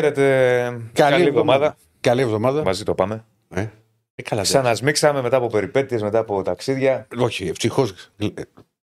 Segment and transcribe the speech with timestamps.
[0.00, 0.90] Χαίρετε.
[0.92, 1.76] Καλή, εβδομάδα.
[2.00, 2.62] Καλή εβδομάδα.
[2.62, 3.24] Μαζί το πάμε.
[3.48, 3.66] Ε,
[4.14, 7.06] ε, καλά, Ξανασμίξαμε μετά από περιπέτειες, μετά από ταξίδια.
[7.18, 8.10] Όχι, ευτυχώς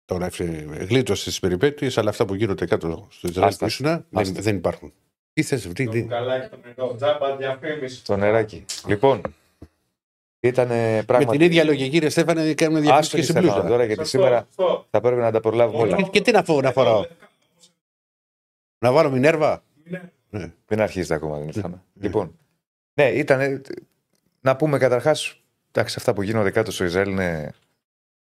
[0.04, 0.28] τώρα
[0.88, 4.92] γλίτωσε τι περιπέτειες, αλλά αυτά που γίνονται κάτω στο Ισραήλ που ήσουν δεν, δεν υπάρχουν.
[5.32, 5.88] Τι θες, τι.
[5.88, 6.04] τι...
[6.04, 6.94] Καλά έχει το νερό.
[6.94, 8.04] Τζάμπα διαφήμιση.
[8.04, 8.64] Το νεράκι.
[8.86, 9.20] Λοιπόν,
[10.40, 10.68] ήταν
[11.06, 11.24] πράγματι.
[11.24, 13.64] Με την ίδια λογική, ρε Στέφανε, κάνουμε διαφήμιση και στην πλούζα.
[13.64, 14.46] τώρα, γιατί σήμερα
[14.90, 15.96] θα πρέπει να τα προλάβουμε όλα.
[15.96, 17.06] Και, και τι να, φω, να φοράω.
[18.78, 19.62] Να βάλω Μινέρβα;
[20.30, 20.52] Ναι.
[20.66, 21.82] Δεν αρχίζετε ακόμα, δεν ήρθαμε.
[21.94, 22.38] Λοιπόν,
[22.94, 23.62] ναι, ήταν.
[24.40, 25.42] Να πούμε καταρχάς,
[25.72, 27.52] εντάξει, αυτά που γίνονται κάτω στο Ισραήλ είναι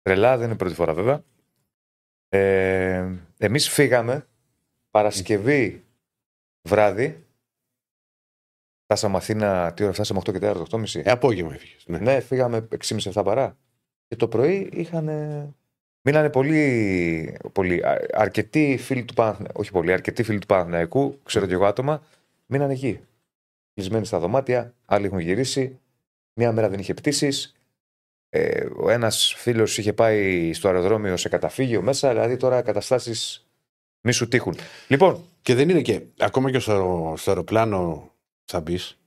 [0.02, 1.22] τρελά, δεν είναι πρώτη φορά βέβαια.
[2.28, 4.26] Ε, Εμείς φύγαμε
[4.90, 5.84] Παρασκευή
[6.62, 7.26] βράδυ.
[8.84, 11.00] Φτάσαμε Αθήνα, τι ώρα φτάσαμε, 8 και 4, 8.30.
[11.04, 11.84] Ε, απόγευμα έφυγες.
[11.86, 11.98] Ναι.
[11.98, 13.56] ναι, φύγαμε 6.30-7 παρά.
[14.08, 15.08] Και το πρωί είχαν.
[16.08, 21.52] Μείνανε πολύ, πολύ αρκετοί φίλοι του Παναθηναϊκού, όχι πολύ, αρκετοί φίλοι του Παναθηναϊκού, ξέρω και
[21.52, 22.02] εγώ άτομα,
[22.46, 23.00] μείνανε εκεί.
[23.74, 25.78] Κλεισμένοι στα δωμάτια, άλλοι έχουν γυρίσει.
[26.34, 27.56] Μία μέρα δεν είχε πτήσεις.
[28.28, 33.46] Ε, ο ένας φίλος είχε πάει στο αεροδρόμιο σε καταφύγιο μέσα, δηλαδή τώρα καταστάσεις
[34.00, 34.56] μη σου τύχουν.
[34.88, 35.24] Λοιπόν.
[35.42, 38.12] Και δεν είναι και ακόμα και στο, στο αεροπλάνο
[38.44, 38.98] θα μπεις.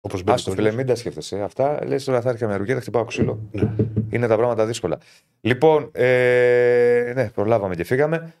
[0.00, 0.38] Όπως μπαίνει.
[0.38, 1.42] στο φίλε, μην τα σκέφτεσαι.
[1.42, 3.48] Αυτά λες τώρα θα έρθει με ρουκέτα, χτυπάω ξύλο.
[3.52, 3.74] Ναι.
[4.10, 4.98] Είναι τα πράγματα δύσκολα.
[5.40, 8.34] Λοιπόν, ε, ναι, προλάβαμε και φύγαμε.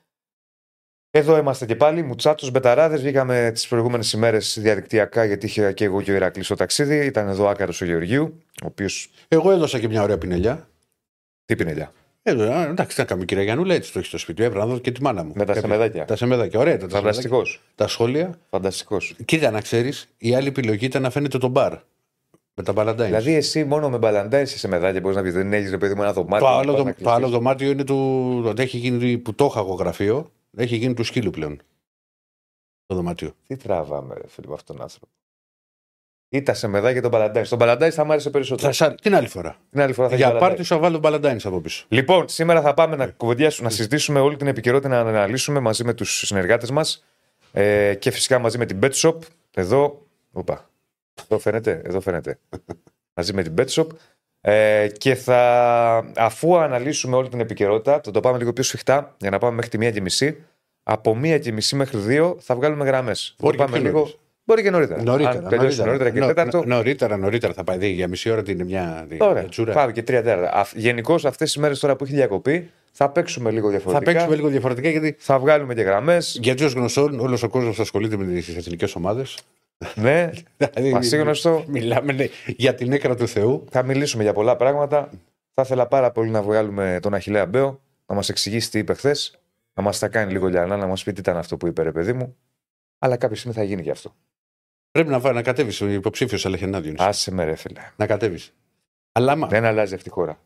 [1.10, 2.02] Εδώ είμαστε και πάλι.
[2.02, 3.00] Μουτσάτο Μπεταράδες.
[3.00, 7.06] Βγήκαμε τις προηγούμενες ημέρες διαδικτυακά γιατί είχε και εγώ και ο Ηρακλής στο ταξίδι.
[7.06, 8.42] Ήταν εδώ άκαρος ο Γεωργίου.
[8.62, 9.10] Ο οποίος...
[9.28, 10.68] Εγώ έδωσα και μια ωραία πινελιά.
[11.44, 11.92] Τι πινελιά;
[12.22, 12.30] Ε,
[12.68, 14.42] εντάξει, να κάνουμε κυρία Γιανούλα, έτσι το έχει στο σπίτι.
[14.42, 15.32] Έπρεπε να δω και τη μάνα μου.
[15.34, 16.04] Με τα σεμεδάκια.
[16.04, 16.76] Τα σεμεδάκια, ωραία.
[16.76, 17.62] Τα Φανταστικός.
[17.74, 18.38] Τα σχόλια.
[18.50, 19.16] Φανταστικός.
[19.24, 21.72] Κοίτα, να ξέρεις, η άλλη επιλογή ήταν να φαίνεται το μπαρ.
[22.54, 23.10] Με τα μπαλαντάιν.
[23.10, 26.02] Δηλαδή, εσύ μόνο με μπαλαντάιν σε μεδάκια μπορείς να πεις: Δεν έχεις ρε παιδί μου
[26.02, 26.46] ένα δωμάτιο.
[26.46, 28.42] Το άλλο, το, το άλλο δωμάτιο είναι του.
[28.56, 30.30] Το έχει γίνει, που το είχα εγώ γραφείο.
[30.56, 31.60] Έχει γίνει του σκύλου πλέον.
[32.86, 33.32] Το δωμάτιο.
[33.46, 35.06] Τι τράβαμε, ρε φίλε, με αυτόν τον άνθρωπο.
[36.30, 37.46] Ή τα σεμεδάκια και τον Παλαντάινς.
[37.46, 38.72] Στον Παλαντάινς θα μου άρεσε περισσότερο.
[38.72, 39.56] Θα, την άλλη φορά.
[39.70, 41.84] Την άλλη φορά θα Για πάρτι θα βάλω τον Παλαντάινς από πίσω.
[41.88, 43.12] Λοιπόν, σήμερα θα πάμε να ναι.
[43.16, 47.04] κουβεντιάσουμε, να συζητήσουμε όλη την επικαιρότητα, να αναλύσουμε μαζί με τους συνεργάτες μας
[47.52, 49.14] ε, και φυσικά μαζί με την Betshop.
[49.54, 50.06] Εδώ.
[50.32, 50.70] Οπα.
[51.22, 51.82] Εδώ φαίνεται.
[51.84, 52.38] Εδώ φαίνεται.
[53.16, 53.86] μαζί με την Betshop.
[54.40, 59.30] Ε, και θα, αφού αναλύσουμε όλη την επικαιρότητα, θα το πάμε λίγο πιο σφιχτά για
[59.30, 60.44] να πάμε μέχρι τη μία και μισή.
[60.82, 63.34] Από μία και μισή μέχρι δύο θα βγάλουμε γραμμές.
[63.38, 64.10] Μπορεί πάμε λίγο.
[64.48, 65.02] Μπορεί και νωρίτερα.
[65.02, 66.62] Νωρίτερα, Αν νωρίτερα, νωρίτερα και τέταρτο.
[66.66, 67.90] Νωρίτερα, νωρίτερα θα πάει.
[67.90, 69.06] Για μισή ώρα την μια.
[69.18, 69.44] Ωραία.
[69.44, 69.72] Τσούρα.
[69.72, 70.66] Πάμε και τρία τέταρτα.
[70.74, 74.10] Γενικώς αυτές τις μέρες τώρα που έχει διακοπή θα παίξουμε λίγο διαφορετικά.
[74.10, 75.16] Θα παίξουμε λίγο διαφορετικά γιατί.
[75.18, 76.38] Θα βγάλουμε και γραμμές.
[76.42, 79.38] Γιατί ω γνωστό, όλος ο κόσμος ασχολείται με τις εθνικές ομάδες.
[79.94, 81.64] Ναι, δηλαδή, πασίγνωστο.
[81.66, 83.64] Μιλάμε ναι, για την έκρα του Θεού.
[83.70, 85.10] Θα μιλήσουμε για πολλά πράγματα.
[85.54, 89.38] Θα ήθελα πάρα πολύ να βγάλουμε τον Αχηλέα Μπέο, να μας εξηγήσει τι είπε χθες,
[89.74, 91.92] να μας τα κάνει λίγο λιανά, να μας πει τι ήταν αυτό που είπε, ρε
[91.92, 92.36] παιδί μου.
[92.98, 94.14] Αλλά κάποια στιγμή θα γίνει και αυτό.
[94.90, 96.94] Πρέπει να, να κατέβεις ο υποψήφιος Αλεχενάδιο.
[96.98, 97.92] Άσε με, ρε φίλε.
[97.96, 98.52] Να κατέβεις.
[99.12, 100.40] Αλλά Δεν αλλάζει αυτή η χώρα.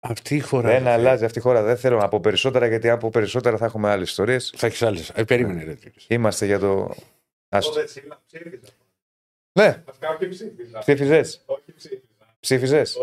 [0.00, 0.68] Αυτή η χώρα.
[0.68, 1.62] Δεν αλλάζει αυτή η χώρα.
[1.62, 4.52] Δεν θέλω να πω περισσότερα γιατί αν πω περισσότερα θα έχουμε άλλες ιστορίες.
[4.56, 5.10] Θα έχεις άλλες.
[5.10, 5.76] Ε, περίμενε, ρε.
[6.08, 6.94] Είμαστε για το.
[9.52, 9.82] Ναι.
[10.78, 11.44] Ψήφιζες.
[12.40, 12.98] Ψήφιζες.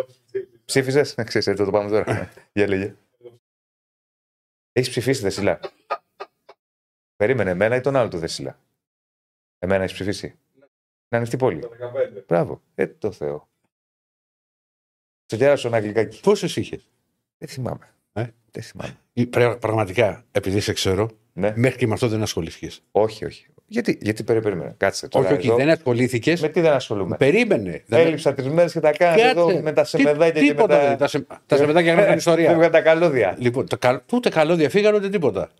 [0.66, 1.16] Ψήφιζες.
[1.18, 2.32] Να ξέρει, το πάμε τώρα.
[2.54, 2.96] Για λέγε.
[4.72, 5.60] Έχεις ψηφίσει Δεσίλα.
[7.16, 8.60] Περίμενε εμένα ή τον άλλο του Δεσίλα.
[9.64, 10.36] Εμένα έχεις ψηφίσει;
[11.08, 11.60] Να ανοιχτή πόλη.
[12.28, 12.62] Μπράβο.
[12.76, 13.48] Ε, το Θεό.
[15.26, 16.20] Στο κέρασο ένα γλυκάκι.
[16.22, 16.90] Πόσες είχες;
[17.38, 17.94] Δεν θυμάμαι.
[18.14, 19.58] Ε; Δεν θυμάμαι.
[19.60, 21.54] Πραγματικά, επειδή σε ξέρω, ναι.
[21.56, 22.82] μέχρι και με αυτό δεν ασχολήθηκες.
[22.92, 23.48] Όχι, όχι.
[23.66, 24.74] Γιατί, γιατί περίμενε.
[24.78, 25.26] Κάτσε τώρα.
[25.26, 25.56] Όχι, όχι, εδώ.
[25.56, 26.42] δεν ασχολήθηκες.
[26.42, 27.84] Με τι δεν ασχολούμαι; Περίμενε.
[27.90, 30.96] Έλειψα τρεις μέρες και τα κάνω εδώ με τα σεμεδάκια και με τα.
[30.96, 32.54] Τα, σε, τα σεμεδάκια γράφουν ιστορία.
[32.54, 33.36] Φύγαν τα καλώδια.
[33.40, 35.52] Λοιπόν, τα, ούτε καλώδια φύγαν ούτε τίποτα.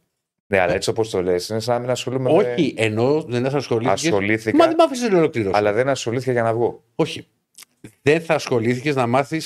[0.54, 2.84] Ναι, αλλά έτσι όπως το λες, είναι σαν να μην ασχολούμαι Όχι, με...
[2.84, 4.08] ενώ δεν θα ασχολήθηκε.
[4.08, 4.58] Ασχολήθηκα.
[4.58, 5.58] Μα δεν μ' άφησε να ολοκληρώσω.
[5.58, 6.84] Αλλά δεν ασχολήθηκα για να βγω.
[6.96, 7.28] Όχι.
[8.02, 9.42] Δεν θα ασχολήθηκες να μάθει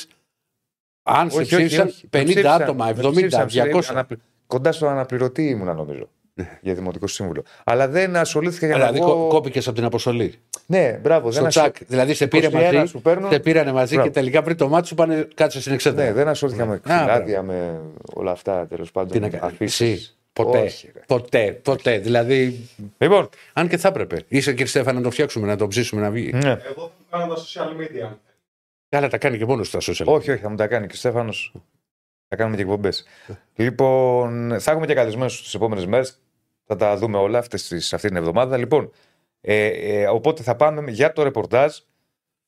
[1.03, 3.45] αν σε ψήφισαν 50 άτομα, 70,
[3.97, 4.01] 200.
[4.47, 6.09] Κοντά στο αναπληρωτή ήμουνα νομίζω.
[6.33, 6.59] Ναι.
[6.61, 7.43] για δημοτικό σύμβουλο.
[7.63, 9.05] Αλλά δεν ασχολήθηκα για δηλαδή, να.
[9.05, 10.33] Δηλαδή, κόπηκες από την αποστολή.
[10.65, 11.31] Ναι, μπράβο.
[11.31, 11.65] Στο δεν τσακ.
[11.65, 11.87] Ασχολ...
[11.89, 13.31] Δηλαδή, σε πήρε μαζί, σου παίρνω...
[13.31, 14.09] σε πήρανε μαζί μπράβο.
[14.09, 16.03] και τελικά πριν το μάτι σου πάνε κάτσε στην εξέδρα.
[16.03, 17.81] Ναι, δεν ασχολήθηκα με φυλάδια, με
[18.13, 19.11] όλα αυτά τέλος πάντων.
[19.11, 20.59] Τι να Εσύ, ποτέ.
[20.59, 21.97] Όχι, ποτέ, ποτέ.
[21.97, 22.69] Δηλαδή.
[22.97, 23.29] Λοιπόν.
[23.53, 24.23] Αν και θα έπρεπε.
[24.27, 26.31] Είσαι κύριε Στέφανα να το φτιάξουμε, να το ψήσουμε να βγει.
[26.33, 26.49] Ναι.
[26.49, 28.15] Εγώ θα κάνω τα social media.
[28.89, 30.05] Καλά, τα κάνει και μόνος στα social.
[30.05, 31.53] Όχι, όχι, θα μου τα κάνει και ο Στέφανος.
[32.27, 33.05] Θα κάνουμε και εκπομπές.
[33.55, 36.19] λοιπόν, θα έχουμε και καλεσμένους τι επόμενες μέρες.
[36.65, 38.57] Θα τα δούμε όλα αυτές τις, αυτή την εβδομάδα.
[38.57, 38.91] Λοιπόν,
[39.41, 41.77] ε, ε, οπότε θα πάμε για το ρεπορτάζ.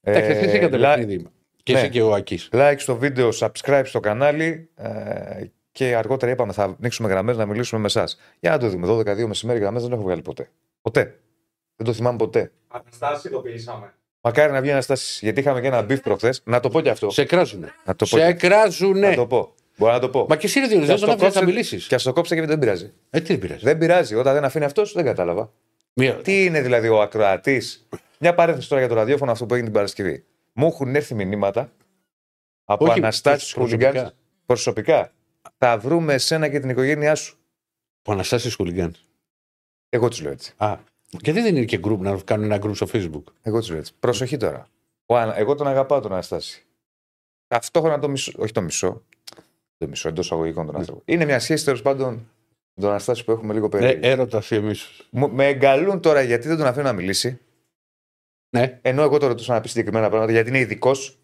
[0.01, 1.27] Τα ε, είχατε παιχνίδι.
[1.63, 1.79] Και ναι.
[1.79, 2.39] εσύ και ο Ακή.
[2.51, 4.69] Like στο βίντεο, subscribe στο κανάλι.
[4.75, 5.43] Ε,
[5.79, 8.19] και αργότερα είπαμε θα ανοίξουμε γραμμές να μιλήσουμε με εσάς.
[8.39, 8.87] Για να το δούμε.
[8.87, 10.49] 12-2 μεσημέρι γραμμές δεν έχω βγάλει ποτέ.
[10.81, 11.19] Ποτέ.
[11.75, 12.51] Δεν το θυμάμαι ποτέ.
[12.67, 13.93] Αναστάση ειδοποιήσαμε.
[14.21, 15.19] Μακάρι να βγει Αναστάση.
[15.25, 16.41] Γιατί είχαμε και ένα beef προχθές.
[16.45, 17.09] Να το πω κι αυτό.
[17.09, 17.73] Σε κράζουνε.
[17.85, 18.17] Να το πω.
[18.17, 19.13] Σε Να κράζουνε.
[19.15, 19.53] το πω.
[19.77, 20.25] Μπορώ να το πω.
[20.29, 21.87] Μα και εσύ ρε Διονύση, Και δεν ας τον το άφηνες να κόψε- μιλήσει.
[21.87, 22.93] Και ας το κόψε και δεν πειράζει.
[23.09, 23.63] Ε, τι δεν πειράζει.
[23.63, 24.15] Δεν πειράζει.
[24.15, 25.51] Όταν δεν αφήνει αυτός, δεν κατάλαβα.
[25.93, 27.87] Μία- Τι είναι δηλαδή ο ακροατής;
[28.19, 30.23] Μια παρένθεση τώρα για το ραδιόφωνο αυτό που έγινε την Παρασκευή.
[30.53, 31.71] Μου έχουν έρθει μηνύματα
[32.65, 33.87] από Όχι, Αναστάση προσωπικά.
[33.89, 34.13] χούλιγκαν.
[34.45, 35.11] Προσωπικά.
[35.57, 37.37] Θα βρούμε εσένα και την οικογένειά σου.
[38.07, 38.95] Ο Αναστάσης Χουλιγκάν.
[39.89, 40.53] Εγώ τους λέω έτσι.
[40.57, 40.77] Α,
[41.09, 43.23] γιατί δεν είναι και group να κάνουν ένα group στο facebook.
[43.41, 43.93] Εγώ τους λέω έτσι.
[43.99, 44.67] Προσοχή τώρα.
[45.05, 46.65] Ο Ανα- Εγώ τον αγαπάω τον Αναστάση.
[47.47, 48.31] Ταυτόχρονα το μισό.
[48.37, 49.03] Όχι το μισό.
[49.77, 51.01] Το μισό εντός αγωγικών τον άνθρωπο.
[51.05, 52.13] Είναι μια σχέση τέλος πάντων
[52.73, 54.07] με τον Αναστάση που έχουμε λίγο Ναι, περίεργη.
[54.07, 55.07] έρωτας ή εμείς.
[55.09, 57.39] Μου- Με εγκαλούν τώρα γιατί δεν τον αφήνω να μιλήσει.
[58.49, 61.19] Ναι, Ενώ εγώ το ρωτούσα να πει συγκεκριμένα πράγματα γιατί είναι ειδικός.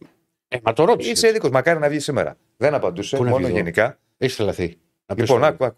[0.48, 1.12] ε, μα το ρώτησες.
[1.12, 1.50] Είσαι ειδικός.
[1.50, 2.38] Μακάρι να βγει σήμερα.
[2.58, 3.18] Δεν απαντούσε.
[3.18, 4.00] Πού να μόνο βγεις εδώ; γενικά.
[4.26, 4.78] Έχεις τρελαθεί.
[5.06, 5.78] Να πεις Λοιπόν, το- άκου, άκου.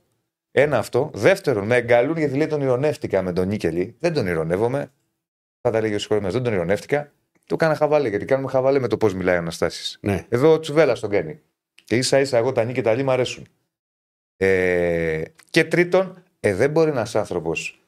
[0.51, 1.11] Ένα αυτό.
[1.13, 3.95] Δεύτερον, με εγκαλούν γιατί λέει τον ηρωνεύτηκα με τον Νίκελη.
[3.99, 4.91] Δεν τον ηρωνεύομαι.
[5.61, 6.33] Θα τα λέγει ο συγχωρεμένο.
[6.33, 7.11] Δεν τον ηρωνεύτηκα.
[7.45, 9.97] Του έκανα χαβάλε γιατί κάνουμε χαβάλε με το πώς μιλάει ο Αναστάσης.
[10.01, 10.25] Ναι.
[10.29, 11.39] Εδώ ο Τσουβέλλα τον κάνει.
[11.83, 13.47] Και ίσα ίσα εγώ τα νίκη και τα λί μου αρέσουν.
[14.37, 17.79] Ε, και τρίτον, ε, δεν μπορεί ένας άνθρωπος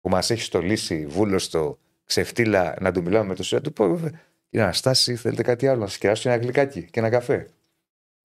[0.00, 3.64] που μας έχει στολίσει βούλωστο ξεφτύλα να του μιλάμε με το σιωπή.
[3.64, 3.96] του πω,
[4.50, 7.48] Κύριε Αναστάση, θέλετε κάτι άλλο, να σας κεράσω ένα γλυκάκι και ένα καφέ.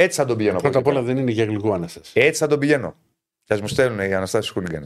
[0.01, 0.54] Έτσι θα τον πηγαίνω.
[0.57, 1.13] από Πρώτα εκεί απ' όλα πέρα.
[1.13, 2.12] δεν είναι για γλυκό Αναστάση.
[2.19, 2.96] Έτσι θα τον πηγαίνω.
[3.44, 4.86] Και ας μου στέλνουν οι Αναστάσει Χούλιγκαν.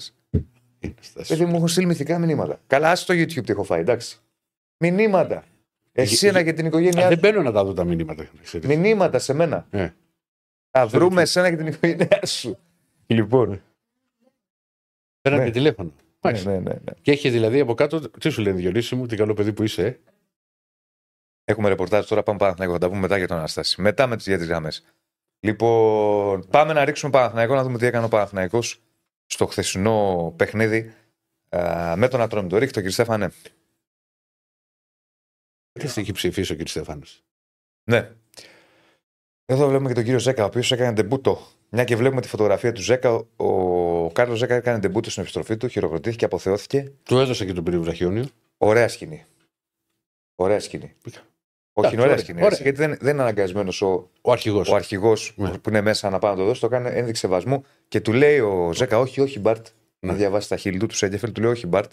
[1.15, 2.59] Γιατί μου έχουν στείλει μυθικά μηνύματα.
[2.67, 4.17] Καλά, ας το YouTube τι έχω φάει, εντάξει.
[4.77, 5.43] Μηνύματα.
[5.91, 7.19] Εσύ Ε, ένα και την οικογένειά Α, δεν σου.
[7.19, 8.27] μπαίνω να τα δω τα μηνύματα.
[8.43, 8.67] ξέρεις.
[8.77, 9.67] Μηνύματα σε μένα.
[9.69, 9.89] Ε.
[10.71, 12.57] Θα βρούμε εσένα και την οικογένειά σου.
[13.07, 13.61] Λοιπόν.
[15.21, 15.51] Παίρνανε Ναι.
[15.51, 15.89] τηλέφωνο.
[15.89, 16.51] Ναι, Μάλιστα.
[16.51, 16.91] ναι, ναι, ναι.
[17.01, 19.85] Και έχει δηλαδή από κάτω, τι σου λένε Διονύση μου, τι καλό παιδί που είσαι.
[19.85, 19.99] ε.
[21.43, 22.73] Έχουμε ρεπορτάζ τώρα, πάμε Παναθηναϊκό.
[22.73, 23.81] Θα τα πούμε μετά για τον Αναστάση.
[23.81, 24.83] Μετά με τι για τις γραμμές.
[25.43, 28.81] Λοιπόν, πάμε να ρίξουμε Παναθηναϊκό να δούμε τι έκανε ο Παναθηναϊκός
[29.25, 30.93] στο χθεσινό παιχνίδι
[31.49, 32.53] α, με τον Ατρόμητο.
[32.53, 33.31] Το ρίχτω, κύριε Στέφανε.
[35.71, 36.67] Τι έχει ψηφίσει ο κ.
[36.67, 37.23] Στέφανος;
[37.83, 38.11] Ναι.
[39.45, 41.47] Εδώ βλέπουμε και τον κύριο Ζέκα, ο οποίος έκανε ντεμπούτο.
[41.69, 45.57] Μια και βλέπουμε τη φωτογραφία του Ζέκα, ο, ο Κάρλος Ζέκα έκανε ντεμπούτο στην επιστροφή
[45.57, 46.91] του, χειροκροτήθηκε, αποθεώθηκε.
[47.03, 48.25] Του έδωσε και τον πύριο βραχιόνιο.
[48.57, 49.25] Ωραία σκηνή.
[50.35, 50.95] Ωραία σκηνή.
[51.75, 52.37] Όχι, Εντάξει, είναι ωραία ωραία, σκηνή.
[52.37, 52.49] ωραία.
[52.51, 54.69] έτσι, Γιατί δεν, δεν είναι αναγκασμένος ο, Ο αρχηγός.
[54.69, 55.57] ο αρχηγός Ναι.
[55.57, 58.39] που είναι μέσα να πάει να το δώσει, το κάνει ένδειξη σεβασμού και του λέει
[58.39, 59.67] ο Ζέκα, Όχι, όχι, Μπαρτ.
[59.99, 60.11] Ναι.
[60.11, 61.91] Να διαβάσει τα χείλη του, τους Σέντεφελ, του λέει Όχι, Μπαρτ.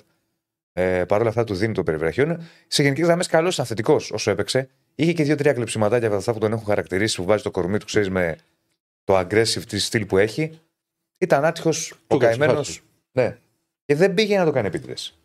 [0.73, 2.41] Ε, Παρ' όλα αυτά του δίνει το περιβραχιόν.
[2.67, 4.69] Σε γενικές γραμμές καλός, ήταν θετικό όσο έπαιξε.
[4.95, 7.87] Είχε και δύο-τρία κλεψιματάκια από αυτά που τον έχουν χαρακτηρίσει, που βάζει το κορμί του,
[7.87, 8.37] ξέρεις, με
[9.05, 10.59] το aggressive της στυλ που έχει.
[11.19, 12.67] Ήταν άτυχος ο Του έκατσε καημένος.
[12.67, 12.81] φάση.
[13.13, 13.37] Ναι.
[13.85, 15.19] Και δεν πήγε να το κάνει επίτηδες.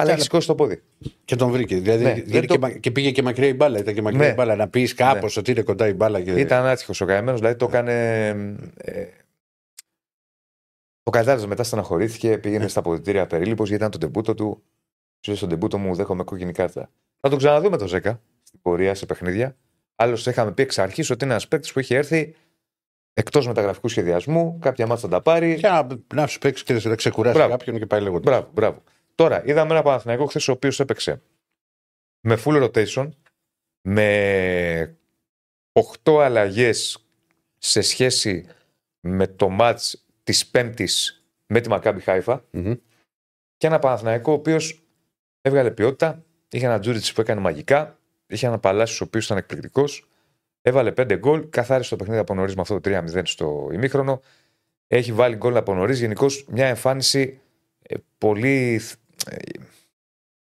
[0.00, 0.12] Αλλά Καλά.
[0.12, 0.82] έχει σηκώσει το πόδι.
[1.24, 1.76] Και τον βρήκε.
[1.76, 3.78] Δηλαδή, Ναι, δηλαδή δεν και, το- μα- και πήγε και μακριά η μπάλα.
[3.78, 4.30] Ήταν και μακριά Ναι.
[4.30, 4.56] η μπάλα.
[4.56, 6.20] Να πεις κάπως ότι είναι κοντά η μπάλα.
[6.20, 6.30] Και...
[6.32, 7.92] Ήταν άτυχος ο καημένος, δηλαδή το έκανε.
[8.76, 9.04] Ε,
[11.02, 14.62] το κατάλαβε μετά, στεναχωρήθηκε, πήγαινε στα αποδητήρια περίληπο γιατί ήταν το τεμπούτο του.
[15.20, 16.90] Σου λέει στον τεμπούτο μου, δέχομαι κόκκινη κάρτα.
[17.20, 19.56] Θα τον ξαναδούμε το 10 στην πορεία σε παιχνίδια.
[19.96, 22.34] Άλλωστε, είχαμε πει εξ αρχής ότι είναι ένας παίκτης που έχει έρθει
[23.14, 24.58] εκτός μεταγραφικού σχεδιασμού.
[24.60, 25.54] Κάποια μάτσα θα τα πάρει.
[25.54, 27.50] Για να, να σου παίξει και να ξεκουράσει Μπράβο.
[27.50, 28.22] κάποιον και πάει λέγοντας.
[28.24, 28.82] Μπράβο, μπράβο.
[29.20, 31.22] Τώρα, είδαμε ένα Παναθηναϊκό χθες ο οποίος έπαιξε
[32.20, 33.08] με full rotation,
[33.80, 34.96] με
[36.02, 37.06] 8 αλλαγές
[37.58, 38.46] σε σχέση
[39.00, 39.76] με το match
[40.22, 42.44] της Πέμπτης με τη Μακάμπι Χάιφα
[43.56, 44.82] και ένα Παναθηναϊκό ο οποίος
[45.40, 46.24] έβγαλε ποιότητα.
[46.48, 47.98] Είχε ένα Τζούριτ που έκανε μαγικά.
[48.26, 50.08] Είχε ένα Παλάσιος ο οποίος ήταν εκπληκτικός.
[50.60, 51.48] Έβαλε 5 γκολ.
[51.48, 54.20] Καθάρισε το παιχνίδι από νωρίς με αυτό το 3-0 στο ημίχρονο.
[54.86, 55.98] Έχει βάλει γκολ από νωρίς.
[56.00, 57.40] Γενικώς μια εμφάνιση
[57.82, 58.99] ε, πολύ ε,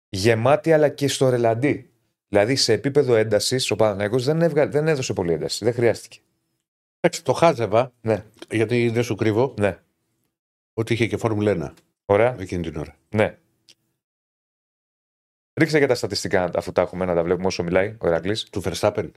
[0.09, 1.89] γεμάτη αλλά και στο ρελαντί.
[2.27, 5.63] Δηλαδή σε επίπεδο έντασης ο Παναθηναϊκός δεν, έβγαλε, δεν έδωσε πολύ ένταση.
[5.65, 6.19] Δεν χρειάστηκε.
[6.99, 9.77] Εντάξει, το χάζευα Ναι, γιατί δεν σου κρύβω ναι.
[10.73, 12.35] ότι είχε και Φόρμουλα 1 Ωραία.
[12.39, 12.95] εκείνη την ώρα.
[13.09, 13.37] Ναι.
[15.59, 18.37] Ρίξε και τα στατιστικά αφού τα έχουμε να τα βλέπουμε όσο μιλάει ο Ηρακλή.
[18.51, 19.09] Του Verstappen.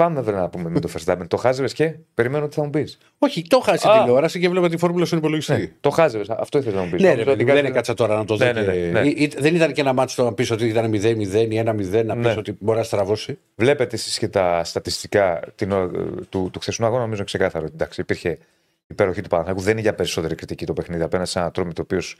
[0.00, 1.26] Πάμε βέβαια να πούμε με το Verstappen.
[1.28, 2.98] το χάζευες και περιμένω τι θα μου πεις.
[3.18, 4.00] Όχι, το χάσει Α.
[4.00, 5.52] τηλεόραση και βλέπω τη φόρμουλα στον υπολογιστή.
[5.52, 6.30] Ναι, το χάζευες.
[6.30, 7.02] Αυτό ήθελα να μου πεις.
[7.02, 8.44] Ναι, ρε, παιδί, δεν έκατσα τώρα να το δω.
[8.44, 9.08] Ναι, ναι, και- ναι, ναι.
[9.08, 11.64] Ή- ή- Δεν ήταν και ένα μάτσο να πεις ότι ήταν 0-0 ή 1-0,
[12.04, 12.34] να πεις Ναι.
[12.38, 13.38] ότι μπορεί να στραβώσει.
[13.56, 15.90] Βλέπετε εσείς και τα στατιστικά την, ώρα-
[16.28, 17.64] του, του χθεσινού αγώνα, νομίζω είναι ξεκάθαρο.
[17.64, 18.38] ότι, Εντάξει, υπήρχε
[18.86, 19.62] υπεροχή του Παναθηναϊκού.
[19.62, 22.16] Δεν είναι για περισσότερη κριτική το παιχνίδι απέναντι σε ένα τρόμο το οποίος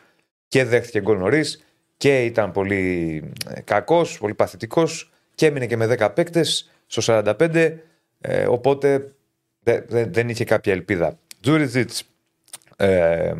[0.48, 1.64] και δέχτηκε γκολ νωρίς
[1.96, 3.22] και ήταν πολύ
[3.64, 7.76] κακός, πολύ παθητικός και έμεινε και με 10 παίκτες στο 45.
[8.20, 9.12] Ε, οπότε
[9.60, 11.18] δε- δε- δεν είχε κάποια ελπίδα.
[11.40, 11.90] Τζούριζιτ,
[12.76, 13.34] ε,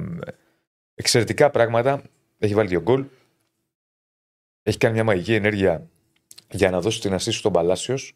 [0.94, 2.02] εξαιρετικά πράγματα.
[2.38, 3.04] Έχει βάλει δύο γκολ.
[4.62, 5.86] Έχει κάνει μια μαγική ενέργεια
[6.50, 8.12] για να δώσει την ασύση στον Παλάσιος,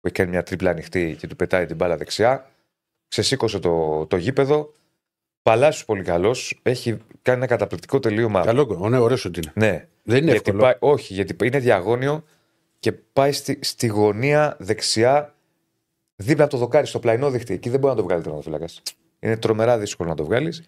[0.00, 2.50] που έχει κάνει μια τρίπλα ανοιχτή και του πετάει την μπάλα δεξιά.
[3.08, 4.72] Ξεσήκωσε το, το γήπεδο.
[5.42, 6.60] Παλάσιος πολύ καλός.
[6.62, 6.90] Έχει
[7.22, 8.44] κάνει ένα καταπληκτικό τελείωμα.
[8.44, 9.52] Καλό, ναι, ωραίος ότι είναι.
[9.54, 9.86] Ναι.
[10.02, 10.62] Δεν είναι γιατί εύκολο.
[10.62, 12.24] πάει, όχι, γιατί είναι διαγώνιο
[12.84, 15.34] και πάει στη, στη γωνία δεξιά
[16.16, 17.52] δίπλα από το δοκάρι, στο πλαϊνό δίχτυ.
[17.52, 18.68] Εκεί δεν μπορεί να το βγάλει τερματοφύλακα.
[19.18, 20.62] Είναι τρομερά δύσκολο να το βγάλεις.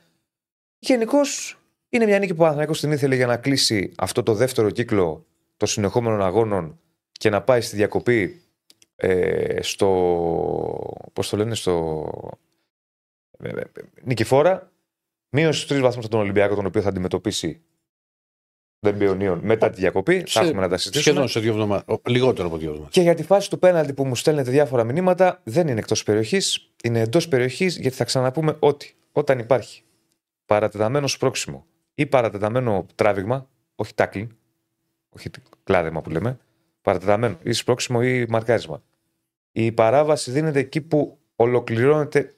[0.78, 1.58] Γενικώς
[1.88, 5.26] είναι μια νίκη που ο Παναθηναϊκός την ήθελε για να κλείσει αυτό το δεύτερο κύκλο
[5.56, 6.80] των συνεχόμενων αγώνων
[7.12, 8.42] και να πάει στη διακοπή
[8.96, 9.88] ε, στο.
[11.12, 12.10] Πώς το λένε, στο.
[13.38, 13.62] ε, ε,
[14.02, 14.72] νικηφόρα.
[15.28, 17.62] Μείωσε στους τρεις βαθμούς από τον Ολυμπιακό, τον οποίο θα αντιμετωπίσει
[18.90, 20.24] τον Ιωνίων μετά τη διακοπή.
[20.26, 21.10] Θα έχουμε να τα συζητήσουμε.
[21.10, 21.84] Σχεδόν σε δύο εβδομάδε.
[22.06, 22.94] Λιγότερο από δύο εβδομάδες.
[22.94, 26.70] Και για τη φάση του πέναλτι που μου στέλνετε διάφορα μηνύματα, δεν είναι εκτός περιοχής,
[26.84, 29.82] είναι εντός περιοχής, γιατί θα ξαναπούμε ότι όταν υπάρχει
[30.46, 34.36] παρατεταμένο σπρώξιμο ή παρατεταμένο τράβηγμα, όχι τάκλιν,
[35.08, 35.30] όχι
[35.64, 36.38] κλάδεμα που λέμε,
[36.82, 38.82] παρατεταμένο ή σπρώξιμο ή μαρκάρισμα.
[39.52, 42.34] Η παράβαση δίνεται εκεί που ολοκληρώνεται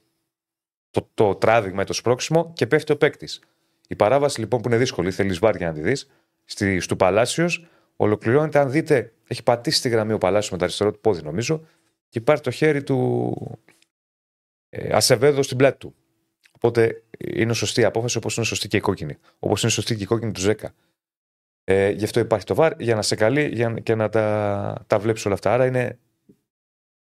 [0.91, 3.41] το, το τράβηγμα ή το σπρώξιμο και πέφτει ο παίκτης.
[3.89, 6.11] Η παράβαση λοιπόν που είναι δύσκολη, θέλεις βάρ για να τη δεις,
[6.49, 10.93] στη, στο Παλάσιος, ολοκληρώνεται αν δείτε, έχει πατήσει τη γραμμή ο Παλάσιος με το αριστερό
[10.93, 11.67] του πόδι νομίζω
[12.09, 13.61] και υπάρχει το χέρι του
[14.69, 15.95] ε, Ασεβέδο στην πλάτη του.
[16.51, 19.17] Οπότε είναι σωστή η απόφαση όπως είναι σωστή και η κόκκινη.
[19.39, 20.75] Όπως είναι σωστή και η κόκκινη του Ζέκα.
[21.65, 24.99] Ε, γι' αυτό υπάρχει το βάρ για να σε καλεί για, και να τα, τα
[24.99, 25.53] βλέπεις όλα αυτά.
[25.53, 25.99] Άρα είναι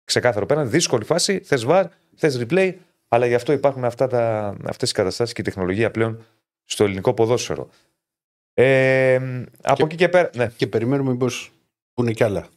[0.04, 0.70] ξεκάθαρο πέραν.
[0.70, 1.40] Δύσκολη φάση.
[1.40, 2.76] Θες βάρ, θες replay,
[3.08, 6.26] αλλά γι' αυτό υπάρχουν αυτά τα, αυτές οι καταστάσεις και η τεχνολογία πλέον
[6.64, 7.70] στο ελληνικό ποδόσφαιρο.
[8.58, 9.16] Ε,
[9.62, 10.30] από Και- εκεί και πέρα.
[10.36, 11.52] Ναι, Και περιμένουμε μήπως
[11.94, 12.48] πούνε κι άλλα.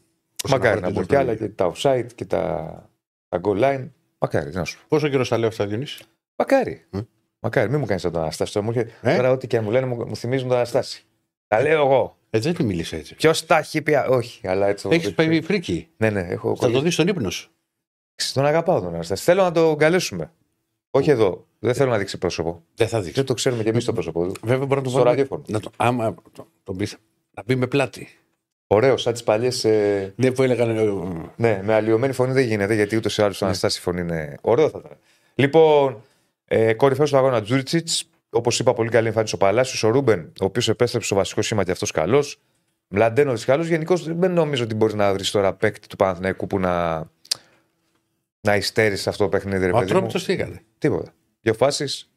[0.45, 1.47] Όσον μακάρι αφορά να την μπουν κι άλλα τεχνολογία.
[1.47, 2.91] και τα offside και τα,
[3.29, 3.89] τα goal line.
[4.19, 4.85] Μακάρι, τι να σου πω.
[4.89, 6.05] Πόσο καιρό τα λέω αυτά, Διονύση;
[6.37, 6.87] Μακάρι.
[6.91, 6.99] Μμ.
[7.41, 8.53] Μακάρι, μην μου κάνεις τον Αναστάση.
[8.53, 11.05] Τώρα, μου έρχεται- Ε; τώρα ό,τι και αν μου λένε μου, μου θυμίζουν τον Αναστάση.
[11.49, 12.17] Τα λέω εγώ.
[12.31, 13.15] Ε, δεν τη μίλησε έτσι.
[13.15, 13.95] Ποιος τα έχει πει.
[13.95, 14.89] α, Όχι, αλλά έτσι.
[14.91, 15.89] Έχεις πάει φρίκι.
[15.97, 16.57] Ναι, ναι, έχω.
[16.57, 17.51] Θα το δεις στον ύπνος σου.
[18.35, 19.23] Τον αγαπάω τον Αναστάση.
[19.25, 20.33] Θέλω να τον καλέσουμε.
[20.91, 21.47] Όχι εδώ.
[21.59, 22.63] Δεν θέλω να δείξει πρόσωπο.
[22.75, 23.13] Δεν θα δείξει.
[23.15, 24.35] Δεν το ξέρουμε κι εμείς το πρόσωπο του.
[24.43, 25.43] Βέβαια μπορεί να το Στο βάλουμε- ραδιόφωνο.
[25.49, 26.97] Να το, άμα το, το πεις,
[27.35, 28.09] να μπει με πλάτη.
[28.67, 29.65] Ωραίο, σαν τις παλιές.
[29.65, 30.77] Ε, Δεν που έλεγαν.
[30.77, 30.85] ε,
[31.37, 34.35] ναι, με αλλοιωμένη φωνή δεν γίνεται γιατί ούτως ή άλλως το Αναστάσης φωνή είναι.
[34.41, 34.97] Ωραίο θα ήταν.
[35.35, 36.03] Λοιπόν,
[36.45, 38.09] ε, κορυφαίος του αγώνα Τζούριτσιτς.
[38.31, 39.83] Όπως είπα, πολύ καλή εμφάνιση ο Παλάσιος.
[39.83, 42.41] Ο Ρούμπεν, ο οποίος επέστρεψε στο βασικό σήμα και αυτός καλός.
[42.89, 43.67] Μλαντένος καλός.
[43.67, 46.99] Γενικώς δεν νομίζω ότι μπορείς να βρεις τώρα παίκτη του Παναθηναϊκού που να,
[48.41, 49.65] να υστέρεις σε αυτό το παιχνίδι.
[49.65, 49.97] Ρε, Ο παιδί μου.
[49.97, 51.13] Ατρόμητος τι έκανε; Τίποτα.
[51.49, 52.11] Δύο φάσεις.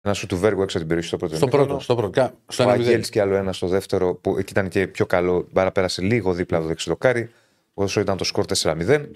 [0.00, 1.66] Ένα σου του Βέργου έξω από την περιοχή στο πρώτο Στο ημίχρονο.
[1.66, 1.82] πρώτο.
[1.82, 2.10] Στο πρώτο.
[2.10, 2.88] Κα- Στο Ο ένα μηδέν.
[2.88, 5.48] Αγγέλης και άλλο ένα στο δεύτερο, που εκεί ήταν και πιο καλό.
[5.52, 7.30] Μπάρα πέρασε λίγο δίπλα από το δεξιδοκάρι.
[7.74, 9.06] Όσο ήταν το σκορ 4-0.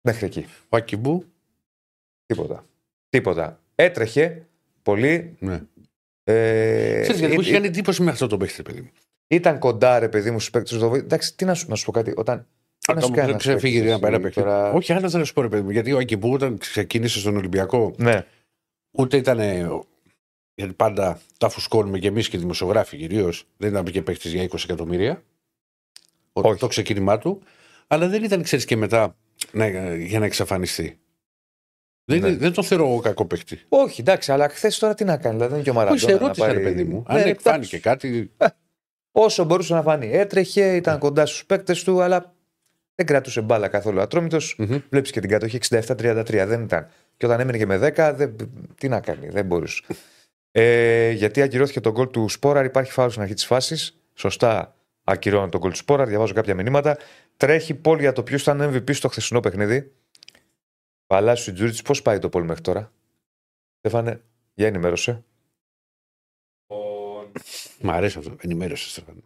[0.00, 0.46] Μέχρι εκεί.
[0.68, 1.24] Ο Ακιμπού.
[2.26, 2.66] Τίποτα.
[3.08, 3.60] Τίποτα.
[3.74, 4.46] Έτρεχε
[4.82, 5.36] πολύ.
[5.38, 5.62] Ναι.
[6.24, 8.90] Ε, Ξέρεις γιατί ή- μου έχει κάνει εντύπωση με αυτό το παίχτη, παιδί μου.
[9.26, 10.94] Ήταν κοντά, ρε παιδί μου, στους παίκτες του.
[10.94, 12.12] Εντάξει, τι να σου, να σου πω κάτι.
[12.16, 12.46] Όταν.
[12.94, 14.48] Τι να σου κάνει δεν ένας ξεφύγει παίκτης, να πάει ένα εσύ, παιχνίδι.
[14.56, 15.70] τώρα- Όχι, άλλος δεν σου πω, ρε παιδί μου.
[15.70, 18.24] Γιατί ο Ακιμπού όταν ξεκίνησε στον Ολυμπιακό, Ναι,
[18.90, 19.38] ούτε ήταν.
[20.54, 23.44] Γιατί πάντα τα φουσκώνουμε και εμείς και οι δημοσιογράφοι κυρίως.
[23.56, 25.22] Δεν ήταν και παίχτη για 20 εκατομμύρια.
[26.32, 26.58] Ο- Όχι.
[26.60, 27.42] Το ξεκίνημά του.
[27.86, 29.16] Αλλά δεν ήταν, ξέρεις και μετά
[29.52, 30.98] να, για να εξαφανιστεί.
[32.04, 32.36] Δεν, Ναι.
[32.36, 33.60] δεν τον θεωρώ εγώ κακό παίχτη.
[33.68, 35.34] όχι, εντάξει, αλλά χθες τώρα τι να κάνει.
[35.36, 36.12] Δηλαδή δεν είναι και ο Όχι, Μαραντόνα.
[36.12, 36.96] σε να ρώτησα, πάρει- ρε παιδί μου.
[37.08, 37.48] Ναι, Αν εντάξει.
[37.48, 38.30] φάνηκε κάτι.
[39.12, 40.10] Όσο μπορούσε να φανεί.
[40.12, 42.34] Έτρεχε, ήταν κοντά στους παίκτες του, αλλά
[43.00, 44.00] δεν κρατούσε μπάλα καθόλου.
[44.00, 44.78] Ατρόμητος, Μμμ.
[44.88, 46.44] βλέπεις και την κατοχή 67-33.
[46.46, 46.90] Δεν ήταν.
[47.16, 48.36] Και όταν έμενε και με 10, δεν,
[48.76, 49.82] τι να κάνει, δεν μπορούσε.
[50.50, 54.00] Ε, γιατί ακυρώθηκε τον γκολ του Σπόραρ, υπάρχει φάουλ στην αρχή της φάσης.
[54.14, 56.08] Σωστά ακυρώνει τον γκολ του Σπόραρ.
[56.08, 56.98] Διαβάζω κάποια μηνύματα.
[57.36, 59.92] Τρέχει πόλ για το ποιος ήταν MVP στο χθεσινό παιχνίδι.
[61.06, 62.92] Παλάσιο Τζούριτ, πώς πάει το πόλ μέχρι τώρα;
[63.78, 64.22] Στέφανε,
[64.54, 65.24] για ενημέρωσε.
[66.66, 67.32] Λοιπόν,
[67.80, 68.36] Μ' αρέσει αυτό.
[68.40, 69.20] Ενημέρωσες, Στέφανε.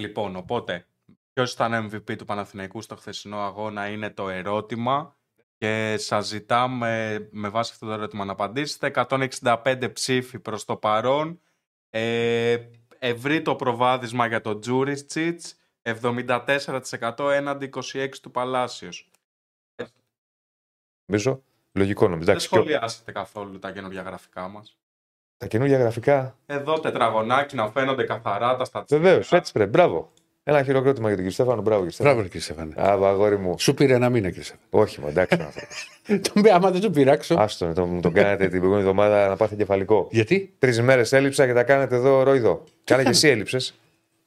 [0.00, 0.86] Λοιπόν, οπότε,
[1.34, 5.16] ποιος ήταν MVP του Παναθηναϊκού στο χθεσινό αγώνα είναι το ερώτημα
[5.58, 8.86] και σας ζητάμε με βάση αυτό το ερώτημα να απαντήσετε.
[9.08, 11.40] 165 ψήφοι προς το παρόν.
[11.90, 12.58] Ε,
[12.98, 15.56] ευρύ το προβάδισμα για τον Τζούριστσιτς.
[15.82, 19.10] 74% έναντι 26% του Παλάσιος.
[21.06, 21.42] Νομίζω.
[21.72, 22.24] Λογικό νομίζω.
[22.24, 24.78] Δεν Εντάξει, πιο- σχολιάσετε καθόλου τα καινούργια γραφικά μας.
[25.36, 29.02] Τα καινούργια γραφικά; Εδώ τετραγωνάκι να φαίνονται καθαρά τα στατιστικά.
[29.02, 29.70] Βεβαίως, έτσι πρέπει.
[29.70, 30.12] Μπράβο.
[30.46, 31.62] Ένα χειροκρότημα για τον κύριο Στέφανο.
[31.62, 32.14] Μπράβο, κύριε Στέφανο.
[32.14, 33.06] Μπράβο, κύριε Στέφανε.
[33.06, 33.54] Α, αγόρι μου.
[33.58, 34.66] Σου πήρε ένα μήνα, κύριε Στέφανε.
[34.70, 35.38] Όχι, μα εντάξει.
[35.40, 35.88] ο άνθρωπος.
[36.32, 37.34] Τον πει, άμα δεν τον πειράξω.
[37.38, 40.08] Άστον, τον, τον κάνετε την προηγούμενη εβδομάδα να πάθει κεφαλικό.
[40.10, 42.64] Γιατί; Τρεις μέρες έλειψα και τα κάνετε εδώ ρόιδο.
[42.84, 43.74] Κάνε και εσύ έλειψες.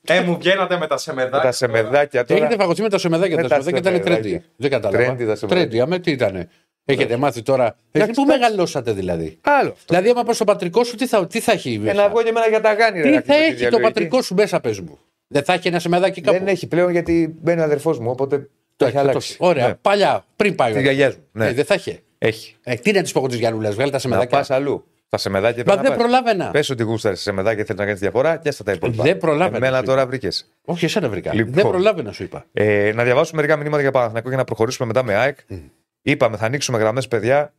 [0.08, 1.38] Ε, μου βγαίνατε με τα σεμεδάκια.
[1.38, 2.40] Με τα σεμεδάκια τώρα.
[2.46, 3.36] Έχετε φαγωθεί με τα σεμεδάκια.
[3.36, 4.30] Με Τα τα σεμεδάκια ήταν σεμεδάκια.
[4.32, 4.46] τρέντι.
[4.56, 5.04] Δεν κατάλαβα.
[5.04, 5.68] Τρέντι τα σεμεδάκια.
[5.70, 6.50] Τρέντι, αμέ τι ήταν.
[6.86, 7.66] Έχετε μάθει τώρα.
[7.66, 8.40] Ε, Εντάξει, Πού εντάξει.
[8.40, 9.70] μεγαλώσατε δηλαδή; Άλλο.
[9.70, 9.84] αυτό.
[9.88, 12.22] Δηλαδή, άμα πας στο πατρικό σου, τι θα, τι θα έχει Ε, μέσα; να βγω
[12.24, 13.08] και εμένα για τα γάνη, ρε.
[13.10, 13.82] Τι να θα κλείσω τη έχει το διαλογική.
[13.94, 16.38] πατρικό σου μέσα, πες μου; Δεν θα έχει ένα σεμεδάκι κάπου.
[16.38, 19.36] Δεν έχει πλέον γιατί μπαίνει ο αδερφός μου, οπότε το Το έχει έχει αλλάξει.
[19.40, 19.74] Ωραία, Ναι.
[19.76, 20.72] παλιά, πριν πάει.
[20.72, 21.16] Τη ο- γιαγιά μου.
[21.32, 22.00] Ναι, Ναι, δεν θα είχε.
[22.18, 22.56] έχει.
[22.64, 24.38] Ε, τι να τη πω εγώ τη Γιανούλα, βγάλει τα Να σεμεδάκια.
[24.38, 24.86] πας αλλού.
[25.10, 26.52] Τα σεμεδάκια Μα πρέπει δεν να προλάβαινα.
[26.52, 29.04] Πες ότι γούσταρες σε σεμεδάκια θέλεις να κάνεις διαφορά και στα τα υπόλοιπα.
[29.04, 29.58] Δεν προλάβαινα.
[29.58, 30.10] Εμένα σου τώρα είπα.
[30.10, 30.52] βρήκες.
[30.66, 31.34] Όχι, εσένα βρήκα.
[31.34, 31.54] Λοιπόν.
[31.54, 32.46] Δεν προλάβαινα, σου είπα.
[32.54, 35.38] Ε, να διαβάσουμε μερικά μηνύματα για Παναθηναϊκό για να προχωρήσουμε μετά με ΑΕΚ.
[35.48, 35.56] Μμ.
[36.02, 37.54] Είπαμε, θα ανοίξουμε γραμμές, παιδιά.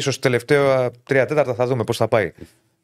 [0.00, 2.32] σω τελευταία τρία τέταρτα θα δούμε πώς θα πάει.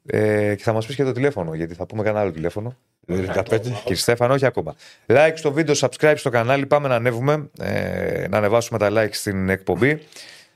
[0.06, 2.76] Ε, και θα μας πεις και το τηλέφωνο, γιατί θα πούμε κανένα άλλο τηλέφωνο.
[3.06, 3.60] 95.
[3.60, 4.74] Κύριε Στέφανο, όχι ακόμα.
[5.06, 6.66] Like στο βίντεο, subscribe στο κανάλι.
[6.66, 10.02] Πάμε να ανέβουμε, ε, να ανεβάσουμε τα like στην εκπομπή.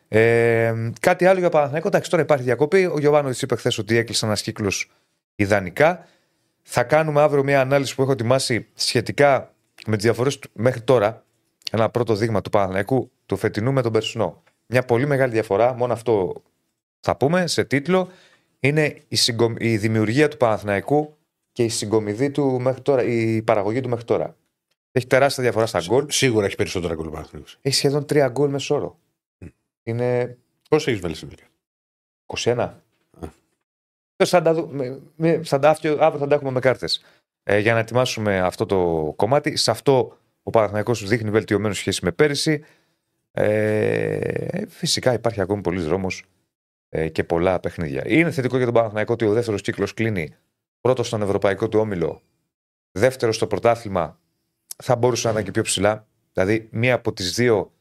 [0.08, 1.88] Ε, κάτι άλλο για Παναθηναϊκό.
[1.88, 2.84] Εντάξει, τώρα υπάρχει διακοπή.
[2.84, 4.90] Ο Γιωβάνο είπε χθες ότι έκλεισε ένας κύκλος
[5.36, 6.06] ιδανικά.
[6.62, 9.54] Θα κάνουμε αύριο μια ανάλυση που έχω ετοιμάσει σχετικά
[9.86, 11.24] με τις διαφορές μέχρι τώρα.
[11.70, 14.42] Ένα πρώτο δείγμα του Παναθηναϊκού του φετινού με τον περσινό.
[14.66, 16.42] Μια πολύ μεγάλη διαφορά, μόνο αυτό
[17.00, 18.08] θα πούμε σε τίτλο,
[18.60, 21.16] είναι η, συγκομ- η δημιουργία του Παναθηναϊκού
[21.52, 24.36] και η συγκομιδή του μέχρι τώρα, η παραγωγή του μέχρι τώρα.
[24.92, 26.06] Έχει τεράστια διαφορά στα γκολ.
[26.10, 27.58] Σίγουρα έχει περισσότερα γκολ ο Παναθηναϊκός.
[27.60, 28.98] Έχει σχεδόν τρία γκολ μεσόρο.
[29.82, 31.44] Είναι Πώς έχεις βάλει συνολικά.
[32.26, 32.70] 21.
[34.16, 37.04] Ε, Θα τα, δου- με- με- θα τα, αύριο, αύριο θα τα έχουμε με κάρτες.
[37.42, 39.56] Ε, για να ετοιμάσουμε αυτό το κομμάτι.
[39.56, 42.64] Σε αυτό ο Παναθηναϊκός δείχνει βελτιωμένο σχέση με πέρυσι.
[43.32, 46.24] Ε, φυσικά υπάρχει ακόμη πολλής δρόμος
[46.98, 48.02] ε, και πολλά παιχνίδια.
[48.06, 50.34] Είναι θετικό για τον Παναθηναϊκό ότι ο δεύτερος κύκλος κλείνει
[50.80, 52.22] πρώτος στον ευρωπαϊκό του όμιλο,
[52.92, 54.20] δεύτερος στο πρωτάθλημα.
[54.76, 56.06] Θα μπορούσε να ήταν και πιο ψηλά.
[56.32, 57.72] Δηλαδή, μία από τις δύο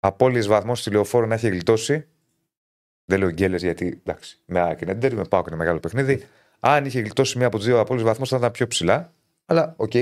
[0.00, 2.06] απώλειες βαθμών στη λεωφόρο να έχει γλιτώσει.
[3.04, 6.26] Δεν λέω γκέλες γιατί εντάξει, με ΑΕΚ είναι έντερ, με πάω και είναι μεγάλο παιχνίδι.
[6.60, 9.12] Αν είχε γλιτώσει μία από τις δύο απώλειες βαθμού θα ήταν πιο ψηλά.
[9.44, 9.92] Αλλά οκ,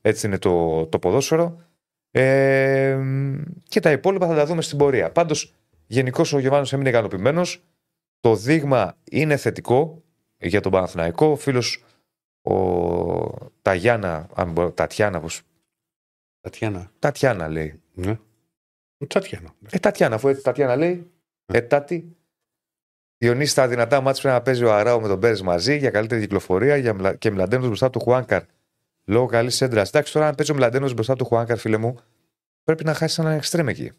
[0.00, 1.62] έτσι είναι το, το ποδόσφαιρο.
[2.10, 2.98] Ε,
[3.68, 5.10] και τα υπόλοιπα θα τα δούμε στην πορεία.
[5.10, 5.54] Πάντως,
[5.86, 7.64] γενικώς ο Γιωβάνος έμεινε ικανοποιημένος.
[8.20, 10.02] Το δείγμα είναι θετικό
[10.36, 11.26] για τον Παναθηναϊκό.
[11.26, 11.84] Ο φίλος
[12.42, 15.42] ο Ταγιάννα, αν μπορώ, Τατιάνα, πώς,
[16.40, 16.92] Τατιάνα.
[16.98, 17.82] Τατιάνα λέει.
[17.92, 18.18] Ναι.
[18.98, 19.54] Ο Τατιάνα.
[19.70, 21.10] Ε, Τατιάνα, αφού έτσι Τατιάνα λέει.
[21.46, 22.16] Ε, Τάτι.
[23.16, 26.20] Διονύσει τα δυνατά μάτια πρέπει να παίζει ο Αράου με τον Πέρες μαζί για καλύτερη
[26.20, 27.14] κυκλοφορία για μλα...
[27.14, 28.42] και Μλαντένος μπροστά του Χουάνκαρ.
[29.04, 29.80] Λόγω καλής έντρα.
[29.80, 31.98] Εντάξει, τώρα αν παίζει ο Μλαντένος μπροστά του Χουάνκαρ, φίλε μου,
[32.62, 33.92] πρέπει να χάσει έναν εξτρέμ εκεί.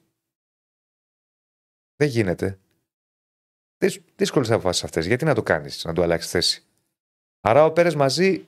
[1.95, 2.60] Δεν γίνεται.
[4.15, 5.06] Δύσκολες αποφάσεις αυτές.
[5.06, 6.63] Γιατί να το κάνεις, να του αλλάξεις θέση;
[7.41, 8.48] Άρα ο Πέρες μαζί.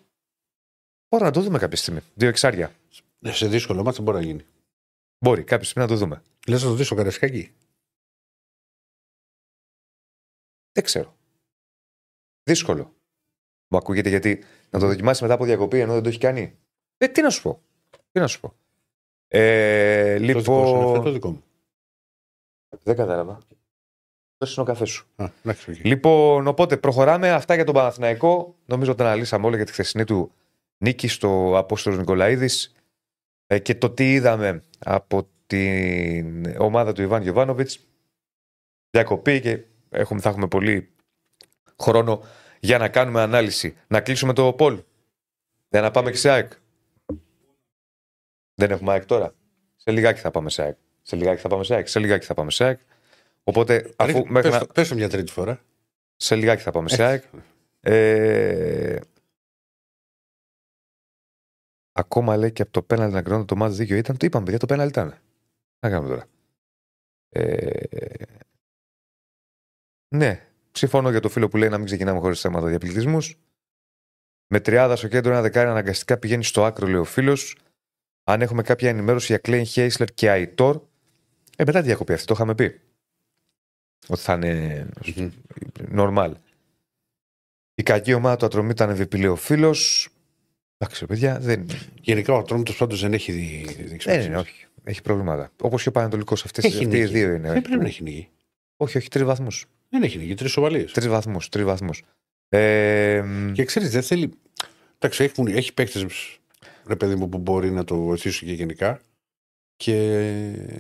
[1.10, 2.00] Μπορεί να το δούμε κάποια στιγμή.
[2.15, 2.76] Δύο εξάρια.
[3.19, 4.46] Ε, Σε δύσκολο μάτι μπορεί να γίνει.
[5.19, 6.22] Μπορεί κάποια στιγμή να το δούμε.
[6.48, 7.54] Λες να το δεις στο Καραϊσκάκη.
[10.72, 11.17] Δεν ξέρω.
[12.43, 12.96] Δύσκολο.
[13.67, 16.60] Μου ακούγεται γιατί να το δοκιμάσει μετά από διακοπή ενώ δεν το έχει κάνει.
[16.98, 17.62] Ε, τι να σου πω.
[18.12, 18.56] Τι να σου πω.
[19.28, 21.13] Ε, Το δικό σου είναι αυτό, το λοιπόν.
[21.13, 21.43] δικό μου;
[22.84, 23.39] Δεν κατάλαβα.
[24.43, 25.06] Αυτό είναι ο καφέ σου.
[25.15, 25.77] Α, εντάξει, οκ.
[25.86, 27.32] Λοιπόν, οπότε προχωράμε.
[27.32, 28.56] Αυτά για τον Παναθηναϊκό.
[28.65, 30.32] Νομίζω ότι αναλύσαμε όλα για τη χθεσινή του
[30.77, 32.75] νίκη στο Απόστολος Νικολαίδης
[33.47, 37.71] ε, και το τι είδαμε από την ομάδα του Ιβάν Γιοβάνοβιτ.
[38.89, 40.89] Διακοπή και έχουμε, θα έχουμε πολύ
[41.82, 42.23] χρόνο
[42.60, 43.77] για να κάνουμε ανάλυση.
[43.88, 44.84] Να κλείσουμε το Πολ.
[45.69, 46.51] Για να πάμε και σε ΑΕΚ.
[48.56, 49.34] Δεν έχουμε ΑΕΚ τώρα.
[49.75, 50.77] Σε λιγάκι θα πάμε σε ΑΕΚ.
[51.01, 51.88] Σε λιγάκι θα πάμε σε ΑΕΚ.
[51.88, 52.79] Σε λιγάκι θα πάμε σε ΑΕΚ.
[53.43, 54.65] Οπότε, αφού Ρίχνε- μέχρι πες να...
[54.65, 55.62] το- πες το μια τρίτη φορά.
[56.15, 57.06] Σε λιγάκι θα πάμε σε Έτσι.
[57.06, 57.43] ΑΕΚ.
[57.79, 58.99] Ε,
[61.91, 64.17] ακόμα λέει και από το πέναλτι να κρίνω το μάτι δίκιο ήταν.
[64.17, 65.19] Το είπαμε, παιδιά, το πέναλτι ήταν.
[65.79, 66.25] Να κάνουμε τώρα.
[67.29, 68.23] Ε,
[70.15, 73.17] ναι, συμφωνώ για το φίλο που λέει να μην ξεκινάμε χωρίς θέματα διαπληκτισμού.
[74.53, 77.58] Με τριάδα στο κέντρο, ένα δεκάρι αναγκαστικά πηγαίνει στο άκρο, λέει ο φίλος.
[78.23, 80.82] Αν έχουμε κάποια ενημέρωση για Κλέιν Χέισλερ και Αϊτόρ.
[81.58, 82.82] Ε, μετά τη διακοπή αυτή, το είχαμε πει.
[84.08, 84.86] Ότι θα είναι
[85.16, 85.30] Μμμ.
[85.96, 86.32] normal.
[87.76, 90.10] Η κακή ομάδα του Ατρομή ήταν MVP, λέει ο φίλος.
[90.78, 91.66] Εντάξει, παιδιά, δεν,
[92.02, 94.10] Γενικά ο Ατρόμητο πάντως δεν έχει δει- δείξει.
[94.10, 94.66] δεν είναι, όχι.
[94.84, 95.52] Έχει προβλήματα.
[95.62, 96.44] Όπως και ο Πανατολικός.
[96.46, 97.06] Αυτές Έχει οι νίκη.
[97.06, 97.52] δύο είναι.
[97.52, 98.30] Δεν πρέπει να έχει νίκη.
[98.78, 99.66] Όχι, όχι, τρεις βαθμούς.
[99.89, 100.34] Δεν έχει νίκη.
[100.34, 100.92] Τρεις σοβαλίες.
[100.92, 101.50] Τρεις βαθμούς.
[101.50, 102.02] Τρεις βαθμούς.
[102.50, 104.32] Ε, Και ξέρεις, δεν θέλει.
[104.98, 106.06] Εντάξει, έχει, έχει παίχτε
[106.88, 109.02] ρε παιδί μου που μπορεί να το βοηθήσουν και γενικά
[109.76, 109.94] και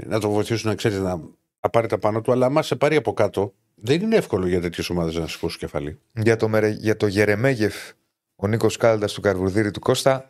[0.07, 1.21] να το βοηθήσουν να ξέρεις να,
[1.63, 2.31] να πάρει τα πάνω του.
[2.31, 5.99] Αλλά άμα σε πάρει από κάτω, δεν είναι εύκολο για τέτοιες ομάδες να σηκώσουν κεφάλι.
[6.13, 7.75] για, το, Μερε- για το Γερεμέγεφ,
[8.35, 10.29] ο Νίκος Κάλντα του Καρβουρδίρη του Κώστα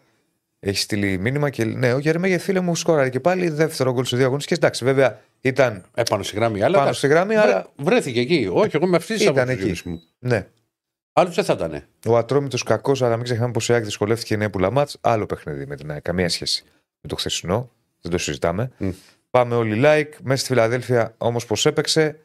[0.60, 4.15] έχει στείλει μήνυμα και ναι, ο Γερεμέγεφ φίλε μου σκόραρε και πάλι δεύτερο γκολ σε
[4.17, 4.56] δύο αγωνιστικέ.
[4.56, 6.62] Εντάξει, βέβαια ήταν Έπάνω στη γραμμή.
[6.62, 8.50] Αλλά πάνω στη γραμμή, αλλά βρέθηκε εκεί.
[8.52, 10.02] Όχι, εγώ με αυτής τη Ήταν άποψης μου.
[10.19, 10.48] ναι.
[11.15, 11.84] Άλλος δεν θα ήταν.
[12.08, 14.98] Ο Ατρόμητος κακός, αλλά μην ξεχνάμε πως η ΑΕΚ δυσκολεύτηκε η νέα πουλαμάτς.
[15.02, 16.02] Άλλο παιχνίδι με την ΑΕΚ.
[16.02, 16.63] Καμία σχέση
[17.02, 17.69] με το χθεσινό.
[18.02, 18.72] Δεν το συζητάμε.
[18.78, 18.89] Μμ.
[19.38, 20.12] Πάμε όλοι like.
[20.24, 22.19] Μέσα στη Φιλαδέλφια όμως πώ έπαιξε.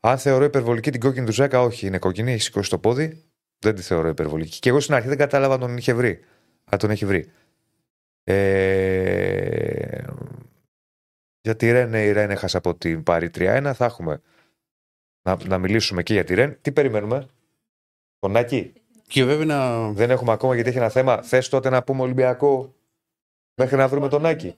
[0.00, 1.86] Αν θεωρώ υπερβολική την κόκκινη του Ζέκα, όχι.
[1.86, 3.24] Είναι κόκκινη, έχει σηκώσει το πόδι.
[3.58, 4.58] Δεν τη θεωρώ υπερβολική.
[4.58, 6.24] Και εγώ στην αρχή δεν κατάλαβα αν τον είχε βρει.
[6.64, 7.30] Αν τον έχει βρει.
[8.24, 10.02] Ε...
[11.40, 13.72] Για τη Ρεν, η Ρεν έχασε από την Πάρη 3-1.
[13.74, 14.20] Θα έχουμε
[15.22, 16.58] να, να μιλήσουμε και για τη Ρεν.
[16.60, 17.28] Τι περιμένουμε;
[18.18, 18.72] Τον Άκη.
[19.06, 19.90] Και βέβαια να.
[19.92, 21.22] Δεν έχουμε ακόμα γιατί έχει ένα θέμα.
[21.22, 22.74] Θες τότε να πούμε Ολυμπιακό
[23.54, 24.56] μέχρι να βρούμε τον Άκη.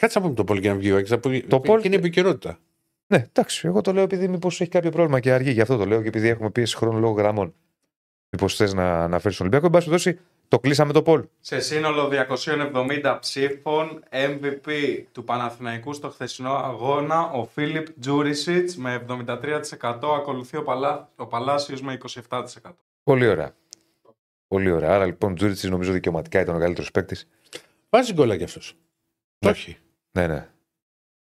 [0.00, 1.86] Κάτσε να πούμε το Πολ και να βγει ο Άκης, να πει- Το Πολ- και
[1.86, 2.58] είναι επικαιρότητα.
[3.06, 3.66] Ναι, εντάξει.
[3.66, 5.50] Εγώ το λέω επειδή μήπως έχει κάποιο πρόβλημα και αργεί.
[5.50, 7.54] Γι' αυτό το λέω και επειδή έχουμε πίεση χρόνου λόγω γραμμών.
[8.30, 9.66] Μήπως θες να αναφέρεις τον Ολυμπιακό.
[9.66, 11.24] Εν πάση περιπτώσει, το κλείσαμε το Πολ.
[11.40, 14.68] Σε σύνολο 270 ψήφων, MVP
[15.12, 21.10] του Παναθηναϊκού στο χθεσινό αγώνα, ο Φίλιπ Τζούριτσιτς με 73%, ακολουθεί ο, Παλά...
[21.16, 22.44] ο Παλάσιος με 27%.
[23.02, 23.54] Πολύ ωραία.
[24.48, 24.90] Πολύ ωραία.
[24.94, 27.28] Άρα λοιπόν, Τζούριτσι νομίζω δικαιωματικά ήταν ο καλύτερος παίκτης.
[27.90, 28.60] Βάζει γκολ κι αυτό.
[29.44, 29.50] Ναι.
[29.50, 29.76] Όχι.
[30.12, 30.50] Ναι, ναι.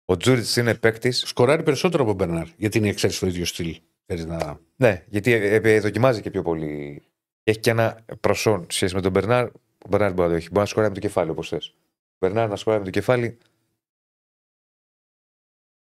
[0.05, 1.19] Ο Τζούριτσι είναι παίκτης.
[1.27, 2.49] Σκοράρει περισσότερο από τον Μπερνάρ.
[2.57, 3.81] Γιατί είναι εξαίρεση στο ίδιο στυλ.
[4.07, 4.61] Θέλεις να...
[4.77, 7.03] Ναι, γιατί ε, ε, δοκιμάζει και πιο πολύ.
[7.45, 9.45] Έχει και ένα προσόν σε σχέση με τον Μπερνάρ.
[9.85, 10.47] Ο Μπερνάρ μπορεί να το έχει.
[10.49, 11.69] Μπορεί να σκοράει με το κεφάλι όπως θες.
[11.69, 13.39] Ο Μπερνάρ να σκοράει με το κεφάλι,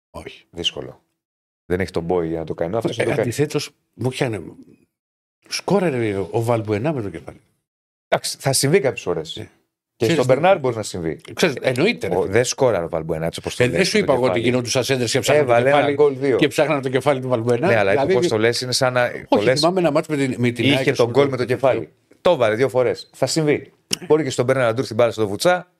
[0.09, 0.45] Όχι.
[0.51, 1.03] δύσκολο.
[1.65, 2.75] Δεν έχει τον Μπόι για να το κάνει.
[2.75, 3.21] Αυτό Ε, το κάνει.
[3.21, 4.43] Αντιθέτως, μου πιάνε.
[5.47, 7.41] Σκόραρε ο Βαλμπουενά με το κεφάλι.
[8.07, 9.35] Εντάξει, θα συμβεί κάποιες φορές.
[9.35, 9.49] Ναι.
[9.99, 11.19] Και Ξέρεις, στον δεν- Μπερνάρ μπορεί να συμβεί.
[11.33, 12.07] Ξέρεις, εννοείται.
[12.07, 12.31] ρε Ο, φίλε.
[12.31, 14.21] δεν σκόραρε ο Βαλμπουένα έτσι όπως το Ε, λες, δεν σου με το είπα εγώ
[14.21, 14.49] ότι κεφάλι.
[14.49, 15.95] γινόντουσαν σέντερ και ψάχναν το Έβαλε ένα κεφάλι.
[15.95, 16.35] γκολ δύο.
[16.37, 17.67] Και ψάχναν το κεφάλι του Βαλμπουενά.
[17.67, 19.09] Ναι, αλλά Δηλαδή, όπως το λες είναι σαν να.
[19.11, 21.23] το Όχι, λες, θυμάμαι ένα μάτσο με την, με την είχε ΑΕΚ, τον ας γκολ
[21.23, 21.89] πούμε, με το κεφάλι.
[22.21, 23.09] Το έβαλε δύο φορές.
[23.13, 23.71] Θα συμβεί.
[24.07, 25.71] Μπορεί και στον Μπέρνα να του έρθει την μπάλα στο βουτσά,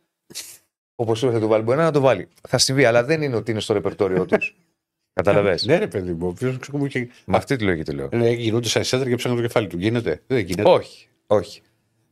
[0.96, 2.28] όπως ήρθε του Βαλμπουένα να το βάλει.
[2.48, 4.56] Θα συμβεί, αλλά δεν είναι ότι είναι στο ρεπερτόριό τους.
[5.20, 5.58] Καταλαβέ.
[5.62, 6.34] Ναι, ρε παιδί μου.
[6.34, 7.08] Ποιο μου είχε.
[7.26, 8.10] Με αυτή τη λογική το λέω.
[8.12, 9.78] Ναι, γινόντουσαν σέντερ και ψάχναν το κεφάλι του.
[9.78, 10.22] Γίνεται.
[10.28, 10.70] Δεν γίνεται.
[10.70, 11.62] όχι, όχι.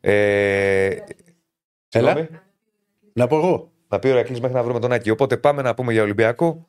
[0.02, 0.90] Ε,
[1.98, 2.28] συγγνώμη.
[3.14, 3.72] Να πω εγώ.
[3.88, 5.10] Θα πει ο Ρακλή μέχρι να βρούμε τον Άκη.
[5.10, 6.68] Οπότε πάμε να πούμε για Ολυμπιακό.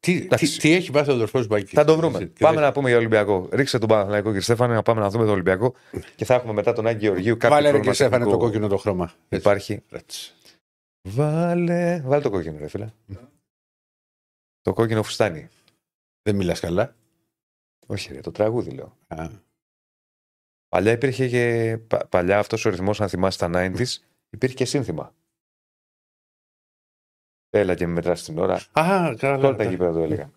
[0.00, 0.58] Τι, τι, Εντάξει.
[0.60, 2.26] τι έχει πάθει ο αδερφός Μπάκης; Θα το βρούμε.
[2.38, 3.48] Πάμε να πούμε για Ολυμπιακό.
[3.52, 5.74] Ρίξτε τον Παναθηναϊκό κύριε Στέφανε να πάμε να δούμε τον Ολυμπιακό
[6.16, 8.46] και θα έχουμε μετά τον Άγιο Γεωργίου κάποιο Βάλε ρε πρόβλημα και Στέφανε το τεχνικό.
[8.46, 9.12] κόκκινο το χρώμα.
[9.28, 9.82] Υπάρχει.
[9.90, 10.32] Έτσι.
[11.08, 12.00] Βάλε.
[12.04, 12.88] Βάλε το κόκκινο, ρε φίλε.
[14.62, 15.48] Το κόκκινο φουστάνι.
[16.22, 16.94] Δεν μιλάς καλά.
[17.86, 18.96] Όχι, ρε, το τραγούδι λέω.
[19.06, 19.26] Α,
[20.68, 21.78] Παλιά υπήρχε και.
[21.86, 23.96] πα- παλιά αυτός ο ρυθμός, αν θυμάσαι τα 90s,
[24.30, 25.14] υπήρχε και σύνθημα.
[27.50, 28.54] Έλα και με μετράς την ώρα.
[28.54, 29.38] Α, καλά.
[29.38, 30.30] Τώρα τα γήπεδα το έλεγα.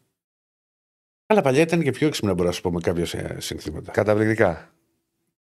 [1.26, 3.92] Αλλά παλιά ήταν και πιο έξυπνα, μπορώ να σου πω, με κάποια ε, συνθήματα.
[3.92, 4.74] Καταπληκτικά.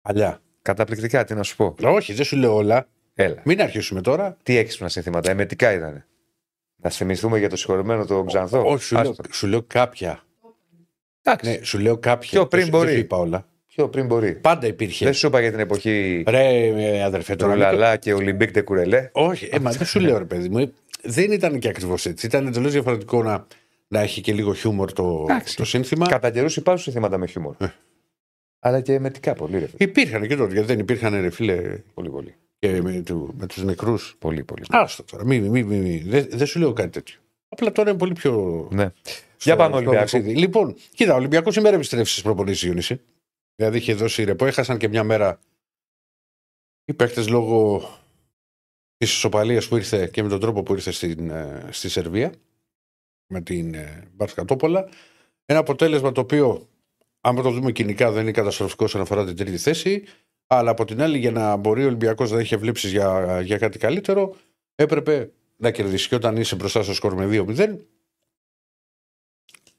[0.01, 0.41] Παλιά.
[0.61, 1.75] Καταπληκτικά, τι να σου πω.
[1.81, 2.87] Όχι, δεν σου λέω όλα.
[3.13, 3.41] Έλα.
[3.45, 4.37] Μην αρχίσουμε τώρα.
[4.43, 5.31] Τι έξυπνα συνθήματα.
[5.31, 6.05] Εμετικά ήταν.
[6.75, 8.65] Να θυμηθούμε για το συγχωρεμένο τον Ξανθό.
[8.65, 9.23] Όχι, σου λέω, Άστο.
[9.33, 10.23] σου λέω κάποια.
[11.21, 11.49] Εντάξει.
[11.49, 12.29] Ναι, σου λέω κάποια.
[12.29, 12.89] Πιο πριν Δεν σου- μπορεί.
[12.89, 13.47] Δεν σου είπα όλα.
[13.75, 14.33] Πιο πριν μπορεί.
[14.35, 15.05] Πάντα υπήρχε.
[15.05, 17.53] Δεν σου είπα για την εποχή Ρε, ε, αδερφέ, τώρα.
[17.53, 19.09] μην το- Ουλαλά και Ολυμπίκ Ντε Κουρελέ.
[19.11, 20.57] Όχι, ε, μα δεν σου λέω, ρε παιδί μου.
[20.57, 22.25] ε, Δεν ήταν και ακριβώς έτσι.
[22.25, 23.47] Ήταν εντελώς διαφορετικό να,
[23.87, 25.55] να έχει και λίγο χιούμορ το, Εντάξει.
[25.55, 26.07] το σύνθημα.
[26.07, 27.55] Κατά καιρούς υπάρχουν συνθήματα με χιούμορ.
[27.59, 27.65] Ε.
[28.59, 29.75] Αλλά και εμετικά πολύ, ρε φίλε.
[29.77, 31.61] Υπήρχαν και τότε, γιατί δεν υπήρχαν, ρε φίλε,
[31.93, 32.35] Πολύ, πολύ.
[32.59, 34.15] και με, του, με τους νεκρούς.
[34.19, 34.63] Πολύ, πολύ.
[34.69, 36.03] Άστο τώρα, μη, μη, μη, μη.
[36.07, 37.15] Δεν, δεν σου λέω κάτι τέτοιο.
[37.49, 38.67] Απλά τώρα είναι πολύ πιο.
[38.71, 38.83] Ναι.
[39.01, 39.11] στο-
[39.43, 39.99] Για πάμε στο Ολυμπιακό.
[39.99, 40.35] ταξίδι.
[40.35, 43.01] Λοιπόν, κοίτα, ο Ολυμπιακός σήμερα επιστρέφει στι προπονήσει Ιούνιση.
[43.55, 45.39] Δηλαδή είχε δώσει ρεπό, έχασαν και μια μέρα
[46.85, 47.81] οι παίκτες λόγω
[48.97, 52.33] της ισοπαλίας που ήρθε και με τον τρόπο που ήρθε στην, ε, στη Σερβία
[53.27, 54.89] με την ε, Μπαρσκατόπολα.
[55.45, 56.69] Ένα αποτέλεσμα το οποίο,
[57.21, 60.03] άμα το δούμε κοινικά, δεν είναι καταστροφικό όσον αφορά την τρίτη θέση.
[60.47, 63.77] Αλλά από την άλλη, για να μπορεί ο Ολυμπιακός να έχει βλέψει για, για κάτι
[63.77, 64.35] καλύτερο,
[64.75, 66.07] έπρεπε να κερδίσει.
[66.07, 67.77] Και όταν είσαι μπροστά στο σκορ με 2-0,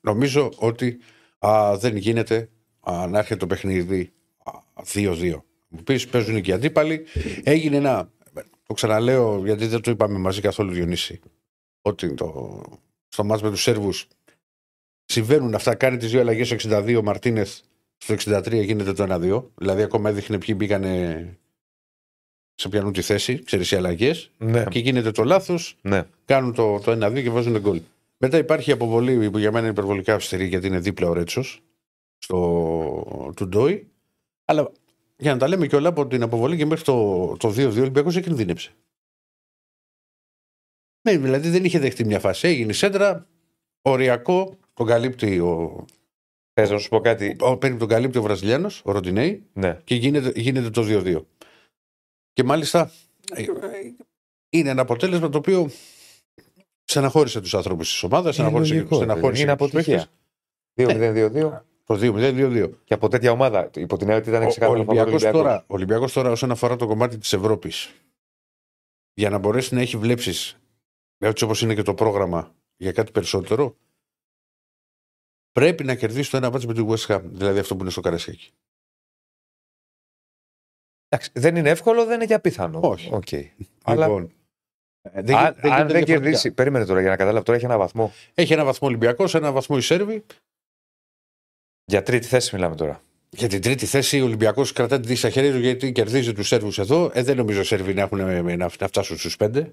[0.00, 0.98] νομίζω ότι
[1.38, 2.48] α, δεν γίνεται α,
[2.86, 4.12] να έρχεται το παιχνίδι
[4.44, 4.52] α,
[4.94, 5.34] 2-2.
[5.68, 7.04] Μου πεις, παίζουν και οι αντίπαλοι.
[7.42, 8.10] Έγινε ένα.
[8.66, 11.20] Το ξαναλέω γιατί δεν το είπαμε μαζί καθόλου Διονύση.
[11.82, 12.60] Ότι το,
[13.08, 14.08] στο μάτς με τους Σέρβους
[15.04, 15.74] συμβαίνουν αυτά.
[15.74, 17.58] Κάνει τις δύο αλλαγές στο 62 ο Μαρτίνεθ.
[17.96, 19.44] Στο 63 γίνεται το 1-2.
[19.54, 21.36] Δηλαδή ακόμα έδειχνε ποιοι μπήκανε
[22.54, 23.42] σε πιανού τη θέση.
[23.42, 24.30] Ξέρεις οι αλλαγές.
[24.38, 24.64] Ναι.
[24.64, 26.02] Και γίνεται το λάθος ναι.
[26.24, 27.80] κάνουν το, το 1-2 και βάζουν γκολ.
[28.16, 31.62] Μετά υπάρχει η αποβολή που για μένα είναι υπερβολικά αυστηρή γιατί είναι δίπλα ο Ρέτσος
[32.24, 33.90] στο του Ντόι.
[34.44, 34.72] Αλλά
[35.16, 37.80] για να τα λέμε και όλα από την αποβολή και μέχρι το, το 2-2 ο
[37.80, 38.72] Ολυμπιακός δεν κινδύνεψε.
[41.08, 42.48] Ναι, δηλαδή δεν είχε δεχτεί μια φάση.
[42.48, 43.26] Έγινε σέντρα,
[43.82, 45.84] οριακό, τον καλύπτει ο,
[46.52, 49.80] Θες να σου πω κάτι; ο, παίρνει τον καλύπτει ο Βραζιλιάνος, ο Ροντινέη, Ναι.
[49.84, 51.24] και γίνεται, γίνεται το 2-2.
[52.32, 52.90] Και μάλιστα
[53.34, 53.46] ε, ε,
[54.50, 55.70] είναι ένα αποτέλεσμα το οποίο
[56.84, 60.08] στεναχώρησε τους ανθρώπους της ομάδας, στεναχώρησε, λογικό, στεναχώρησε είναι και τους παίκτες.
[60.74, 61.48] αποτυχία.
[61.54, 61.73] 2-0-2-2.
[61.84, 62.70] Το 2-0-2-2.
[62.84, 63.70] Και από τέτοια ομάδα.
[63.74, 65.40] Υπό την έννοια ότι ήταν Ο ξεκάθαρο φαβορή Ολυμπιακός Ολυμπιακός.
[65.42, 67.94] τώρα, ο Ολυμπιακός τώρα όσον αφορά το κομμάτι της Ευρώπης
[69.14, 70.58] για να μπορέσει να έχει βλέψεις
[71.18, 73.76] έτσι όπως είναι και το πρόγραμμα για κάτι περισσότερο
[75.52, 78.00] πρέπει να κερδίσει το ένα μάτσο με τη West Ham δηλαδή αυτό που είναι στο
[78.00, 78.52] Καρασιάκι.
[81.08, 82.80] Εντάξει, δεν είναι εύκολο, δεν είναι και απίθανο.
[82.82, 83.10] Όχι.
[83.14, 83.28] Οκ.
[83.82, 84.32] Αλλά Λοιπόν,
[85.02, 86.04] ε, δεν, αν, δεν αν γίνεται δεν διαφορετικά.
[86.04, 86.52] κερδίσει.
[86.52, 87.44] Περίμενε τώρα για να καταλάβω.
[87.44, 88.12] Τώρα έχει ένα βαθμό.
[88.34, 90.24] Έχει ένα βαθμό Ολυμπιακός, ένα βαθμό η Σέρβη.
[91.84, 93.02] Για τρίτη θέση μιλάμε τώρα.
[93.30, 96.78] Για την τρίτη θέση ο Ολυμπιακός κρατά τη στα χέρια του γιατί κερδίζει τους Σέρβους
[96.78, 97.10] εδώ.
[97.14, 99.70] Ε, δεν νομίζω οι Σέρβοι να, έχουν, ε, να, να φτάσουν στους πέντε.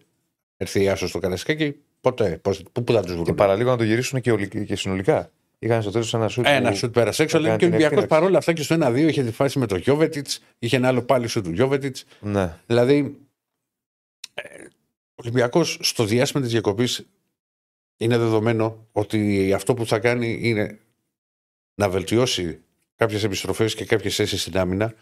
[0.57, 1.75] Έρθει η Άσος στο Καρασκάκι.
[2.01, 2.39] Ποτέ.
[2.41, 3.35] Πώς, πού, πού θα τους Και βρουν.
[3.35, 5.31] παραλίγο να το γυρίσουν και, ολι- και συνολικά.
[5.59, 6.45] Είχαν στο τέλος ένα σουτ.
[6.47, 8.19] Ένα που- σουτ πέρασε έξω, που αλλά και ο έκανε την Ολυμπιακός εκτείναξη.
[8.19, 11.27] παρόλα αυτά και στο 1-2 είχε τη φάση με τον Γιώβετιτς, είχε ένα άλλο πάλι
[11.27, 12.05] σουτ του Γιώβετιτς.
[12.19, 12.57] Ναι.
[12.65, 13.15] Δηλαδή,
[14.33, 14.41] ε,
[15.09, 17.05] ο Ολυμπιακός στο διάστημα της διακοπής
[17.97, 20.79] είναι δεδομένο ότι αυτό που θα κάνει είναι
[21.75, 22.59] να βελτιώσει
[22.95, 24.93] κάποιες επιστροφές και κάποιες θέσεις στην άμυνα,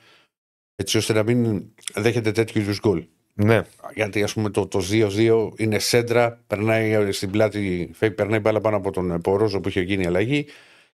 [0.76, 1.64] έτσι ώστε να μην
[1.96, 3.06] δέχεται τέτοιου είδους γκολ.
[3.34, 3.62] ναι.
[3.94, 8.78] Γιατί ας πούμε το, το 2-2 είναι σέντρα, περνάει στην πλάτη, φεύγει, περνάει μπάλα πάνω
[8.78, 10.46] από τον Πορόζο που είχε γίνει η αλλαγή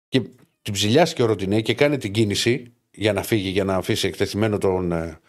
[0.08, 0.22] και
[0.62, 4.58] την ψηλιάσει ο Ροντινέ και κάνει την κίνηση για να φύγει, για να αφήσει εκτεθειμένο
[4.58, 5.20] τον ε,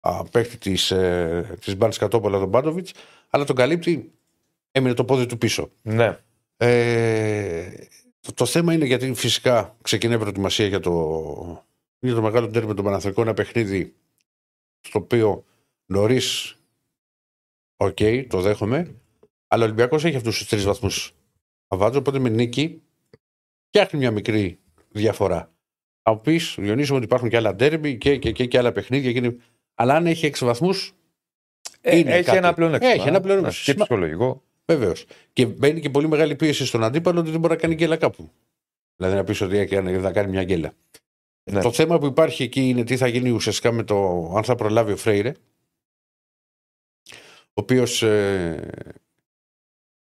[0.00, 2.92] α, παίκτη της ε, της Μπάτσκα Τόπολα, τον Μπάντοβιτς,
[3.30, 4.12] αλλά τον καλύπτει,
[4.72, 5.70] έμεινε το πόδι του πίσω.
[5.82, 6.18] ναι.
[6.60, 7.70] Ε,
[8.28, 11.64] το, το θέμα είναι γιατί φυσικά ξεκινάει η προετοιμασία για το,
[11.98, 13.94] για το μεγάλο ντέρμπι με τον Παναθηναϊκό, ένα παιχνίδι
[14.80, 15.44] στο οποίο
[15.86, 16.56] νωρίς,
[17.76, 18.94] οκ, το δέχομαι,
[19.46, 21.12] αλλά ο Ολυμπιακός έχει αυτούς τους τρεις βαθμούς
[21.68, 22.82] αβάτζο, οπότε με νίκη
[23.68, 25.52] φτιάχνει μια μικρή διαφορά.
[26.02, 29.12] Θα μου πεις, Διονύσου, ότι υπάρχουν και άλλα ντέρμπι και, και, και, και άλλα παιχνίδια.
[29.12, 29.18] Και...
[29.18, 29.36] είναι-
[29.74, 30.92] Αλλά αν έχει έξι βαθμούς,
[31.80, 32.36] Ε, Είναι έχει κάτι.
[32.38, 32.92] ένα πλεονέκτημα.
[32.92, 33.54] Έχει ένα πλεονέκτημα.
[33.66, 34.42] Ναι, Και ψυχολογικό.
[34.72, 35.04] Βεβαίως.
[35.32, 38.30] Και μπαίνει και πολύ μεγάλη πίεση στον αντίπαλο ότι δεν μπορεί να κάνει γκέλα κάπου.
[38.96, 40.72] Δηλαδή να πεις ότι έκανε- θα κάνει μια γκέλα.
[41.50, 41.60] Ναι.
[41.62, 43.96] Το θέμα που υπάρχει εκεί είναι τι θα γίνει ουσιαστικά με το
[44.36, 45.32] αν θα προλάβει ο Φρέιρε.
[47.48, 47.98] Ο οποίος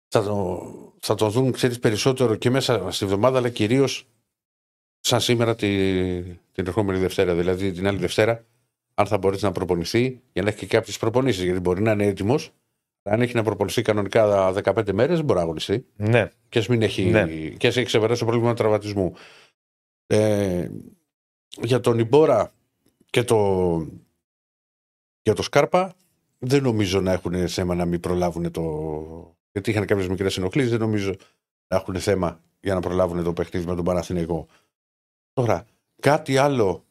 [0.08, 0.62] θα, το,
[1.00, 4.06] θα τον δουν ξέρεις, περισσότερο και μέσα στη βδομάδα, αλλά κυρίως
[5.00, 5.68] σαν σήμερα τη,
[6.52, 7.34] την ερχόμενη Δευτέρα.
[7.34, 8.44] Δηλαδή την άλλη Δευτέρα,
[8.94, 11.42] αν θα μπορέσει να προπονηθεί για να έχει και κάποιες προπονήσεις.
[11.44, 12.52] Γιατί μπορεί να είναι έτοιμος,
[13.06, 16.30] αν έχει να προπονηθεί κανονικά 15 μέρες, δεν μπορεί να αγωνιστεί Ναι.
[16.48, 17.26] και ας μην έχει, Ναι.
[17.56, 19.14] και ας έχει ξεπεράσει το πρόβλημα του τραυματισμού.
[20.06, 20.68] Ε,
[21.62, 22.52] για τον Ιμπόρα
[23.10, 23.36] και το,
[25.22, 25.94] για το Σκάρπα
[26.38, 29.36] δεν νομίζω να έχουν θέμα να μην προλάβουν το...
[29.52, 31.14] Γιατί είχαν κάποιες μικρές ενοχλήσεις, δεν νομίζω
[31.68, 34.46] να έχουν θέμα για να προλάβουν το παιχνίδι με τον Παναθηναϊκό.
[35.32, 35.66] Τώρα,
[36.00, 36.83] κάτι άλλο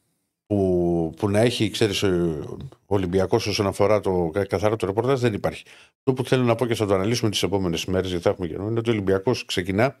[0.54, 5.64] που, που να έχει, ξέρεις, ο Ολυμπιακός όσον αφορά το καθαρό το ρεπορτάζ δεν υπάρχει.
[5.96, 8.46] Αυτό που θέλω να πω και θα το αναλύσουμε τις επόμενες μέρες, γιατί θα έχουμε
[8.46, 10.00] καιρό, είναι ότι ο Ολυμπιακός ξεκινά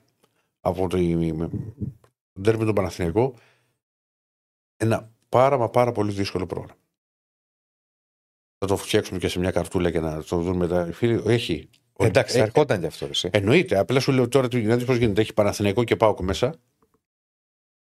[0.60, 0.98] από το
[2.40, 3.34] ντέρμπι τον Παναθηναϊκό
[4.76, 6.80] ένα πάρα μα πάρα πολύ δύσκολο πρόγραμμα.
[8.58, 10.88] Θα το φτιάξουμε και σε μια καρτούλα και να το δουν μετά.
[10.88, 11.68] οι Φίλοι, έχει.
[11.96, 13.06] Εντάξει, Ε, θα ερχόταν κι αυτό.
[13.06, 13.30] Εσύ.
[13.32, 13.78] Εννοείται.
[13.78, 15.20] Απλά σου λέω τώρα να δει πώς γίνεται.
[15.20, 16.54] Έχει Παναθηναϊκό και Πάοκ μέσα.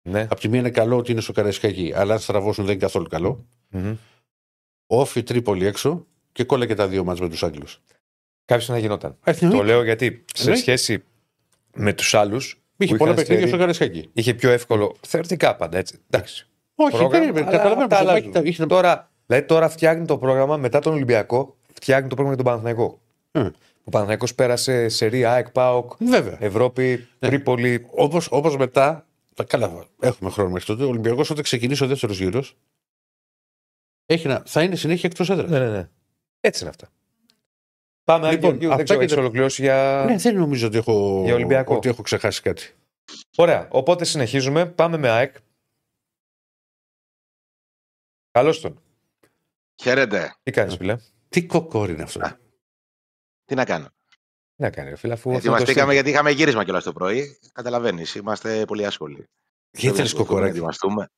[0.03, 0.21] Ναι.
[0.29, 3.07] Απ' τη μία είναι καλό ότι είναι στο Καραϊσκάκι, αλλά αν στραβώσουν δεν είναι καθόλου
[3.07, 3.45] καλό.
[3.69, 3.95] Μμμ.
[4.87, 7.81] Όφι Τρίπολη έξω και κόλλα και τα δύο μάτς με τους Άγγλους.
[8.45, 9.17] Κάποιος θα γινόταν.
[9.51, 10.61] Το λέω γιατί σε Εννοείται.
[10.61, 11.03] σχέση
[11.75, 12.57] με τους άλλους.
[12.77, 14.09] Είχε πολλά παιχνίδια στο Καραϊσκάκι.
[14.13, 14.95] Είχε πιο εύκολο.
[15.01, 15.99] Θεωρητικά πάντα έτσι.
[16.09, 16.47] Εντάξει.
[16.75, 18.31] Όχι, Πρόγραμμα, δεν αλλά καταλαβαίνω αυτά πως αλλάζουν.
[18.35, 22.43] έχει- είχε- Τώρα, δηλαδή τώρα φτιάχνει το πρόγραμμα μετά τον Ολυμπιακό, φτιάχνει το πρόγραμμα για
[22.43, 23.01] τον Παναθηναϊκό.
[23.31, 23.39] Ε.
[23.83, 26.37] Ο Παναθηναϊκός πέρασε σε Ρία, ΑΕΚ, ΠΑΟΚ, Βέβαια.
[26.39, 27.85] Ευρώπη, Τρίπολη.
[27.91, 29.07] Όπως όπως μετά.
[29.35, 30.83] Τα- Καλά, έχουμε χρόνο μέχρι τότε.
[30.83, 32.57] Ο Ολυμπιακός όταν ξεκινήσει ο δεύτερος γύρος.
[34.45, 35.49] Θα είναι συνέχεια εκτός έδρας.
[35.49, 35.89] Ναι, ναι, ναι.
[36.39, 36.89] Έτσι είναι αυτά.
[38.03, 40.03] Πάμε, Λοιπόν, λοιπόν, δεν αυτά ξέρω, και έχεις τα- ολοκληρώσει για...
[40.07, 41.75] Ναι, δεν νομίζω ότι έχω, Για Ολυμπιακό.
[41.75, 42.73] ότι έχω ξεχάσει κάτι.
[43.37, 44.65] Ωραία, οπότε συνεχίζουμε.
[44.65, 45.35] Πάμε με ΑΕΚ.
[48.31, 48.81] Καλώς τον.
[49.83, 50.35] Χαίρετε.
[50.43, 50.97] Τι κάνεις, φίλε;
[51.29, 52.19] Τι κοκόρι είναι αυτό.
[52.25, 52.37] Α,
[53.45, 53.87] Τι να κάνω;
[54.55, 55.29] Τι να κάνει, ρε φίλε, αφού...
[55.31, 55.93] αυτό είναι το Ετοιμαστήκαμε στυλ.
[55.93, 57.37] γιατί είχαμε γύρισμα κιόλας το πρωί.
[57.53, 59.23] Καταλαβαίνεις, είμαστε πολύ άσχολοι.
[59.71, 60.51] Γιατί θέλει Δεν μπορούμε να κοκοράκι.
[60.57, 61.09] ετοιμαστούμε.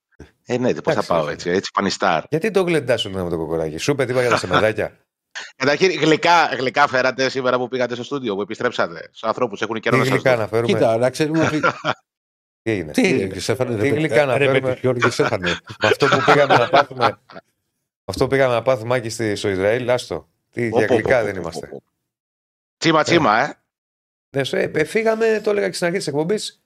[0.45, 1.31] Ε, ναι, πώς θα Εντάξει, πάω ρε.
[1.31, 2.23] έτσι, έτσι πανιστάρ.
[2.29, 4.97] Γιατί το γλεντάς όλο με το κοκοράκι; Σου είπε τίποτα για τα σεμεδάκια.
[5.55, 9.09] Καταρχήν, γλυκά, γλυκά φέρατε σήμερα που πήγατε στο στούντιο, που επιστρέψατε.
[9.11, 10.41] Στου ανθρώπους έχουν καιρό Τι να σας γλυκά δω.
[10.41, 11.59] να φέρουμε; Κοίτα, να ξέρουμε ότι.
[12.61, 13.75] Τι έγινε; Τι έγινε, Στέφανε.
[13.75, 15.49] τι ρε, γλυκά να ρε, φέρουμε; παιδί, Γιώργη, Στέφανε.
[15.81, 17.19] Με αυτό που πήγαμε να πάθουμε.
[18.05, 20.27] Αυτό που πήγαμε να πάθουμε Άκη στη- στο Ισραήλ, άστο.
[20.51, 21.69] Τι Πω, για πω, γλυκά πω, δεν πω, είμαστε.
[22.91, 23.03] Πω, πω.
[23.03, 23.53] Τσίμα, τσίμα, ε.
[24.35, 26.63] Ναι, σου, ε, ε, φύγαμε, το έλεγα και στην αρχή της εκπομπής.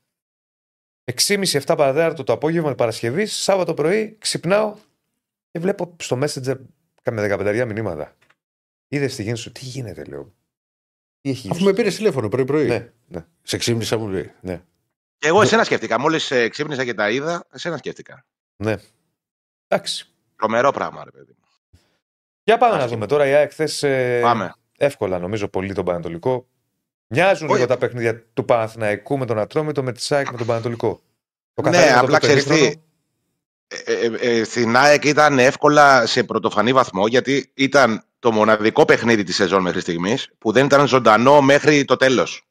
[1.12, 4.76] 6.30-7 παρατέταρτο το απόγευμα Παρασκευή, Σάββατο πρωί, ξυπνάω
[5.52, 6.56] και βλέπω στο Messenger
[7.02, 8.16] κάμε 15 μηνύματα.
[8.88, 10.34] Είδες τη γίνει σου, τι γίνεται, λέω.
[11.22, 12.68] Τι έχει γίνει; Αφού με πήρες τηλέφωνο πρωί-πρωί.
[12.68, 13.26] Ναι, ναι.
[13.42, 14.32] Σε ξύπνησα μου λέει.
[15.18, 16.00] Και εγώ εσένα σκέφτηκα.
[16.00, 18.26] Μόλις ξύπνησα και τα είδα, εσένα σκέφτηκα.
[18.56, 18.76] ναι.
[19.68, 20.08] Εντάξει.
[20.36, 21.36] Τρομερό πράγμα, ρε παιδί.
[22.44, 22.96] Για πάμε να Άσχημα.
[22.96, 23.28] δούμε τώρα.
[23.28, 24.54] Η ΑΕΚ χθες, ε, Πάμε.
[24.80, 26.48] Εύκολα νομίζω πολύ τον Πανατολικό.
[27.08, 27.56] Μοιάζουν Όχι.
[27.56, 31.02] λίγο τα παιχνίδια του Παναθηναϊκού με τον Ατρόμητο, με τη ΣΑΕΚ με τον Πανατολικό.
[31.54, 32.84] Το Ναι, καθαρίζεται απλά το πρώτο ξέρεις τι, ημίχρονο.
[34.22, 39.24] Ε, ε, ε, στην ΑΕΚ ήταν εύκολα σε πρωτοφανή βαθμό γιατί ήταν το μοναδικό παιχνίδι
[39.24, 42.44] της σεζόν μέχρι στιγμής που δεν ήταν ζωντανό μέχρι το τέλος.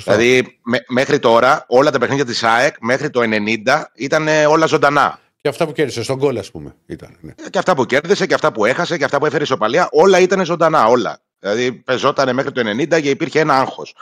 [0.00, 0.16] Σωστά.
[0.16, 4.66] Δηλαδή, με- μέχρι τώρα όλα τα παιχνίδια της ΑΕΚ μέχρι το 90 ήταν ε, όλα
[4.66, 5.20] ζωντανά.
[5.40, 6.74] Και αυτά που κέρδισε στον γκολ, ας πούμε.
[6.86, 7.32] Ήταν, ναι.
[7.50, 10.44] Και αυτά που κέρδισε και αυτά που έχασε και αυτά που έφερε ισοπαλία, όλα ήταν
[10.44, 10.86] ζωντανά.
[10.86, 11.21] Όλα.
[11.42, 13.96] Δηλαδή πεζόταν μέχρι το 90 και υπήρχε ένα άγχος.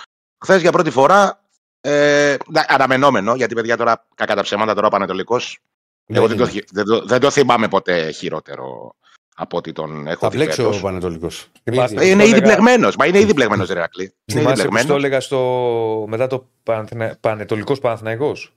[0.45, 1.41] Χθες για πρώτη φορά.
[1.83, 2.37] Ε,
[2.69, 5.59] αναμενόμενο, γιατί παιδιά τώρα κακά τα ψέματα τώρα ο Πανετολικός.
[6.07, 8.95] Εγώ δεν το, δεν, το, δεν το θυμάμαι ποτέ χειρότερο
[9.37, 10.79] από ότι τον έχω Θα δει βλέξει φέτος.
[10.79, 11.29] ο Πανετολικό.
[11.65, 12.97] Θυμάστε- Είναι το ήδη έλεγα- μπλεγμένος.
[12.97, 14.03] Μα είναι ήδη μπλεγμένος, Ρερακλή.
[14.03, 14.97] Είναι ήδη Θυμάσαι που το μπλεγμένο.
[14.97, 16.05] έλεγα στο...
[16.09, 17.17] μετά το Πανεθνα...
[17.21, 18.53] Πανετολικός Παναθηναϊκός.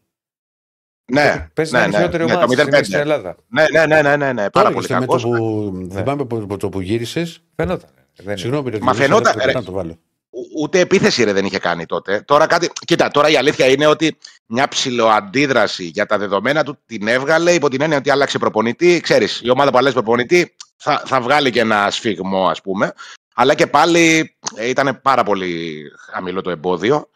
[1.12, 2.84] Ναι, Παίζει ναι, την ναι, χειρότερη ναι, ομάδα το στη στιγμή 0-5.
[2.86, 3.36] στην Ελλάδα.
[3.48, 5.24] Ναι, ναι, ναι, ναι, ναι, ναι, πάρα πολύ με το κακός.
[5.24, 7.42] που, θυμάμαι από από το που γύρισες.
[7.56, 7.90] Φαινόταν.
[8.16, 8.38] Δεν είναι.
[8.38, 9.52] Συγγνώμη, ρε, Μα Δημήτρη, φαινόταν, αλλά ρε.
[9.52, 9.92] να το βάλω.
[10.30, 12.22] Ο- Ούτε επίθεση ρε δεν είχε κάνει τότε.
[12.28, 12.70] Τώρα κάτι...
[12.86, 17.70] Κοίτα, τώρα η αλήθεια είναι ότι μια ψηλοαντίδραση για τα δεδομένα του την έβγαλε υπό
[17.70, 19.00] την έννοια ότι άλλαξε προπονητή.
[19.00, 22.94] Ξέρεις, η ομάδα που αλλάζει προπονητή θα, θα βγάλει και ένα σφιγμό, ας πούμε.
[23.36, 27.08] Αλλά και πάλι ε, ήταν πάρα πολύ χαμηλό το εμπόδιο.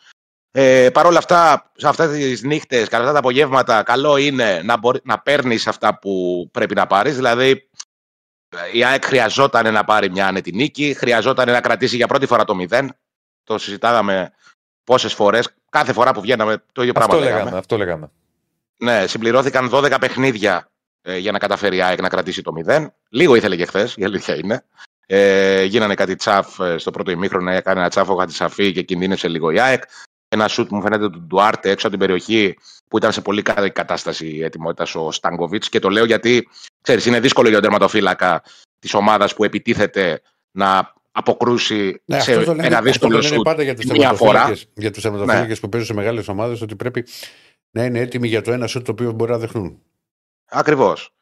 [0.52, 4.78] Ε, Παρ' όλα αυτά, σε αυτές τις νύχτες, κατά αυτά τα απογεύματα, καλό είναι να,
[4.78, 7.16] μπορεί, να παίρνεις αυτά που πρέπει να πάρεις.
[7.16, 7.70] Δηλαδή,
[8.74, 12.68] η ΑΕΚ χρειαζόταν να πάρει μια άνετη νίκη, χρειαζόταν να κρατήσει για πρώτη φορά το
[12.70, 12.88] 0.
[13.44, 14.32] Το συζητάγαμε
[14.84, 15.50] πόσες φορές.
[15.70, 17.44] Κάθε φορά που βγαίναμε το ίδιο Αυτό πράγμα λέγαμε.
[17.44, 17.58] λέγαμε.
[17.58, 18.12] Αυτό λέγαμε.
[18.78, 20.70] Ναι, συμπληρώθηκαν 12 παιχνίδια
[21.02, 22.88] ε, για να καταφέρει η ΑΕΚ να κρατήσει το 0.
[23.10, 24.64] Λίγο ήθελε και χθες, η αλήθεια είναι.
[25.06, 29.52] Ε, γίνανε κάτι τσαφ ε, στο πρώτο ημίχρονο, έκανε ένα τσάφο Χατζησαφή και κινδύνευσε λίγο
[29.52, 29.84] η ΑΕΚ.
[30.30, 32.58] Ένα σουτ μου φαίνεται του Ντουάρτε έξω από την περιοχή
[32.88, 35.70] που ήταν σε πολύ καλή κατάσταση ετοιμότητα ο Στάνκοβιτς.
[35.70, 36.48] Και το λέω γιατί
[36.88, 38.44] ξέρεις, είναι δύσκολο για τον τερματοφύλακα
[38.80, 40.22] της ομάδας που επιτίθεται
[40.52, 43.76] να αποκρούσει Ναι, σε αυτός το λένε, ένα αυτό δύσκολο το λένε σουτ πάντα για
[43.76, 44.32] τους μία φορά.
[44.32, 47.08] τερματοφύλακες για τους τερματοφύλακες που παίζουν σε μεγάλες ομάδες ότι πρέπει
[47.72, 49.82] να είναι έτοιμοι για το ένα σουτ το οποίο μπορεί να δεχτούν.
[50.50, 51.14] Ακριβώς.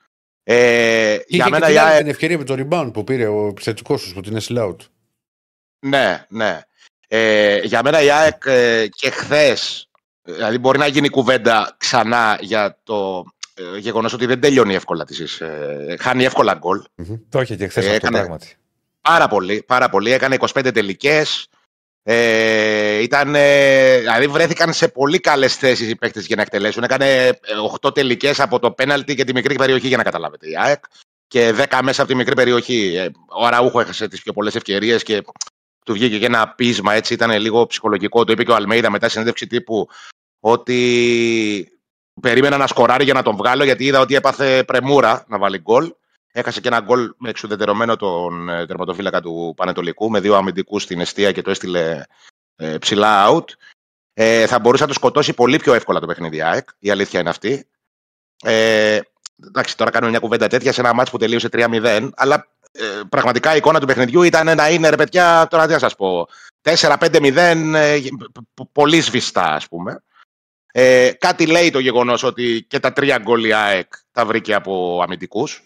[0.43, 2.89] Ε, Και για είχε μένα και η την, άλλη ΑΕΚ την ευκαιρία με το rebound
[2.93, 4.80] που πήρε ο επιθετικό του που την έσυλα out.
[5.80, 6.62] Ναι, ναι.
[7.08, 9.89] Ε, για μένα η ΑΕΚ ε, και χθες,
[10.21, 13.25] δηλαδή μπορεί να γίνει κουβέντα ξανά για το
[13.56, 15.41] ε, γεγονός ότι δεν τελειώνει εύκολα της.
[15.41, 16.84] Ε, χάνει εύκολα γκολ.
[17.30, 18.18] Το είχε και χθες αυτό Έκανε.
[18.18, 18.56] πράγματι.
[19.02, 20.12] Πάρα πολύ, πάρα πολύ.
[20.12, 21.48] Έκανε 25 τελικές.
[22.08, 26.84] Ε, ήταν, ε, δηλαδή βρέθηκαν σε πολύ καλές θέσεις οι παίκτες για να εκτελέσουν.
[26.84, 27.36] Έκανε ε,
[27.82, 30.84] 8 τελικές από το πέναλτι και τη μικρή περιοχή για να καταλάβετε η ΑΕΚ.
[31.28, 32.96] Και 10 μέσα από τη μικρή περιοχή.
[32.96, 35.22] Ε, ο Αραούχο έχασε τις πιο πολλές ευκαιρίες και
[35.86, 38.24] του βγήκε και ένα πείσμα, έτσι ήταν λίγο ψυχολογικό.
[38.24, 39.88] Το είπε και ο Αλμέιδα μετά συνέντευξη τύπου
[40.39, 41.74] ότι
[42.21, 45.93] περίμενα να σκοράρει για να τον βγάλω γιατί είδα ότι έπαθε πρεμούρα να βάλει γκολ.
[46.32, 50.99] Έχασε και ένα γκολ με εξουδετερωμένο τον ε, τερματοφύλακα του Πανετολικού με δύο αμυντικούς στην
[50.99, 52.01] αιστεία και το έστειλε
[52.56, 53.43] ε, ψηλά out.
[54.13, 56.69] Ε, θα μπορούσε να το σκοτώσει πολύ πιο εύκολα το παιχνίδι η ΑΕΚ.
[56.80, 57.67] Η αλήθεια είναι αυτή.
[58.43, 58.99] Ε,
[59.47, 63.54] εντάξει, τώρα κάνουμε μια κουβέντα τέτοια σε ένα μάτς που τελείωσε 3-0, αλλά ε, πραγματικά
[63.54, 66.28] η εικόνα του παιχνιδιού ήταν να είναι ρε παιδιά, τώρα τι να σας πω,
[66.62, 67.36] 4-5-0,
[67.75, 67.99] ε,
[68.54, 70.04] π- πολύ σβηστά ας πούμε.
[70.77, 75.01] Ε, κάτι λέει το γεγονός ότι και τα τρία γκολ η ΑΕΚ τα βρήκε από
[75.03, 75.63] αμυντικούς.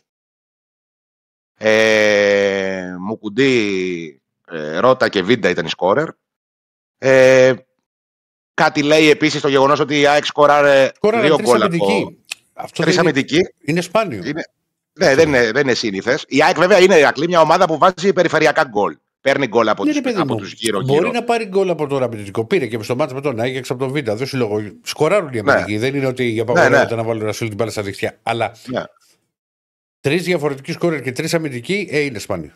[1.57, 6.07] Ε, Μουκουντή, ε, Ρώτα και Βίντα ήταν οι σκόρερ.
[6.97, 7.53] Ε,
[8.53, 11.65] κάτι λέει επίσης το γεγονός ότι η ΑΕΚ σκόραρε Σκόραραν δύο τρεις γκολ από...
[11.65, 12.23] αμυντικοί.
[12.53, 13.39] Αυτό Τρεις δεν είναι, αμυντικοί.
[13.61, 14.23] είναι σπάνιο.
[14.25, 14.49] Είναι-
[14.93, 16.25] Ναι, δεν είναι, δεν είναι σύνηθες.
[16.27, 18.97] Η ΑΕΚ βέβαια είναι η Ακλή, μια ομάδα που βάζει περιφερειακά γκολ.
[19.21, 21.11] Παίρνει γκολ από Ναι, τους, ρε παιδί από μου, τους γύρω Μπορεί γύρω.
[21.11, 22.45] να πάρει γκολ από το αμυντικό.
[22.45, 23.97] Πήρε και στο μάτσο με τον Άγιαξ από τον Β.
[24.17, 24.71] Δεν σου λέω.
[24.83, 25.51] Σκοράρουν οι Ναι.
[25.51, 25.77] αμυντικοί.
[25.77, 26.95] Δεν είναι ότι απαγορεύεται ναι.
[26.95, 28.19] να βάλουν ένα σούλ την μπάλα στα δεξιά.
[28.23, 28.83] Αλλά Ναι.
[29.99, 32.51] τρεις διαφορετικοί σκόρερ και τρεις αμυντικοί ε, είναι σπάνιο.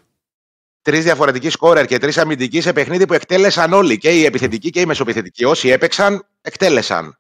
[0.82, 3.98] Τρεις διαφορετικοί σκόρερ και τρεις αμυντικοί σε παιχνίδι που εκτέλεσαν όλοι.
[3.98, 5.46] Και οι επιθετικοί και οι μεσοπιθετικοί.
[5.46, 7.18] Όσοι έπαιξαν, εκτέλεσαν.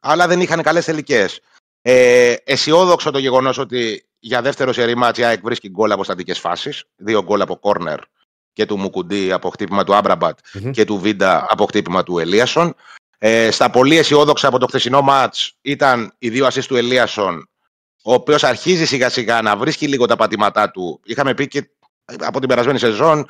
[0.00, 1.40] Αλλά δεν είχαν καλές τελικές.
[1.82, 6.38] Ε, αισιόδοξο το γεγονός ότι για δεύτερο σερή μάτς η ΑΕΚ βρίσκει γκολ από στατικές
[6.38, 6.84] φάσεις.
[6.96, 7.98] Δύο γκολ από κόρνερ
[8.56, 10.70] και του Μουκουντή από χτύπημα του αμπραμπατ Μμμ.
[10.70, 12.74] και του Βίντα από χτύπημα του Ελίασον.
[13.18, 17.48] Ε, στα πολύ αισιόδοξα από το χθεσινό μάτς ήταν οι δύο ασίστ του Ελίασον,
[18.02, 21.00] ο οποίος αρχίζει σιγά σιγά να βρίσκει λίγο τα πατήματά του.
[21.04, 21.70] Είχαμε πει και
[22.18, 23.26] από την περασμένη σεζόν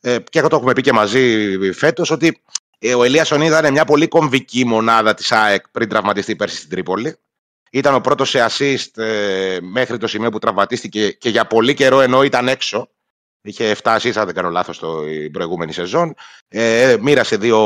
[0.00, 2.42] ε, και το έχουμε πει και μαζί φέτος ότι
[2.78, 7.16] ε, ο Ελίασον ήταν μια πολύ κομβική μονάδα της ΑΕΚ πριν τραυματιστεί πέρσι στην Τρίπολη.
[7.70, 12.00] Ήταν ο πρώτος σε assist ε, μέχρι το σημείο που τραυματίστηκε και για πολύ καιρό
[12.00, 12.88] ενώ ήταν έξω.
[13.46, 16.14] Είχε 7 assist, αν δεν κάνω λάθος, την προηγούμενη σεζόν.
[16.48, 17.58] Ε, μοίρασε δύο,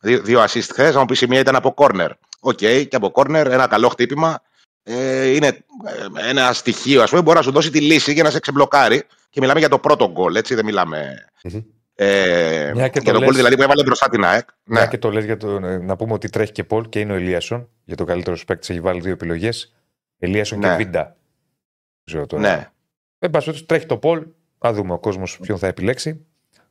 [0.00, 2.08] δύο, δύο assist χθες, να μου πεις η μία ήταν από corner.
[2.40, 4.42] OK, και από corner ένα καλό χτύπημα.
[4.82, 8.30] Ε, είναι ε, ένα στοιχείο, ας πούμε, μπορεί να σου δώσει τη λύση για να
[8.30, 9.02] σε ξεμπλοκάρει.
[9.30, 11.24] Και μιλάμε για το πρώτο γκολ, έτσι, δεν μιλάμε...
[11.42, 11.60] Μμμ.
[11.96, 14.48] Ε, Μια και για το το γκολ λες- δηλαδή που έβαλε μπροστά την ΑΕΚ.
[14.64, 14.86] Μια Ναι.
[14.88, 17.68] και το λες για το, να πούμε ότι τρέχει και poll και είναι ο Ελίασον.
[17.84, 19.74] Για το καλύτερο παίκτης έχει βάλει δύο επιλογές.
[20.18, 20.68] Ελίασον Ναι.
[20.68, 21.02] και Βίντα.
[21.02, 21.14] Δεν
[22.04, 22.42] ξέρω τώρα.
[22.42, 22.70] ναι.
[23.18, 24.26] Εν πάση περιπτώσει, τρέχει το Πολ.
[24.66, 26.26] Θα δούμε ο κόσμος ποιον θα επιλέξει.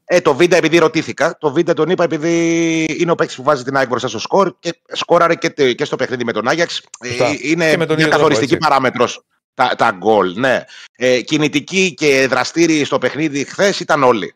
[0.06, 1.38] Ε, το Βίντα επειδή ρωτήθηκα.
[1.38, 4.56] Το Βίντα τον είπα επειδή είναι ο παίκτης που βάζει την ΑΕΚ μπροστά στο σκορ
[4.60, 6.82] και σκόραρε και, τε- και στο παιχνίδι με τον Άγιαξ.
[7.00, 7.28] Ε, Σωστά.
[7.41, 9.22] είναι Και με τον μια ίδιο καθοριστική τρόπο, παράμετρος
[9.54, 10.39] τα, τα γκολ.
[10.39, 10.64] Ναι.
[10.96, 14.34] Ε, κινητικοί και δραστήριοι στο παιχνίδι χθες ήταν όλοι.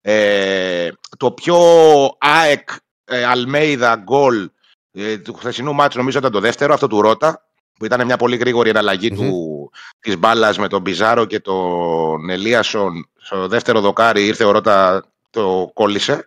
[0.00, 1.58] Ε, το πιο
[2.18, 2.68] ΑΕΚ
[3.04, 4.50] ε, Αλμέιδα γκολ
[4.92, 7.49] ε, του χθεσινού μάτσου νομίζω ήταν το δεύτερο, αυτό του Ρότα,
[7.80, 9.16] που ήταν μια πολύ γρήγορη εναλλαγή Μμμ.
[9.16, 9.70] του,
[10.00, 13.08] της μπάλας με τον Πιζάρο και τον Ελίασον.
[13.18, 16.24] Στο δεύτερο δοκάρι ήρθε ο Ρότα, το κόλλησε.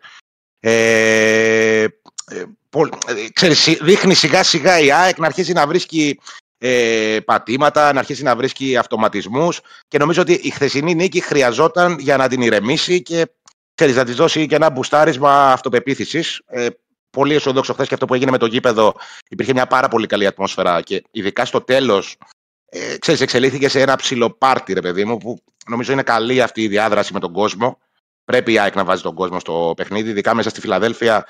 [0.60, 6.20] Ε, ε, πολ- ε, ξέρεις, σι- δείχνει σιγά σιγά η ΑΕΚ να αρχίσει να βρίσκει
[6.58, 12.18] ε, πατήματα, να αρχίσει να βρίσκει αυτοματισμούς και νομίζω ότι η χθεσινή νίκη χρειαζόταν για
[12.18, 13.32] να την ηρεμήσει και
[13.76, 16.41] ξέρεις, να της δώσει και ένα μπουστάρισμα αυτοπεποίθησης.
[16.45, 16.68] Ε,
[17.14, 18.95] πολύ αισιοδόξο χθες και αυτό που έγινε με το γήπεδο.
[19.30, 22.18] Υπήρχε μια πάρα πολύ καλή ατμόσφαιρα και ειδικά στο τέλος.
[22.66, 26.61] Ε, ξέρεις, εξελίχθηκε σε ένα ψηλό πάρτι, ρε παιδί μου, που νομίζω είναι καλή αυτή
[26.61, 27.78] η διάδραση με τον κόσμο.
[28.26, 31.26] Πρέπει η ΑΕΚ να βάζει τον κόσμο στο παιχνίδι, ειδικά μέσα στη Φιλαδέλφια.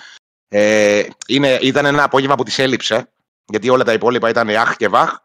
[0.48, 3.10] Ε, είναι, ήταν ένα απόγευμα που της έλειψε,
[3.46, 5.18] γιατί όλα τα υπόλοιπα ήταν αχ και βαχ.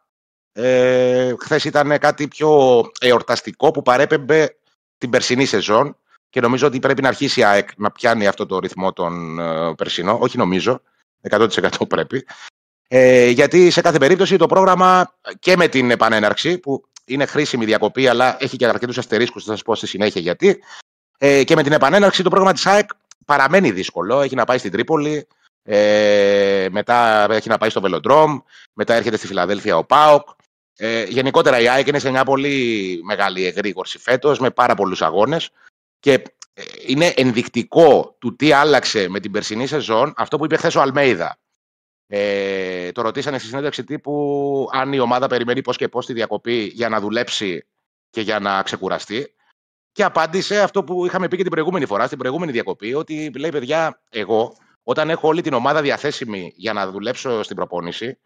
[0.52, 4.56] Ε, Χθες ήταν κάτι πιο εορταστικό που παρέπεμπε
[4.98, 5.96] την περσινή σεζόν
[6.30, 9.74] και νομίζω ότι πρέπει να αρχίσει η ΑΕΚ να πιάνει αυτό το ρυθμό τον ε,
[9.74, 10.18] περσινό.
[10.20, 10.82] Όχι νομίζω,
[11.30, 11.48] 100%
[11.88, 12.26] πρέπει.
[12.88, 18.08] Ε, γιατί σε κάθε περίπτωση το πρόγραμμα και με την επανέναρξη, που είναι χρήσιμη διακοπή,
[18.08, 20.62] αλλά έχει και αρκετούς αστερίσκους, θα σας πω στη συνέχεια γιατί.
[21.18, 22.88] Ε, και με την επανέναρξη το πρόγραμμα της ΑΕΚ
[23.26, 24.20] παραμένει δύσκολο.
[24.20, 25.26] Έχει να πάει στην Τρίπολη,
[25.62, 28.38] ε, μετά έχει να πάει στο Βελοντρόμ,
[28.72, 30.28] μετά έρχεται στη Φιλαδέλφια ο ΠΑΟΚ.
[30.76, 35.50] Ε, γενικότερα η ΑΕΚ είναι σε μια πολύ μεγάλη εγρήγορση φέτος, με πάρα πολλούς αγώνες.
[35.98, 36.12] Και
[36.54, 40.80] ε, είναι ενδεικτικό του τι άλλαξε με την περσινή σεζόν αυτό που είπε χθες ο
[40.80, 41.38] Αλμέιδα.
[42.06, 46.70] Ε, το ρωτήσανε στη συνέντευξη τύπου αν η ομάδα περιμένει πώς και πώς τη διακοπή
[46.74, 47.66] για να δουλέψει
[48.10, 49.34] και για να ξεκουραστεί.
[49.92, 53.50] Και απάντησε αυτό που είχαμε πει και την προηγούμενη φορά, στην προηγούμενη διακοπή, ότι λέει
[53.50, 58.18] παιδιά, εγώ όταν έχω όλη την ομάδα διαθέσιμη για να δουλέψω στην προπόνηση,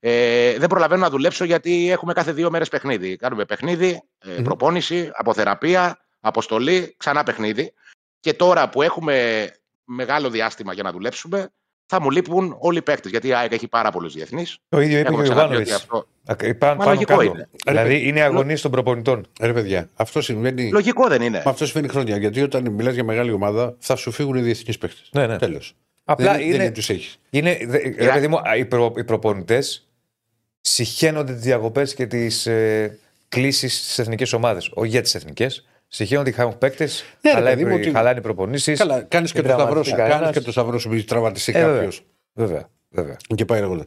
[0.00, 3.16] ε, δεν προλαβαίνω να δουλέψω γιατί έχουμε κάθε δύο μέρες παιχνίδι.
[3.16, 4.42] Κάνουμε παιχνίδι, ε, Μμμ.
[4.42, 7.72] προπόνηση, αποθεραπεία, αποστολή, ξανά παιχνίδι.
[8.20, 9.46] Και τώρα που έχουμε
[9.84, 11.48] μεγάλο διάστημα για να δουλέψουμε,
[11.86, 13.10] θα μου λείπουν όλοι οι παίκτες.
[13.10, 14.56] Γιατί η ΑΕΚ έχει πάρα πολλούς διεθνείς.
[14.68, 15.66] Το ίδιο είπε και ο Έχουμε ξαναπεί Ιωβάνοβιτ.
[15.74, 16.06] ότι αυτό.
[16.58, 17.22] Πάνω, Μα πάνω λογικό κάτω.
[17.22, 17.48] είναι.
[17.66, 19.26] Δηλαδή είναι η αγωνία των προπονητών.
[19.40, 20.70] Ρε παιδιά, αυτό συμβαίνει.
[20.70, 21.42] Λογικό δεν είναι.
[21.44, 22.16] Μα αυτό συμβαίνει χρόνια.
[22.16, 25.00] Γιατί όταν μιλάς για μεγάλη ομάδα, θα σου φύγουν οι διεθνείς παίχτε.
[25.10, 25.38] Ναι, ναι.
[25.38, 25.74] Τέλος.
[26.04, 27.16] Απλά δεν, είναι, δεν τους έχεις.
[27.30, 29.88] είναι, δε- ρε Για- παιδί μου, α, οι, προ, οι προπονητές
[30.60, 32.98] συχαίνονται τις διακοπές και τις ε,
[33.28, 34.70] κλήσεις στις εθνικές ομάδες.
[34.74, 35.66] Όχι για τις εθνικές.
[35.94, 38.78] Συχαίνονται ότι έχουν παίκτες, Ναι, ρε χαλάει, παιδί μου, ότι- χαλάνε οι προπονήσεις.
[38.78, 39.96] Καλά, κάνεις και, δεν το σταυρό τραυματιστεί σου.
[39.96, 40.20] κανένας.
[40.20, 41.74] Κάνεις και το σταυρός σου, μην τραυματιστεί Ε, βέβαια.
[41.74, 42.02] κάποιος.
[42.32, 43.16] Βέβαια, βέβαια.
[43.34, 43.84] Και πάει ρεγότα.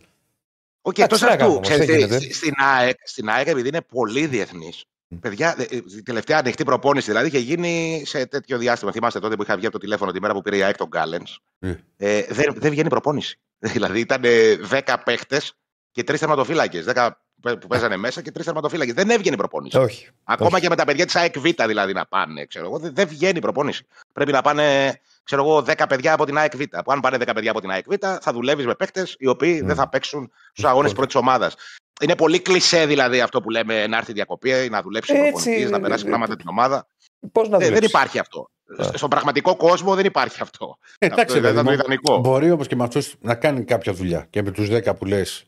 [0.81, 2.19] Οκ, Εντάξει, εκτό τι να κάνουμε αυτού, όμως, ξέρετε, δεν γίνεται.
[2.19, 4.83] στη- στην ΑΕΚ, στην ΑΕΚ, επειδή είναι πολύ διεθνής.
[5.21, 8.91] Παιδιά, ε, ε, η τελευταία ανοιχτή προπόνηση δηλαδή είχε γίνει σε τέτοιο διάστημα.
[8.91, 10.87] Θυμάστε τότε που είχα βγει από το τηλέφωνο τη μέρα που πήρε η ΑΕΚ τον
[10.87, 11.23] Γκάλεν.
[11.59, 11.79] Ναι.
[11.97, 13.39] Ε, δεν, δεν βγαίνει προπόνηση.
[13.73, 14.21] δηλαδή ήταν
[14.69, 15.53] 10 παίχτες
[15.91, 16.83] και τρεις τερματοφύλακε.
[16.87, 17.09] 10
[17.41, 18.93] που παίζανε μέσα και τρεις τερματοφύλακε.
[18.93, 19.77] Δεν έβγαινε η προπόνηση.
[19.77, 20.07] Όχι.
[20.23, 20.61] Ακόμα όχι.
[20.61, 22.45] και με τα παιδιά της ΑΕΚ Β δηλαδή να πάνε.
[22.45, 23.85] Ξέρω εγώ, δεν, δεν βγαίνει η προπόνηση.
[24.13, 26.61] Πρέπει να πάνε ξέρω εγώ, 10 παιδιά από την ΑΕΚ Β.
[26.83, 29.61] Που αν πάνε 10 παιδιά από την ΑΕΚ Β, θα δουλεύεις με παίκτες οι οποίοι
[29.61, 30.95] δεν θα παίξουν στους αγώνες Λοιπόν.
[30.95, 31.55] πρώτης ομάδας.
[32.01, 35.69] Είναι πολύ κλεισέ δηλαδή αυτό που λέμε να έρθει διακοπή, να δουλέψει ο Έτσι, προπονητής,
[35.69, 36.87] να περάσει ε, πράγματα την ομάδα.
[37.31, 37.89] Πώς να Ε, δεν δουλέψεις.
[37.89, 38.49] υπάρχει αυτό.
[38.77, 38.83] Α.
[38.93, 40.77] Στον πραγματικό κόσμο δεν υπάρχει αυτό.
[40.97, 42.17] Εντάξει, αυτό παιδί ήταν το μου, ιδανικό.
[42.19, 45.45] Μπορεί όμω και με αυτούς να κάνει κάποια δουλειά και με τους 10 που λες.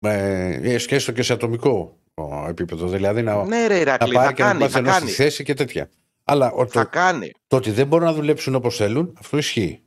[0.00, 2.88] Ε, και έστω και σε ατομικό ο, επίπεδο.
[2.88, 4.60] Δηλαδή να, Ναι, ρε να Ηρακλή, θα πάρει και να κάνει.
[4.60, 5.12] μάθει Θα ενός στη κάνει.
[5.12, 5.90] θέση και τέτοια.
[6.24, 7.32] Αλλά ο, Θα το, κάνει.
[7.46, 9.82] το ότι δεν μπορούν να δουλέψουν όπως θέλουν, αυτό ισχύει.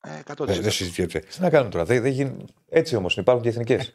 [0.00, 0.48] Ε, 100%.
[0.48, 1.18] Ε, δεν συζητιέται.
[1.18, 1.84] Τι να κάνουμε τώρα.
[1.84, 2.44] Δεν, δεν γίνει...
[2.68, 3.92] Έτσι όμως υπάρχουν και εθνικές.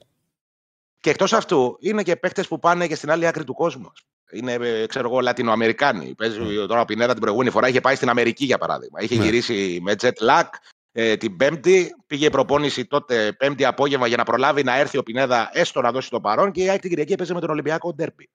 [0.99, 3.91] Και εκτός αυτού, είναι και παίχτε που πάνε και στην άλλη άκρη του κόσμου.
[4.31, 6.15] Είναι, ε, ξέρω εγώ, Λατινοαμερικάνοι.
[6.15, 6.37] Παίζει
[6.67, 9.01] τώρα ο Πινέδα την προηγούμενη φορά, είχε πάει στην Αμερική για παράδειγμα.
[9.01, 9.23] Είχε Ναι.
[9.23, 10.43] γυρίσει με jet lag
[10.91, 15.03] ε, την Πέμπτη, πήγε η προπόνηση τότε Πέμπτη απόγευμα για να προλάβει να έρθει ο
[15.03, 17.93] Πινέδα έστω να δώσει το παρόν και η ΑΕΚ την Κυριακή έπαιζε με τον Ολυμπιακό
[17.93, 18.29] Ντέρμπι.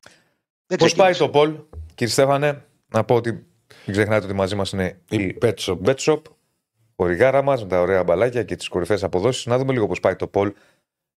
[0.67, 1.39] Δεν Πώς πάει ξεκίνησε.
[1.39, 3.31] το Πολ, κύριε Στέφανε, να πω ότι
[3.87, 5.79] μην ξεχνάτε ότι μαζί μας είναι Η η Pet Shop.
[5.85, 6.21] Bet Shop,
[6.97, 9.47] ο ριγάρα μας με τα ωραία μπαλάκια και τις κορυφαίε αποδόσεις.
[9.47, 10.53] Να δούμε λίγο πώς πάει το Πολ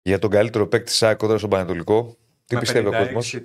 [0.01, 2.17] για τον καλύτερο παίκτη τη ΑΕΚ κοντά στον Πανετολικό.
[2.45, 3.35] Τι με πιστεύει ο κόσμος;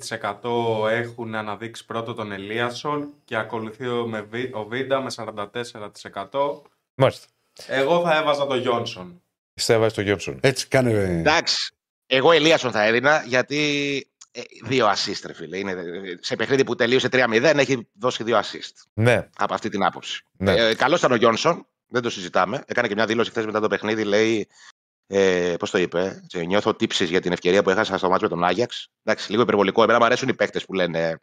[0.82, 6.62] 56% έχουν αναδείξει πρώτο τον Ελίασον και ακολουθεί ο, με Βι- ο Βίντα με 44%.
[6.94, 7.26] Μάλιστα.
[7.66, 9.22] Εγώ θα έβαζα τον Γιόνσον.
[9.54, 10.38] Πιστεύω στο Γιόνσον.
[10.42, 10.90] Έτσι κάνε.
[10.90, 11.74] Εντάξει.
[12.06, 13.60] Εγώ Ελίασον θα έδινα γιατί
[14.30, 15.58] ε, δύο assist, ρε φίλε.
[15.58, 15.74] Είναι,
[16.20, 18.72] σε παιχνίδι που τελείωσε 3-0 έχει δώσει δύο assist.
[18.94, 20.24] Ναι, από αυτή την άποψη.
[20.36, 20.52] ναι.
[20.52, 22.62] Ε, Καλός ήταν ο Γιόνσον, δεν το συζητάμε.
[22.66, 24.04] Έκανε και μια δήλωση χθες μετά το παιχνίδι.
[24.04, 24.48] Λέει,
[25.06, 28.30] ε, πώς το είπε, έτσι, Νιώθω τύψεις για την ευκαιρία που έχασα στο μάτσο με
[28.30, 28.88] τον Άγιαξ.
[29.02, 29.82] Εντάξει, λίγο υπερβολικό.
[29.82, 31.20] Εμένα μου αρέσουν οι παίκτες που λένε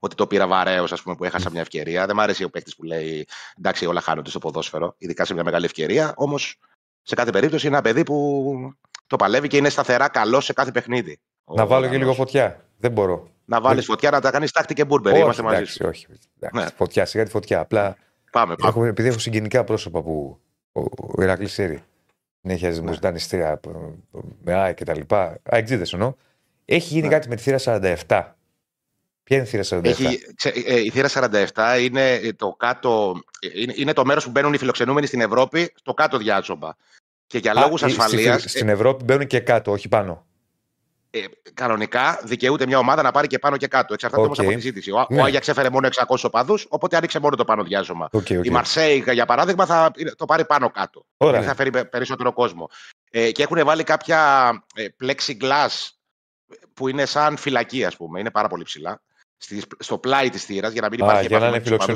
[0.00, 2.06] ότι το πήρα βαρέως, ας πούμε, που έχασα μια ευκαιρία.
[2.06, 3.26] Δεν μου αρέσει ο παίκτης που λέει
[3.58, 6.12] εντάξει, όλα χάνονται στο ποδόσφαιρο, ειδικά σε μια μεγάλη ευκαιρία.
[6.16, 6.58] Όμως,
[7.02, 8.74] σε κάθε περίπτωση είναι ένα παιδί που
[9.06, 11.20] το παλεύει και είναι σταθερά καλό σε κάθε παιχνίδι.
[11.44, 12.64] Να βάλω και λίγο φωτιά.
[12.78, 13.28] Δεν μπορώ.
[13.44, 15.16] Να βάλεις φωτιά, να τα κάνεις τάκτη και μπούρμπερ.
[15.16, 15.56] Είμαστε μαζί.
[15.56, 16.06] Εντάξει, όχι.
[16.40, 16.70] Εντάξει, ναι.
[16.76, 17.60] Φωτιά, σιγά τη φωτιά.
[17.60, 17.96] Απλά
[18.30, 18.68] πάμε, πάμε.
[18.68, 20.40] Έχω, επειδή έχω συγγενικά πρόσωπα που
[20.72, 20.80] ο,
[21.18, 21.84] ο Ηρακλής Σέρι
[22.42, 22.80] συνέχεια ναι.
[22.80, 23.60] μου ζητάνε στήρα
[24.44, 25.38] με ΑΕΚ και τα λοιπά.
[25.42, 26.14] Αεξίδε εννοώ.
[26.64, 27.12] Έχει γίνει ναι.
[27.14, 27.58] κάτι με τη θύρα
[28.06, 28.22] 47.
[29.30, 29.84] Ποια είναι η θύρα 47?
[29.84, 30.22] Έχει,
[30.66, 31.08] ε, η θύρα
[31.54, 33.20] 47 είναι το κάτω.
[33.54, 36.76] Είναι, είναι το μέρος που μπαίνουν οι φιλοξενούμενοι στην Ευρώπη, το κάτω διάζωμα.
[37.26, 38.38] Και για λόγους ασφαλείας.
[38.38, 40.26] Στην, στην Ευρώπη μπαίνουν και κάτω, όχι πάνω.
[41.10, 41.20] Ε,
[41.54, 43.94] κανονικά δικαιούται μια ομάδα να πάρει και πάνω και κάτω.
[43.94, 44.24] Εξαρτάται okay.
[44.24, 44.90] όμω από τη ζήτηση.
[44.90, 45.20] Ο, ναι.
[45.20, 48.08] ο Άγιαξ έφερε μόνο 600 οπαδούς, οπότε άνοιξε μόνο το πάνω διάζωμα.
[48.12, 48.44] Okay, okay.
[48.44, 51.04] Η Μαρσέη, για παράδειγμα, θα το πάρει πάνω κάτω.
[51.16, 51.42] Ωραία.
[51.42, 52.70] Θα φέρει περισσότερο κόσμο.
[53.10, 55.88] Ε, και έχουν βάλει κάποια ε, plexiglass
[56.74, 58.20] που είναι σαν φυλακή, ας πούμε.
[58.20, 59.00] Είναι πάρα πολύ ψηλά.
[59.78, 61.92] Στο πλάι της θύρας για να μην υπάρχει επαφή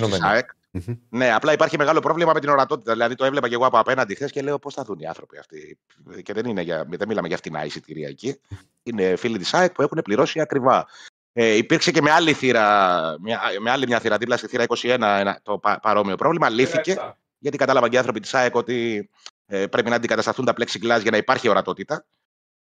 [1.08, 2.92] Ναι, απλά υπάρχει μεγάλο πρόβλημα με την ορατότητα.
[2.92, 5.38] Δηλαδή το έβλεπα και εγώ από απέναντι χθες και λέω πώς θα δουν οι άνθρωποι
[5.38, 5.78] αυτοί.
[6.22, 8.40] Και δεν, είναι για, δεν μιλάμε για φτηνά εισιτήρια εκεί.
[8.82, 10.86] Είναι φίλοι της ΑΕΚ που έχουν πληρώσει ακριβά.
[11.32, 14.86] Ε, υπήρξε και με άλλη, θύρα, μια, με άλλη μια θύρα, δίπλα στη θύρα 21,
[15.00, 16.48] ένα, το πα, παρόμοιο πρόβλημα.
[16.48, 19.10] Λύθηκε, γιατί κατάλαβαν και οι άνθρωποι της ΑΕΚ ότι
[19.46, 22.06] ε, πρέπει να αντικατασταθούν τα plexiglass για να υπάρχει ορατότητα.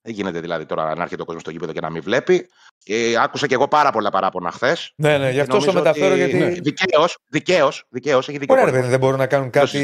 [0.08, 2.50] Δεν γίνεται δηλαδή τώρα να έρχεται ο κόσμος στο γήπεδο και να μην βλέπει.
[2.86, 4.94] Ε, άκουσα και εγώ πάρα πολλά παράπονα χθες.
[4.96, 6.60] Ναι, ναι, γι' αυτό το μεταφέρω γιατί.
[6.62, 8.28] Δικαίως, δικαίως, δικαίως.
[8.28, 8.62] Έχει δικαίω.
[8.62, 9.78] Ωραία, δεν μπορούν να κάνουν κάτι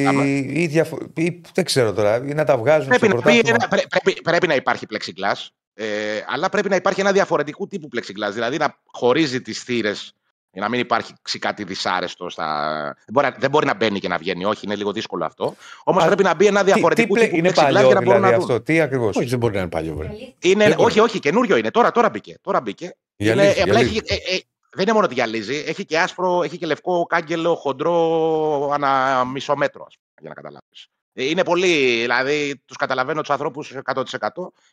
[0.53, 0.97] ή, διαφο...
[1.15, 4.55] ή δεν ξέρω τώρα, ή να τα βγάζουν πρέπει, στο να, πρέπει, πρέπει, πρέπει να
[4.55, 5.85] υπάρχει plexiglass, ε,
[6.27, 8.31] αλλά πρέπει να υπάρχει ένα διαφορετικού τύπου plexiglass.
[8.33, 10.15] Δηλαδή να χωρίζει τις θύρες
[10.53, 12.29] για να μην υπάρχει κάτι δυσάρεστο.
[12.29, 12.83] Στα...
[12.83, 15.55] Δεν, μπορεί, δεν μπορεί να μπαίνει και να βγαίνει, όχι, είναι λίγο δύσκολο αυτό.
[15.83, 18.41] Όμως πρέπει να μπει ένα διαφορετικό τι, τι είναι παλιό, για να μπορούν δηλαδή, να
[18.41, 19.97] αυτό; Τι ακριβώς; Όχι, δεν μπορεί να είναι παλιό.
[20.39, 21.71] Είναι, όχι, όχι, καινούριο είναι.
[21.71, 22.37] Τώρα, τώρα μπήκε.
[22.41, 22.95] Τώρα μπήκε.
[23.15, 24.39] Είναι, απλά έχει, ε, ε,
[24.71, 29.55] δεν είναι μόνο ότι γυαλίζει, έχει και άσπρο, έχει και λευκό κάγκελο χοντρό ανά μισό
[29.55, 29.87] μέτρο,
[30.19, 30.87] για να καταλάβεις.
[31.13, 34.03] Ε, είναι πολύ, δηλαδή τους καταλαβαίνω τους ανθρώπους 100%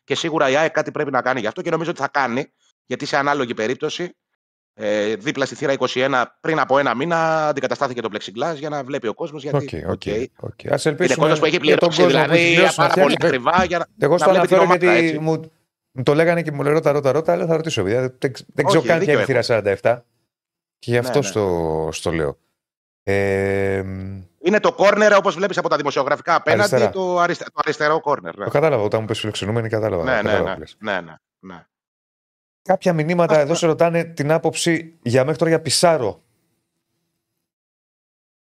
[0.05, 2.53] και σίγουρα η ΑΕΚ κάτι πρέπει να κάνει γι' αυτό και νομίζω ότι θα κάνει,
[2.87, 4.15] γιατί σε ανάλογη περίπτωση
[4.75, 9.07] ε, δίπλα στη θύρα 21 πριν από ένα μήνα αντικαταστάθηκε το plexiglass για να βλέπει
[9.07, 9.43] ο κόσμος.
[9.43, 10.69] Γιατί okay, okay, okay.
[10.71, 14.31] Ας ελπίσουμε είναι κόσμος που έχει πληρώσει δηλαδή πάρα πολύ ακριβά για να, Εγώ στο
[14.31, 15.41] αναφέρω γιατί μου,
[15.91, 17.83] μου το λέγανε και μου λέει ρώτα, ρώτα, ρώτα, αλλά θα ρωτήσω.
[17.83, 18.17] Δεν,
[18.47, 19.43] δεν ξέρω καν ποια είναι η θύρα
[19.83, 19.99] 47
[20.79, 21.31] και γι' αυτό ναι, ναι.
[21.31, 22.39] Στο, στο λέω.
[23.03, 23.85] Ε,
[24.43, 28.39] είναι το κόρνερ όπως βλέπεις από τα δημοσιογραφικά απέναντι, το, αριστε, το αριστερό κόρνερ.
[28.39, 28.45] Ναι.
[28.45, 28.83] Το κατάλαβα.
[28.83, 30.05] Όταν μου πει φιλοξενούμενοι, κατάλαβα.
[30.05, 31.67] Ναι, ναι, ναι, ναι, ναι, ναι.
[32.63, 36.23] Κάποια μηνύματα εδώ σε ρωτάνε την άποψη για μέχρι τώρα για Πισάρο.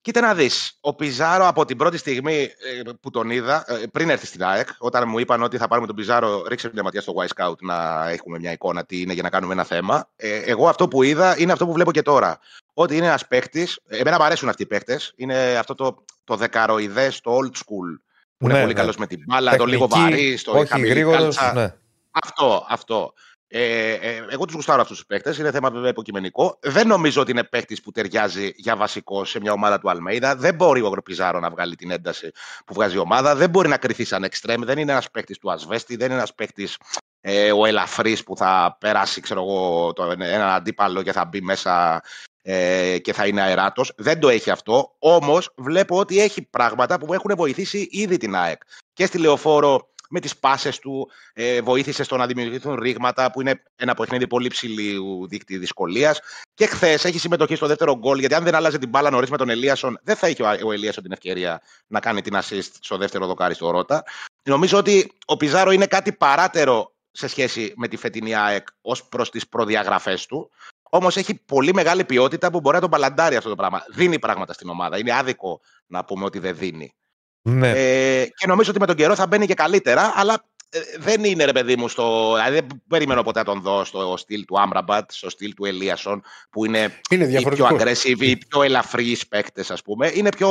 [0.03, 0.79] Κοίτα να δεις.
[0.81, 4.69] Ο Πιζάρο από την πρώτη στιγμή ε, που τον είδα, ε, πριν έρθει στην ΑΕΚ,
[4.79, 8.09] όταν μου είπαν ότι θα πάρουμε τον Πιζάρο, ρίξε μια ματιά στο Y Scout να
[8.09, 10.09] έχουμε μια εικόνα τι είναι για να κάνουμε ένα θέμα.
[10.17, 12.39] Ε, εγώ αυτό που είδα είναι αυτό που βλέπω και τώρα.
[12.75, 13.69] Ότι είναι ένας παίχτη.
[13.87, 15.01] Εμένα μου αρέσουν αυτοί οι παίχτε.
[15.17, 17.99] Είναι αυτό το, το δεκαροειδές, το old school.
[18.37, 18.81] Που ναι, είναι πολύ ναι.
[18.81, 21.39] καλός με την μπάλα, το λίγο βαρύ, το Όχι γρήγορος.
[21.55, 21.75] Ναι.
[22.11, 23.13] Αυτό, αυτό.
[23.55, 25.39] Ε, ε, εγώ τους γουστάρω αυτούς τους παίκτες.
[25.39, 26.59] Είναι θέμα βέβαια υποκειμενικό.
[26.63, 30.37] Δεν νομίζω ότι είναι παίκτης που ταιριάζει για βασικό σε μια ομάδα του Αλμέιδα.
[30.37, 32.31] Δεν μπορεί ο Αγροπιζάρο να βγάλει την ένταση
[32.67, 33.35] που βγάζει η ομάδα.
[33.35, 34.63] Δεν μπορεί να κρυθεί σαν εξτρέμ.
[34.63, 35.97] Δεν είναι ένας παίκτης του Ασβέστη.
[35.97, 36.79] Δεν είναι ένας παίκτης
[37.21, 42.03] ε, ο ελαφρύς που θα περάσει ξέρω εγώ, το, έναν αντίπαλο και θα μπει μέσα
[42.43, 43.93] ε, και θα είναι αεράτος.
[43.97, 44.97] Δεν το έχει αυτό.
[44.99, 48.63] Όμως βλέπω ότι έχει πράγματα που έχουν βοηθήσει ήδη την ΑΕΚ.
[48.93, 53.63] Και στη λεωφόρο με τις πάσες του, ε, βοήθησε στο να δημιουργηθούν ρήγματα, που είναι
[53.77, 56.21] ένα παιχνίδι πολύ ψηλού δείκτη δυσκολίας.
[56.55, 59.37] Και χθες έχει συμμετοχή στο δεύτερο γκολ, γιατί αν δεν άλλαζε την μπάλα νωρίς με
[59.37, 63.27] τον Ελίασον, δεν θα είχε ο Ελίασον την ευκαιρία να κάνει την assist στο δεύτερο
[63.27, 64.05] δοκάρι στο Ρότα.
[64.43, 69.31] Νομίζω ότι ο Πιζάρο είναι κάτι παράτερο σε σχέση με τη φετινή ΑΕΚ ως προς
[69.31, 70.51] τις προδιαγραφές του.
[70.91, 73.85] Όμως έχει πολύ μεγάλη ποιότητα που μπορεί να τον παλαντάρει αυτό το πράγμα.
[73.89, 74.99] Δίνει πράγματα στην ομάδα.
[74.99, 76.95] Είναι άδικο να πούμε ότι δεν δίνει.
[77.43, 77.71] Ναι.
[77.71, 81.45] Ε, και νομίζω ότι με τον καιρό θα μπαίνει και καλύτερα, αλλά ε, δεν είναι
[81.45, 82.33] ρε παιδί μου στο.
[82.35, 86.23] Δηλαδή δεν περιμένω ποτέ να τον δω στο στυλ του Άμραμπατ, στο στυλ του Ελίασον,
[86.51, 90.11] που είναι, είναι οι πιο aggressive, οι πιο ελαφρύς παίκτες, ας πούμε.
[90.15, 90.49] Είναι πιο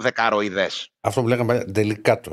[0.00, 0.92] δεκαροειδές.
[1.00, 2.32] Αυτό που λέγαμε τελικάτο.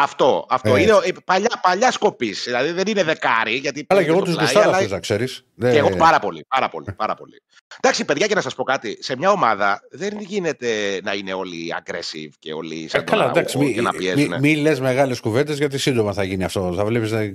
[0.00, 0.46] Αυτό.
[0.48, 0.76] αυτό.
[0.76, 0.80] Ε.
[0.82, 0.92] Είναι
[1.24, 2.42] παλιά, παλιά σκοπής.
[2.44, 3.54] Δηλαδή δεν είναι δεκάρι.
[3.54, 5.44] Γιατί αλλά και εγώ τους γουστάρω αυτούς, να ξέρεις.
[5.58, 6.44] Και εγώ πάρα πολύ.
[6.48, 7.42] Πάρα πολύ, πάρα πολύ.
[7.80, 8.98] Εντάξει, παιδιά, και να σας πω κάτι.
[9.00, 13.28] Σε μια ομάδα δεν γίνεται να είναι όλοι aggressive και όλοι ε, σαν ε, καλά,
[13.28, 14.28] εντάξει, μη, να πιέζουν.
[14.28, 16.72] Μην μη λες μεγάλες κουβέντες γιατί σύντομα θα γίνει αυτό.
[16.76, 17.32] Θα βλέπεις να,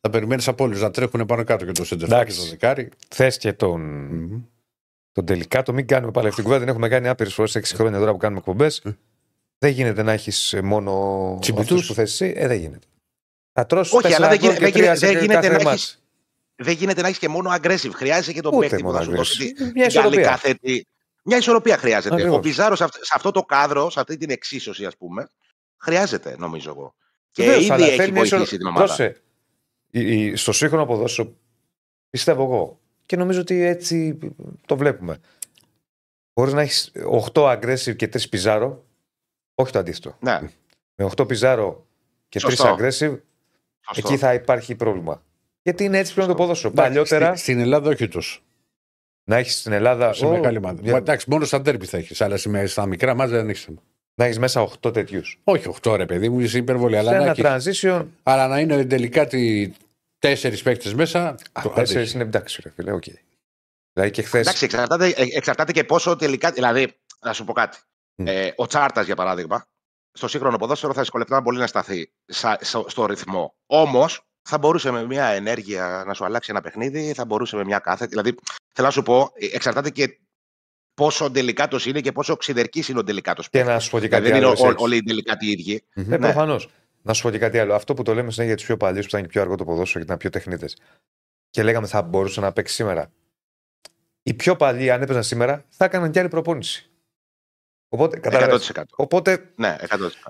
[0.00, 2.88] θα περιμένεις από όλους να τρέχουν πάνω κάτω και το σέντερ και το δεκάρι.
[3.08, 4.08] Θες και τον.
[4.12, 4.42] Mm-hmm.
[5.12, 6.64] Τον τελικά το μην κάνουμε πάλι αυτή την κουβέντα.
[6.64, 8.82] Την έχουμε κάνει άπειρες φορές 6 χρόνια τώρα που κάνουμε εκπομπές.
[9.58, 12.32] Δεν γίνεται να έχεις μόνο αυτούς που θες εσύ.
[12.36, 12.86] Ε, δεν γίνεται.
[13.52, 15.96] Θα τρώσει Όχι, αλλά δεν, γίνεται, δεν γίνεται να έχει.
[16.56, 17.90] δεν γίνεται να έχεις και μόνο aggressive.
[17.94, 19.56] Χρειάζεται και τον Ούτε παίκτη που μόνο θα σου δώσει aggressive.
[19.56, 20.22] τη- Μια την καλή ισορροπία.
[20.22, 20.86] κάθετη.
[21.24, 22.14] Μια ισορροπία χρειάζεται.
[22.14, 22.36] Ακριβώς.
[22.36, 25.28] Ο Πιζάρο σε αυ- σε αυτό το κάδρο, σε αυτή την εξίσωση, ας πούμε,
[25.76, 26.94] χρειάζεται, νομίζω εγώ.
[27.30, 28.84] Και Βεβαίως, ήδη αλλά έχει θέλει μια βοηθήσει ισορρο- την ομάδα.
[28.84, 29.20] Πρόσεχε.
[29.90, 31.32] Η- η- Στο σύγχρονο ποδόσφαιρο,
[32.10, 34.18] πιστεύω εγώ, και νομίζω ότι έτσι
[34.66, 35.18] το βλέπουμε.
[36.34, 38.84] Μπορείς να έχεις 8 aggressive και 3 πιζάρο,
[39.58, 40.16] όχι το αντίθετο.
[40.20, 40.40] Ναι,
[40.94, 41.86] Με 8 πιζάρο
[42.28, 42.74] και 3 Σωστό.
[42.78, 43.18] aggressive, σωστό.
[43.94, 45.22] εκεί θα υπάρχει πρόβλημα.
[45.62, 46.46] Γιατί είναι έτσι πλέον το Σωστό.
[46.46, 46.72] ποδόσφαιρο.
[46.72, 48.40] Εντάξει, Παλιότερα Στην, στην Ελλάδα όχι τόσο.
[49.24, 50.12] να έχεις στην Ελλάδα.
[50.12, 50.80] Σε Ω, μεγάλη ομάδα.
[50.82, 52.20] για- Μα, Εντάξει, μόνο στα τέρπι θα έχεις.
[52.20, 53.82] Αλλά σε- στα μικρά μάτια δεν έχεις θέμα.
[54.14, 55.40] να έχεις μέσα 8 τέτοιους.
[55.44, 56.92] Όχι 8 ρε παιδί μου, είσαι υπερβολή.
[56.94, 58.06] Σε Αλλά να, ένα έχεις- transition.
[58.22, 59.70] αλλά να είναι τελικά τι
[60.18, 61.28] τέσσερις παίκτες μέσα.
[61.52, 62.14] Α, το τέσσερις αντέχει.
[62.14, 63.04] είναι εντάξει, ρε φίλε, οκ.
[63.92, 64.38] Δηλαδή και χθε.
[64.38, 66.50] Εντάξει, εξαρτάται, ε, εξαρτάται και πόσο τελικά.
[66.50, 67.78] Δηλαδή, να σου πω κάτι.
[68.16, 68.26] Μμ.
[68.26, 69.66] Ε, ο Τσάρτας, για παράδειγμα,
[70.12, 73.54] στο σύγχρονο ποδόσφαιρο θα δυσκολευτεί πολύ να σταθεί σα- στο, στο ρυθμό.
[73.66, 77.78] Όμως, θα μπορούσε με μια ενέργεια να σου αλλάξει ένα παιχνίδι, θα μπορούσε με μια
[77.78, 78.08] κάθετη.
[78.10, 78.34] Δηλαδή,
[78.72, 80.20] θέλω να σου πω, ε, εξαρτάται και
[80.94, 83.42] πόσο τελικάτο είναι και πόσο ξυδερκή είναι ο τελικάτο.
[83.50, 84.48] Και να σου πω και κάτι δεν είναι άλλο.
[84.48, 84.82] ο- εσύ, έτσι.
[84.84, 85.84] όλοι οι τελικάτοι οι ίδιοι.
[85.94, 86.18] Ναι, Ναι.
[86.18, 86.68] προφανώς.
[87.02, 87.74] Να σου πω και κάτι άλλο.
[87.74, 89.64] Αυτό που το λέμε συνέχεια για του πιο παλιού που ήταν και πιο αργό το
[89.64, 90.76] ποδόσφαιρο και ήταν πιο τεχνίτες.
[91.50, 93.10] Και λέγαμε θα μπορούσε να παίξει σήμερα.
[94.22, 96.90] Οι πιο παλιοί, αν έπαιζαν σήμερα, θα έκαναν κι άλλη προπόνηση.
[97.96, 98.72] Οπότε, κατάλαβες.
[98.74, 98.82] 100%.
[98.96, 99.86] Οπότε, Ναι, 100%.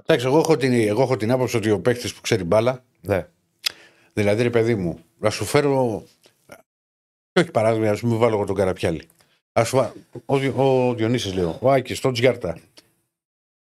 [0.07, 3.27] Εντάξει, εγώ έχω, την, εγώ έχω την άποψη ότι ο παίκτης που ξέρει μπάλα, ναι.
[4.13, 6.05] δηλαδή ρε παιδί μου, να σου φέρω.
[7.33, 9.09] Και όχι παράδειγμα, ας πούμε, βάλω εγώ τον Καραπιάλη.
[9.53, 9.93] Ας σου, βά-
[10.27, 12.59] ο, Δη- ο Διονύσης λέω, ο Άκης, τον Τζιάρτα.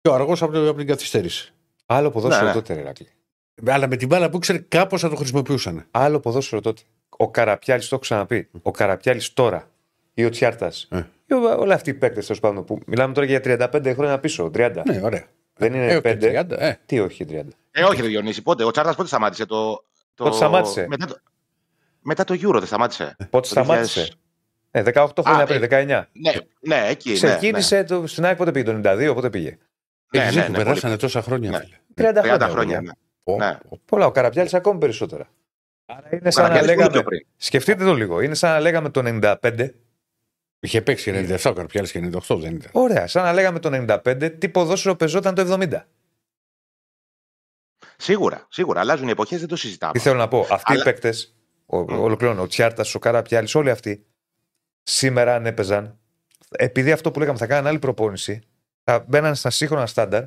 [0.00, 1.52] Πιο αργός από, το- από την καθυστέρηση.
[1.86, 2.54] Άλλο ποδόσφαιρο Ναι, ναι.
[2.54, 3.08] τότε, ρε Ηράκλη.
[3.66, 5.86] Αλλά με την μπάλα που ήξερε κάπως θα το χρησιμοποιούσαν.
[5.90, 6.82] Άλλο ποδόσφαιρο τότε.
[7.16, 8.48] Ο Καραπιάλης, το έχω ξαναπεί.
[8.62, 9.70] Ο Καραπιάλης τώρα
[10.14, 10.88] ή ο Τσιάρτας.
[10.90, 11.02] Ε.
[11.58, 14.72] Όλοι αυτοί οι παίκτες τέλος πάντων που μιλάμε τώρα για 35 χρόνια πίσω, 30.
[14.86, 15.24] Ναι, ωραία.
[15.56, 16.44] Δεν είναι Ε, και 5.
[16.48, 16.74] 30, ε.
[16.86, 17.40] Τι όχι 30.
[17.70, 18.64] Ε, όχι, ρε Διονύση, πότε.
[18.64, 19.84] Ο Τσάρτας πότε σταμάτησε το.
[20.14, 20.24] το...
[20.24, 21.16] Πότε σταμάτησε; Μετά το,
[22.00, 23.16] μετά το Euro δεν σταμάτησε.
[23.30, 23.64] Πότε Το 2000.
[23.64, 24.12] σταμάτησε;
[24.70, 25.86] Ε, 18 χρόνια Α, πριν, ε, 19.
[26.12, 27.08] Ναι, ναι, εκεί.
[27.10, 29.58] ναι, Ξεκίνησε το, στην ΑΕΚ πότε πήγε, το 92, πότε πήγε;
[30.14, 30.96] Ναι, Έχεις ναι, δίκιο, ναι, περάσανε πολύ.
[30.96, 31.50] τόσα χρόνια.
[31.50, 31.58] Ναι.
[31.58, 32.10] φίλε.
[32.10, 32.48] 30 30 χρόνια.
[32.48, 32.76] χρόνια.
[32.76, 32.80] παιδιά.
[32.80, 32.90] Ναι.
[33.24, 33.58] Πω, Ναι.
[33.68, 33.80] πω.
[33.84, 35.28] Πολλά, ο Καραπιάλης ακόμη περισσότερα.
[35.86, 36.92] Άρα είναι Ο σαν να Καραπιάλης πολύ λέγαμε.
[36.92, 37.26] πιο πριν.
[37.36, 38.20] Σκεφτείτε το λίγο.
[38.20, 39.68] Είναι σαν να λέγαμε το 95.
[40.64, 42.70] Είχε παίξει και 97 ο Καρπιάλης και 98 δεν ήταν.
[42.72, 43.70] Ωραία, σαν να λέγαμε το
[44.04, 45.68] 95 τι ποδόσφαιρο πεζόταν το 70.
[47.96, 48.80] Σίγουρα, σίγουρα.
[48.80, 49.92] Αλλάζουν οι εποχές, δεν το συζητάμε.
[49.92, 50.46] Τι θέλω να πω.
[50.50, 51.34] Αυτοί οι Αλλά- παίκτες,
[51.66, 54.04] ολοκληρώνω, ο Τσιάρτας, ο Καραπιάλης, όλοι αυτοί,
[54.82, 55.98] σήμερα αν έπαιζαν,
[56.50, 58.40] επειδή αυτό που λέγαμε θα κάναν άλλη προπόνηση,
[58.84, 60.24] θα μπαίναν στα σύγχρονα στάνταρ,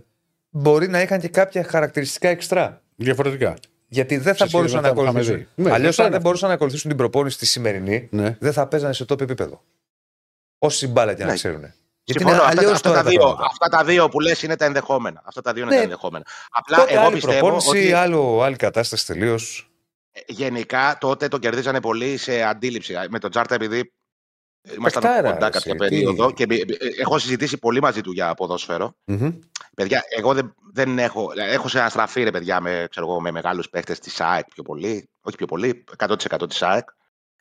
[0.50, 2.82] μπορεί να είχαν και κάποια χαρακτηριστικά εξτρά.
[2.96, 3.54] Διαφορετικά.
[3.88, 5.52] Γιατί δεν θα Σε σχέση μπορούσαν με να αυτά που είχαμε ακολουθήσουν.
[5.56, 5.64] δει.
[5.64, 8.38] Ναι, Αλλιώς, αυτό αν είναι δεν μπορούσαν να ακολουθήσουν την προπόνηση τη σημερινή, Ναι.
[8.40, 9.64] δεν θα παίζανε σε τόπο επίπεδο.
[10.60, 11.36] Όση μπάλα και να Ναι.
[11.36, 11.60] ξέρουν.
[11.60, 13.46] Γιατί Συμφωνώ, είναι αυτά, αλλιώς αυτά, τώρα τα τα δύο, πράγματα.
[13.46, 15.22] αυτά τα δύο που λες είναι τα ενδεχόμενα.
[15.26, 15.78] Αυτά τα δύο είναι Ναι.
[15.78, 16.26] τα ενδεχόμενα.
[16.50, 19.72] Απλά Τότε εγώ άλλη πιστεύω προπόνηση, ότι άλλο, άλλη κατάσταση τελείως.
[20.12, 22.94] ε, γενικά τότε το κερδίζανε πολύ σε αντίληψη.
[23.10, 23.94] Με τον Τζάρτα επειδή
[24.78, 25.78] ήμασταν Παιχτάρα, κοντά εσύ, κάποια τι.
[25.78, 26.66] περίοδο και ε, ε,
[27.00, 28.94] έχω συζητήσει πολύ μαζί του για ποδόσφαιρο.
[29.06, 29.32] Μμμ.
[29.76, 31.32] Παιδιά, εγώ δεν, δεν έχω.
[31.36, 35.10] Έχω σε αναστραφεί ρε παιδιά με, ξέρω εγώ, με μεγάλους παίχτες της ΑΕΚ πιο πολύ.
[35.22, 36.88] Όχι πιο πολύ, 100% της ΑΕΚ.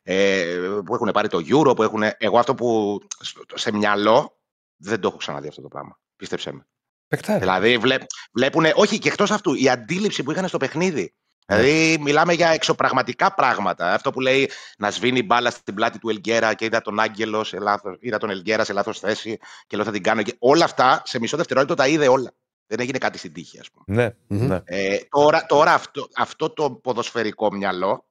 [0.09, 2.02] Ε, που έχουν πάρει το Euro, που έχουν.
[2.18, 4.38] Εγώ αυτό που στο- σε μυαλό
[4.76, 5.98] δεν το έχω ξαναδεί αυτό το πράγμα.
[6.16, 6.66] Πίστεψέ με.
[7.09, 7.38] Παιχτάρα.
[7.38, 7.96] Δηλαδή βλέ,
[8.32, 8.64] βλέπουν.
[8.74, 11.14] Όχι, και εκτός αυτού, η αντίληψη που είχαν στο παιχνίδι.
[11.48, 11.57] Ναι.
[11.62, 13.94] Δηλαδή, μιλάμε για εξωπραγματικά πράγματα.
[13.94, 17.59] Αυτό που λέει να σβήνει μπάλα στην πλάτη του Ελγκέρα και είδα τον Άγγελο, σε
[17.59, 20.22] λάθος, είδα τον Ελγκέρα σε λάθος θέση και λέω θα την κάνω.
[20.22, 22.34] Και όλα αυτά σε μισό δευτερόλεπτο τα είδε όλα.
[22.66, 23.84] Δεν έγινε κάτι στην τύχη, ας πούμε.
[24.02, 24.46] Ναι, Μμμ.
[24.46, 24.61] ναι.
[24.64, 28.07] Ε, τώρα τώρα αυτό, αυτό το ποδοσφαιρικό μυαλό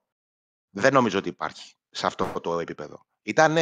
[0.69, 3.05] δεν νομίζω ότι υπάρχει σε αυτό το επίπεδο.
[3.23, 3.53] Ήταν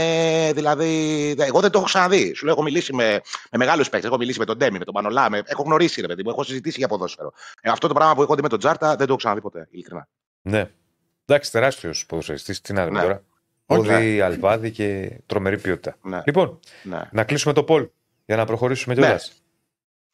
[0.53, 0.89] δηλαδή.
[1.37, 2.33] Εγώ δεν το έχω ξαναδεί.
[2.33, 3.21] Σου λέω: Έχω μιλήσει με,
[3.51, 4.09] με μεγάλους παίκτες.
[4.09, 5.29] Έχω μιλήσει με τον Ντέμι, με τον Πανολά.
[5.29, 6.29] Με, έχω γνωρίσει, ρε παιδί μου.
[6.29, 7.31] Έχω συζητήσει για ποδόσφαιρο.
[7.61, 9.67] Ε, αυτό το πράγμα που έχω δει με τον Τζάρτα δεν το έχω ξαναδεί ποτέ.
[9.71, 10.07] Ειλικρινά.
[10.41, 10.69] ναι.
[11.25, 12.61] Εντάξει, τεράστιος ποδοσφαιριστής.
[12.61, 13.03] Τι να δούμε Ναι.
[13.03, 13.23] τώρα.
[13.65, 13.79] Όχι.
[13.91, 15.97] Όδη, αλβάδι και τρομερή ποιότητα.
[16.01, 17.01] Ναι, Λοιπόν, ναι.
[17.11, 17.89] να κλείσουμε το πολ
[18.25, 19.01] για να προχωρήσουμε Ναι.
[19.01, 19.33] κιόλας.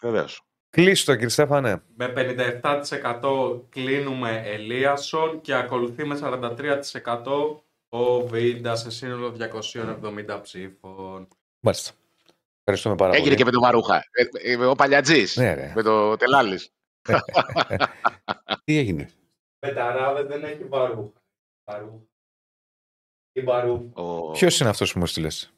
[0.02, 0.42] Βεβαίως.
[0.70, 1.82] Κλείστο, κύριε Στέφανε.
[1.96, 11.28] Με 57% κλείνουμε Ελίασον και ακολουθεί με 43% ο Βίντα σε σύνολο 270 ψήφων.
[11.60, 11.92] Μάλιστα.
[12.60, 13.36] Ευχαριστούμε πάρα Έγινε πολύ.
[13.36, 14.04] και με τον Βαρούχα.
[14.12, 15.36] Ε, ε, ο Παλιατζής.
[15.36, 15.72] Ναι, ρε.
[15.76, 16.74] Με το Τελάλης.
[18.64, 19.10] Τι έγινε;
[19.60, 21.22] Πεταράδε δεν έχει βαρούχα.
[21.64, 22.08] Βαρούχα.
[23.32, 24.02] Η βαρούχα.
[24.02, 24.32] Ο...
[24.32, 25.54] Ποιος είναι αυτός που μου στείλες,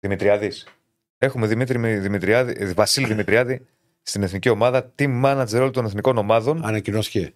[0.00, 0.66] Δημητριάδης.
[1.18, 3.66] Έχουμε Δημήτρη Δημητριάδη, ε, Βασίλη Δημητριάδη
[4.02, 6.64] στην εθνική ομάδα, team manager όλων των εθνικών ομάδων.
[6.64, 7.34] Ανακοινώθηκε.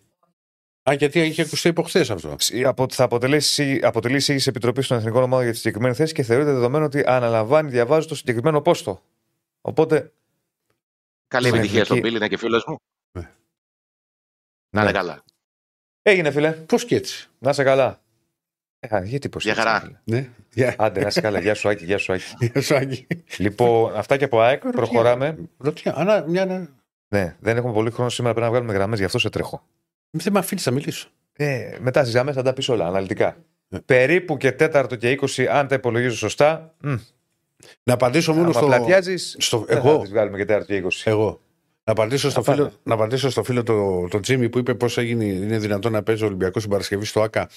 [0.91, 2.37] Α, γιατί είχε ακουστεί υποχθές αυτό.
[2.64, 6.53] απο- θα αποτελέσει, αποτελεί εισήγηση επιτροπή των εθνικών ομάδων για τη συγκεκριμένη θέση και θεωρείται
[6.53, 9.03] δεδομένο ότι αναλαμβάνει, διαβάζει το συγκεκριμένο πόστο.
[9.61, 10.12] Οπότε,
[11.28, 12.76] Καλή Στην επιτυχία στον εθνική- Πίλη, είναι και φίλος μου.
[13.18, 13.30] Ναι.
[14.74, 14.97] Να είναι Ναι.
[14.97, 15.24] καλά.
[16.03, 16.53] έγινε φίλε.
[16.53, 17.28] Πώς και έτσι.
[17.39, 18.03] Να είσαι καλά.
[18.80, 19.45] Ε, α, γιατί πώς.
[19.45, 20.01] Για χαρά.
[20.05, 20.30] Ναι.
[20.53, 20.74] Γεια.
[20.78, 21.41] Άντε, να είσαι καλά.
[21.41, 21.85] Γεια σου, Άκη.
[21.85, 22.24] Γεια σου, Άκη.
[22.39, 23.07] Γεια σου, Άγγι.
[23.39, 24.61] λοιπόν, αυτά και από ΑΕΚ.
[24.70, 25.39] Προχωράμε.
[25.59, 26.68] Ρωτιά, Ανά, μια, ένα...
[27.09, 28.35] Ναι, δεν έχουμε πολύ χρόνο σήμερα.
[28.35, 29.66] Πρέπει να βγάλουμε γραμμές, γι' αυτό σε τρέχω.
[30.17, 31.09] Δεν με αφήνεις να μιλήσω.
[31.37, 33.37] Ε, μετά στις γραμμέ θα τα πεις όλα αναλυτικά.
[33.69, 33.81] Ναι.
[33.81, 36.75] Περίπου και τέταρτο και 20, αν τα υπολογίζω σωστά.
[36.81, 36.95] Μ,
[37.83, 38.67] Να απαντήσω μόνο άμα στο.
[38.67, 39.37] πλατιάζεις.
[39.39, 39.99] στο- Δεν θα εγώ.
[40.01, 41.11] τις βγάλουμε και τέταρτο και 20.
[41.11, 41.41] Εγώ.
[41.85, 42.77] Να απαντήσω, στο Θα φίλο, πάμε.
[42.83, 46.27] να απαντήσω στο φίλο το, το Τζίμι που είπε πώς είναι δυνατόν να παίζει ο
[46.27, 47.49] Ολυμπιακός την Παρασκευή στο ΑΚΑ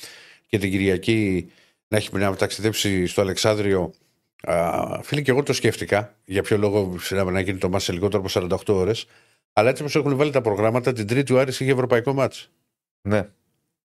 [0.48, 1.52] και την Κυριακή
[1.88, 3.94] να έχει να ταξιδέψει στο Αλεξάνδριο.
[4.42, 7.92] Α, φίλε, και εγώ το σκέφτηκα για ποιο λόγο συνέβη να γίνει το μάτς σε
[7.92, 9.06] λιγότερο από 48 ώρες.
[9.58, 12.50] Αλλά έτσι όπως έχουν βάλει τα προγράμματα, την Τρίτη ο Άρης είχε ευρωπαϊκό μάτς.
[13.02, 13.30] Ναι.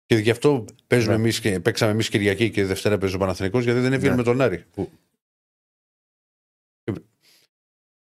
[0.06, 1.20] Και γι' αυτό παίζουμε Ναι.
[1.20, 4.16] εμείς και παίξαμε εμείς Κυριακή και Δευτέρα παίζει ο Παναθηναϊκός γιατί δεν έβγαινε Ναι.
[4.16, 4.64] με τον Άρη.
[4.72, 4.90] Που-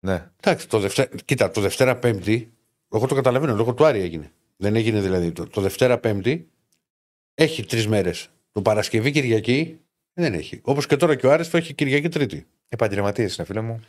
[0.05, 0.29] ναι.
[0.43, 2.51] Εντάξει, το Δευτέρα, κοίτα, το Δευτέρα Πέμπτη,
[2.91, 4.31] εγώ το καταλαβαίνω, λόγω του Άρη έγινε.
[4.57, 5.31] Δεν έγινε δηλαδή.
[5.31, 6.49] Το, το Δευτέρα Πέμπτη
[7.35, 8.29] έχει τρεις μέρες.
[8.51, 9.79] Το Παρασκευή Κυριακή
[10.13, 10.59] δεν έχει.
[10.63, 12.47] Όπως και τώρα και ο Άρης το έχει Κυριακή Τρίτη.
[12.69, 13.79] Επαγγελματίε είναι, φίλε μου.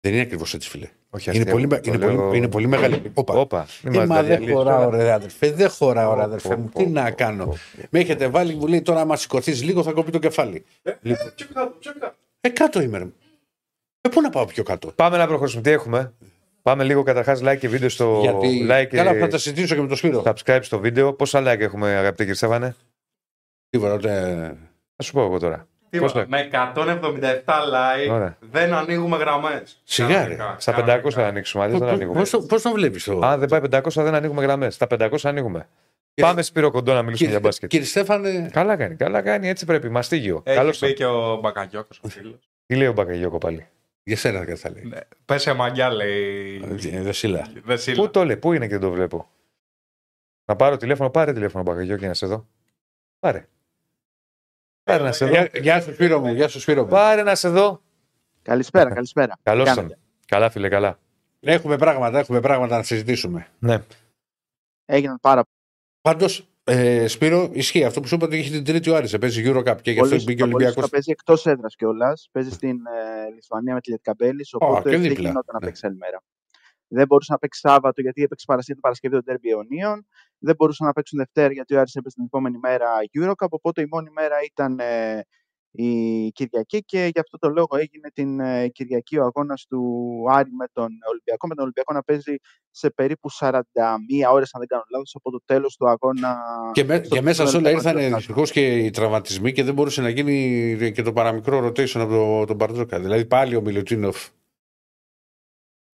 [0.00, 0.88] Δεν είναι ακριβώς έτσι, φίλε.
[1.10, 3.02] Όχι, Είναι αστείο, πολύ, με- το είναι, λέω- πολύ, είναι πολύ μεγάλη.
[3.14, 3.34] Όπα.
[3.34, 3.66] Όπα.
[3.82, 4.96] Μη Ε, μας μα τα δεν διαλύεις χωράω, τώρα.
[4.96, 5.50] ρε αδερφέ.
[5.52, 6.68] Δεν χωράω, ρε Πω, αδερφέ πω, μου.
[6.68, 7.44] πω, Τι να πω, κάνω.
[7.46, 7.56] πω.
[7.90, 10.64] Με έχετε βάλει, μου λέει τώρα, άμα σηκωθείς λίγο θα κοπεί το κεφάλι.
[11.00, 11.32] Λοιπόν.
[12.40, 12.98] Ε, κάτω είμαι.
[12.98, 13.06] ρε.
[14.00, 15.62] Ε, πού να πάω πιο κάτω; Πάμε να προχωρήσουμε.
[15.62, 16.12] Τι έχουμε;
[16.62, 18.66] Πάμε λίγο καταρχάς like και βίντεο στο Γιατί.
[18.70, 20.22] like Καλά, θα και τα συζητήσω και με το Σπύρο.
[20.26, 21.12] subscribe στο βίντεο.
[21.12, 22.74] Πόσα like έχουμε, αγαπητέ κύριε Στέφανε.
[23.70, 24.56] Τίποτα, ούτε-
[24.96, 25.66] Θα σου πω εγώ τώρα.
[25.90, 26.12] Τίποτα.
[26.12, 28.36] Πώς Με 177 like Ωραία.
[28.40, 29.80] δεν ανοίγουμε γραμμές.
[29.84, 30.36] Σιγά, ρε.
[30.58, 32.18] Στα 500 θα ανοίξουμε, αλλιώ δεν ανοίγουμε.
[32.18, 33.18] Πώς το- Πώς τον βλέπεις το.
[33.22, 34.74] Αν δεν πάει 500 δεν ανοίγουμε γραμμές.
[34.74, 35.68] Στα 500 ανοίγουμε.
[36.14, 37.68] Και- Πάμε Σπύρο Κοντό να μιλήσουμε Κύριε, για μπάσκετ.
[37.70, 39.88] κύριε Στέφανε, Καλά κάνει, καλά κάνει, έτσι πρέπει.
[39.88, 40.42] Μαστίγιο.
[40.44, 42.50] Καλώς Έχει πει και ο Μπακαγιώκος ο φίλος.
[42.66, 43.66] Τι λέει ο Μπακαγιώκο πάλι;
[44.02, 44.84] για σένα δεν θα λέει.
[44.84, 44.98] Ναι.
[45.24, 46.60] Πες σε μαγιά λέει.
[46.92, 47.46] Ε, Δεσίλα.
[47.64, 48.02] Δεσίλα.
[48.02, 49.28] Πού το λέει, πού είναι και δεν το βλέπω.
[50.44, 52.46] Να πάρω τηλέφωνο, πάρε τηλέφωνο Μπακαγιώκο να σε δω.
[53.18, 53.46] Πάρε.
[54.90, 55.30] Πάρε να σε δω.
[55.32, 56.88] Γεια, γεια σου Σπύρο μου, γεια σου Σπύρο μου.
[56.88, 57.80] Πάρε να σε δω.
[58.42, 59.38] Καλησπέρα, καλησπέρα.
[59.42, 59.86] Καλώς Τι ήρθατε.
[59.88, 60.98] κάνετε; Καλά, φίλε, καλά.
[61.40, 63.46] Έχουμε πράγματα, έχουμε πράγματα να συζητήσουμε.
[63.58, 63.78] Ναι.
[64.84, 65.42] Έγιναν πάρα
[66.00, 69.42] Πάντως, ε, Σπύρο, ισχύει αυτό που σου είπα ότι έχει την τρίτη ο Άρης, παίζει
[69.46, 70.24] Eurocup και γι' αυτό πολύ.
[70.24, 70.74] μπήκε ο Πολύς Ολυμπιακός.
[70.74, 72.28] σωστά παίζει εκτός έδρας κιόλας.
[72.32, 74.46] Παίζει στην ε, Λιθουανία με τη Λετκαμπέλη.
[74.52, 75.28] Οπότε και δεν δίπλα.
[75.28, 75.66] γινόταν να Ναι.
[75.66, 76.20] παίξει άλλη μέρα.
[76.92, 80.06] Δεν μπορούσε να παίξει Σάββατο γιατί έπαιξε Παρασκευή, Παρασκευή τον Derby Ιωνίων.
[80.38, 82.86] Δεν μπορούσαν να παίξουν Δευτέρα γιατί ο Άρης έπαιξε την επόμενη μέρα
[83.18, 83.48] Eurocup.
[83.50, 85.20] Οπότε η μόνη μέρα ήταν ε,
[85.72, 85.88] η
[86.32, 89.82] Κυριακή και γι' αυτό το λόγο έγινε την ε, Κυριακή ο αγώνας του
[90.30, 91.46] Άρη με τον Ολυμπιακό.
[91.46, 92.34] Με τον Ολυμπιακό να παίζει
[92.70, 93.60] σε περίπου 41
[94.32, 96.38] ώρες, αν δεν κάνω λάθος, από το τέλος του αγώνα.
[96.72, 98.16] Και, με- στο και μέσα σε όλα Πρωτάθλημα ήρθαν του Πρωτάθλημα.
[98.16, 102.44] δυστυχώς και οι τραυματισμοί και δεν μπορούσε να γίνει και το παραμικρό rotation από το-
[102.46, 103.00] τον Μπαρτζόκα.
[103.00, 104.28] Δηλαδή πάλι ο Μιλουτίνοφ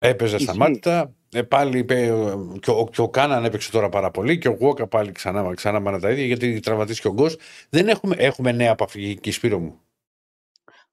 [0.07, 0.47] έπαιζε Ισχύει.
[0.47, 1.13] σταμάτητα.
[1.33, 2.11] Ε, πάλι είπε, ε,
[2.59, 5.79] και, ο, και ο Κάναν έπαιξε τώρα πάρα πολύ και ο Γουόκα πάλι ξανά, ξανά
[5.79, 7.37] μάνα τα ίδια γιατί τραυματίστηκε ο Γκος.
[7.69, 9.79] Δεν έχουμε, έχουμε νέα απαφυγική Σπύρο μου.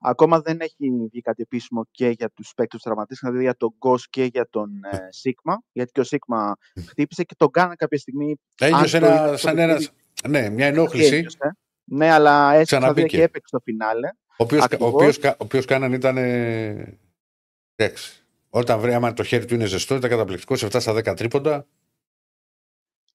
[0.05, 3.75] Ακόμα δεν έχει βγει κάτι επίσημο και για τους παίκτες του τραυματίε, δηλαδή για τον
[3.79, 5.63] Γκος και για τον ε, Σίγμα.
[5.73, 6.57] Γιατί και ο Σίγμα
[6.89, 8.37] χτύπησε και τον κάναν κάποια στιγμή.
[8.59, 9.89] Ένιωσε το είδες ένα, στο σαν παιχνίδι,
[10.25, 11.15] ένα, ναι, μια ενόχληση.
[11.17, 11.57] ένιωσε.
[11.85, 13.07] Ναι, αλλά έστω Ξαναμπήκε.
[13.17, 14.09] και έπαιξε στο φινάλε.
[14.27, 14.93] Ο οποίος, ο Ακριβώς.
[14.93, 16.17] οποίος, κα- ο οποίος κάναν ήταν.
[16.17, 16.99] ε,
[17.77, 18.22] Εντάξει.
[18.55, 21.67] Όταν βρει, άμα το χέρι του είναι ζεστό, ήταν καταπληκτικό σε 7 στα 10 τρίποντα.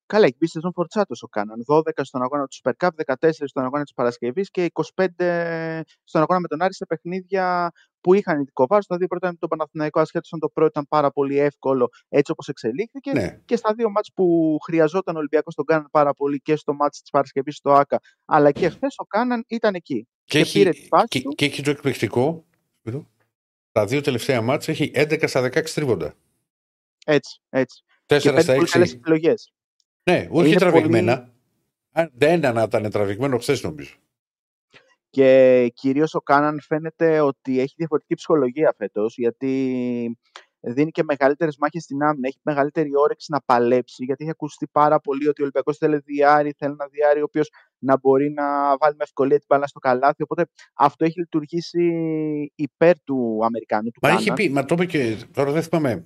[0.05, 1.63] Καλά, έχει μπει σεζόν φορτσάτος ο Κάναν.
[1.67, 6.39] 12 στον αγώνα του Super Cup, 14 στον αγώνα της Παρασκευής και 25 στον αγώνα
[6.39, 7.71] με τον Άρη σε παιχνίδια
[8.01, 8.85] που είχαν ειδικό βάρος.
[8.85, 12.31] Τα δύο πρώτα με τον Παναθηναϊκό, ασχέτω αν το πρώτο ήταν πάρα πολύ εύκολο έτσι
[12.31, 13.11] όπως εξελίχθηκε.
[13.11, 13.39] Ναι.
[13.45, 17.01] και στα δύο μάτς που χρειαζόταν ο Ολυμπιακός τον Κάναν πάρα πολύ και στο μάτς
[17.01, 20.07] της Παρασκευής στο ΆΚΑ αλλά και χθες ο Κάναν ήταν εκεί.
[20.23, 21.29] Και, Και πήρε τη έχει, φάση και, του.
[21.29, 22.45] και έχει το εκπληκτικό.
[23.77, 26.13] Σπύρο, Τα δύο τελευταία μάτς έχει 11 στα 16 τρίποντα.
[27.05, 27.83] Έτσι, έτσι.
[28.05, 28.95] 4 και παίρνει στα πολύ καλές 6.
[28.95, 29.53] επιλογές.
[30.03, 31.33] Ναι, όχι Είναι τραβηγμένα.
[31.91, 33.95] Αν δεν ένα να ήταν τραβηγμένο χθες νομίζω.
[35.09, 40.17] Και κυρίως ο Κάναν φαίνεται ότι έχει διαφορετική ψυχολογία φέτος γιατί
[40.59, 44.99] δίνει και μεγαλύτερες μάχες στην άμυνα, έχει μεγαλύτερη όρεξη να παλέψει γιατί έχει ακουστεί πάρα
[44.99, 48.95] πολύ ότι ο Ολυμπιακός θέλει διάρρη, θέλει ένα διάρρη ο οποίος να μπορεί να βάλει
[48.95, 51.91] με ευκολία την μπάλα στο καλάθι οπότε αυτό έχει λειτουργήσει
[52.55, 54.23] υπέρ του Αμερικάνου, του Μα Κάναν.
[54.23, 56.05] είχε πει, μα το είπε και τώρα δεν θυμάμαι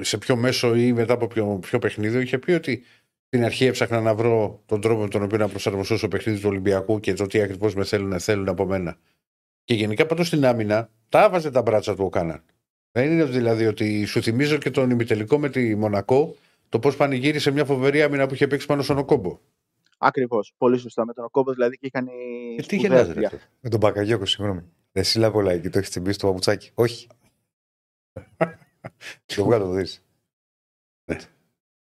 [0.00, 2.82] σε ποιο μέσο ή μετά από ποιο, ποιο παιχνίδι, είχε πει ότι
[3.26, 6.48] στην αρχή έψαχνα να βρω τον τρόπο με τον οποίο να προσαρμοστώ στο παιχνίδι του
[6.48, 8.96] Ολυμπιακού και το τι ακριβώς με θέλουν, θέλουν από μένα.
[9.64, 12.42] Και γενικά πάντως στην άμυνα τα άβαζε τα μπράτσα του ο Κάναν.
[12.92, 16.34] Δεν είναι δηλαδή ότι σου θυμίζω και τον ημιτελικό με τη Μονακό
[16.68, 19.38] το πώς πανηγύρισε μια φοβερή άμυνα που είχε παίξει πάνω στον Οκόμπο.
[19.98, 21.04] Ακριβώς, πολύ σωστά.
[21.04, 22.06] Με τον Οκόμπος δηλαδή και είχαν
[22.58, 23.28] Ε, τι γελάς, ρε.
[23.60, 24.62] Με τον Μπακαγιώκο, συγγνώμη.
[24.92, 26.70] Δεν σύλλα πολλά εκεί, το έχεις τσιμπήσει στο παπουτσάκι.
[26.74, 27.08] Όχι.
[29.36, 30.02] το βγάλω το δεις.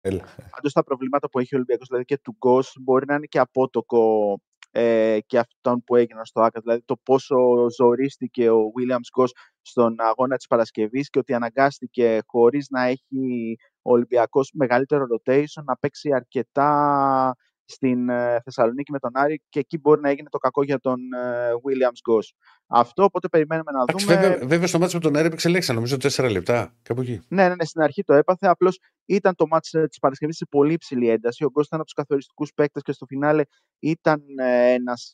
[0.02, 0.24] Έλα.
[0.52, 3.40] Πάντως τα προβλήματα που έχει ο Ολυμπιακός δηλαδή και του Γκος μπορεί να είναι και
[3.40, 4.38] απότοκο
[4.72, 6.60] ε, και αυτών που έγιναν στο ΆΚΑ.
[6.60, 7.36] Δηλαδή το πόσο
[7.78, 9.30] ζορίστηκε ο Williams Goss
[9.62, 15.78] στον αγώνα της Παρασκευής και ότι αναγκάστηκε χωρίς να έχει ο Ολυμπιακός μεγαλύτερο rotation να
[15.78, 17.36] παίξει αρκετά
[17.66, 21.00] στην ε, Θεσσαλονίκη με τον Άρη και εκεί μπορεί να έγινε το κακό για τον
[21.14, 22.28] ε, Williams Goss.
[22.68, 24.20] Αυτό οπότε περιμένουμε να Εντάξει, δούμε.
[24.20, 26.76] βέβαια, βέβαια στο μάτι με τον Άρη έπαιξε λέξη, νομίζω 4 λεπτά.
[26.82, 27.22] Κάπου εκεί.
[27.28, 28.48] Ναι, ναι, ναι, στην αρχή το έπαθε.
[28.48, 31.44] Απλώς ήταν το μάτς της Παρασκευής σε πολύ υψηλή ένταση.
[31.44, 33.44] Ο Γκος ήταν από τους καθοριστικούς παίκτες και στο φινάλε
[33.80, 35.12] ήταν ε, ένας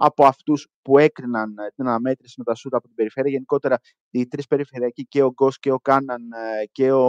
[0.00, 3.30] από αυτούς που έκριναν ε, την αναμέτρηση με τα σούτα από την περιφέρεια.
[3.30, 3.78] Γενικότερα,
[4.10, 7.04] οι τρεις περιφερειακοί και ο Γκος και ο Κάναν ε, και ο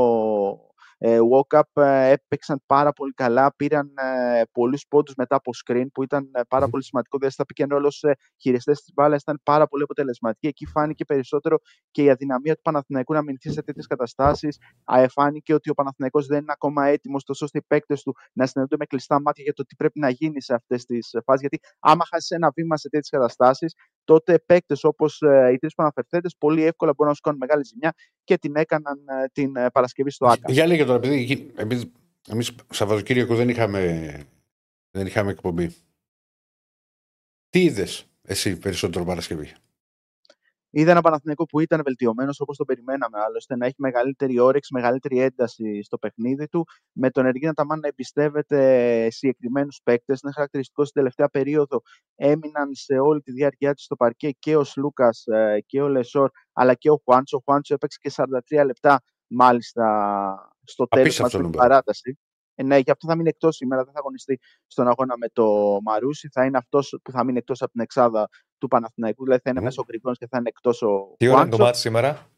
[0.52, 0.69] ε,
[1.02, 6.30] Walkup ε, έπαιξαν πάρα πολύ καλά, πήραν ε, πολλούς πόντους μετά από screen που ήταν
[6.32, 7.18] ε, πάρα πολύ σημαντικό.
[7.18, 10.48] Δηλαδή στα pick and roll ως ε, χειριστές της μπάλας ήταν πάρα πολύ αποτελεσματικοί.
[10.48, 11.58] Εκεί φάνηκε περισσότερο
[11.92, 14.58] και η αδυναμία του Παναθηναϊκού να μηνθεί σε τέτοιες καταστάσεις.
[14.84, 18.16] Α, ε, φάνηκε ότι ο Παναθηναϊκός δεν είναι ακόμα έτοιμος τόσο ώστε οι παίκτες του
[18.34, 21.22] να συναντούνται με κλειστά μάτια για το τι πρέπει να γίνει σε αυτές τις ε,
[21.22, 21.42] φάσεις.
[21.42, 23.74] Γιατί άμα χάσεις ένα βήμα σε τέτοιες καταστάσεις,
[24.10, 27.94] τότε παίκτες όπως οι τρεις που αναφερθέντε πολύ εύκολα μπορούν να σου κάνουν μεγάλη ζημιά
[28.24, 30.52] και την έκαναν ε, την ε, Παρασκευή στο ΆΚΑ.
[30.52, 31.92] Για λέγε τώρα, επειδή εκεί- επειδή
[32.28, 34.12] εμείς Σαββατοκύριακο δεν είχαμε,
[34.92, 35.76] δεν είχαμε εκπομπή.
[37.50, 39.54] Τι είδες εσύ περισσότερο Παρασκευή;
[40.72, 43.20] Είδα ένα Παναθηναϊκό που ήταν βελτιωμένος όπως το περιμέναμε.
[43.20, 46.66] Άλλωστε να έχει μεγαλύτερη όρεξη, μεγαλύτερη ένταση στο παιχνίδι του.
[46.92, 50.20] Με τον Εργίνα Ταμάν να εμπιστεύεται συγκεκριμένους παίκτες.
[50.22, 51.82] Είναι χαρακτηριστικό στην τελευταία περίοδο.
[52.16, 55.24] Έμειναν σε όλη τη διάρκεια της στο παρκέ και ο Σλούκας
[55.66, 57.38] και ο Λεσόρ, αλλά και ο Χουάντσο.
[57.38, 58.12] Ο Χουάντσο έπαιξε και
[58.60, 59.86] 43 λεπτά μάλιστα
[60.64, 61.58] στο τέλος Απίστευτο τη νούμερο.
[61.62, 62.20] παράταση.
[62.60, 63.84] Ε, ναι, γι' αυτό θα μείνει εκτός σήμερα.
[63.84, 66.30] Δεν θα αγωνιστεί στον αγώνα με το Μαρούσι.
[66.32, 69.24] Θα είναι αυτός που θα μείνει εκτός από την εξάδα του Παναθηναϊκού.
[69.24, 69.66] Δηλαδή θα είναι Μμμ.
[69.66, 71.64] μέσα ο Γκριγκόνης και θα είναι εκτός ο Τι ώρα είναι το Χουάντσο.
[71.64, 72.30] μάτι σήμερα;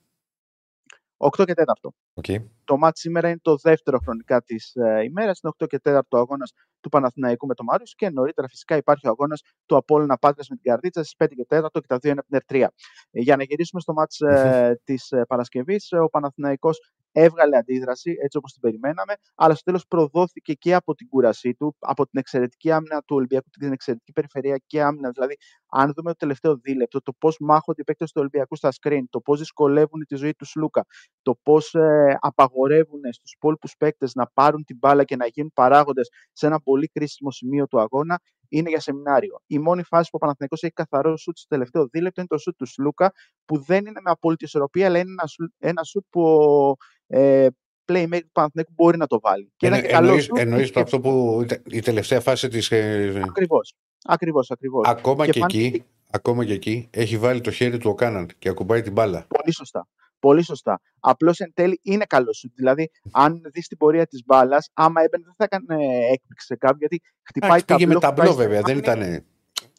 [1.18, 1.90] 8 και 4.
[2.22, 2.46] Okay.
[2.64, 5.40] Το μάτι σήμερα είναι το δεύτερο χρονικά της ε, ημέρας.
[5.44, 9.08] Είναι 8 και 4 ο αγώνας του Παναθηναϊκού με το Μάριου και νωρίτερα φυσικά υπάρχει
[9.08, 12.12] ο αγώνας του Απόλλωνα Πάτρα με την Καρδίτσα στις 5 και 4 και τα δύο
[12.12, 12.72] είναι από την Ερτρία.
[13.12, 18.38] Ε, για να γυρίσουμε στο μάτι ε, της ε, Παρασκευής, ο Παναθηναϊκός έβγαλε αντίδραση έτσι
[18.38, 22.72] όπως την περιμέναμε, αλλά στο τέλος προδόθηκε και από την κούρασή του, από την εξαιρετική
[22.72, 25.10] άμυνα του Ολυμπιακού, την εξαιρετική περιφερειακή άμυνα.
[25.10, 25.36] Δηλαδή,
[25.70, 29.20] αν δούμε το τελευταίο δίλεπτο, το πώς μάχονται οι παίκτες του Ολυμπιακού στα screen, το
[29.22, 30.86] πώς δυσκολεύουν τη ζωή τους Σλούκα,
[31.22, 36.10] το πώς ε, απαγορεύουν στους υπόλοιπους παίκτες να πάρουν την μπάλα και να γίνουν παράγοντες
[36.32, 38.20] σε ένα πολύ κρίσιμο σημείο του αγώνα,
[38.52, 39.42] είναι για σεμινάριο.
[39.48, 42.58] Η μόνη φάση που ο Παναθηναϊκός έχει καθαρό σουτ στο τελευταίο δίλεπτο είναι το σουτ
[42.58, 43.12] του Σλούκα,
[43.46, 46.76] που δεν είναι με απόλυτη ισορροπία, αλλά είναι ένα, σου- ένα σουτ που ο
[47.08, 47.48] ε,
[47.86, 49.52] playmaker του Παναθηναϊκού μπορεί να το βάλει.
[49.58, 50.38] Και ήταν και καλό Εννοείς, σουτ.
[50.38, 52.72] εννοείς το αυτό που ήταν η τελευταία φάση της...
[52.72, 53.76] Ε, Ακριβώς.
[54.06, 54.88] Ακριβώς, ακριβώς.
[54.88, 58.50] ακόμα, και φάνηκε εκεί, ακόμα και εκεί έχει βάλει το χέρι του ο Κάναν και
[58.50, 59.26] ακουμπάει την μπάλα.
[59.28, 59.88] Πολύ σωστά.
[60.22, 60.82] Πολύ σωστά.
[61.00, 62.52] Απλώς εν τέλει είναι καλός σου.
[62.56, 66.80] Δηλαδή, αν δεις την πορεία της μπάλας, άμα έμπαινε δεν θα έκανε έκπληξη σε κάποιον
[66.80, 69.06] γιατί χτυπάει Εντάξει, πήγε με χτυπάει ταμπλό βέβαια, δεν στεφάνι.
[69.06, 69.26] ήταν...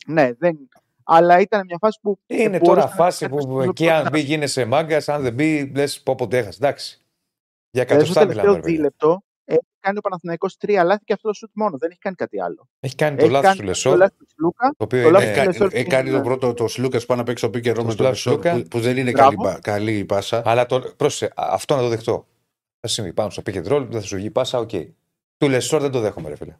[0.07, 0.69] Ναι, δεν.
[1.05, 2.19] Αλλά ήταν μια φάση που.
[2.27, 5.23] Είναι μπορούσε τώρα να φάση κάνει που στο εκεί αν πρώτο μπει γίνεσαι μάγκας, αν
[5.23, 6.59] δεν μπει λες πω ποτέ έχασε.
[6.63, 7.01] Εντάξει.
[7.71, 8.57] Για Δηλαδή, στο εκατοστά τελευταίο μιλάμε.
[8.57, 8.77] ρε παιδιά.
[8.77, 11.79] δίλεπτο έχει κάνει ο Παναθηναϊκός τρία λάθη και αυτό το σουτ μόνο.
[11.79, 12.69] Δεν έχει κάνει κάτι άλλο.
[12.81, 13.97] Έχει κάνει το Έχει λάθος κάνει του το Λεσόρ.
[13.97, 14.69] λάθος του Σλούκα.
[14.77, 15.39] Το οποίο το λάθος είναι.
[15.43, 17.67] του Λεσόρ Έχει που κάνει είναι- το πρώτο το Σλούκας πάνω να παίξει το pick
[17.67, 18.53] and roll Το με τον Σλούκας, Λεσόρ, Σλούκα.
[18.63, 19.43] που, που δεν είναι Μπράβο.
[19.43, 20.43] καλή, μπα- καλή η πάσα.
[20.45, 22.27] Αλλά το, πρόσεχε, α- αυτό να το δεχτώ.
[22.81, 24.71] Θα συμβεί πάνω στο pick and roll, δεν θα σου βγει πάσα, οκ.
[25.37, 26.57] Του Λεσόρ δεν το δέχομαι, ρε φίλε.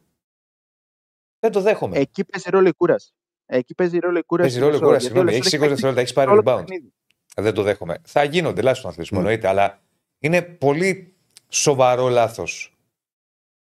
[1.39, 1.97] Δεν το δέχομαι.
[1.97, 3.11] Εκεί παίζει ρόλο η κούραση.
[3.45, 4.49] Εκεί παίζει ρόλο η κούραση.
[4.49, 5.37] Παίζει ρόλο η του Λεσόρ, κούραση, γιατί ο συγγνώμη.
[5.37, 6.57] Λεσόρ Έχει 20 έχει δευτερόλεπτα, έχει πάρει όλο το rebound.
[6.65, 6.93] παιχνίδι.
[7.35, 7.97] Δεν το δέχομαι.
[8.05, 9.21] Θα γίνονται λάθος στον αθλητισμό, Mm.
[9.21, 9.81] εννοείται, αλλά
[10.19, 11.15] είναι πολύ
[11.49, 12.72] σοβαρό λάθος.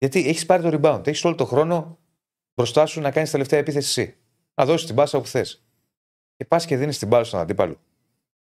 [0.02, 1.99] Γιατί έχεις πάρει το rebound, έχεις όλο το χρόνο
[2.56, 4.16] μπροστά σου να κάνεις τελευταία επίθεση εσύ.
[4.56, 5.64] Να δώσεις την πάσα όπου θες.
[6.36, 7.80] Και πας και δίνεις την μπάλα στον αντίπαλο.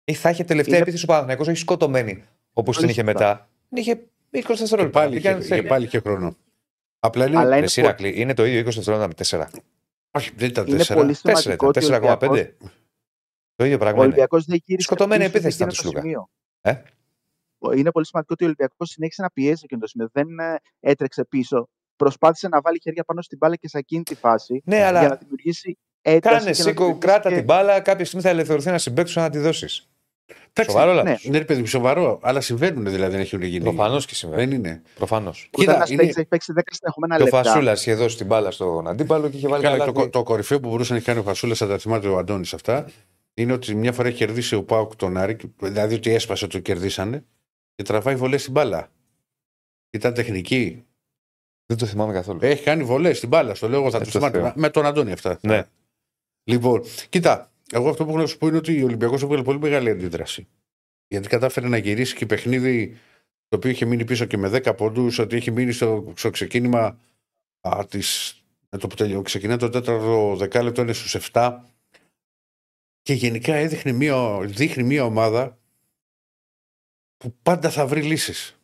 [0.03, 2.23] Ή θα είχε τελευταία Είναι- επίθεση ο Παναθηναϊκός, όχι σκοτωμένη
[2.53, 3.25] όπως την Πολύ είχε σωστά.
[3.27, 3.49] μετά.
[3.69, 3.91] Την είχε
[4.31, 4.99] 20 Και δευτερόλεπτα.
[4.99, 5.61] πάλι, Τι κάνει, είχε, θέλει.
[5.61, 6.35] και πάλι είχε χρόνο.
[6.99, 7.37] Απλά είναι.
[7.37, 9.49] Αλλά Ρε είναι, Σιράκλη, είναι το ίδιο 20 δευτερόλεπτα με 4.
[10.11, 10.99] Όχι, δεν ήταν είναι τέσσερα.
[10.99, 12.29] πολύ 4 σημαντικό ήταν, ότι ο 4,5.
[12.29, 12.71] Ολυμπιακός-
[13.55, 14.05] Το ίδιο Ο πράγμα είναι.
[14.05, 14.87] Ολυμπιακός δεν γύρισε.
[14.87, 16.01] Σκοτωμένη πίσω σε επίθεση ήταν εκείνο του το Σλούκα.
[16.01, 16.29] σημείο.
[16.61, 16.81] Ε;
[17.61, 20.09] Ο- Είναι πολύ σημαντικό ότι ο Ολυμπιακός συνέχισε να πιέζει εκείνο το σημείο.
[20.13, 21.67] Δεν ε, έτρεξε πίσω.
[21.95, 24.99] Προσπάθησε να βάλει χέρια πάνω στην μπάλα και σε εκείνη τη φάση Ναι, για να
[24.99, 26.35] αλλά δημιουργήσει ένταση.
[26.35, 29.21] κάνε και να σήκω, δημιουργήσει κράτα και- την μπάλα, κάποια στιγμή θα ελευθερωθεί να συμπέξω
[29.21, 29.85] να τη δώσεις.
[30.53, 31.09] Εντάξει, Σοβαρό ναι.
[31.09, 31.25] λάθος.
[31.29, 32.19] Ναι, ρε παιδί μου, σοβαρό.
[32.23, 33.63] Αλλά συμβαίνουν δηλαδή, δεν έχουν γίνει.
[33.63, 34.45] Προφανώς και συμβαίνει.
[34.45, 34.81] Δεν είναι.
[34.95, 35.49] Προφανώς.
[35.51, 37.43] Όταν Κοίτα, ένας είναι- παίκτης έχει παίξει 10 συνεχόμενα Και ο λεπτά.
[37.43, 39.91] Φασούλας είχε δώσει την μπάλα στον αντίπαλο και είχε βάλει Καλά, καλά.
[39.91, 42.53] το, το κορυφαίο που μπορούσε να έχει κάνει ο Φασούλας, θα τα θυμάται ο Αντώνης
[42.53, 42.85] αυτά,
[43.33, 47.25] είναι ότι μια φορά έχει κερδίσει ο Πάουκ τον Άρη, δηλαδή ότι έσπασε, το κερδίσανε
[47.75, 48.91] και τραβάει βολές στην μπάλα.
[49.89, 50.85] Ήταν τεχνική.
[51.65, 52.39] Δεν το θυμάμαι καθόλου.
[52.41, 53.55] Έχει κάνει βολές στην μπάλα.
[53.55, 54.39] Στο λέω, εγώ θα Ε, το το θυμάται.
[54.39, 54.53] Θεό.
[54.55, 55.39] Με τον Αντώνη αυτά.
[55.41, 55.67] Ναι.
[56.43, 59.59] Λοιπόν, κοίτα, εγώ αυτό που έχω να σου πω είναι ότι ο Ολυμπιακός έβγαλε πολύ
[59.59, 60.47] μεγάλη αντίδραση.
[61.07, 62.97] Γιατί κατάφερε να γυρίσει και παιχνίδι
[63.47, 66.99] το οποίο είχε μείνει πίσω και με 10 πόντους, ότι έχει μείνει στο, στο ξεκίνημα
[67.87, 68.35] της
[68.69, 71.57] Με το που τελειώ, ξεκινάει το τέταρτο δεκάλεπτο, είναι στους 7.
[73.01, 75.60] Και γενικά έδειχνε μια, δείχνει μια ομάδα
[77.21, 78.55] που πάντα θα βρει λύσεις.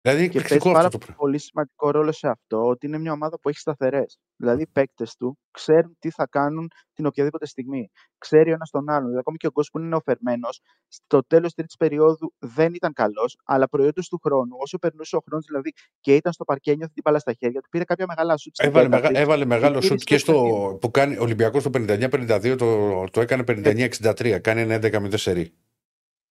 [0.00, 1.16] Δηλαδή Και παίζει εκπληκτικό πάρα αυτό το πράγμα.
[1.16, 4.18] πολύ σημαντικό ρόλο σε αυτό ότι είναι μια ομάδα που έχει σταθερές.
[4.36, 7.90] Δηλαδή οι παίκτες του ξέρουν τι θα κάνουν την οποιαδήποτε στιγμή.
[8.18, 9.02] Ξέρει ο ένας τον άλλον.
[9.02, 10.48] Δηλαδή, ακόμη και ο Γκος που είναι νεοφερμένο,
[10.88, 15.20] στο τέλος της τρίτη περίοδου δεν ήταν καλός, αλλά προϊόντω του χρόνου, όσο περνούσε ο
[15.26, 18.36] χρόνος δηλαδή και ήταν στο παρκέ, νιώθει την μπάλα στα χέρια του, πήρε κάποια μεγάλα
[18.36, 18.54] σουτ.
[18.54, 19.06] στην Έβαλε, τέταρτη.
[19.12, 20.50] μεγα, έβαλε μεγάλο γύρισε σουτ και στο παιχνίδι.
[20.56, 24.38] στο που κάνει ο Ολυμπιακός το 59-52, το, το έκανε 59-63.
[24.40, 25.54] Κάνει ένα 11-0 σερί.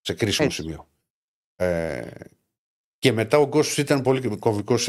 [0.06, 0.62] Σε κρίσιμο Έτσι.
[0.62, 0.88] σημείο.
[1.56, 2.01] Ε,
[2.99, 4.82] και μετά ο Γκος ήταν πολύ κομβικός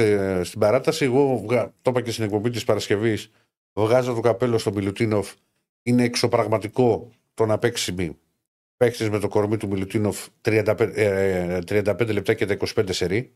[0.43, 1.05] στην παράταση.
[1.05, 3.31] Εγώ βγα- το είπα και στην εκπομπή της Παρασκευής.
[3.73, 5.33] Βγάζω το καπέλο στον Μιλουτίνοφ.
[5.83, 8.17] Είναι εξωπραγματικό το να παίξει
[8.77, 13.33] παίξεις με το κορμί του Μιλουτίνοφ 35, ε, 35 λεπτά και τα 25 σερί.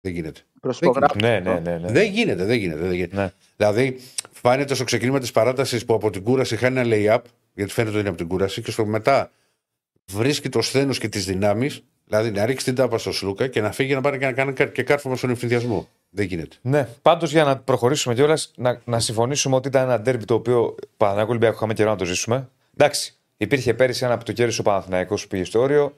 [0.00, 0.40] Δεν γίνεται.
[0.60, 1.50] Προσυπογράφω Ναι, αυτό.
[1.52, 1.78] ναι, ναι.
[1.78, 1.92] ναι.
[1.92, 2.80] Δεν γίνεται, δεν γίνεται.
[2.80, 3.16] Δεν γίνεται.
[3.16, 3.32] Ναι.
[3.56, 4.00] Δηλαδή,
[4.30, 7.22] φάνηκε στο ξεκίνημα της παράτασης που από την κούραση χάνει ένα lay-up,
[7.54, 9.30] γιατί φαίνεται ότι είναι από την κούραση, και στο μετά
[10.12, 13.72] βρίσκει το σθένος και τις δυνάμεις, δηλαδή να ρίξει την τάπα στο Σλούκα και να
[13.72, 15.88] φύγει να πάρει και να κάνει κα- και κάρφωμα στον ευθυνδιασμό.
[16.10, 16.56] Δεν γίνεται.
[16.62, 20.74] Ναι, πάντως για να προχωρήσουμε κιόλας, να, να συμφωνήσουμε ότι ήταν ένα ντέρμπι το οποίο
[20.96, 22.48] Παναθηναϊκό Ολυμπιακό είχαμε καιρό να το ζήσουμε.
[22.76, 25.96] Εντάξει, υπήρχε πέρυσι ένα που το κέρδισε ο Παναθηναϊκός που πήγε στο όριο,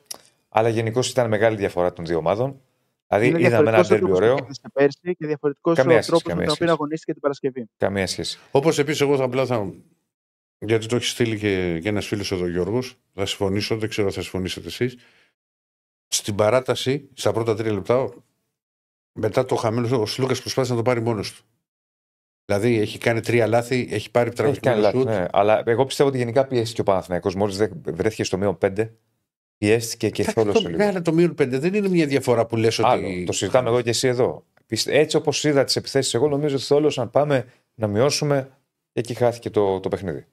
[0.48, 2.60] αλλά γενικώς ήταν μεγάλη διαφορά των δύο ομάδων.
[3.08, 4.34] Δηλαδή Είναι είδαμε ένα διαφορετικός ο ντέρμπι τρόπος που ωραίο.
[4.36, 6.78] κέρδισε πέρσι και διαφορετικός ο Καμία σχέση, τρόπος με καμία τον οποίο σχέση.
[6.80, 7.68] αγωνίστηκε την Παρασκευή.
[7.76, 8.38] Καμία σχέση.
[8.50, 9.72] Όπως επίσης, εγώ θα απλά θα.
[10.66, 12.96] Γιατί το έχεις στείλει και, και ένας φίλος εδώ, Γιώργος.
[13.14, 14.96] Θα συμφωνήσω, δεν ξέρω αν θα συμφωνήσετε εσείς.
[16.08, 18.08] Στην παράταση, στα πρώτα τρία λεπτά,
[19.12, 21.42] μετά το χαμένο, ο Σλούκας προσπάθησε να το πάρει μόνος του.
[22.44, 25.06] Δηλαδή έχει κάνει τρία λάθη, έχει πάρει Έχει τραγουδικό κάνει λάθη, σουτ.
[25.06, 25.26] ναι.
[25.32, 28.88] Αλλά εγώ πιστεύω ότι γενικά πιέστηκε ο Παναθηναϊκός Μόλις βρέθηκε στο μείον 5,
[29.58, 30.82] πιέστηκε και Εντάξει, θόλωσε το, λίγο.
[30.82, 33.24] ναι, αλλά το μείον πέντε δεν είναι μια διαφορά που λες Άλλο, ότι.
[33.24, 34.44] το συζητάμε εγώ και εσύ εδώ.
[34.66, 38.50] Πιστε- Έτσι όπως είδα τις επιθέσεις, εγώ νομίζω ότι θόλωσαν πάμε να μειώσουμε
[38.92, 40.26] και εκεί χάθηκε το, το παιχνίδι.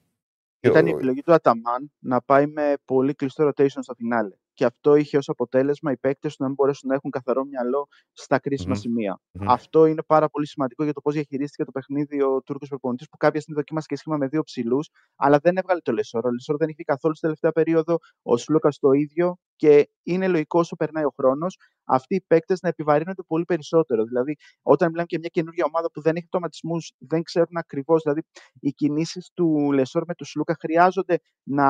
[0.60, 4.34] Ήταν Και η ο- επιλογή του Αταμάν να πάει με πολύ κλειστό rotation στο φινάλε.
[4.52, 7.86] Και αυτό είχε ως αποτέλεσμα οι παίκτες του να μην μπορέσουν να έχουν καθαρό μυαλό
[8.12, 8.80] στα κρίσιμα Μμμ.
[8.80, 9.20] σημεία.
[9.32, 9.50] Μμμ.
[9.50, 13.16] Αυτό είναι πάρα πολύ σημαντικό για το πώς διαχειρίστηκε το παιχνίδι ο Τούρκος προπονητής που
[13.16, 16.26] κάποια στιγμή δοκίμασε και σχήμα με δύο ψηλούς, αλλά δεν έβγαλε το Λεσόρ.
[16.26, 20.58] Ο Λεσόρ δεν είχε καθόλου στη τελευταία περίοδο, ο Σλούκας το ίδιο και είναι λογικό
[20.58, 24.04] όσο περνάει ο χρόνος αυτοί οι παίκτες να επιβαρύνονται πολύ περισσότερο.
[24.04, 28.02] Δηλαδή, όταν μιλάμε για μια καινούργια ομάδα που δεν έχει αυτοματισμούς, δεν ξέρουν ακριβώς.
[28.02, 28.22] Δηλαδή,
[28.60, 31.68] οι κινήσεις του Λεσόρ με του Σλούκα χρειάζονται να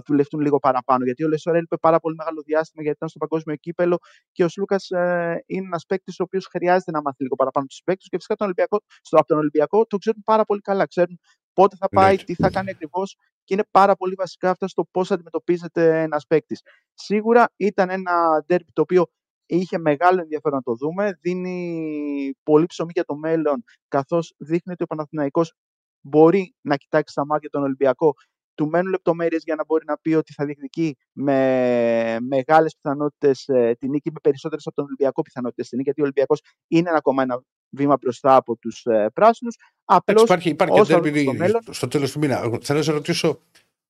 [0.00, 1.04] δουλευτούν λίγο παραπάνω.
[1.04, 3.98] Γιατί ο Λεσόρ έλειπε πάρα πολύ μεγάλο διάστημα γιατί ήταν στο παγκόσμιο κύπελο
[4.32, 7.80] και ο Σλούκας ε, είναι ένας παίκτης ο οποίος χρειάζεται να μάθει λίγο παραπάνω τους
[7.84, 10.86] παίκτες και φυσικά τον Ολυμπιακό, στο, από τον Ολυμπιακό το ξέρουν πάρα πολύ καλά.
[10.86, 11.18] Ξέρουν
[11.60, 12.24] πότε θα πάει, Εννοείται.
[12.24, 16.60] τι θα κάνει ακριβώς και είναι πάρα πολύ βασικά αυτά στο πώς αντιμετωπίζεται ένας παίκτης.
[16.94, 19.06] Σίγουρα ήταν ένα ντέρμπι το οποίο
[19.46, 21.18] είχε μεγάλο ενδιαφέρον να το δούμε.
[21.20, 25.52] Δίνει πολύ ψωμί για το μέλλον, καθώς δείχνει ότι ο Παναθηναϊκός
[26.00, 28.12] μπορεί να κοιτάξει στα μάτια τον Ολυμπιακό.
[28.54, 33.44] Του μένουν λεπτομέρειες για να μπορεί να πει ότι θα διεκδικεί με μεγάλες πιθανότητες
[33.78, 36.98] την νίκη, με περισσότερες από τον Ολυμπιακό πιθανότητες την νίκη, γιατί ο Ολυμπιακός είναι ένα
[36.98, 39.54] ακόμα ένα βήμα μπροστά από τους ε, πράσινους.
[39.56, 42.36] Εντάξει, Απλώς υπάρχει, υπάρχει και όσο ντέρμπι δούμε στο μέλλον- στο τέλος του μήνα.
[42.62, 43.40] Θέλω να σε ρωτήσω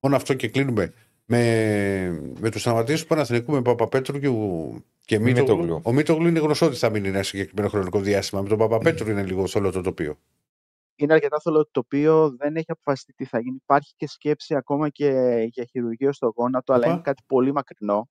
[0.01, 0.93] μόνο αυτό και κλείνουμε.
[1.33, 4.28] Με, με τους τραυματίε του Παναθηνικού με Παπαπέτρου και,
[5.05, 5.57] και Μίτογλου.
[5.57, 5.81] Μίτογλου.
[5.85, 8.43] Ο Μίτογλου είναι γνωστός ότι θα μείνει ένα συγκεκριμένο χρονικό διάστημα.
[8.43, 10.18] Με τον Παπαπέτρου είναι λίγο θολό το τοπίο.
[10.95, 13.57] είναι αρκετά θολό το οποίο δεν έχει αποφασιστεί τι θα γίνει.
[13.62, 15.11] Υπάρχει και σκέψη ακόμα και
[15.51, 16.93] για χειρουργείο στο γόνατο, αλλά Οπα.
[16.93, 18.09] είναι κάτι πολύ μακρινό.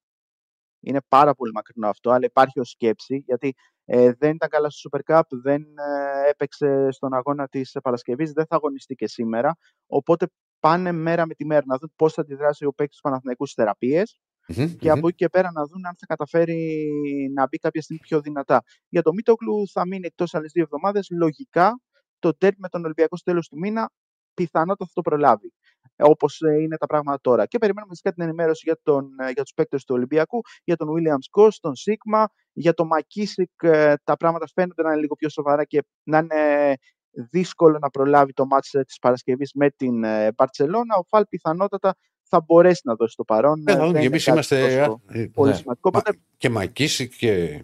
[0.79, 3.53] Είναι πάρα πολύ μακρινό αυτό, αλλά υπάρχει ως σκέψη, γιατί
[3.91, 8.45] ε, δεν ήταν καλά στο Super Cup, δεν ε, έπαιξε στον αγώνα της Παρασκευής, δεν
[8.45, 9.57] θα αγωνιστεί και σήμερα.
[9.87, 10.27] Οπότε
[10.59, 13.55] πάνε μέρα με τη μέρα να δουν πώς θα αντιδράσει ο παίκτης του Παναθηναϊκού στις
[13.63, 14.97] θεραπείες Μμμ, και μμμ.
[14.97, 16.89] από εκεί και πέρα να δουν αν θα καταφέρει
[17.33, 18.63] να μπει κάποια στιγμή πιο δυνατά.
[18.89, 21.07] Για το Μίτογλου θα μείνει εκτός άλλες δύο εβδομάδες.
[21.09, 21.79] Λογικά
[22.19, 23.91] το τέρμι με τον Ολυμπιακό στο τέλος του μήνα
[24.33, 25.53] πιθανότατα θα το προλάβει.
[25.97, 27.45] Όπως είναι τα πράγματα τώρα.
[27.45, 30.87] Και περιμένουμε φυσικά την ενημέρωση για, τον, ε, για τους παίκτες του Ολυμπιακού, για τον
[30.89, 33.49] Williams Goss, τον Σίγμα, για τον Μακίσικ.
[33.63, 36.73] ε, Τα πράγματα φαίνονται να είναι λίγο πιο σοβαρά και να είναι
[37.11, 40.95] δύσκολο να προλάβει το μάτς ε, της Παρασκευής με την ε, Μπαρτσελώνα.
[40.95, 43.63] Ο Φαλ πιθανότατα θα μπορέσει να δώσει το παρόν.
[43.67, 43.85] Ε, θα ε, δούμε.
[43.91, 44.77] δεν Και είναι εμείς κάτι είμαστε.
[44.85, 45.55] τόσο α, ε, πολύ ναι.
[45.57, 45.89] σημαντικό.
[45.93, 47.63] Μα- Οπότε και Μακίση και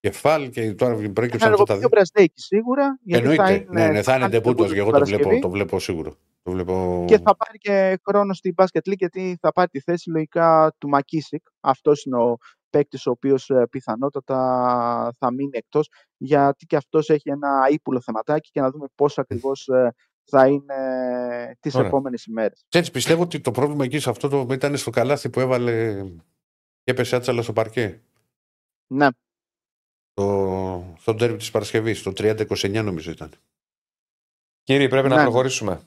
[0.00, 1.86] κεφάλ και τώρα θα προέκυψαν αυτά τα ενεργοποιηθεί δύο.
[1.86, 2.98] ο Μπραζδέκη σίγουρα.
[3.02, 3.44] Γιατί Εννοείται.
[3.44, 4.64] θα είναι, ναι, ναι, θα είναι κάνει ντεπούτο.
[4.64, 6.14] debut Και εγώ την το βλέπω, Παρασκευή το βλέπω σίγουρο.
[6.42, 7.04] Το βλέπω...
[7.06, 10.88] Και θα πάρει και χρόνο στην Basket League γιατί θα πάρει τη θέση λογικά του
[10.88, 11.46] Μακίσικ.
[11.60, 12.36] Αυτός είναι ο
[12.70, 14.36] παίκτης ο οποίος πιθανότατα
[15.18, 15.88] θα μείνει εκτός.
[16.16, 19.68] Γιατί και αυτός έχει ένα ύπουλο θεματάκι και να δούμε πώς ακριβώς
[20.24, 20.74] θα είναι
[21.60, 21.86] τις Ωραία.
[21.86, 22.64] επόμενες ημέρες.
[22.68, 26.02] Έτσι πιστεύω ότι το πρόβλημα εκεί σε αυτό το ήταν στο καλάθι που έβαλε
[26.82, 28.00] και έπεσε άτσαλα στο παρκέ.
[28.86, 29.06] Ναι,
[30.24, 33.30] Το, στο ντέρμπι της Παρασκευής, το 30-29 νομίζω ήταν.
[34.62, 35.22] Κύριε, πρέπει να Ναι.
[35.22, 35.80] προχωρήσουμε.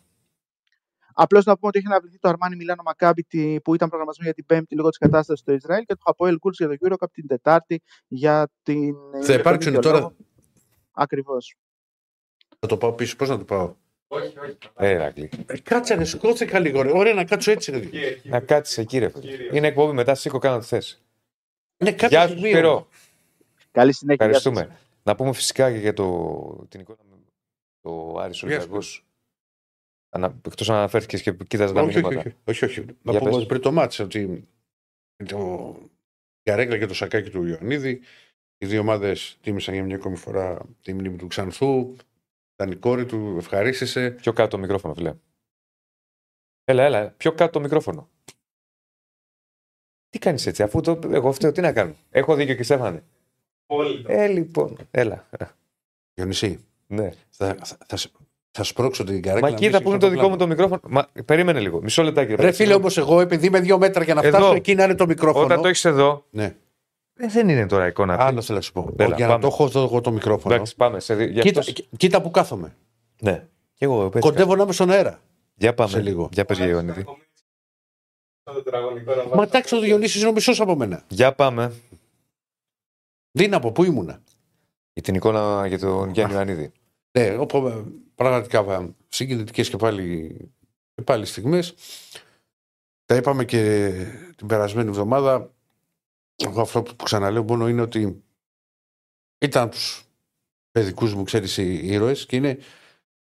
[1.14, 4.44] Απλώς να πούμε ότι έχει αναβληθεί το Αρμάνι Μιλάνο Μακάμπι τη- που ήταν προγραμματισμένο για
[4.44, 7.28] την Πέμπτη λόγω της κατάστασης στο Ισραήλ και το Χαποέλ Κούλτ για το Eurocup την
[7.28, 8.94] Τετάρτη για την.
[9.24, 10.16] Θα υπάρξουν τώρα.
[10.92, 11.56] Ακριβώς.
[12.60, 13.16] Θα το πάω πίσω.
[13.16, 13.76] Πώς να το πάω;
[14.76, 15.30] Ε, Ηρακλή.
[15.46, 16.82] Ε, κάτσε, ρε, σηκώθηκα λίγο.
[16.82, 16.92] Ρε.
[16.98, 17.72] Ωραία, να κάτσω έτσι.
[17.72, 17.90] Ρε.
[18.24, 19.10] Να κάτσει εκεί, ρε.
[19.10, 19.58] φίλε.
[19.58, 21.02] Είναι εκπομπή μετά, σήκω κάνω τη θέση.
[21.78, 22.88] Ναι, κάποιο Γεια σου, σημείο.
[23.74, 23.86] Σπύρο.
[23.86, 24.26] Καλή συνέχεια.
[24.26, 24.46] γεια σας.
[24.46, 24.80] Ευχαριστούμε.
[25.04, 27.16] Να πούμε φυσικά και για το, την εικόνα με
[27.82, 29.06] το Άρης Ολυμπιακός.
[30.10, 32.38] Ανα, εκτός αν αναφέρθηκες και κοίταζες τα Όχι, όχι, μηνύματα.
[32.48, 32.86] όχι, όχι, όχι.
[33.02, 33.34] Να Για πω πες.
[33.34, 34.48] όμως πριν το μάτς ότι
[35.26, 35.76] το...
[36.44, 38.02] η Αρέγκλα και το σακάκι του Ιωαννίδη
[38.58, 41.96] οι δύο ομάδες τίμησαν για μια ακόμη φορά τη μνήμη του Ξανθού.
[42.54, 44.12] Ήταν η κόρη του, ευχαρίστησε.
[44.12, 45.16] Πιο κάτω το μικρόφωνο, φίλε.
[46.64, 48.10] Έλα, έλα, πιο κάτω το μικρόφωνο.
[50.10, 51.96] Τι κάνεις έτσι, αφού το, εγώ φταίω, τι να κάνω.
[52.10, 53.04] Έχω δίκιο και Στέφανε.
[54.06, 55.30] Ε, λοιπόν, έλα.
[56.14, 57.10] Διονυσή, Ναι.
[57.30, 58.12] θα, θα, θα, σ-
[58.52, 59.50] θα σπρώξω την καρέκλα.
[59.50, 60.80] Μα κοίτα που είναι το δικό μου το μικρόφωνο.
[60.88, 62.36] Μα, περίμενε λίγο, μισό λεπτάκι.
[62.36, 64.38] Ρε φίλε, όμως εγώ επειδή είμαι δύο μέτρα για να Εδώ.
[64.38, 65.46] φτάσω εκεί να είναι το μικρόφωνο.
[65.46, 66.56] Όταν το έχεις εδώ, Ναι,
[67.14, 68.14] ε, δεν είναι τώρα εικόνα.
[68.14, 68.26] αυτή.
[68.26, 68.94] άλλος θέλω να σου πω.
[68.98, 69.42] Έλα, για να πάμε.
[69.42, 70.54] το έχω εδώ εγώ το μικρόφωνο.
[70.56, 71.00] Εντάξει, πάμε.
[71.00, 72.76] Σε, δι- γι' Κοίτα, αυτός- κοί- κοίτα που κάθομαι.
[73.22, 73.46] Ναι.
[73.74, 75.20] Και εγώ, πες, Κοντεύω να είμαι στον αέρα.
[75.56, 75.90] Για πάμε.
[75.90, 76.30] σε λίγο.
[76.32, 77.06] Για πες για Ιωαννίδη.
[79.36, 81.04] Μα εντάξει, ο Διονύσης είναι ο μισός από μένα.
[81.08, 81.74] Για πάμε.
[83.38, 84.22] Δύναμο, πού ήμουνα.
[84.94, 86.72] Για την εικόνα για τον Γιάννη Ιωαννίδη.
[87.12, 90.36] Ναι, όπου, πραγματικά συγκινητικές και πάλι,
[90.96, 91.74] και πάλι στιγμές.
[93.06, 93.92] Τα είπαμε και
[94.36, 95.54] την περασμένη εβδομάδα.
[96.36, 98.24] Εγώ αυτό που ξαναλέω μόνο είναι ότι
[99.38, 100.06] ήταν τους
[100.72, 102.58] παιδικούς μου, ξέρεις, οι ήρωες και είναι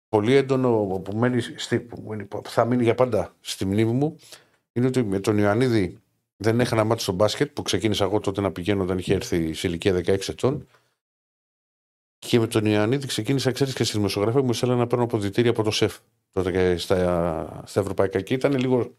[0.08, 4.16] πολύ έντονο που, μένει στη, που μένει- που θα μείνει για πάντα στη μνήμη μου
[4.72, 5.98] είναι ότι με τον Ιωαννίδη
[6.36, 9.68] δεν έχανα μάτι στο μπάσκετ που ξεκίνησα εγώ τότε να πηγαίνω όταν είχε έρθει σε
[9.68, 10.66] ηλικία 16 ετών
[12.18, 15.62] και με τον Ιωαννίδη ξεκίνησα, ξέρεις και στη δημοσιογραφία μου ήθελα να παίρνω αποδητήρια από
[15.62, 15.98] το ΣΕΦ
[16.32, 18.20] τότε και στα, στα ευρωπαϊκά.
[18.20, 18.94] Και ήταν λίγο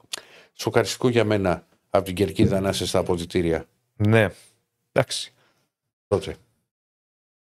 [0.53, 3.65] σοκαριστικό για μένα από την κερκίδα να είσαι στα αποδητήρια
[3.95, 4.27] Ναι.
[4.91, 5.33] Εντάξει.
[6.07, 6.35] τότε.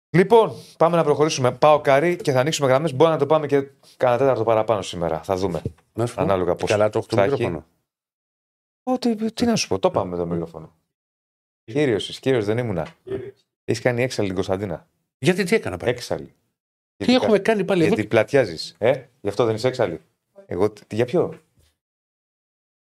[0.09, 1.51] Λοιπόν, πάμε να προχωρήσουμε.
[1.51, 2.93] Πάω καρύ και θα ανοίξουμε γραμμές.
[2.93, 3.67] Μπορεί να το πάμε και
[3.97, 5.21] κανένα τέταρτο παραπάνω σήμερα.
[5.23, 5.61] Θα δούμε.
[5.93, 6.21] Να σου πω.
[6.21, 7.31] Ανάλογα πώς Καλά το έχω το θα έχει.
[7.31, 7.65] μικρόφωνο.
[8.87, 10.75] Ό, τι, τι να σου πω, το πάμε με το μικρόφωνο.
[11.63, 12.95] Κύριος, κύριος δεν ήμουνα.
[13.65, 14.87] Έχεις κάνει έξαλλη την Κωνσταντίνα.
[15.17, 16.33] Γιατί τι έκανα πάλι; Έξαλλη.
[16.97, 18.75] Τι έχουμε κάνει πάλι εδώ; Γιατί πλατιάζεις.
[18.77, 20.01] Ε, γι' αυτό δεν είσαι έξαλλη.
[20.45, 21.39] Εγώ, τι- για ποιο;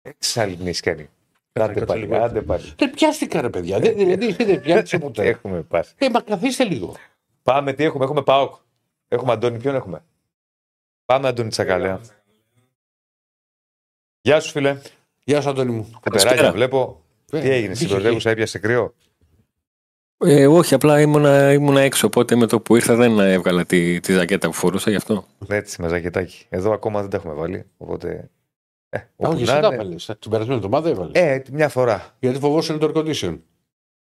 [0.02, 1.08] Έξαλλη την έχεις κάνει.
[1.52, 2.16] Άντε κάτσε πάλι, λίγο.
[2.16, 2.72] άντε πάλι.
[2.76, 3.78] Δεν πιάστηκα ρε παιδιά.
[3.78, 5.26] Δεν, δηλαδή δεν πιάστηκα ποτέ.
[5.26, 5.94] Έχουμε πάσει.
[5.98, 6.96] Ε, μα καθίστε λίγο.
[7.42, 8.54] Πάμε, τι έχουμε, έχουμε ΠΑΟΚ.
[9.08, 10.04] Έχουμε Αντώνη, ποιον έχουμε;
[11.04, 12.00] Πάμε, Αντώνη Τσακαλέα.
[14.20, 14.80] Γεια σου, φίλε.
[15.28, 15.90] Γεια σου Αντώνη μου.
[16.10, 17.02] Τεράγια, βλέπω.
[17.32, 18.94] Ε, Τι έγινε, στην είχε πρωτεύουσα έπιασε κρύο;
[20.18, 24.12] Ε, όχι, απλά ήμουνα, ήμουνα έξω, οπότε με το που ήρθα δεν έβγαλα τη, τη
[24.12, 25.24] ζακέτα που φορούσα γι' αυτό.
[25.48, 26.46] Έτσι, με ζακετάκι.
[26.48, 27.64] Εδώ ακόμα δεν τα έχουμε βάλει.
[27.76, 28.30] Οπότε.
[28.88, 29.74] Ε, Α, όπου Όχι, να εσύ τα είναι.
[29.76, 30.10] έβαλες.
[30.18, 31.22] Την περασμένη εβδομάδα έβαλες.
[31.22, 32.16] Ε, μια φορά.
[32.18, 33.38] Γιατί φοβόσαι το air condition.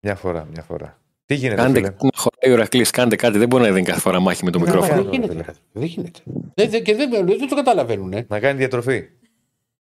[0.01, 0.99] Μια φορά, μια φορά.
[1.27, 3.39] Τι γίνεται, Κάντε φίλε; κάτι να χωράει ο Ρακλής, κάντε κάτι.
[3.39, 5.03] Δεν μπορεί να δίνει κάθε φορά μάχη με το Ναι, μικρόφωνο.
[5.03, 5.09] ναι.
[5.11, 5.55] Δεν γίνεται.
[5.73, 6.21] Δεν γίνεται.
[6.55, 8.13] Δεν, δεν, και δεν, δεν το καταλαβαίνουν.
[8.13, 8.27] Ε.
[8.29, 9.05] Να κάνει διατροφή.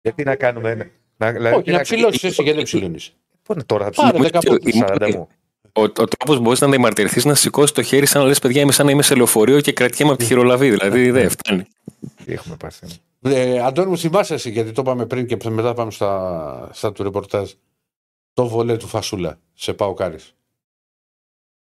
[0.00, 0.90] Γιατί να κάνουμε.
[1.16, 3.12] Να, δηλαδή, Όχι, να ψηλώσεις εσύ γιατί δεν ψηλώνεις.
[3.42, 4.72] Πού είναι τώρα, θα Πάρε ψηλώσει δέκα πόντους.
[4.72, 4.80] τους
[5.10, 5.28] 40 μου.
[5.72, 8.60] Ο, ο τρόπο που μπορείς να διαμαρτυρηθείς να σηκώσεις το χέρι σαν να λες: Παιδιά,
[8.62, 10.70] είμαι σαν να είμαι σε λεωφορείο και κρατιέμαι από τη χειρολαβή.
[10.70, 11.64] Δηλαδή δεν φτάνει.
[12.24, 12.86] Τι έχουμε πάθει.
[13.20, 17.02] Ε, Αντώνη μου, θυμάσαι εσύ, γιατί το είπαμε πριν και μετά πάμε στα, στα του
[17.02, 17.50] ρεπορτάζ.
[18.32, 20.34] Το βολέ του Φασούλα σε Πάο Κάρις.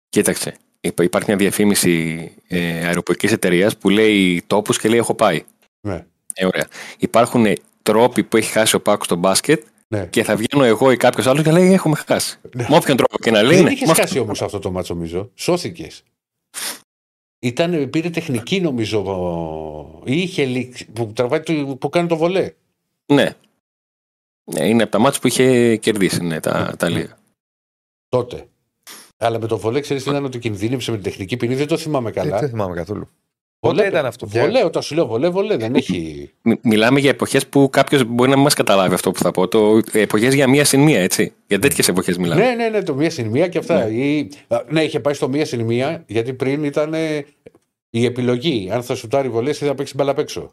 [0.09, 0.57] Κοίταξε.
[0.81, 5.45] υπά- Υπάρχει μια διαφήμιση ε, αεροπορικής εταιρείας που λέει τόπους και λέει: Έχω πάει.
[5.81, 6.05] Ναι.
[6.35, 6.67] Ε, ωραία.
[6.99, 7.47] Υπάρχουν
[7.87, 10.07] τρόποι που έχει χάσει ο Πάκος στο μπάσκετ ναι.
[10.07, 12.39] και θα βγαίνω εγώ ή κάποιος άλλος και λέει: Έχουμε χάσει.
[12.57, 12.67] Ναι.
[12.69, 14.07] Με όποιον τρόπο και να λέει: Δεν ναι, είχες με αυτόν.
[14.07, 15.31] χάσει όμως αυτό το μάτσο, νομίζω.
[15.35, 16.03] Σώθηκες.
[17.39, 22.53] Ήταν, πήρε τεχνική νομίζω ο- ή είχε λήξει, που, τραβάει, το- που κάνει το βολέ.
[23.07, 23.35] Ναι.
[24.53, 27.19] Ναι, είναι από τα μάτια που είχε κερδίσει ναι, τα, τα λίγα.
[28.09, 28.49] Τότε.
[29.17, 31.77] Αλλά με το βολέ ξέρεις τι ήταν ότι κινδύνευσε με την τεχνική ποινή, δεν το
[31.77, 32.39] θυμάμαι Δεν καλά.
[32.41, 33.09] δεν θυμάμαι καθόλου.
[33.67, 36.31] Βολέ Πότε ήταν αυτό, πια; Βολέ, όταν σου λέω βολέ, βολέ, δεν έχει.
[36.43, 39.49] Μι- Μιλάμε για εποχές που κάποιος μπορεί να μην μας καταλάβει αυτό που θα πω.
[39.49, 41.33] Το, εποχές για μία συν μία, έτσι.
[41.47, 42.45] Για τέτοιες εποχές μιλάμε.
[42.45, 43.89] ναι, ναι, ναι, το μία συν μία και αυτά.
[43.91, 47.25] Ή, α, ναι, είχε πάει στο μία συν μία, γιατί πριν ήταν ε,
[47.91, 48.69] η επιλογή.
[48.73, 50.51] Αν θα σουτάρει βολές ή θα παίξει μπαλά απ' έξω.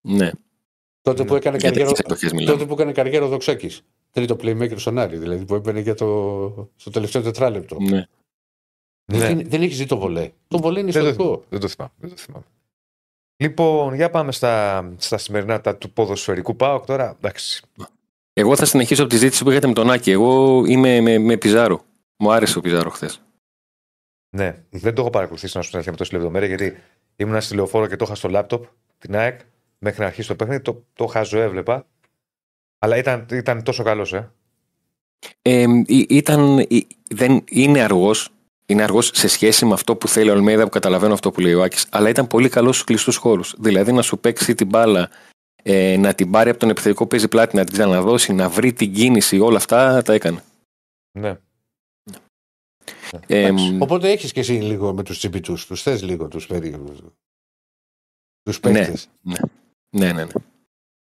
[0.00, 0.30] Ναι.
[1.02, 2.52] Τότε που έκανε Για καριέρα, τέτοιες εποχές μιλάμε.
[2.56, 3.80] τότε που έκανε καριέρα ο Δοξάκης.
[4.10, 7.76] Τρίτο playmaker στον Άρη, δηλαδή που έπαιρνε για το, στο τελευταίο τετράλεπτο.
[7.80, 8.04] Ναι.
[9.06, 9.18] Ναι.
[9.18, 10.30] Δεν, δεν έχει δει το βολέ.
[10.48, 11.44] Το βολέ είναι Δεν το, ιστορικό.
[11.48, 11.92] δεν το θυμάμαι.
[11.98, 12.44] Δεν το θυμάμαι.
[13.36, 17.16] Λοιπόν, για πάμε στα, στα σημερινά τα του ποδοσφαιρικού ΠΑΟΚ τώρα.
[17.16, 17.62] Εντάξει.
[18.32, 20.10] Εγώ θα συνεχίσω από τη ζήτηση που είχατε με τον Άκη.
[20.10, 21.84] Εγώ είμαι με, με Πιζάρο.
[22.16, 23.22] Μου άρεσε ο Πιζάρο χθες.
[24.30, 26.76] Ναι, δεν το έχω παρακολουθήσει να σου την αλήθεια με τόση λεπτομέρεια γιατί
[27.16, 28.64] ήμουν στη λεωφόρο και το είχα στο λάπτοπ
[28.98, 29.40] την ΑΕΚ
[29.78, 30.62] μέχρι να αρχίσει το παιχνίδι.
[30.62, 31.86] Το, το χαζοέβλεπα.
[32.78, 34.32] Αλλά ήταν, ήταν τόσο καλός, ε.
[35.42, 36.66] Ε, ήταν, ε,
[37.10, 38.28] δεν, είναι αργός.
[38.66, 41.54] Είναι αργός σε σχέση με αυτό που θέλει ο Αλμέιδα που καταλαβαίνω αυτό που λέει
[41.54, 41.86] ο Άκης.
[41.90, 43.54] Αλλά ήταν πολύ καλός στους κλειστούς χώρους.
[43.58, 45.10] Δηλαδή να σου παίξει την μπάλα,
[45.62, 48.92] ε, να την πάρει από τον επιθετικό παίζει πλάτη, να την ξαναδώσει, να βρει την
[48.92, 50.42] κίνηση, όλα αυτά τα έκανε.
[51.18, 51.38] Ναι.
[53.26, 55.54] Ε, Οπότε έχεις και εσύ λίγο με τους τσιμπιτού.
[55.66, 56.98] Τους θες λίγο τους περίεργους.
[58.42, 58.72] Τους Ναι.
[58.72, 59.08] παίκτες.
[59.20, 59.34] ναι,
[59.90, 60.12] ναι, ναι.
[60.12, 60.26] ναι.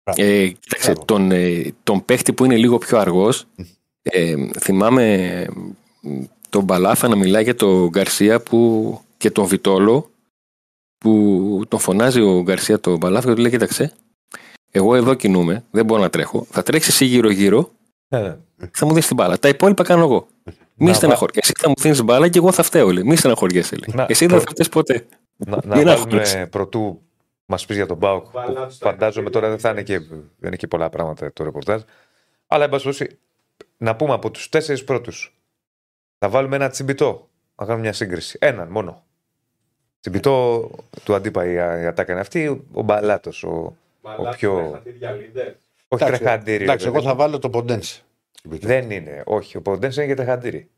[0.03, 0.21] Μπράβο.
[0.31, 1.05] Ε, κοίταξε, Μπράβο.
[1.05, 3.45] τον, ε, τον παίχτη που είναι λίγο πιο αργός
[4.01, 5.47] ε, θυμάμαι ε,
[6.51, 10.09] τον Μπαλάφα να μιλάει για τον Γκαρσία που, και τον Βιτόλο
[10.97, 13.93] που τον φωνάζει ο Γκαρσία τον Μπαλάφα και του λέει κοίταξε
[14.71, 17.71] εγώ εδώ κινούμαι, δεν μπορώ να τρέχω θα τρέξεις εσύ γύρω γύρω
[18.07, 18.35] Ναι, ναι.
[18.73, 20.27] θα μου δεις την μπάλα τα υπόλοιπα κάνω εγώ
[20.75, 21.39] μη Να στεναχωριέσαι.
[21.41, 22.91] Εσύ θα μου δίνεις μπάλα και εγώ θα φταίω.
[22.91, 23.03] Λέει.
[23.03, 23.75] Μη στεναχωριέσαι.
[23.75, 23.95] λέει.
[23.95, 25.05] Να, Εσύ δεν προ- θα φταίς ποτέ.
[25.37, 26.47] Να, να Μην βάλουμε αγχώνεσαι.
[26.51, 27.01] πρωτού
[27.45, 28.25] μας πεις για τον Μπάουκ.
[28.31, 31.33] Βάλα που τους τα Φαντάζομαι τώρα δεν θα είναι και, δεν είναι και πολλά πράγματα
[31.33, 31.81] το ρεπορτάζ.
[32.47, 33.17] Αλλά εν πάση περιπτώσει,
[33.77, 35.35] να πούμε από τους τέσσερις πρώτους.
[36.23, 37.29] Θα βάλουμε ένα τσιμπιτό.
[37.55, 38.37] Να κάνουμε μια σύγκριση.
[38.41, 39.03] Έναν μόνο.
[39.99, 40.69] Τσιμπιτό
[41.03, 42.47] του αντίπα η, η ατάκα είναι αυτή.
[42.73, 43.43] Ο Μπαλάτος.
[43.43, 44.81] Ο, ο πιο.
[45.87, 46.63] Όχι Εντάξει, τρεχαντήρι.
[46.63, 47.19] Εντάξει, ρε εγώ παιδί θα μου.
[47.19, 48.01] βάλω το Ποντένσε.
[48.43, 49.23] Δεν είναι.
[49.25, 49.57] Όχι.
[49.57, 50.69] Ο Ποντένσε είναι για τρεχαντήρι.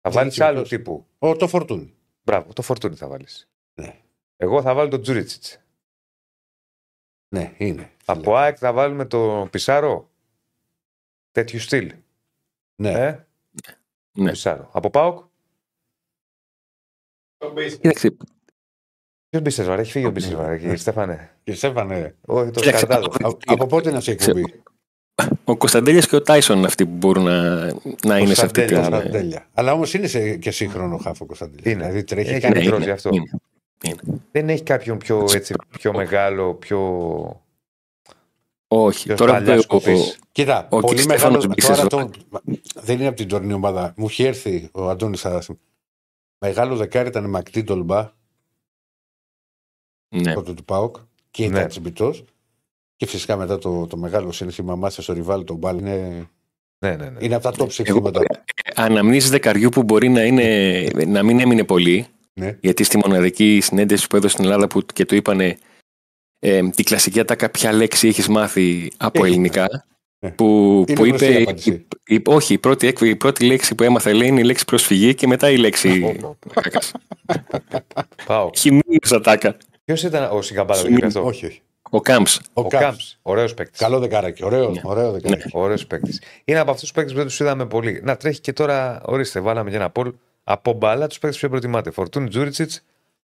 [0.00, 0.68] Θα Δεν βάλεις είναι άλλου τσιμπιτός.
[0.68, 1.06] τύπου.
[1.28, 1.94] Ο, το φορτούνι.
[2.22, 3.48] Μπράβο, το φορτούνι θα βάλεις.
[3.74, 3.96] Ναι.
[4.36, 5.60] Εγώ θα βάλω τον Τζούριτσιτς.
[7.28, 7.90] Ναι, είναι.
[8.04, 10.10] Από ΑΕΚ θα βάλουμε το Πισάρο.
[11.32, 11.94] Τέτοιου στυλ.
[12.76, 12.90] Ναι.
[12.90, 13.26] Ε;
[14.18, 14.30] Ναι.
[14.30, 14.68] Πισάρο.
[14.72, 15.24] Από ΠΑΟΚ.
[17.80, 18.16] Κοίταξε,
[19.30, 21.30] Ποιος Μπίσεσβαρ, έχει φύγει ο Μπίσεσβαρ, κύριε Στέφανε.
[21.44, 23.14] Και Στέφανε, Όχι, το Κοίταξε, σκανδάλο.
[23.24, 24.62] α- από πότε να σε εκπομπή;
[25.44, 27.66] ο Κωνσταντέλιας και ο Τάισον είναι αυτοί που μπορούν να,
[28.06, 28.74] να είναι σε αυτή την.
[28.76, 29.48] Κωνσταντέλιας, Άρα, τέλεια.
[29.54, 31.70] Αλλά όμως είναι σε, και σύγχρονο χάφο Κωνσταντίνο.
[31.70, 31.74] Είναι.
[31.82, 32.52] Δηλαδή τρέχει Έχει κάτι.
[32.52, 33.10] κάνει Ναι, τρώσει είναι, αυτό.
[33.12, 33.30] είναι,
[33.84, 34.20] είναι.
[34.32, 36.78] Δεν έχει κάποιον πιο, έτσι, πιο μεγάλο, πιο.
[38.68, 39.04] Όχι.
[39.06, 40.18] Ποιος Τώρα παλιάς που ο, κοπής.
[40.32, 41.46] Κοίτα, Ο πολύ Κριστέφανος μεγάλος.
[41.46, 41.86] Μπίσεσβαρ.
[41.88, 42.10] Τώρα το,
[42.74, 43.92] δεν είναι από την τωρινή ομάδα.
[43.96, 45.58] Μου είχε έρθει ο Αντώνης Σαράση.
[46.38, 48.10] Μεγάλο δεκάρι ήταν Μακτή Ντολμπά,
[50.08, 50.34] ναι.
[50.34, 50.96] τότε του Πάοκ,
[51.30, 51.56] και Ναι.
[51.56, 52.24] ήταν τσιμπητός.
[52.96, 56.28] Και φυσικά μετά το, το μεγάλο σύνθημα μάσα στο ριβάλι τον Μπάλ είναι,
[56.78, 57.24] Ναι, ναι, ναι.
[57.24, 58.20] είναι από τα top Εγώ, συνθήματα.
[58.74, 62.58] αναμνήσεις δεκαριού που μπορεί να, είναι, να μην έμεινε πολύ, Ναι.
[62.60, 65.58] γιατί στη μοναδική συνέντευξη που έδωσε στην Ελλάδα που και του είπανε
[66.38, 69.84] ε, την κλασική ατάκα ποια λέξη έχεις μάθει από Έχει, ελληνικά,
[70.18, 70.30] ναι.
[70.30, 70.44] που,
[70.88, 71.70] Είναι που γνωστή η είπε, απάντηση.
[72.06, 74.64] η- η- όχι, η πρώτη, έκ- η πρώτη λέξη που έμαθα λέει είναι η λέξη
[74.64, 76.18] προσφυγή και μετά η λέξη
[76.56, 76.92] ατάκας.
[78.26, 78.50] Πάω.
[78.56, 79.56] Χιμήλιο ατάκα.
[79.84, 81.24] Ποιος ήταν ο Σιγκαμπάρας, δεν Χιμή- είπε αυτό.
[81.28, 81.60] Όχι, όχι.
[81.90, 82.36] Ο Κάμψ.
[82.52, 83.18] Ο, Ο Κάμψ.
[83.22, 83.32] Κάμπ.
[83.32, 83.78] Ωραίος παίκτης.
[83.80, 84.44] Καλό δεκάρακι.
[84.44, 84.80] Ωραίος, Ναι.
[84.84, 85.48] ωραίο δεκάρακι.
[85.52, 86.22] Ωραίος παίκτης.
[86.44, 88.00] Είναι από αυτούς τους παίκτες που δεν τους είδαμε πολύ.
[88.04, 90.12] Να τρέχει και τώρα, ορίστε, βάλαμε και ένα πόλ.
[90.44, 91.90] Από μπαλά τους παίκτες που προτιμάτε.
[91.90, 92.84] Φορτούν Τζούριτσιτς,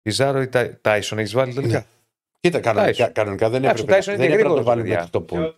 [0.03, 1.19] Πιζάρο ή Τάι- Τάισον.
[1.19, 1.87] Έχεις βάλει τελικά;
[2.41, 2.51] Ναι.
[2.51, 3.13] Κοίτα, κανονικά, Τάισον.
[3.13, 4.97] κανονικά δεν Εντάξει, έπρεπε, ο Τάισον δεν είναι έπρεπε να το γρήγορος, βάλει παιδιά.
[4.97, 5.53] μέχρι το πόλ.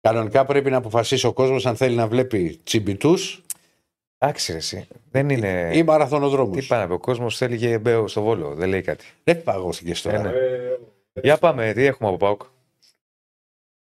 [0.00, 3.14] Κανονικά πρέπει να αποφασίσει ο κόσμος αν θέλει να βλέπει τσιμπιτού
[4.18, 4.86] Εντάξει, ρε, εσύ.
[5.10, 5.70] Δεν είναι.
[5.74, 6.56] ή μαραθωνοδρόμους.
[6.60, 8.54] Τι πάει να πει, ο κόσμος θέλει και μπέο στο βόλο.
[8.54, 9.04] Δεν λέει κάτι.
[9.24, 10.18] Δεν παγώθηκε τώρα.
[10.18, 10.32] Ε, ναι.
[11.22, 12.42] Για πάμε, τι έχουμε από Πάουκ.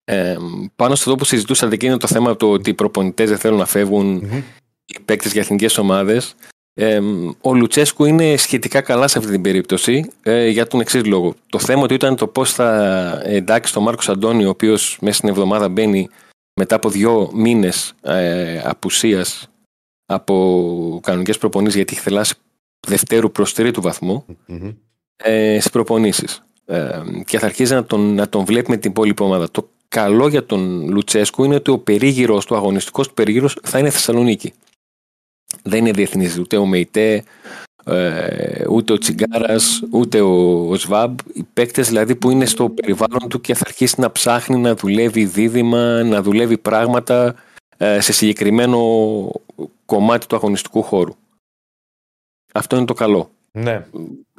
[0.04, 0.36] Ε,
[0.76, 3.58] πάνω στο αυτό που συζητούσατε και είναι το θέμα το ότι οι προπονητές δεν θέλουν
[3.58, 4.38] να φεύγουν Μμμ.
[4.86, 6.36] οι παίκτες για εθνικές ομάδες.
[6.76, 7.00] Ε,
[7.42, 11.36] ο Λουτσέσκου είναι σχετικά καλά σε αυτή την περίπτωση ε, για τον εξής λόγο.
[11.50, 15.30] Το θέμα του ήταν το πώς θα εντάξει τον Μάρκος Αντώνη, ο οποίος μέσα στην
[15.30, 16.10] εβδομάδα μπαίνει
[16.60, 19.48] μετά από δύο μήνες ε, απουσίας
[20.06, 22.36] από κανονικές προπονήσεις, γιατί έχει θελάσει
[22.88, 24.72] δευτέρου προς τρίτου βαθμού Μμμ.
[25.24, 26.44] ε, στις προπονήσεις.
[26.66, 29.52] Ε, και θα αρχίζει να τον, να τον βλέπει με την υπόλοιπη ομάδα.
[29.52, 33.90] Το καλό για τον Λουτσέσκου είναι ότι ο περίγυρος του αγωνιστικός του περίγυρος θα είναι
[33.90, 34.54] Θεσσαλονίκη.
[35.64, 37.24] Δεν είναι διεθνής ούτε ο Μεϊτέ,
[37.86, 41.20] ε, ούτε ο Τσιγκάρας, ούτε ο, ο Σβάμπ.
[41.34, 45.26] Οι παίκτες δηλαδή που είναι στο περιβάλλον του και θα αρχίσει να ψάχνει να δουλεύει
[45.26, 47.36] δίδυμα, να δουλεύει πράγματα
[47.78, 48.80] ε, σε συγκεκριμένο
[49.86, 51.16] κομμάτι του αγωνιστικού χώρου.
[52.54, 53.30] Αυτό είναι το καλό.
[53.52, 53.86] Ναι.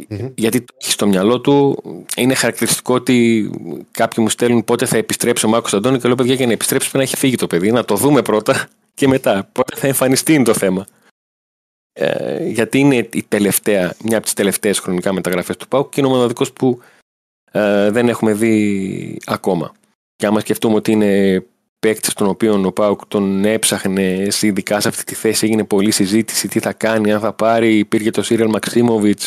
[0.08, 0.28] Μμμ.
[0.34, 1.82] Γιατί το έχει στο μυαλό του,
[2.16, 3.50] είναι χαρακτηριστικό ότι
[3.90, 6.90] κάποιοι μου στέλνουν πότε θα επιστρέψει ο Μάκο Αντώνη και λέω παιδιά για να επιστρέψεις
[6.90, 9.48] πρέπει να έχει φύγει το παιδί, να το δούμε πρώτα και μετά.
[9.52, 10.86] Πότε θα εμφανιστεί είναι το θέμα.
[11.96, 16.08] Ε, γιατί είναι η τελευταία, μια από τις τελευταίες χρονικά μεταγραφές του ΠΑΟΚ και είναι
[16.08, 16.80] ο μοναδικός που
[17.52, 19.72] ε, δεν έχουμε δει ακόμα.
[20.16, 21.44] Και άμα σκεφτούμε ότι είναι
[21.78, 25.90] παίκτης τον οποίο ο Πάουκ τον έψαχνε σε ειδικά σε αυτή τη θέση, έγινε πολλή
[25.90, 29.20] συζήτηση, τι θα κάνει, αν θα πάρει, υπήρχε το Σύριαλ Μαξίμοβιτ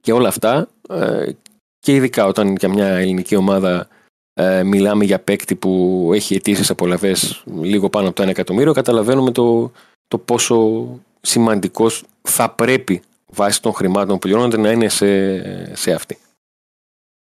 [0.00, 0.68] και όλα αυτά.
[0.88, 1.32] ε,
[1.78, 3.88] και ειδικά όταν για μια ελληνική ομάδα
[4.34, 9.30] ε, μιλάμε για παίκτη που έχει αιτήσεις απολαυές λίγο πάνω από το 1 εκατομμύριο, καταλαβαίνουμε
[9.30, 9.72] το,
[10.08, 10.86] το πόσο
[11.22, 16.18] σημαντικός θα πρέπει βάσει των χρημάτων που πληρώνονται να είναι σε, σε αυτή.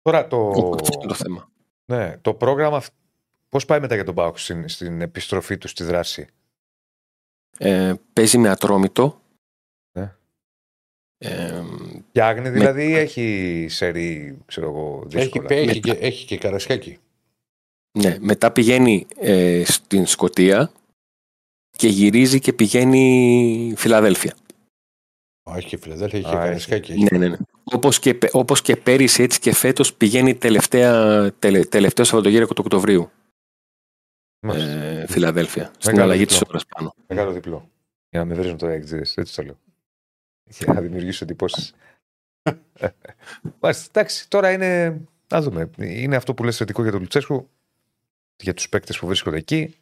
[0.02, 1.48] Τώρα το, Οπότε αυτό είναι το θέμα.
[1.84, 2.82] ναι, το πρόγραμμα
[3.48, 6.26] πώς πάει μετά για τον Πάοκ στην, στην επιστροφή του στη δράση;
[7.58, 9.20] Ε, παίζει με ατρόμητο.
[9.98, 10.14] Ναι.
[11.18, 11.62] Ε,
[12.08, 16.98] Φτιάχνει δηλαδή ή έχει σερή, ξέρω εγώ, Έχει, δύσκολα; έχει, και, έχει και καρασκάκι.
[17.98, 20.72] ναι, μετά πηγαίνει ε, στην Σκοτία
[21.76, 24.34] και γυρίζει και πηγαίνει Φιλαδέλφια.
[25.50, 26.46] Α, Έχει και Φιλαδέλφια, έχει Α, και έχει.
[26.46, 26.92] καρασκάκι.
[26.92, 27.06] έχει.
[27.10, 27.36] Ναι, ναι, ναι.
[27.64, 32.62] Όπως και, πε- όπως και πέρυσι έτσι και φέτος πηγαίνει τελευταία, τελε, τελευταίο Σαββατοκύριακο του
[32.64, 33.10] Οκτωβρίου
[34.40, 34.70] Μάλιστα.
[34.70, 35.64] ε, Φιλαδέλφια.
[35.78, 36.38] Στην Μεγάλο αλλαγή διπλό.
[36.38, 36.94] της ώρας πάνω.
[37.06, 37.70] Μεγάλο διπλό.
[38.10, 39.58] Για να με βρίζουν τώρα οι εξήδες, έτσι το λέω.
[40.58, 41.74] Για να δημιουργήσω εντυπώσεις.
[43.60, 45.00] Μάλιστα, εντάξει, τώρα είναι.
[45.28, 45.70] Να δούμε.
[45.78, 47.48] Είναι αυτό που λες θετικό για τον Λουτσέσκου,
[48.42, 49.74] για τους παίκτες που βρίσκονται εκεί.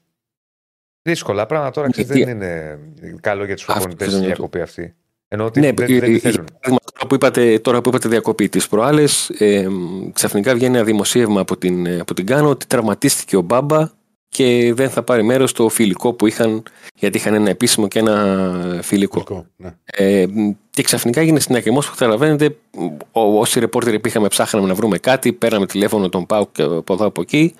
[1.09, 2.78] Δύσκολα πράγματα τώρα ξέρεις, Γιατί- δεν είναι
[3.20, 4.94] καλό για τους Αυτό προπονητές θέλω η να το- διακοπή αυτή.
[5.28, 6.44] Ενώ ότι Ναι, δεν, ε, δεν τη ε, θέλουν.
[6.47, 9.66] παράδειγμα, Τώρα που είπατε, τώρα που είπατε διακοπή τις προάλλες, ε,
[10.12, 13.89] ξαφνικά βγαίνει ένα δημοσίευμα από την, ε, από την Κάνο ότι τραυματίστηκε ο Μπάμπα
[14.28, 16.62] και δεν θα πάρει μέρος στο φιλικό που είχαν,
[16.98, 19.14] γιατί είχαν ένα επίσημο και ένα φιλικό.
[19.26, 19.74] Φιλικό, ναι.
[19.85, 20.26] Ε,
[20.70, 22.56] και ξαφνικά έγινε στην ακριμό που καταλαβαίνετε,
[23.12, 27.06] ό- όσοι ρεπόρτεροι πήγαμε ψάχναμε να βρούμε κάτι, πέραμε τηλέφωνο τον Πάου και από εδώ
[27.06, 27.55] από εκεί.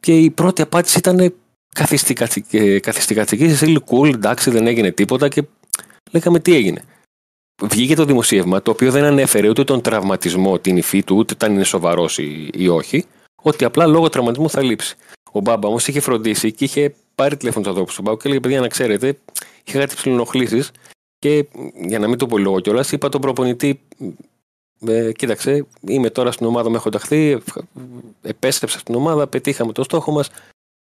[0.00, 1.34] Και η πρώτη απάντηση ήταν
[2.80, 5.42] καθιστικατική σε στήλη cool, εντάξει δεν έγινε τίποτα και
[6.10, 6.82] λέγαμε τι έγινε.
[7.62, 11.52] Βγήκε το δημοσίευμα το οποίο δεν ανέφερε ούτε τον τραυματισμό, την υφή του, ούτε αν
[11.52, 13.04] είναι σοβαρός ή, ή όχι,
[13.42, 14.96] ότι απλά λόγω τραυματισμού θα λείψει.
[15.32, 18.40] Ο Μπάμπα όμως είχε φροντίσει και είχε πάρει τηλέφωνο του ανθρώπου στον Πάου και έλεγε:
[18.40, 19.18] Παιδιά, να ξέρετε,
[19.64, 20.62] είχα κάτι ψηλονοχλήσει
[21.18, 21.46] και
[21.86, 23.80] για να μην το πω λόγο κιόλας, είπα τον προπονητή,
[24.86, 27.68] ε, κοίταξε, είμαι τώρα στην ομάδα, με έχω ταχθεί, ευχα-
[28.22, 30.30] επέστρεψα στην ομάδα, πετύχαμε το στόχο μας.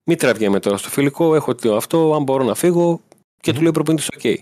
[0.08, 3.02] Μην τραβιέμαι τώρα στο φιλικό, έχω το αυτό, αν μπορώ να φύγω.
[3.42, 4.40] Και του λέει ο προπονητής: Οκ.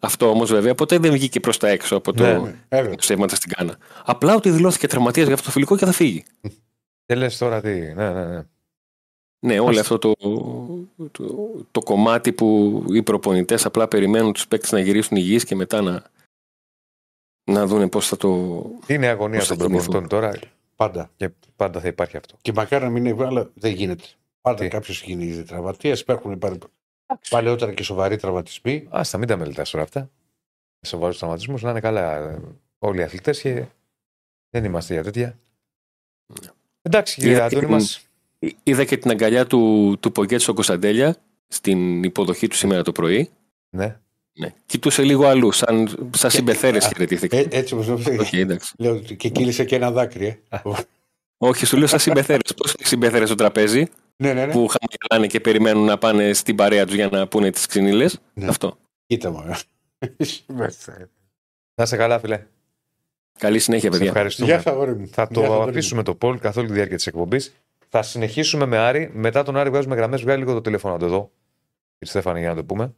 [0.00, 2.94] Αυτό όμως βέβαια ποτέ δεν βγήκε προς τα έξω από το Ναι, Ναι, βέβαια.
[2.96, 3.78] ψέματα στην Κάνα.
[4.04, 6.22] Απλά ότι δηλώθηκε τραυματίας για αυτό το φιλικό και θα φύγει.
[7.06, 7.68] Και λες τώρα τι.
[7.80, 8.44] Ναι, ναι, ναι.
[9.46, 10.12] Ναι, όλο αυτό το,
[11.10, 11.24] το,
[11.70, 16.02] το κομμάτι που οι προπονητές απλά περιμένουν τους παίκτες να γυρίσουν υγιείς και μετά να,
[17.50, 18.28] να δουν πώς θα το.
[18.86, 20.08] Είναι αγωνία Πώς θα των προπονητών κινηθούν.
[20.20, 20.32] τώρα;
[20.76, 21.10] Πάντα.
[21.16, 22.36] και πάντα θα υπάρχει αυτό.
[22.42, 24.04] Και μακάρι να μην είναι, αλλά δεν γίνεται.
[24.44, 25.92] Πάντα Τι; κάποιος γίνει τραυματία.
[26.00, 26.58] Υπάρχουν πα-
[27.30, 28.86] παλαιότερα και σοβαροί τραυματισμοί.
[28.90, 30.10] Άστα, μην τα μελετάς τώρα αυτά.
[30.86, 32.38] Σοβαρούς τραυματισμούς να είναι καλά ε,
[32.78, 33.64] όλοι οι αθλητές και
[34.50, 35.38] δεν είμαστε για τέτοια.
[36.82, 38.06] Εντάξει, κύριε Είδα και Αντώνη την- μας.
[38.62, 41.16] Είδα και την αγκαλιά του, του Πογέτ στον Κωνσταντέλια
[41.48, 43.30] στην υποδοχή του σήμερα το πρωί.
[43.70, 43.96] Ναι.
[44.38, 44.54] Ναι.
[44.66, 47.36] Κοιτούσε λίγο αλλού, σαν, σαν συμπεθέρες α, χαιρετήθηκα.
[47.36, 48.74] Ε, έτσι όπως Οκ, εντάξει.
[48.78, 50.26] Λέω ότι και κύλησε και ένα δάκρυ.
[50.48, 50.58] Ε.
[51.36, 52.54] Όχι, σου λέω σαν συμπεθέρες.
[52.56, 54.52] Πώς είναι οι συμπεθέρες στο τραπέζι; Ναι, ναι, ναι.
[54.52, 58.20] που χαμογελάνε και περιμένουν να πάνε στην παρέα τους για να πούνε τις ξινίλες.
[58.34, 58.46] Ναι.
[58.48, 58.76] Αυτό.
[59.06, 59.44] Κοίτα μου.
[61.74, 62.46] Να είσαι καλά, φιλέ.
[63.38, 64.10] Καλή συνέχεια, Σε παιδιά.
[64.12, 64.48] ευχαριστούμε.
[64.48, 65.06] Γεια σας, αγόρι μου.
[65.08, 65.68] Θα Γεια σας, το αγόρι μου.
[65.70, 67.54] αφήσουμε το poll καθ' όλη τη διάρκεια της εκπομπής.
[67.88, 69.10] Θα συνεχίσουμε με Άρη.
[69.14, 70.22] Μετά τον Άρη βγάζουμε γραμμές.
[70.22, 71.30] Βγάλει λίγο το τηλέφωνο να το δω.
[71.98, 72.94] Κύριε Στέφανη, για να το πούμε.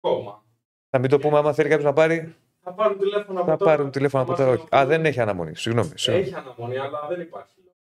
[0.00, 0.44] Ακόμα.
[0.90, 2.34] Να μην το πούμε, άμα θέλει κάποιος να πάρει.
[2.62, 3.70] Θα πάρουν τηλέφωνο από Θα τώρα.
[3.70, 4.50] πάρουν τηλέφωνο από Θα τώρα.
[4.56, 4.76] μας Όχι.
[4.76, 5.56] Α, δεν έχει αναμονή.
[5.56, 5.90] Συγγνώμη.
[5.94, 6.26] συγγνώμη.
[6.28, 7.54] Έχει αναμονή, αλλά δεν υπάρχει.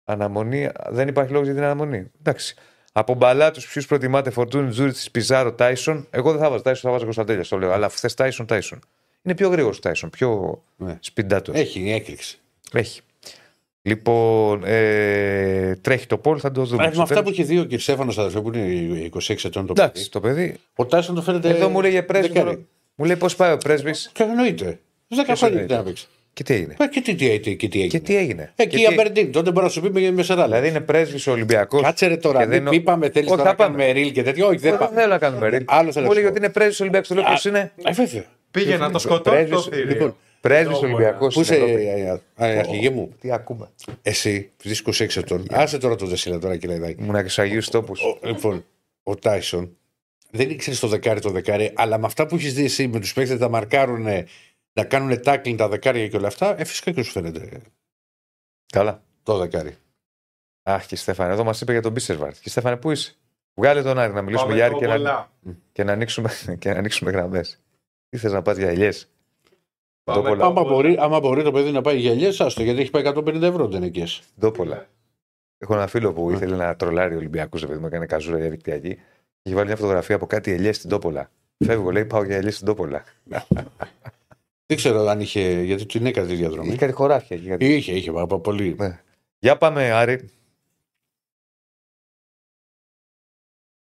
[0.05, 0.69] Αναμονή.
[0.89, 2.11] Δεν υπάρχει λόγος για την αναμονή.
[2.19, 2.55] Εντάξει.
[2.93, 6.07] Από μπαλά τους ποιους προτιμάτε, Φορτούνι, Τζούριτ, Πιζάρο, Τάισον.
[6.09, 7.43] Εγώ δεν θα βάζω Τάισον, θα βάζω Κωνσταντέλια.
[7.49, 7.71] Το λέω.
[7.71, 8.79] Αλλά θε Τάισον, Τάισον.
[9.21, 10.97] Είναι πιο γρήγορος Τάισον, πιο Ναι.
[10.99, 11.55] σπιντάτος.
[11.55, 12.37] Έχει έκρηξη.
[12.71, 13.01] Έχει.
[13.81, 16.83] Λοιπόν, ε, τρέχει το πόλ, θα το δούμε.
[16.83, 17.29] Ε, με στο αυτά τέλος.
[17.29, 17.79] που έχει δει ο κ.
[17.79, 20.09] Στέφανο αδερφέ που είναι 26 ετών το Εντάξει, παιδί.
[20.09, 20.57] το παιδί.
[20.75, 21.49] Ο Τάσον το φαίνεται.
[21.49, 22.33] Εδώ μου λέγε πρέσβη.
[22.33, 22.65] δεκάρι.
[22.95, 24.09] Μου λέει πώς πάει ο πρέσβης.
[24.13, 24.79] Και εννοείται.
[25.09, 26.07] 10 Ποιος χρόνια εννοείται; δεν να παίξει.
[26.35, 28.69] Και τι έγινε; Ε, Και τι, τι, τι, και τι έγινε; Και τι έγινε; Εκεί
[28.69, 29.31] Και η τι- Αμπερντίν.
[29.31, 30.43] Τότε μπορεί να σου πει με, με 40.
[30.43, 31.81] Δηλαδή είναι πρέσβης ο Ολυμπιακός.
[31.81, 32.39] Κάτσε ρε τώρα.
[32.39, 33.77] και Δεν δεν- είπαμε θέλεις Όχι, τώρα θα να πάμε.
[33.83, 34.95] κάνουμε ρίλ και τέτοιο; Όχι, δεν Δεν πάμε.
[34.99, 35.63] θέλω να κάνουμε ρίλ.
[35.67, 36.43] Άλλο θέλω Μου να λέει σου ότι πω.
[36.45, 37.07] είναι πρέσβης ο Ολυμπιακός.
[37.07, 38.25] Το λέω ποιος είναι; Ε, βέβαια.
[38.51, 39.85] Πήγε να το σκοτώσει Πρέσβης, το θηρίο.
[39.85, 40.93] λοιπόν, Πρέσβης Ωραία.
[40.93, 41.33] Ολυμπιακός.
[41.33, 41.59] Πού είσαι, ε,
[42.37, 43.69] ε, ε, αρχηγέ μου; Τι ακούμε;
[44.01, 45.45] Εσύ, στις 26 ετών.
[45.51, 46.95] Άσε τώρα το Δεσίλα τώρα και λέει.
[46.99, 48.01] Ήμουν και στου Αγίους Τόπους.
[48.23, 48.65] Λοιπόν,
[49.03, 49.77] ο Τάισον
[50.31, 53.13] δεν ήξερες το δεκάρι το δεκάρι, αλλά με αυτά που έχεις δει εσύ με τους
[53.13, 54.05] παίκτες να μαρκάρουν,
[54.75, 57.61] να κάνουν τάκλινγκ τα δεκάρια και όλα αυτά, ε, φυσικά και σου φαίνεται
[58.73, 59.03] Καλά.
[59.23, 59.77] το δεκάρι.
[60.63, 62.35] Αχ, και Στέφανε, εδώ μας είπε για τον Μπίσερβαρτ.
[62.41, 63.15] Και Στέφανε, πού είσαι;
[63.53, 65.31] Βγάλε τον Άρη να μιλήσουμε Πάμε για Άρη και να, πολλά.
[65.71, 66.29] και να ανοίξουμε,
[66.59, 67.59] και να ανοίξουμε γραμμές.
[68.09, 69.09] Τι θες να πας για ελιές;
[70.03, 70.45] Πάμε Ντόπολα.
[70.45, 70.73] Άμα πολλά.
[70.73, 73.67] μπορεί, άμα μπορεί το παιδί να πάει για ελιές, άστο γιατί έχει πάει 150 ευρώ
[73.67, 74.03] δεν εκεί.
[74.39, 74.87] Ντόπολα.
[75.57, 78.99] Έχω ένα φίλο που ήθελε να τρολάρει Ολυμπιακού, επειδή μου έκανε καζούρα διαδικτυακή.
[79.41, 81.29] Έχει βάλει μια φωτογραφία από κάτι ελιές στην Τόπολα.
[81.65, 83.03] Φεύγω, λέει, πάω για ελιές στην Τόπολα.
[84.67, 86.67] Δεν ξέρω αν είχε, γιατί την έκανε τη διαδρομή.
[86.67, 87.47] Είχε κάτι χωράφια εκεί.
[87.47, 87.65] Κάτι...
[87.75, 88.75] Είχε, είχε, από πολύ.
[88.79, 89.01] Ναι.
[89.39, 90.29] Για πάμε, Άρη.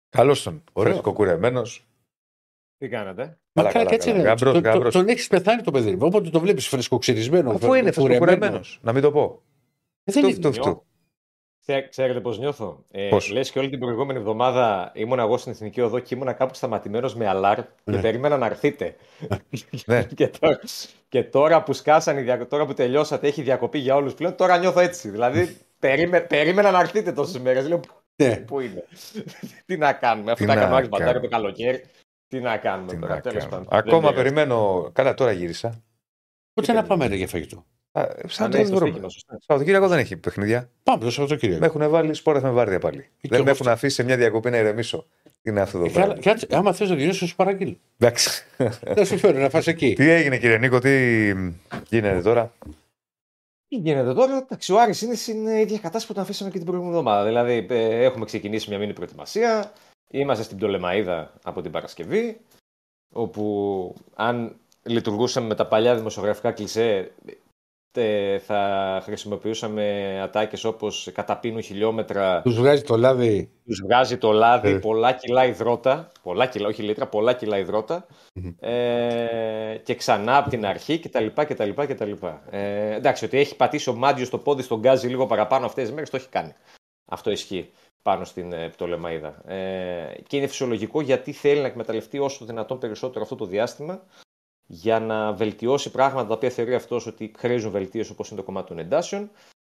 [0.09, 0.65] Καλώς τον.
[0.73, 0.93] Ωραίο.
[0.93, 1.63] Φρέσκο κουρεμένο.
[2.79, 3.23] Τι κάνατε;
[3.53, 4.23] Μα Καλά, καλά, καλά, κάτσε καλά.
[4.23, 4.29] ρε.
[4.29, 4.93] Γαμπρός, Τον- τον- γαμπρός.
[4.93, 5.97] Τον έχεις πεθάνει το παιδί.
[6.01, 7.51] Όποτε το βλέπεις φρεσκοξυρισμένο.
[7.51, 8.61] Αφού είναι φρέσκο κουρεμένο.
[8.81, 9.43] Να μην το πω.
[10.05, 10.37] δεν Φτου, είναι.
[10.37, 10.61] φτου, φτου.
[10.61, 10.87] Ξέ-
[11.91, 12.85] Ξέρετε πώς νιώθω.
[12.91, 16.37] Ε, Πώς; Λες και όλη την προηγούμενη εβδομάδα ήμουν εγώ στην Εθνική Οδό και ήμουν
[16.37, 18.01] κάπου σταματημένος με αλάρ και Ναι.
[18.01, 18.97] περίμενα να έρθετε.
[19.87, 20.05] Ναι.
[20.15, 20.59] και, τώρα,
[21.09, 24.35] και τώρα που σκάσανε, οι δια- τώρα που τελειώσατε, έχει διακοπή για όλους πλέον.
[24.37, 25.09] Τώρα νιώθω έτσι.
[25.11, 27.69] Δηλαδή, περίμε, περίμενα να έρθετε τόσες μέρες.
[27.69, 27.81] Λέω,
[28.17, 28.37] Ναι.
[28.37, 28.85] πού είναι.
[29.67, 31.29] Τι να κάνουμε, αφού Τι τα να έκανα όλοι μπατάρι κάνουμε.
[31.29, 31.85] το καλοκαίρι.
[32.29, 33.65] Τι να κάνουμε Τι τώρα, να τέλος κάνουμε.
[33.69, 33.79] πάντων.
[33.79, 34.35] Ακόμα Δεν πειράζει.
[34.35, 34.91] περιμένω.
[34.93, 35.83] Καλά, τώρα γύρισα.
[36.55, 37.65] Πότε να πάμε ρε, για φαγητό.
[37.99, 38.91] Α, Α, Σαν ναι, το στο βρούμε.
[38.91, 39.39] στοίχημα, σωστά.
[39.47, 40.71] Σαββατοκύριακο δεν έχει παιχνίδια.
[40.83, 41.61] Πάμε το Σαββατοκύριακο.
[41.61, 43.01] Με έχουν βάλει σπόρ με βάρδια πάλι.
[43.03, 43.71] Και δεν εγώ με έχουν αυτό.
[43.71, 45.07] αφήσει σε μια διακοπή να ηρεμήσω.
[45.43, 46.23] Τι είναι αυτό το Ε, καλά, πράγμα.
[46.23, 47.77] κάτσε, άμα θες να διώσει, σου παραγγείλω.
[47.99, 48.45] Εντάξει.
[48.95, 49.93] Θα σου φέρω να φας εκεί.
[49.95, 51.29] τι έγινε κύριε Νίκο, τι
[51.89, 52.53] γίνεται τώρα;
[53.69, 56.67] Τι γίνεται τώρα, εντάξει, ο Άρης είναι στην ίδια κατάσταση που τον αφήσαμε και την
[56.67, 57.25] προηγούμενη εβδομάδα.
[57.27, 59.73] Δηλαδή, ε, έχουμε ξεκινήσει μια μήνυ προετοιμασία.
[60.11, 62.41] Είμαστε στην Πτολεμαίδα από την Παρασκευή.
[63.15, 67.33] Όπου αν λειτουργούσαμε με τα παλιά δημοσιογραφικά κλισέ, ε,
[68.47, 73.51] θα χρησιμοποιούσαμε ατάκες όπως καταπίνουν χιλιόμετρα, Τους βγάζει το λάδι.
[73.65, 74.79] τους βγάζει το λάδι, Ε.
[74.79, 78.51] πολλά κιλά υδρότα, πολλά κιλά, όχι λίτρα, πολλά κιλά υδρότα, Μμμ.
[78.61, 81.27] ε, και ξανά από την αρχή κτλ.
[81.35, 82.13] κτλ, κτλ.
[82.51, 85.93] Ε, εντάξει, ότι έχει πατήσει ο Μάντιος στο πόδι στον γκάζι λίγο παραπάνω αυτές τις
[85.93, 86.55] μέρες, το έχει κάνει.
[87.11, 87.71] Αυτό ισχύει
[88.03, 89.43] πάνω στην ε, Πτολεμαίδα.
[89.53, 94.03] Ε, και είναι φυσιολογικό γιατί θέλει να εκμεταλλευτεί όσο το δυνατόν περισσότερο αυτό το διάστημα
[94.71, 98.69] για να βελτιώσει πράγματα τα οποία θεωρεί αυτός ότι χρήζουν βελτίωση όπως είναι το κομμάτι
[98.69, 99.31] των εντάσεων,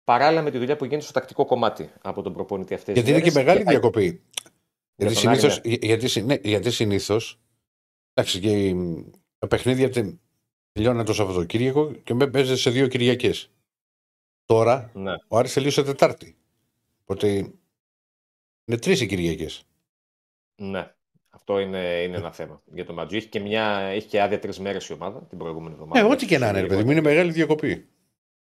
[0.05, 3.21] παράλληλα με τη δουλειά που γίνεται στο τακτικό κομμάτι από τον προπονητή αυτές Γιατί είναι
[3.21, 4.23] και μεγάλη διακοπή.
[4.97, 5.61] Γιατί τον Άρη, συνήθω.
[5.87, 7.41] Γιατί, συ- ναι, γιατί συνήθως,
[8.15, 10.15] εντάξει, και οι- τα παιχνίδια τε-
[10.73, 13.51] τελειώνουν το Σαββατοκύριακο και με παίζεται σε δύο Κυριακές.
[14.45, 15.13] Τώρα Ναι.
[15.29, 16.37] ο Άρης τελείωσε Τετάρτη.
[17.03, 17.29] Οπότε
[18.65, 19.65] είναι τρεις οι Κυριακές.
[20.57, 20.95] Ναι.
[21.43, 23.17] Αυτό είναι, είναι ένα θέμα για το Μάτζο.
[23.17, 26.07] Έχει και, μια, έχει και άδεια τρεις μέρες η ομάδα την προηγούμενη εβδομάδα.
[26.07, 27.89] Ε, ό,τι και να είναι, ρε παιδί μου, είναι μεγάλη διακοπή.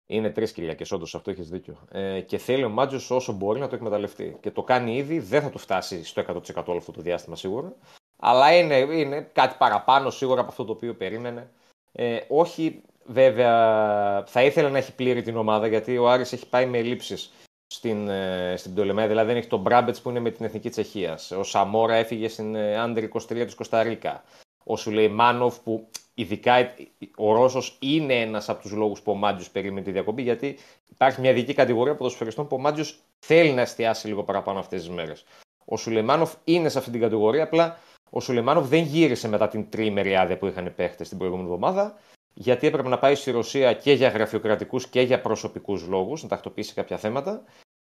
[0.05, 1.77] Είναι τρεις Κυριακές, όντως αυτό έχεις δίκιο.
[1.91, 4.37] Ε, και θέλει ο Μάτζος όσο μπορεί να το εκμεταλλευτεί.
[4.39, 6.21] Και το κάνει ήδη, δεν θα του φτάσει στο
[6.55, 7.75] 100% όλο αυτό το διάστημα σίγουρα.
[8.17, 11.51] Αλλά είναι, είναι κάτι παραπάνω σίγουρα από αυτό το οποίο περίμενε.
[11.91, 16.65] Ε, όχι, βέβαια, θα ήθελε να έχει πλήρη την ομάδα γιατί ο Άρης έχει πάει
[16.65, 17.29] με ελλείψει
[17.73, 19.07] στην, ε, στην Πτολεμαία.
[19.07, 21.31] Δηλαδή δεν έχει τον Μπράμπετς που είναι με την εθνική Τσεχίας.
[21.31, 24.23] Ο Σαμόρα έφυγε στην ε, Under 23 της Κωνσταντίνα.
[24.63, 26.75] Ο Σουλεϊμάνοφ που ειδικά ε,
[27.15, 30.57] ο Ρώσος είναι ένας από τους λόγους που ο Μάντζιος περίμενε τη διακοπή, γιατί
[30.89, 34.89] υπάρχει μια ειδική κατηγορία ποδοσφαιριστών που ο Μάντζιος θέλει να εστιάσει λίγο παραπάνω αυτές τις
[34.89, 35.25] μέρες.
[35.65, 37.77] Ο Σουλεϊμάνοφ είναι σε αυτή την κατηγορία, απλά
[38.09, 41.97] ο Σουλεϊμάνοφ δεν γύρισε μετά την τρίμερη άδεια που είχαν παίχτες την προηγούμενη εβδομάδα,
[42.33, 46.73] γιατί έπρεπε να πάει στη Ρωσία και για γραφειοκρατικούς και για προσωπικούς λόγους, να τακτοποιήσει
[46.73, 47.43] κάποια θέματα.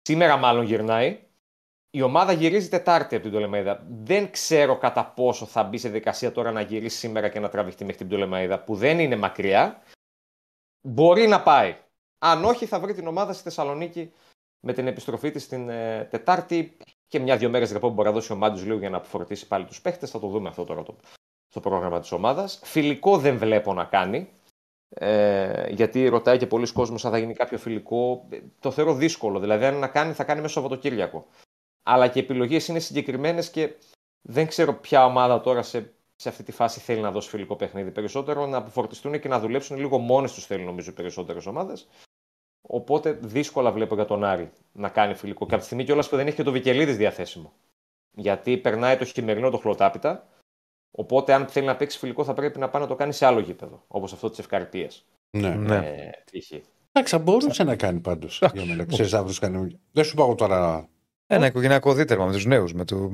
[0.09, 1.19] Σήμερα μάλλον γυρνάει.
[1.89, 3.85] Η ομάδα γυρίζει Τετάρτη από την Τολεμαίδα.
[3.89, 7.83] Δεν ξέρω κατά πόσο θα μπει σε δικασία τώρα να γυρίσει σήμερα και να τραβηχτεί
[7.83, 9.81] μέχρι την Τολεμαίδα, που δεν είναι μακριά.
[10.81, 11.75] Μπορεί να πάει.
[12.19, 14.11] Αν όχι, θα βρει την ομάδα στη Θεσσαλονίκη
[14.59, 16.77] με την επιστροφή της την ε, Τετάρτη
[17.07, 19.65] και μια-δυο μέρες ρεπό που μπορεί να δώσει ο Μάντζος λίγο για να αποφορτήσει πάλι
[19.65, 20.09] τους παίχτες.
[20.09, 20.95] Θα το δούμε αυτό τώρα το,
[21.47, 22.59] στο πρόγραμμα της ομάδας.
[22.63, 24.29] Φιλικό δεν βλέπω να κάνει.
[24.89, 28.25] Ε, γιατί ρωτάει και πολλοί κόσμος αν θα γίνει κάποιο φιλικό.
[28.29, 29.39] Ε, Το θεωρώ δύσκολο.
[29.39, 31.27] Δηλαδή, αν να κάνει, θα κάνει μέσα στο Σαββατοκύριακο.
[31.83, 33.75] Αλλά και οι επιλογές είναι συγκεκριμένες και
[34.21, 37.91] δεν ξέρω ποια ομάδα τώρα σε, σε αυτή τη φάση θέλει να δώσει φιλικό παιχνίδι.
[37.91, 41.87] Περισσότερο να αποφορτιστούν και να δουλέψουν λίγο μόνες τους θέλουν νομίζω οι περισσότερες ομάδες.
[42.61, 45.45] Οπότε δύσκολα βλέπω για τον Άρη να κάνει φιλικό.
[45.45, 47.53] Και από τη στιγμή κιόλας που δεν έχει και το Βικελίδης διαθέσιμο.
[48.11, 50.27] Γιατί περνάει το χειμερινό το χλωτάπιτα.
[50.91, 53.39] Οπότε, αν θέλει να παίξει φιλικό, θα πρέπει να πάει να το κάνει σε άλλο
[53.39, 53.83] γήπεδο.
[53.87, 54.89] Όπως αυτό της Ευκαρπία.
[55.37, 55.49] Ναι.
[55.49, 55.75] Ναι.
[55.75, 56.51] Ε, π.χ.
[56.91, 58.41] Εντάξει, θα μπορούσε να κάνει πάντως.
[58.53, 58.85] Για μένα.
[58.91, 59.79] Ξέρεις, αύριο σου κάνει.
[59.91, 60.89] Δεν σου πάω τώρα.
[61.27, 62.73] Ένα οικογενειακό δίτερμα με τους νέους.
[62.73, 63.09] Με το...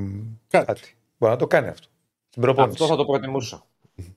[0.47, 0.65] Κάτι.
[0.65, 0.95] Κάτι.
[1.18, 1.88] Μπορεί να το κάνει αυτό.
[2.30, 2.84] Στην προπόνηση.
[2.84, 3.65] Αυτό θα το προτιμούσα.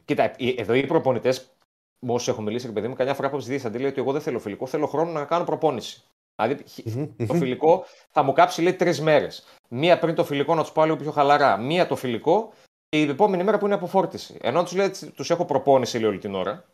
[0.05, 1.51] Κοίτα, ε, εδώ οι προπονητές,
[1.99, 4.21] με όσου έχω μιλήσει, ρε παιδί μου, καμιά φορά από τι λέει ότι εγώ δεν
[4.21, 6.03] θέλω φιλικό, θέλω χρόνο να κάνω προπόνηση.
[6.37, 9.45] Δηλαδή, χ- το φιλικό θα μου κάψει λέει τρεις μέρες.
[9.69, 11.57] Μία πριν το φιλικό να τους πάω λίγο πιο χαλαρά.
[11.57, 14.39] Μία το φιλικό και η επόμενη μέρα που είναι αποφόρτιση.
[14.41, 16.65] Ενώ τους λέει τους έχω προπόνηση λέει, όλη την ώρα,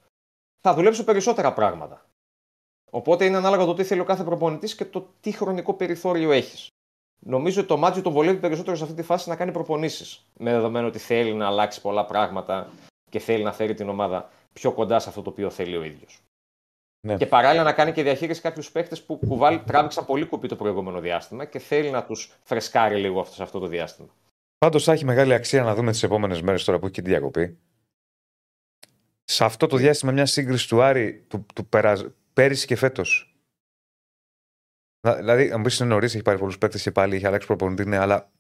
[0.61, 2.07] θα δουλέψω περισσότερα πράγματα.
[2.91, 6.69] Οπότε είναι ανάλογα το τι θέλει ο κάθε προπονητής και το τι χρονικό περιθώριο έχεις.
[7.27, 10.27] Νομίζω ότι το Μάτζιο τον βολεύει περισσότερο σε αυτή τη φάση να κάνει προπονήσεις.
[10.39, 12.69] Με δεδομένο ότι θέλει να αλλάξει πολλά πράγματα
[13.11, 16.23] και θέλει να φέρει την ομάδα πιο κοντά σε αυτό το οποίο θέλει ο ίδιος.
[17.07, 17.17] Ναι.
[17.17, 21.01] Και παράλληλα να κάνει και διαχείριση κάποιους παίχτε που κουβάλι, τράβηξαν πολύ κουπί το προηγούμενο
[21.01, 24.09] διάστημα και θέλει να τους φρεσκάρει λίγο αυτό, σε αυτό το διάστημα.
[24.65, 27.09] Πάντως θα έχει μεγάλη αξία να δούμε τις επόμενες μέρες τώρα που έχει και τη
[27.09, 27.59] διακοπή.
[29.25, 32.07] Σε αυτό το διάστημα, μια σύγκριση του Άρη του, του περασ...
[32.33, 33.37] πέρυσι και φέτος.
[35.01, 37.97] Δηλαδή, αν πει είναι νωρίς, έχει πάρει πολλούς παίκτες και πάλι έχει αλλάξει προπονητή, ναι,
[37.97, 38.31] αλλά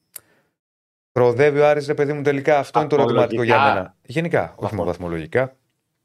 [1.13, 3.83] προοδεύει ο Άρης, ρε παιδί μου, τελικά αυτό είναι το ερωτηματικό για Βαθμολογικά.
[3.83, 3.97] μένα.
[4.03, 5.57] Γενικά, όχι μόνο βαθμολογικά.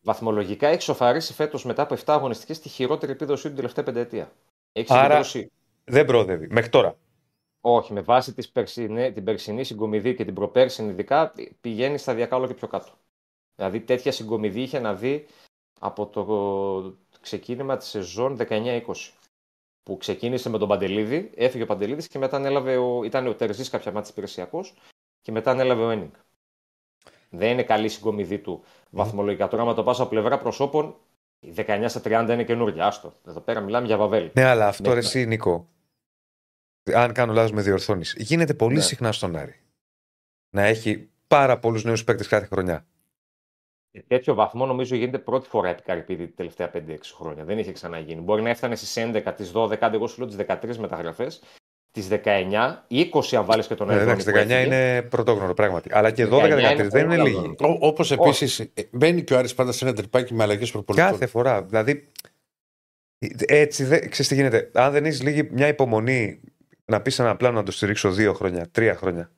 [0.02, 4.32] Βαθμολογικά έχει σοφαρίσει φέτος μετά από 7 αγωνιστικές τη χειρότερη επίδοσή του την τελευταία πενταετία.
[4.72, 5.52] Έχεις Άρα- συγκεντρώσει.
[5.84, 6.48] Δεν προοδεύει.
[6.50, 6.98] Μέχρι τώρα.
[7.62, 12.48] Όχι, με βάση τις περσινέ, την περσινή συγκομιδή και την προπέρσινη ειδικά πηγαίνει σταδιακά όλο
[12.48, 12.92] και πιο κάτω.
[13.56, 15.26] Δηλαδή τέτοια συγκομιδή είχε να δει
[15.80, 18.82] από το ξεκίνημα της σεζόν 19-20
[19.84, 23.70] που ξεκίνησε με τον Παντελίδη, έφυγε ο Παντελίδης και μετά ανέλαβε ο, ήταν ο Τερζής
[23.70, 24.74] κάποια μάτια υπηρεσιακός
[25.22, 26.12] και μετά ανέλαβε ο Ένιγκ.
[27.30, 29.48] Δεν είναι καλή η συγκομιδή του βαθμολογικά.
[29.48, 30.96] Τώρα, άμα το πας από πλευρά προσώπων,
[31.40, 32.86] η 19 στα 30 είναι καινούργια.
[32.86, 33.14] Άστο.
[33.28, 34.32] Εδώ πέρα μιλάμε για Βαβέλ.
[34.34, 35.06] Ναι, αλλά αυτό Ναι, ρε ναι.
[35.06, 35.68] εσύ, Νίκο.
[36.94, 38.16] Αν κάνω λάθος, με διορθώνεις.
[38.18, 38.82] Γίνεται πολύ Ναι.
[38.82, 39.56] συχνά στον Άρη.
[40.56, 42.86] Να έχει πάρα πολλούς νέους παίκτες κάθε χρονιά.
[43.92, 47.44] Σε τέτοιο βαθμό νομίζω γίνεται πρώτη φορά επί Καρυπίδη τα τελευταία 5-6 χρόνια.
[47.44, 48.22] Δεν είχε ξαναγίνει.
[48.22, 51.42] Μπορεί να έφτανε στις 11, τις 12, εγώ σου λέω τις 13 μεταγραφές,
[51.92, 54.66] τις 19, 20 αν βάλεις και τον Ναι, Ερδόνη εντάξει, που 19 έφυγε.
[54.66, 55.90] είναι πρωτόγνωρο πράγματι.
[55.94, 57.56] Αλλά και 19 12-13 είναι δεν είναι πολύ λίγοι.
[57.56, 57.78] καλό.
[57.82, 61.10] Όπως επίσης μπαίνει και ο Άρης πάντα σε ένα τρυπάκι με αλλαγές προπολιτών.
[61.12, 61.64] Κάθε φορά.
[61.64, 62.08] Δηλαδή.
[63.48, 64.70] Έτσι, δεν, ξέρεις τι γίνεται.
[64.74, 66.40] Αν δεν έχει λίγη μια υπομονή
[66.90, 69.32] να πεις ένα πλάνο να το στηρίξω δύο χρόνια, τρία χρόνια.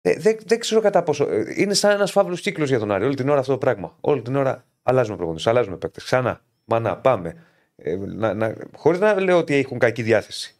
[0.00, 1.24] Ε, δεν, δεν ξέρω κατά πόσο.
[1.30, 3.04] ε, Είναι σαν ένας φαύλος κύκλος για τον Άρη.
[3.04, 3.96] Όλη την ώρα αυτό το πράγμα.
[4.00, 6.04] Όλη την ώρα αλλάζουμε προπονητές, αλλάζουμε παίκτες.
[6.04, 6.40] Ξανά.
[6.64, 7.44] Μανά, πάμε.
[7.76, 10.54] Ε, να, να, Χωρίς να λέω ότι έχουν κακή διάθεση.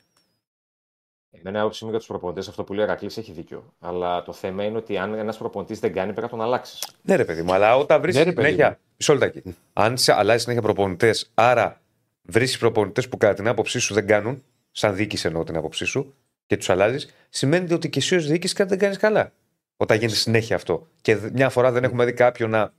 [1.30, 3.74] Εμένα άποψη μου για τους προπονητές, αυτό που λέει ο Ερακλής έχει δίκιο.
[3.80, 6.88] Αλλά το θέμα είναι ότι αν ένας προπονητής δεν κάνει, πρέπει να τον αλλάξεις.
[7.02, 8.68] Ναι, ρε παιδί μου, αλλά όταν βρει Ναι, ρε παιδί συνέχεια.
[8.68, 8.76] μου.
[8.98, 9.56] Μισό λεπτάκι.
[9.72, 11.80] Αν σε αλλάζει συνέχεια προπονητές, άρα
[12.22, 14.44] βρει προπονητές που κατά την άποψή σου δεν κάνουν,
[14.76, 16.14] σαν διοίκηση εννοώ την άποψή σου,
[16.46, 19.32] και τους αλλάζεις, σημαίνει ότι και εσύ ως διοίκηση κάτι δεν κάνεις καλά.
[19.76, 20.88] Όταν γίνεται συνέχεια αυτό.
[21.00, 22.72] Και δ- μια φορά δεν έχουμε δει κάποιον να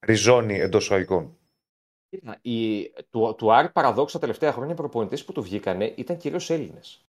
[0.00, 1.36] ριζώνει εντός οικών.
[2.08, 6.16] Κοίτα, η, του, του Άρη παραδόξα τα τελευταία χρόνια οι προπονητές που του βγήκανε ήταν
[6.16, 7.04] κυρίως Έλληνες.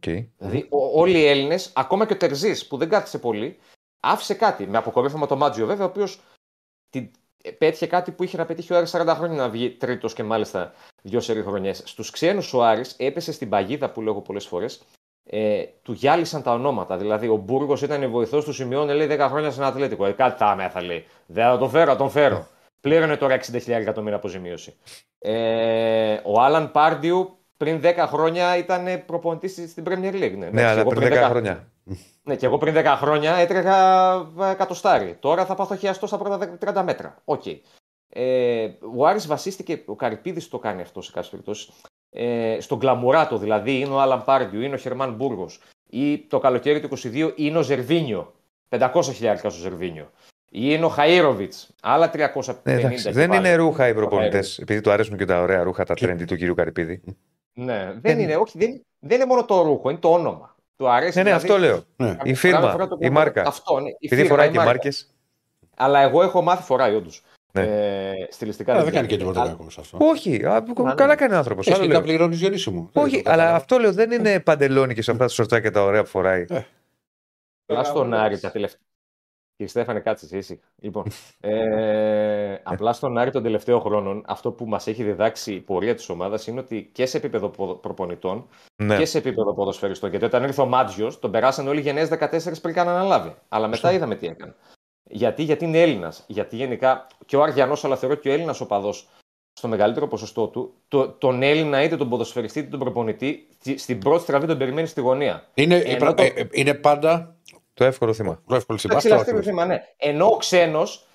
[0.00, 0.26] Okay.
[0.38, 3.58] Δηλαδή, ο- όλοι οι Έλληνες, ακόμα και ο Τερζής που δεν κάθισε πολύ,
[4.00, 4.66] άφησε κάτι.
[4.66, 6.20] Με αποκορύφωμα το Μάτζιο βέβαια, ο οποίος
[7.58, 10.72] πέτυχε κάτι που είχε να πετύχει ο Άρης 40 χρόνια να βγει τρίτος και μάλιστα
[11.02, 11.82] δύο σερή χρονιές.
[11.84, 14.82] Στους ξένους ο Άρης έπεσε στην παγίδα που λέγω πολλές φορές.
[15.30, 16.96] Ε, του γυάλισαν τα ονόματα.
[16.96, 20.06] Δηλαδή, ο Μπούργος ήταν βοηθός του Σιμεών, λέει 10 χρόνια στην Ατλέτικο.
[20.06, 21.06] Ε, κάτι τα άμεθα λέει.
[21.26, 22.46] Δεν θα τον φέρω, θα τον φέρω.
[22.80, 24.74] Πλήρωνε τώρα 60.000 εκατομμύρια αποζημίωση.
[25.18, 30.34] Ε, ο Άλαν Πάρντιου πριν 10 χρόνια ήταν προπονητής στην Premier League.
[30.36, 31.68] Ναι, Ναι, αλλά εγώ πριν 10 χρόνια.
[32.22, 35.16] Ναι, και εγώ πριν 10 χρόνια έτρεχα ε, εκατοστάρι.
[35.20, 37.16] Τώρα θα πάθω χιαστό στα πρώτα 30 μέτρα.
[37.24, 37.42] Οκ.
[38.08, 41.70] Ε, ο Άρης βασίστηκε, ο Καρυπίδης το κάνει αυτό σε κάποιες περιπτώσεις,
[42.10, 43.38] ε, στον Κλαμουράτο.
[43.38, 45.60] Δηλαδή είναι ο Άλαν Πάρντιου, είναι ο Χερμάν Μπούργος.
[45.90, 48.32] Ή το καλοκαίρι του 22 είναι ο Ζερβίνιο.
[48.68, 50.10] 500 χιλιάρικα στο Ζερβίνιο.
[50.50, 51.66] Ή είναι ο Χαΐροβιτς.
[51.82, 53.40] Άλλα 350 Ναι, εντάξει, και δεν πάλι.
[53.40, 54.56] είναι ρούχα οι προπονητές, Ωραία.
[54.60, 57.02] επειδή του αρέσουν και τα ωραία ρούχα, τα Και- trendy του κυρίου Καρυπίδη.
[57.52, 60.56] Ναι, δεν, Δεν- είναι, όχι, δεν, δεν είναι μόνο το ρούχο, είναι το όνομα.
[60.78, 61.16] Του αρέσει.
[61.22, 61.82] Ναι, ναι, δηλαδή, αυτό λέω.
[61.96, 62.16] Ναι.
[62.22, 63.42] Η φίρμα, κάθε φορά το η πω- μάρκα.
[63.46, 64.72] Αυτό, ναι, η Επειδή φίρμα, φοράει η και μάρκα.
[64.72, 65.14] μάρκες.
[65.76, 67.22] Αλλά εγώ έχω μάθει φοράει όντως.
[67.52, 67.62] Ναι.
[67.62, 69.30] Ε, στιλιστικά Αλλά δεν κάνει και γίνεται.
[69.32, 69.98] τίποτα Αλλά- κακό σε αυτό.
[70.00, 70.94] Όχι, α, ναι.
[70.94, 71.60] καλά κάνει ο άνθρωπο.
[71.64, 72.90] Εσύ να πληρώνει Διονύση μου.
[72.92, 73.56] Δεν Όχι, το αλλά κατάλαβα.
[73.56, 76.44] αυτό λέω δεν είναι παντελόνι και σε αυτά τα σορτάκια τα ωραία που φοράει.
[76.48, 76.62] Ε.
[77.66, 78.80] Απλά στον Άρη τα τελευταία.
[79.58, 80.60] Κύριε Στέφανε, κάτσε εσύ, ήσυχα.
[80.80, 81.04] Λοιπόν,
[81.40, 86.08] ε, απλά στον Άρη των τελευταίων χρόνων, αυτό που μας έχει διδάξει η πορεία της
[86.08, 88.46] ομάδας είναι ότι και σε επίπεδο ποδο- προπονητών
[88.82, 88.96] Ναι.
[88.98, 90.10] και σε επίπεδο ποδοσφαιριστών.
[90.10, 93.34] Γιατί όταν ήρθε ο Μάτζιος, τον περάσαν όλοι γενναίες 14 πριν καν αναλάβει.
[93.48, 94.54] Αλλά μετά είδαμε τι έκανε.
[95.10, 96.24] Γιατί, γιατί είναι Έλληνας.
[96.26, 98.92] Γιατί γενικά και ο Αργιανός, αλλά θεωρώ και ο Έλληνας οπαδό
[99.52, 103.98] στο μεγαλύτερο ποσοστό του, το, τον Έλληνα είτε τον ποδοσφαιριστή είτε τον προπονητή, στη- στην
[103.98, 105.44] πρώτη στραβή τον περιμένει στη γωνία.
[105.54, 107.36] Είναι, Ενώ το- ε, ε, είναι πάντα
[107.78, 108.42] Το εύκολο θύμα.
[108.46, 109.10] το εύκολο Το συμπάθειο.
[109.10, 109.82] ξυλαστήριο θέμα, ναι.
[109.96, 111.06] Ενώ ο ξένος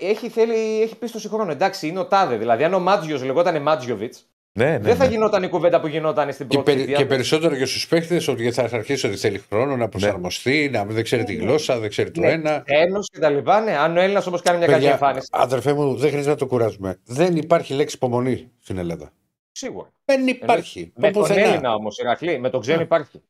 [0.00, 1.50] έχει, θέλει, έχει πίστοση χρόνο.
[1.52, 2.36] Εντάξει, είναι ο Τάδε.
[2.36, 4.78] Δηλαδή, αν ο Μάτζιος λεγόταν Μάτζιοβιτς, Ναι, ναι.
[4.78, 5.10] δεν θα ναι.
[5.10, 6.96] γινόταν η κουβέντα που γινόταν στην Και, πρώτη περι- θητεία.
[6.96, 11.02] και περισσότερο και στους παίχτες ότι θα αρχίσει ότι θέλει χρόνο να προσαρμοστεί, να δεν
[11.04, 12.30] ξέρει τη γλώσσα, δεν ξέρει το Ναι.
[12.30, 12.62] ένα.
[12.66, 13.76] Ένο και τα λοιπά, ναι.
[13.76, 15.28] Αν ο Έλληνας όμως κάνει μια κακή Παιδιά, εμφάνιση.
[15.30, 16.98] αδερφέ μου, δεν χρειάζεται να το κουράζουμε.
[17.04, 19.10] Δεν υπάρχει λέξη υπομονή στην Ελλάδα.
[19.52, 19.92] Σίγουρα.
[20.04, 20.92] Δεν υπάρχει.
[20.96, 21.40] Με τον Πουθενά.
[21.48, 22.82] Έλληνα όμως, Ηρακλή, με τον ξένο Ναι.
[22.82, 23.22] υπάρχει.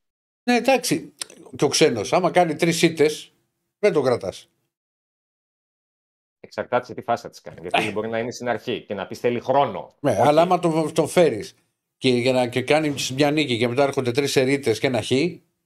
[0.48, 1.12] Ναι, εντάξει.
[1.56, 3.32] Και ο ξένος, άμα κάνει τρεις ήττες,
[3.78, 4.48] δεν τον κρατάς.
[6.40, 7.58] Εξαρτάται σε τι φάση θα τις κάνει.
[7.60, 9.94] Γιατί μπορεί να είναι στην αρχή και να πεις θέλει χρόνο.
[10.00, 10.20] Ναι, Όχι.
[10.20, 11.54] αλλά άμα τον, τον φέρεις
[11.98, 15.10] και, για να, και κάνει μια νίκη και μετά έρχονται τρεις ερείτε και ένα χ,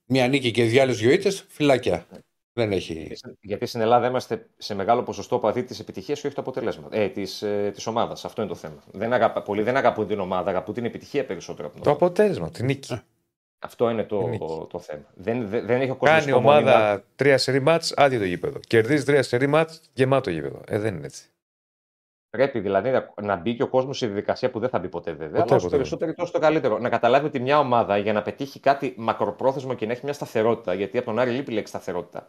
[0.05, 2.07] μια νίκη και δύο άλλες δύο ήττες, φυλάκια.
[2.53, 3.13] Δεν έχει.
[3.41, 6.89] Γιατί στην Ελλάδα είμαστε σε μεγάλο ποσοστό παδί της επιτυχίας και όχι το αποτέλεσμα.
[6.91, 8.25] Ε, της ε, της ομάδας.
[8.25, 8.83] Αυτό είναι το θέμα.
[8.93, 12.07] Δεν αγαπα, πολλοί δεν αγαπούν την ομάδα, αγαπούν την επιτυχία περισσότερο από την Το ομάδα.
[12.07, 13.01] αποτέλεσμα, τη νίκη.
[13.65, 14.67] Αυτό είναι το, Νίκη.
[14.71, 15.03] το, θέμα.
[15.15, 18.19] Δεν, δεν, δεν έχει ο κόσμος Κάνει η υπομονή να- ομάδα τρία σερή μάτς, άδειο
[18.19, 18.59] το γήπεδο.
[18.67, 20.61] Κερδίζει τρία σερή μάτς, γεμάτο γήπεδο.
[20.67, 21.27] Ε, δεν είναι έτσι.
[22.31, 25.11] Πρέπει δηλαδή να, να μπει και ο κόσμος σε διαδικασία που δεν θα μπει ποτέ
[25.13, 25.29] βέβαια.
[25.29, 25.77] Ποτέ, αλλά όσο ποτέ.
[25.77, 26.79] περισσότερο τόσο το καλύτερο.
[26.79, 30.75] Να καταλάβει ότι μια ομάδα για να πετύχει κάτι μακροπρόθεσμο και να έχει μια σταθερότητα,
[30.75, 32.27] γιατί από τον Άρη λείπει η λέξη σταθερότητα,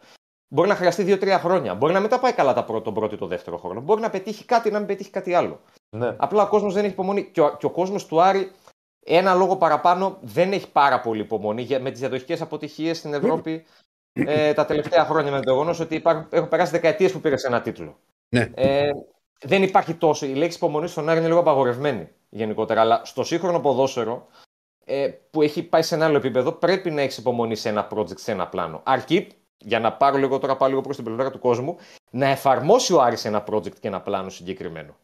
[0.54, 1.76] μπορεί να χρειαστεί 2-3 χρόνια.
[1.76, 3.82] Μπορεί να μην τα πάει καλά τα πρώτο, τον πρώτο ή το δεύτερο χρόνο.
[3.82, 5.60] Μπορεί να πετύχει κάτι, να μην πετύχει κάτι άλλο.
[5.98, 6.16] Ναι.
[6.18, 7.24] Απλά ο κόσμος δεν έχει υπομονή.
[7.32, 8.52] Και ο, και ο κόσμος του Άρη
[9.06, 13.66] Ένα λόγο παραπάνω δεν έχει πάρα πολύ υπομονή για- με τις διαδοχικές αποτυχίες στην Ευρώπη
[14.14, 15.32] ε, τα τελευταία χρόνια.
[15.32, 18.00] Με το γεγονός ότι υπάρχουν, έχουν περάσει δεκαετίες που πήρες ένα τίτλο.
[18.30, 18.50] Ναι.
[18.56, 18.90] Ε,
[19.46, 20.26] δεν υπάρχει τόσο.
[20.26, 22.82] Η λέξη υπομονή στον Άρη είναι λίγο απαγορευμένη γενικότερα.
[22.82, 24.28] Αλλά στο σύγχρονο ποδόσφαιρο
[24.86, 28.18] ε, που έχει πάει σε ένα άλλο επίπεδο, πρέπει να έχεις υπομονή σε ένα project,
[28.20, 28.82] σε ένα πλάνο.
[28.86, 29.28] Αρκεί,
[29.58, 31.78] για να πάρω λίγο τώρα πάω λίγο προς την πλευρά του κόσμου,
[32.12, 34.96] να εφαρμόσει ο Άρης ένα project και ένα πλάνο συγκεκριμένο.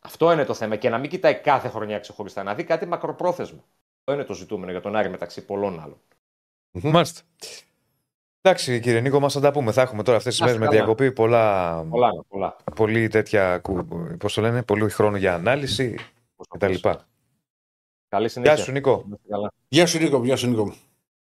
[0.00, 0.76] Αυτό είναι το θέμα.
[0.76, 3.64] Και να μην κοιτάει κάθε χρονιά ξεχωριστά, να δει κάτι μακροπρόθεσμο.
[3.98, 6.00] Αυτό είναι το ζητούμενο για τον Άρη μεταξύ πολλών άλλων.
[6.70, 7.20] Μάλιστα.
[8.42, 9.72] Εντάξει, κύριε Νίκο, μας θα τα πούμε.
[9.72, 10.94] Θα έχουμε τώρα αυτές τις Να μέρες είστε με καλά.
[10.94, 12.56] διακοπή πολλά, Πολλά, πολλά.
[12.74, 13.58] πολύ τέτοια.
[13.58, 15.94] κου- Πώς το λένε, πολύ χρόνο για ανάλυση
[16.48, 16.74] κτλ.
[18.08, 18.54] Καλή συνέχεια.
[18.54, 19.04] Γεια σου, Νίκο.
[19.08, 19.52] Να είστε καλά.
[19.68, 20.74] Γεια σου Νίκο, γεια σου Νίκο.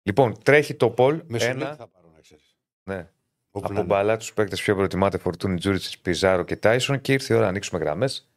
[0.02, 1.22] Λοιπόν, τρέχει το Πολ.
[1.26, 1.74] Μεσολέπτη Ένα.
[1.74, 2.56] θα πάρω να ξέρεις.
[2.82, 3.08] Ναι.
[3.50, 3.82] Όπου να Από είναι.
[3.94, 7.50] μπαλά τους παίκτες πιο προτιμάτε Φορτούνι, Τζούριτσις, Πιζάρο και Τάισον και ήρθε η ώρα να
[7.50, 8.30] ανοίξουμε γραμμές.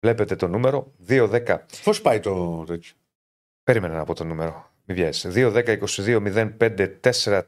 [0.00, 1.56] Βλέπετε το νούμερο 2-10.
[1.84, 2.92] Πώς πάει το τέτοιο;
[3.64, 4.70] Περίμενα να πω το νούμερο.
[4.84, 5.28] Μην βιάζει.
[5.34, 7.42] 2-10-22-05-4-4-4.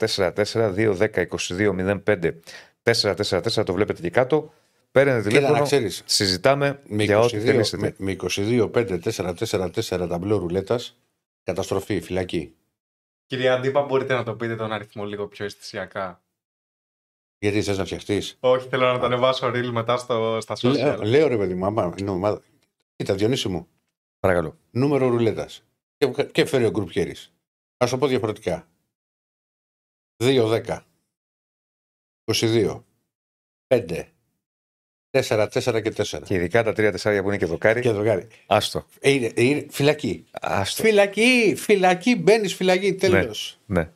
[2.84, 3.64] 2-10-22-05-4-4-4.
[3.64, 4.52] Το βλέπετε και κάτω.
[4.90, 5.64] Παίρνετε Κοίτα να τηλέφωνο.
[5.64, 7.82] ξέρεις, Συζητάμε με για ό,τι 22, θελήσετε.
[7.82, 10.98] με, με 22 5 4 4 4 ταμπλό ρουλέτας,
[11.42, 12.54] καταστροφή, φυλακή.
[13.26, 16.21] Κύριε Αντίπα, μπορείτε να το πείτε τον αριθμό λίγο πιο αισθησιακά.
[17.42, 20.72] Γιατί θες να φτιαχτείς; Όχι, θέλω να το ανεβάσω reel μετά στο, στα social.
[20.72, 22.42] Λέω, λέω ρε παιδί μου, άμα είναι ομάδα.
[22.96, 23.68] Κοίτα, Διονύση μου,
[24.20, 24.58] Παρακαλώ.
[24.70, 25.64] νούμερο ρουλέτας.
[25.96, 27.32] Και, και φέρει ο γκρουπ χέρις.
[27.76, 28.68] Ας το πω διαφορετικά.
[30.24, 30.78] 2 10
[32.32, 32.82] 22
[33.66, 34.04] 5
[35.10, 36.22] 4 4 και 4.
[36.24, 37.80] Και ειδικά τα τρία τεσσάρια που είναι και δοκάρι.
[37.80, 38.26] Και δοκάρι.
[38.46, 38.86] Άστο.
[39.00, 40.24] Ε, Είναι, είναι φυλακή.
[40.30, 40.82] Άστο.
[40.82, 43.58] Φυλακή, φυλακή, μπαίνεις φυλακή, τέλος.
[43.66, 43.90] Ναι.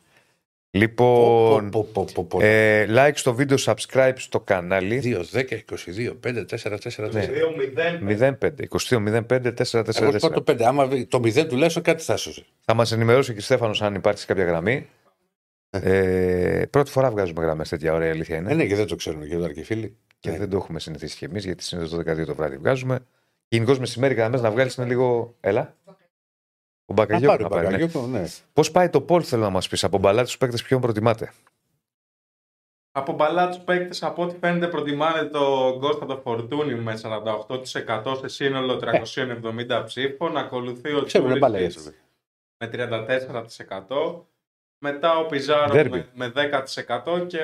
[0.77, 2.39] Λοιπόν, Πω, πω, πω, πω.
[2.41, 5.01] ε, like στο βίντεο, subscribe στο κανάλι.
[5.03, 7.11] 2, 10, 22, 5, 4, 4, 4.
[7.11, 7.29] Ναι.
[8.01, 8.37] 2-0.
[8.39, 8.49] 05,
[8.89, 10.01] 22-05, 4-4-4.
[10.01, 10.61] Εγώ σου πάω το 5.
[10.61, 12.45] Άμα βρει το 0 τουλάχιστον κάτι θα σώζει.
[12.65, 14.87] Θα μας ενημερώσει και ο Στέφανος αν υπάρχει σε κάποια γραμμή.
[15.69, 18.51] Ε, πρώτη φορά βγάζουμε γραμμές τέτοια ωραία αλήθεια είναι.
[18.51, 19.97] Ε, ναι, και δεν το ξέρουν και εδώ και οι φίλοι.
[20.19, 20.37] Και ναι.
[20.37, 22.99] δεν το έχουμε συνηθίσει κι εμείς γιατί συνήθως το 12 το βράδυ βγάζουμε.
[23.47, 25.35] Γενικώς μεσημέρι γραμμές να βγάλεις είναι λίγο.
[25.39, 25.75] Έλα.
[26.89, 27.67] Ο Να Μπακαγιώκο πάρει να πάρει.
[27.67, 27.71] Ναι.
[27.71, 28.23] Μπακαγιώκο, ναι.
[28.53, 29.83] Πώς πάει το Πολ, θέλω να μας πεις.
[29.83, 31.33] Από μπαλά τους παίκτες ποιον προτιμάτε;
[32.91, 38.27] Από μπαλά τους παίκτες, από ό,τι φαίνεται, προτιμάνε το Κώστα το Φορτούνι με 48% σε
[38.27, 40.37] σύνολο 370 ψήφων.
[40.37, 41.71] Ακολουθεί ο Ξέρουν Τσούριτς μπάλα για
[42.57, 44.25] με 34%.
[44.79, 45.89] Μετά ο Πιζάρο Derby.
[45.89, 46.31] με, με
[47.05, 47.39] 10% και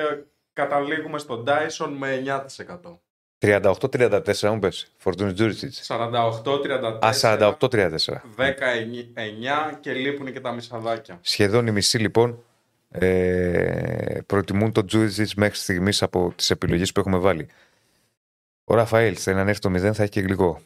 [0.52, 2.98] καταλήγουμε στον Dyson με 9%.
[3.44, 4.92] 38-34, μου πες.
[4.96, 5.74] Φορτούνι Τζούριτσιτ.
[5.86, 6.98] 48-34.
[7.06, 8.22] Α, 48-34.
[8.36, 11.18] 19 και λείπουν και τα μισαδάκια.
[11.20, 12.42] Σχεδόν οι μισοί λοιπόν
[12.90, 17.46] ε, προτιμούν τον Τζούριτσιτ μέχρι στιγμής από τις επιλογές που έχουμε βάλει.
[18.64, 20.60] Ο Ραφαήλ θέλει να έρθει το 0 θα έχει και γλυκό.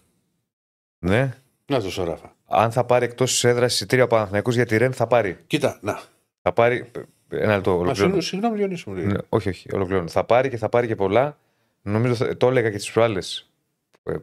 [0.98, 1.34] Ναι;
[1.66, 2.32] Να το σωράφα.
[2.46, 5.38] Αν θα πάρει εκτός της έδρας εισιτήρια από Παναθηναϊκούς για τη Ρεν, θα πάρει.
[5.46, 6.00] Κοίτα, να.
[6.42, 6.90] Θα πάρει.
[7.30, 7.94] Ένα λεπτό, Μα ολοκληρώνω.
[7.94, 8.94] συγγνώμη, συγγνώμη, Διονύση μου.
[8.96, 9.06] λέει.
[9.06, 10.08] Ναι, όχι, όχι, ολοκληρώνω.
[10.08, 11.38] Θα πάρει και θα πάρει και πολλά.
[11.88, 13.50] Νομίζω θα- το έλεγα και τις προάλλες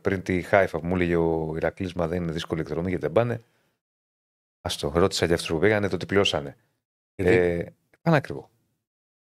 [0.02, 3.12] πριν τη Χάιφα που μου έλεγε ο Ηρακλής, μα δεν είναι δύσκολη εκδρομή γιατί δεν
[3.14, 3.42] πάνε.
[4.62, 6.56] Άστο, ρώτησα για αυτούς που πήγανε το τι πληρώσανε.
[7.16, 7.66] Γιατί; Ε,
[8.02, 8.50] πανάκριβο.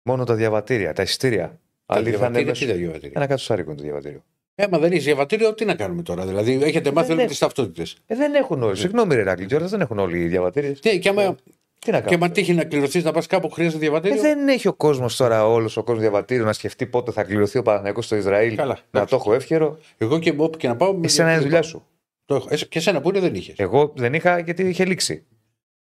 [0.04, 1.48] Μόνο τα διαβατήρια, τα εισιτήρια.
[1.86, 2.60] τα Άλλοι θα διαβατήρια, ανέβουν.
[2.60, 4.24] τι τα διαβατήρια; Ένα κατοστάρικο είναι το διαβατήριο.
[4.56, 6.26] Ε, άμα δεν έχει διαβατήριο, τι να κάνουμε τώρα.
[6.26, 7.28] Δηλαδή, έχετε μάθει δεν όλες έχω.
[7.30, 7.98] τις ταυτότητες.
[8.06, 8.76] Ε, δεν έχουν όλοι.
[8.78, 10.80] Συγγνώμη, ρε Ηρακλή, κιόλας, δεν έχουν όλοι οι διαβατήριες.
[10.80, 11.36] Τι, και άμα,
[11.80, 12.26] Τι να και κάνουμε.
[12.26, 14.22] άμα τύχει να κληρωθείς να πας κάπου, χρειάζεται Ε, διαβατήριο.
[14.22, 17.62] δεν έχει ο κόσμος τώρα, όλος ο κόσμος διαβατήριο να σκεφτεί πότε θα κληρωθεί ο
[17.62, 18.56] Παναθηναϊκός στο Ισραήλ.
[18.56, 19.10] Καλά, να εντάξει.
[19.10, 19.78] το έχω εύκαιρο.
[19.98, 20.94] Εγώ και όπου και να πάω.
[20.94, 21.88] με Εσένα είναι η δουλειά διαβατήριο σου.
[22.26, 22.26] πάω.
[22.26, 22.48] Το έχω.
[22.54, 23.56] Εσύ- Και εσένα που είναι δεν είχες.
[23.60, 25.26] Εγώ δεν είχα γιατί είχε λήξει.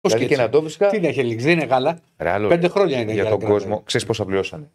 [0.01, 0.89] Πώς δηλαδή και να το βρίσκα.
[0.89, 1.99] Τι να έχει λήξει, δεν είναι γάλα.
[2.19, 3.59] Ρε, άλλο, Πέντε χρόνια είναι για για τον να κρατάει.
[3.59, 4.71] κόσμο, ξέρεις πόσα πληρώσανε.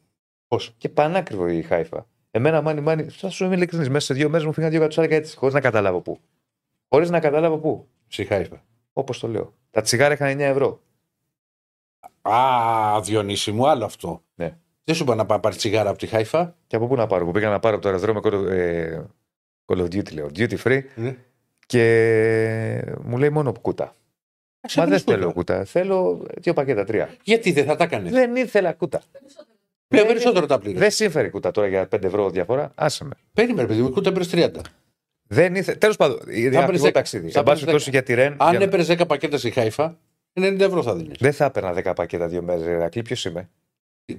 [0.48, 0.74] Πόσο.
[0.78, 2.06] Και πανάκριβο η Χάιφα.
[2.32, 3.90] Εμένα, μάνι, μάνι, θα σου είμαι ειλικρινής.
[3.90, 6.20] Μέσα σε δύο μέρες μου φύγαν δύο κατσάρικα έτσι, χωρίς να καταλάβω πού.
[6.90, 7.88] Χωρίς να καταλάβω πού.
[8.08, 8.64] Ψυχάιφα.
[8.94, 9.54] Όπως το λέω.
[9.72, 10.82] Τα τσιγάρα είχαν 9 ευρώ.
[12.22, 14.24] Α, Διονύση μου, άλλο αυτό.
[14.36, 14.58] Ναι.
[14.84, 17.26] Δεν σου είπα να πάει πάρεις τσιγάρα από τη Χάιφα; Και από πού να πάρω,
[17.26, 19.00] που πήγα να πάρω από το αεροδρόμιο Call of, ε,
[19.66, 20.30] Call of Duty, λέω.
[20.36, 20.82] Duty free.
[20.96, 21.16] Ναι.
[21.66, 23.96] Και μου λέει μόνο κούτα.
[24.76, 25.66] Μα δεν θέλω κούτα.
[25.66, 27.10] Θέλω δύο πακέτα, τρία.
[27.24, 28.10] Γιατί δεν θα τα έκανε.
[28.10, 29.02] Δεν ήθελα κούτα.
[29.88, 30.80] Πιο περισσότερο τα πλήρες.
[30.80, 32.72] Δεν σύμφερε κούτα τώρα για 5 ευρώ διαφορά.
[32.76, 33.12] Άσε με.
[33.34, 34.60] Περίμενε, παιδί μου, κούτα πήρε 30.
[35.28, 35.76] Δεν ήθε...
[35.76, 37.26] Τέλος πάντων, είναι Θα ακριβό έπαιρνες ταξίδι.
[37.26, 37.40] δέκα.
[37.40, 38.36] Εν Θα πάση έπαιρνες περιπτώσει για τη Ρεν.
[38.38, 39.98] Αν για να- έπαιρνες 10 πακέτα στη Χάιφα,
[40.34, 41.18] 90 ευρώ θα δίνεις.
[41.20, 43.02] Δεν θα έπαιρνα 10 πακέτα δύο μέρες, Ηρακλή.
[43.02, 43.50] Ποιος είμαι;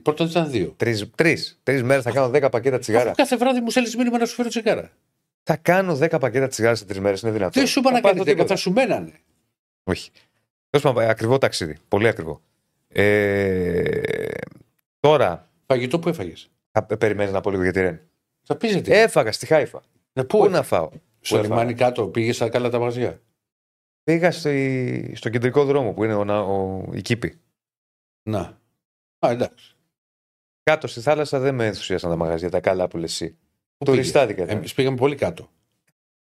[0.03, 0.75] Πρώτον ήταν δύο.
[0.77, 3.05] Τρεις τρεις, τρεις μέρες θα κάνω 10 πακέτα τσιγάρα.
[3.05, 4.91] Αφού κάθε βράδυ μου στέλνεις μήνυμα να σου φέρω τσιγάρα.
[5.43, 7.23] Θα κάνω 10 πακέτα τσιγάρα σε τρεις μέρες.
[7.23, 7.63] Είναι δυνατόν.
[7.63, 8.55] Δεν σου είπα Θα να πάθω κάνεις 10, τίποτα.
[8.55, 9.13] θα σου μένανε.
[9.85, 10.11] Όχι.
[10.71, 11.77] Τέλος πάντων, ακριβό ταξίδι.
[11.89, 12.41] Πολύ ακριβό.
[12.89, 14.01] Ε,
[15.01, 18.01] τώρα, Φαγητό που έφαγες; θα περιμένεις να πω λίγο για τη Ρεν.
[18.43, 18.93] Θα πεις γιατί.
[18.93, 19.83] Έφαγα στη Χάιφα.
[20.13, 20.89] Ε, Πού πού, να φάω;
[21.21, 23.21] στο πού λιμάνι κάτω πήγες στα καλά τα μαγαζιά;
[24.03, 27.41] Πήγα στη- στο κεντρικό δρόμο που είναι ο, να- ο, η Κήπη.
[28.29, 28.41] Να.
[29.19, 29.77] Α, εντάξει.
[30.63, 33.39] Κάτω στη θάλασσα δεν με ενθουσίασαν τα μαγαζιά, τα καλά που λες εσύ.
[33.77, 34.57] Πού Τουριστάδικα ήταν.
[34.57, 35.51] Εμείς πήγαμε πολύ κάτω.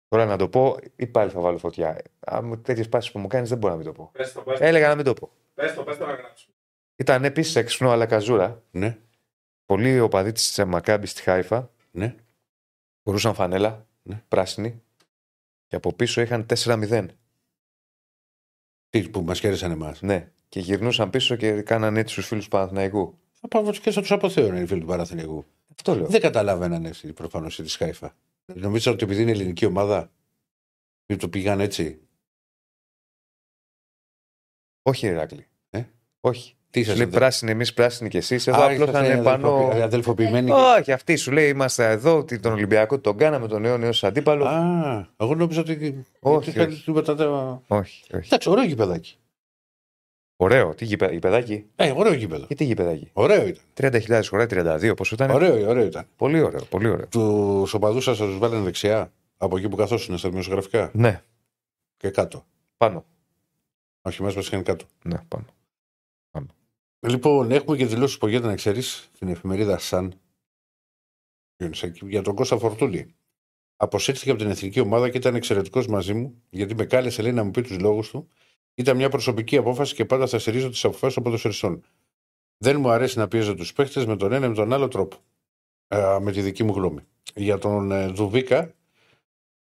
[0.09, 2.03] Τώρα να το πω ή πάλι θα βάλω φωτιά.
[2.21, 4.11] Αν τέτοιες πάσει που μου κάνεις δεν μπορώ να μην το πω.
[4.13, 5.31] Πες το, πες Ε, το, Έλεγα να μην το πω.
[5.55, 6.55] πες το, πες το να γράψουμε.
[6.97, 8.63] Ήταν επίσης έξυπνο, αλλά καζούρα.
[8.71, 8.99] Ναι,
[9.67, 12.15] Πολλοί οπαδοί της Μακάμπης στη Χάιφα ναι.
[13.05, 14.23] Φορούσαν φανέλα Ναι.
[14.29, 14.83] πράσινη
[15.67, 17.07] και από πίσω είχαν 4-0.
[18.91, 20.03] Τι που μας χαίρεσαν εμάς.
[20.03, 20.33] Ναι.
[20.49, 23.19] Και γυρνούσαν πίσω και κάνανε έτσι στους φίλους του Παναθηναϊκού.
[23.33, 25.45] Θα πάω και θα τους αποθέωνε οι φίλοι του Παραθυνιακού.
[25.71, 26.07] Αυτό λέω.
[26.07, 28.17] Δεν καταλάβαιναν έτσι προφανώς τη Χάιφα.
[28.45, 30.11] Νομίζω ότι επειδή είναι ελληνική ομάδα.
[31.07, 32.01] Και το πήγαν έτσι;
[34.83, 35.47] Όχι, Ηράκλη.
[35.71, 35.85] Ε;
[36.21, 36.57] Όχι.
[36.75, 37.19] Τι Σου σας λέει εδώ.
[37.19, 38.47] πράσινη, εμείς πράσινοι και εσείς.
[38.47, 39.49] Εδώ Α, απλώς θα είσαστε είναι πάνω.
[39.55, 40.51] αδελφοποιη- Αδελφοποιημένοι.
[40.51, 44.45] Όχι, αυτή σου λέει είμαστε εδώ, ότι τον Ολυμπιακό τον κάναμε τον νέο νέο αντίπαλο.
[44.45, 46.05] Α, εγώ νόμιζα ότι.
[46.21, 46.83] Όχι, ότι όχι.
[46.85, 48.27] τίποτα τα- Όχι, όχι.
[48.27, 49.17] Εντάξει, ωραίο γηπεδάκι.
[50.37, 50.75] Ωραίο.
[50.75, 52.47] Τι γηπε- γηπεδάκι; Ε, ωραίο γήπεδο.
[52.47, 53.63] Και τι γηπεδάκι; Ωραίο ήταν.
[53.75, 56.07] 30.000 χωράει, 32 πόσο ήταν; Ωραίο, ωραίο ήταν.
[56.17, 57.07] Πολύ ωραίο, πολύ ωραίο.
[57.07, 61.23] Τους οπαδούς σας θα τους βάλανε δεξιά από εκεί που καθόσουν στα δημοσιογραφικά; Ναι,
[61.97, 62.45] και κάτω.
[62.77, 63.05] πάνω.
[64.03, 64.85] Όχι, μας είχαν κάτω.
[65.03, 65.45] Ναι, πάνω.
[67.07, 70.15] Λοιπόν, έχουμε και δηλώσεις που να ξέρεις στην εφημερίδα Σαν
[72.09, 73.15] για τον Κώστα Φορτούλη.
[73.77, 77.45] Αποσύρθηκε από την εθνική ομάδα και ήταν εξαιρετικός μαζί μου, γιατί με κάλεσε λέει, να
[77.45, 78.29] μου πει τους λόγους του.
[78.75, 81.85] Ήταν μια προσωπική απόφαση και πάντα θα στηρίζω τις αποφάσεις των ποδοσφαιριστών.
[82.59, 85.17] Δεν μου αρέσει να πιέζω τους παίχτες με τον ένα ή με τον άλλο τρόπο.
[85.89, 87.01] Ε, με τη δική μου γνώμη.
[87.35, 88.75] Για τον ε, Δουβίκα,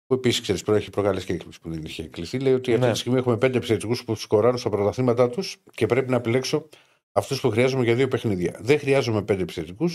[0.05, 2.91] που επίσης ξέρεις, έχει προκαλέσει και έκπληξη που δεν είχε κλειστεί, λέει ότι αυτή Ναι.
[2.91, 6.69] τη στιγμή έχουμε πέντε επιθετικούς που σκοράρουν στα πρωταθλήματά τους και πρέπει να επιλέξω
[7.19, 8.55] αυτούς που χρειάζομαι για δύο παιχνίδια.
[8.59, 9.89] Δεν χρειάζομαι πέντε επιθετικού,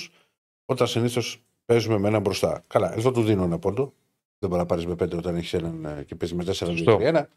[0.65, 2.65] όταν συνήθως παίζουμε με έναν μπροστά.
[2.67, 3.93] Καλά, εδώ του δίνω ένα πόντο.
[4.39, 6.79] Δεν μπορεί να πάρεις με πέντε όταν έχεις έναν ε, και παίζεις με τέσσερα δύο
[6.79, 6.97] Σωστό.
[6.97, 7.29] τρία, ένα.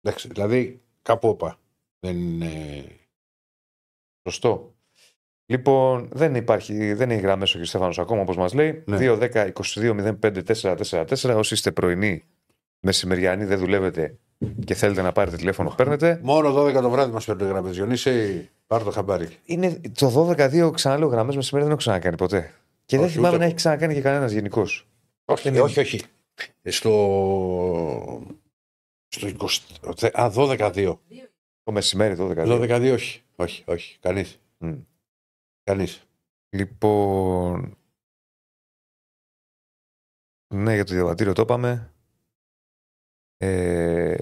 [0.00, 1.58] Εντάξει, δηλαδή κάπου όπα.
[2.00, 2.84] Δεν είναι.
[4.28, 4.74] Σωστό.
[5.46, 7.64] Λοιπόν, δεν υπάρχει, δεν έχει γραμμέ ο κ.
[7.64, 8.82] Στέφανος ακόμα, όπως μας λέει.
[8.86, 8.96] Ναι.
[9.00, 11.34] 2-10-22-05-444.
[11.36, 12.24] Όσοι είστε πρωινοί,
[12.80, 14.18] μεσημεριανοί, δεν δουλεύετε
[14.64, 16.20] και θέλετε να πάρετε τηλέφωνο, παίρνετε.
[16.22, 17.70] Μόνο 12 το βράδυ μας παίρνουν γραμμέ.
[17.70, 19.36] Διονύσης, πάρ το χαμπάρι.
[19.44, 22.54] Είναι το 12-2, ξαναλέω γραμμές μεσημέρι δεν έχω ξανακάνει ποτέ.
[22.84, 23.52] Και δεν Όχι, θυμάμαι ούτε να εγώ.
[23.52, 24.88] έχει ξανακάνει και κανένας γενικός.
[25.24, 26.00] Όχι, είναι- όχι, όχι.
[26.64, 26.90] Στο.
[29.08, 29.58] Στο 20.
[30.12, 30.98] Α, 12-2.
[31.62, 32.44] Το μεσημέρι 12-2.
[32.46, 33.22] 12-2, όχι.
[33.36, 33.98] Όχι, όχι.
[34.00, 34.40] Κανείς.
[34.58, 34.74] Μμ.
[35.62, 36.02] Κανείς.
[36.48, 37.76] Λοιπόν.
[40.54, 41.92] Ναι, για το διαβατήριο το είπαμε.
[43.36, 44.14] Ε,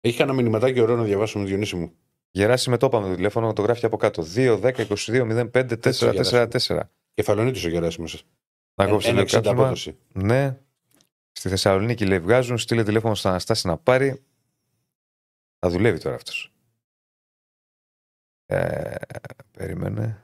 [0.00, 1.92] Έχει κανένα μηνυματάκι ωραίο να διαβάσουμε, Διονύση μου;
[2.36, 4.24] Γεράσιμε το είπαμε το τηλέφωνο, το γράφει από κάτω.
[4.34, 6.80] 2-10-22-05-444.
[7.14, 8.06] Κεφαλονίτης ο Γεράσιμο.
[8.74, 9.52] Να κόψει Ένα λίγο 60 κάθισμα.
[9.62, 9.98] απόδοση.
[10.12, 10.58] Ναι.
[11.32, 14.22] Στη Θεσσαλονίκη λέει βγάζουν, στείλε τηλέφωνο στον Αναστάση να πάρει.
[15.58, 16.52] Θα δουλεύει τώρα αυτός.
[18.46, 18.94] Ε,
[19.50, 20.20] περίμενε.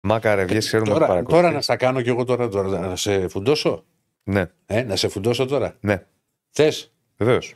[0.00, 1.42] Μάκαρε, βγες, ξέρουμε ότι Τώρα, παρακολουθείς.
[1.42, 3.84] τώρα να στα κάνω κι εγώ τώρα, τώρα να σε φουντώσω;
[4.22, 6.06] Ναι, Ε, να σε φουντώσω τώρα; ναι,
[6.50, 7.54] Θες; βεβαίως.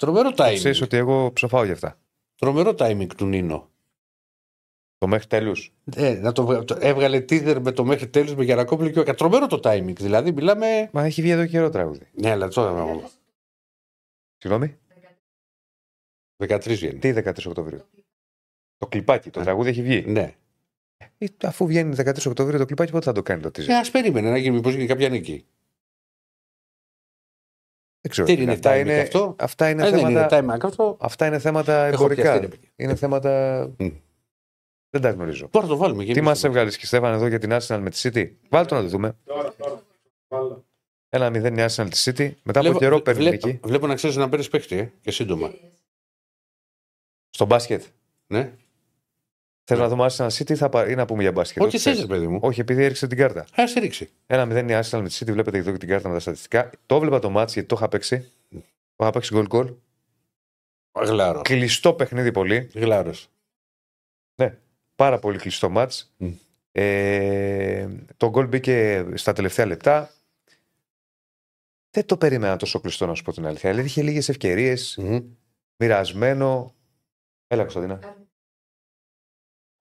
[0.00, 0.54] Τρομερό timing.
[0.54, 1.98] Ξέρεις ότι εγώ ψοφάω για αυτά.
[2.36, 3.70] Τρομερό timing του Νίνο.
[4.98, 5.72] Το μέχρι τέλους.
[5.96, 9.14] Ε, να το, βγα- το, έβγαλε teaser με το μέχρι τέλους με Γιανακόπουλο και ο
[9.14, 9.92] Τρομερό το timing.
[9.96, 10.88] Δηλαδή μιλάμε.
[10.92, 12.06] Μα έχει βγει εδώ καιρό τραγούδι.
[12.12, 13.00] Ναι, αλλά τώρα.
[14.38, 14.76] Συγγνώμη.
[16.46, 16.98] 13 βγαίνει.
[16.98, 17.82] Τι 13 Οκτωβρίου.
[18.78, 20.04] Το κλιπάκι, το τραγούδι έχει βγει.
[20.06, 20.34] Ναι.
[21.18, 23.90] Ε, αφού βγαίνει 13 Οκτωβρίου το κλιπάκι, πότε θα το κάνει το teaser; Ε, ας
[23.90, 25.44] περίμενε να γίνει, μήπως γίνει κάποια νίκη.
[28.00, 28.26] Δεν ξέρω.
[28.26, 30.56] Τι τι είναι αυτά, timing είναι, αυτό; αυτά είναι Ε, δεν είναι θέματα.
[30.56, 32.22] timing αυτό; Αυτά είναι θέματα Έχω εμπορικά.
[32.22, 32.68] πιαστεί, ρε παιδιά.
[32.76, 33.62] Είναι θέματα.
[33.78, 33.88] Μμ.
[34.90, 35.48] Δεν τα γνωρίζω.
[35.48, 36.04] Τώρα το βάλουμε.
[36.04, 38.80] Τι μα έβγαλε και Στέφαν εδώ για την Arsenal με τη City; Βάλτε το να
[38.82, 39.16] το δούμε.
[39.24, 39.82] Τώρα, τώρα.
[40.28, 40.64] Βάλω.
[41.08, 42.32] Ένα μηδέν η Arsenal τη City.
[42.42, 43.60] Μετά από Βλέπω, καιρό παίρνει βλέπω, νίκη.
[43.64, 45.52] βλέπω να ξέρεις να παίρνεις παίχτη ε, και σύντομα.
[47.30, 47.82] Στο μπάσκετ.
[48.26, 48.52] Ναι.
[49.74, 51.62] Θες να δούμε Arsenal City θα πα- ή να πούμε για μπάσκετ.
[51.62, 52.00] Ό,τι θες.
[52.00, 52.38] θε, παιδί μου.
[52.42, 53.46] Όχι, επειδή έριξε την κάρτα.
[53.60, 54.10] Α σε ρίξει.
[54.26, 56.70] Ένα 0 η Arsenal με τη City, βλέπετε εδώ και την κάρτα με τα στατιστικά.
[56.86, 58.30] Το έβλεπα το μάτς γιατί το είχα παίξει.
[58.50, 58.62] Το
[59.00, 59.72] είχα παίξει γκολ γκολ.
[60.92, 61.42] Γλάρος.
[61.42, 62.70] Κλειστό παιχνίδι πολύ.
[62.74, 63.28] Γλάρος.
[64.94, 66.12] Πάρα πολύ κλειστό μάτς.
[66.16, 66.30] Μμ.
[66.72, 70.10] Ε, το γκολ μπήκε στα τελευταία λεπτά.
[71.90, 73.70] Δεν το περίμενα τόσο κλειστό, να σου πω την αλήθεια.
[73.70, 74.98] Δηλαδή είχε λίγες ευκαιρίες,
[75.76, 76.74] μοιρασμένο.
[77.46, 78.16] Έλα, Κωνσταντίνα.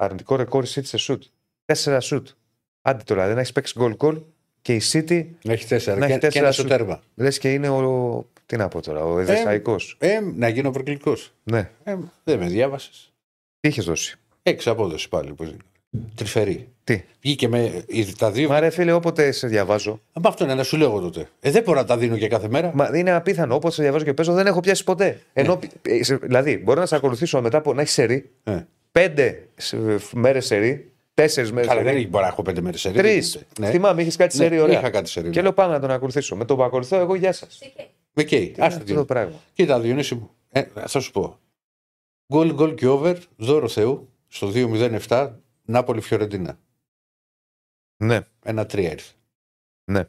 [0.01, 1.23] Αρνητικό ρεκόρ η City σε σουτ.
[1.65, 2.27] Τέσσερα σουτ.
[2.81, 4.21] Άντε τώρα, δεν έχεις παίξει γκολ γκολ
[4.61, 5.97] και η City Να έχει τέσσερα.
[5.99, 6.67] Να έχει και, και τέσσερα ένα στο σου.
[6.67, 7.01] τέρμα.
[7.15, 8.25] λες και είναι ο.
[8.45, 9.75] Τι να πω τώρα, ο Εδεσαϊκό.
[9.97, 11.33] Ε, να γίνω προκλητικός.
[11.43, 13.13] Ναι, Ε, δεν με διάβασες.
[13.59, 15.33] τι είχες δώσει; Έξι απόδοση πάλι.
[15.33, 15.57] Πώς είναι.
[16.15, 16.67] Τρυφερή.
[16.83, 18.49] Τι; Βγήκε με οι- τα δύο.
[18.49, 20.01] Μα ρε φίλε, όποτε σε διαβάζω.
[20.13, 21.29] Μα αυτό είναι να σου λέω εγώ τότε.
[21.39, 22.71] Ε, δεν μπορώ να τα δίνω και κάθε μέρα.
[22.75, 23.55] Μα είναι απίθανο.
[23.55, 25.21] Όποτε σε διαβάζω και παίζω, δεν έχω πιάσει ποτέ.
[25.33, 28.29] Ενώ, ε, σε- δηλαδή, μπορώ να σε ακολουθήσω μετά από να έχεις σερή.
[28.43, 28.59] Ε.
[28.91, 29.47] Πέντε
[30.13, 30.91] μέρες σερή.
[31.13, 32.01] Τέσσερις μέρες Καλά, δεν σερή.
[32.01, 33.45] έχει μπορεί να έχω πέντε μέρες σε Τρεις.
[33.63, 34.79] Θυμάμαι, είχες κάτι Ναι, σερή ωραία.
[34.79, 35.41] είχα κάτι σερή, Και ναι.
[35.41, 36.35] λέω πάμε να τον ακολουθήσω.
[36.35, 37.59] Με το που ακολουθώ, εγώ γεια σας.
[38.13, 38.39] Με καίει.
[38.47, 39.35] Τι είναι Άστα αυτό το πράγμα.
[39.53, 40.29] Κοίτα, Διονύση μου.
[40.49, 41.39] Ε, θα σου πω.
[42.33, 45.29] Γκολ, γκολ και over, δώρο Θεού, στο 2-0-7,
[45.65, 46.59] Νάπολη Φιωρεντίνα.
[47.97, 49.11] Ναι, Ένα τρία ήρθε.
[49.83, 50.03] Ναι.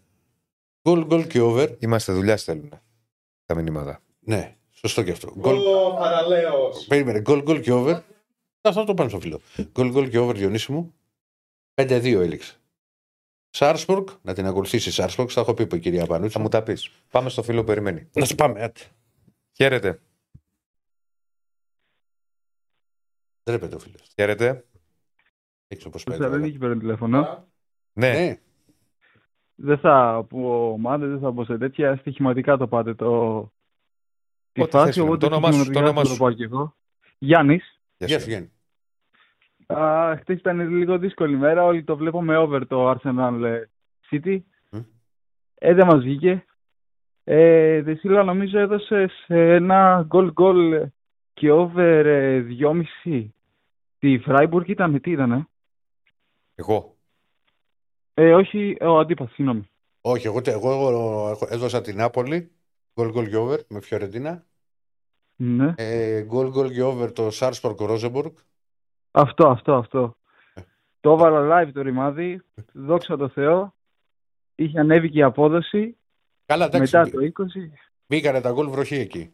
[0.88, 2.72] Γκολ, γκολ και over, είμαστε δουλειά στέλνουν
[3.46, 4.00] τα μηνύματα.
[4.20, 5.32] ναι, σωστό και αυτό.
[5.38, 6.84] Γκολ, Ο παραλέος.
[6.88, 8.02] περίμενε, γκολ, γκολ και over.
[8.62, 9.40] Αυτό το πάνω στο φιλό.
[9.72, 10.94] Γκολ, γκολ και over, Διονύση μου.
[11.74, 12.54] 5-2 έληξε.
[13.50, 16.32] Σάρσπορκ, να την ακολουθήσει Σάρσπορκ, θα έχω πει, είπε η κυρία Πανούτση.
[16.32, 16.90] Θα μου τα πεις.
[17.10, 18.08] Πάμε στο φίλο που περιμένει.
[18.12, 18.80] Να σου πάμε, άτε.
[19.56, 20.00] Χαίρετε.
[23.44, 24.12] Ντρέπεται ο φίλος.
[24.14, 24.64] Χαίρετε.
[25.68, 26.18] Έξω πώ Στο πάει.
[26.18, 26.30] τώρα.
[26.30, 27.46] Θεσσαλονίκη παίρνω τηλέφωνο.
[27.92, 28.40] Ναι, Ναι,
[29.54, 31.96] Δεν θα πω ομάδες, δεν θα πω σε τέτοια.
[31.96, 33.40] Στοιχηματικά το πάτε το.
[34.52, 35.10] Τη Ό,τι θες, φάση, φίλε μου.
[35.12, 36.18] οπότε Το όνομά σου, το στοιχηματικά όνομά θα σου.
[36.18, 36.76] το πω και εγώ.
[37.18, 37.79] Γιάννης.
[38.06, 38.50] Γεια σου Γιάννη.
[40.20, 41.64] Χθε ήταν λίγο δύσκολη μέρα.
[41.64, 43.62] Όλοι το βλέπουμε over το Arsenal ε,
[44.10, 44.38] City.
[44.70, 44.80] Μμ.
[45.54, 46.44] Ε, δεν μας βγήκε.
[47.24, 50.82] Ε, Δεσίλα νομίζω έδωσες σε ένα goal goal
[51.32, 52.46] και over ε,
[53.04, 53.28] 2,5.
[53.98, 55.48] Τη Freiburg ήταν, τι ήταν, ε;
[56.54, 56.96] εγώ.
[58.14, 59.68] ε όχι, ο αντίπαθος, συγγνώμη.
[60.00, 62.50] Όχι, εγώ, εγώ, εγώ έδωσα την Νάπολη.
[62.94, 64.46] Γκολ γκολ και over με Φιωρεντίνα.
[65.42, 65.74] Ναι.
[65.76, 68.32] Ε, Γκολ γκολ και over το Σάρσπορκ Ρόζεμπουργκ.
[69.10, 70.16] Αυτό, αυτό, αυτό.
[70.54, 70.60] Ε.
[71.00, 72.42] Το έβαλα live το ρημάδι.
[72.72, 73.74] Δόξα τω Θεώ.
[74.54, 75.96] Είχε ανέβει και η απόδοση.
[76.46, 76.96] Καλά, εντάξει.
[76.96, 77.70] μετά μπή- το 20.
[78.06, 79.32] Μπήκανε τα γκολ βροχή εκεί.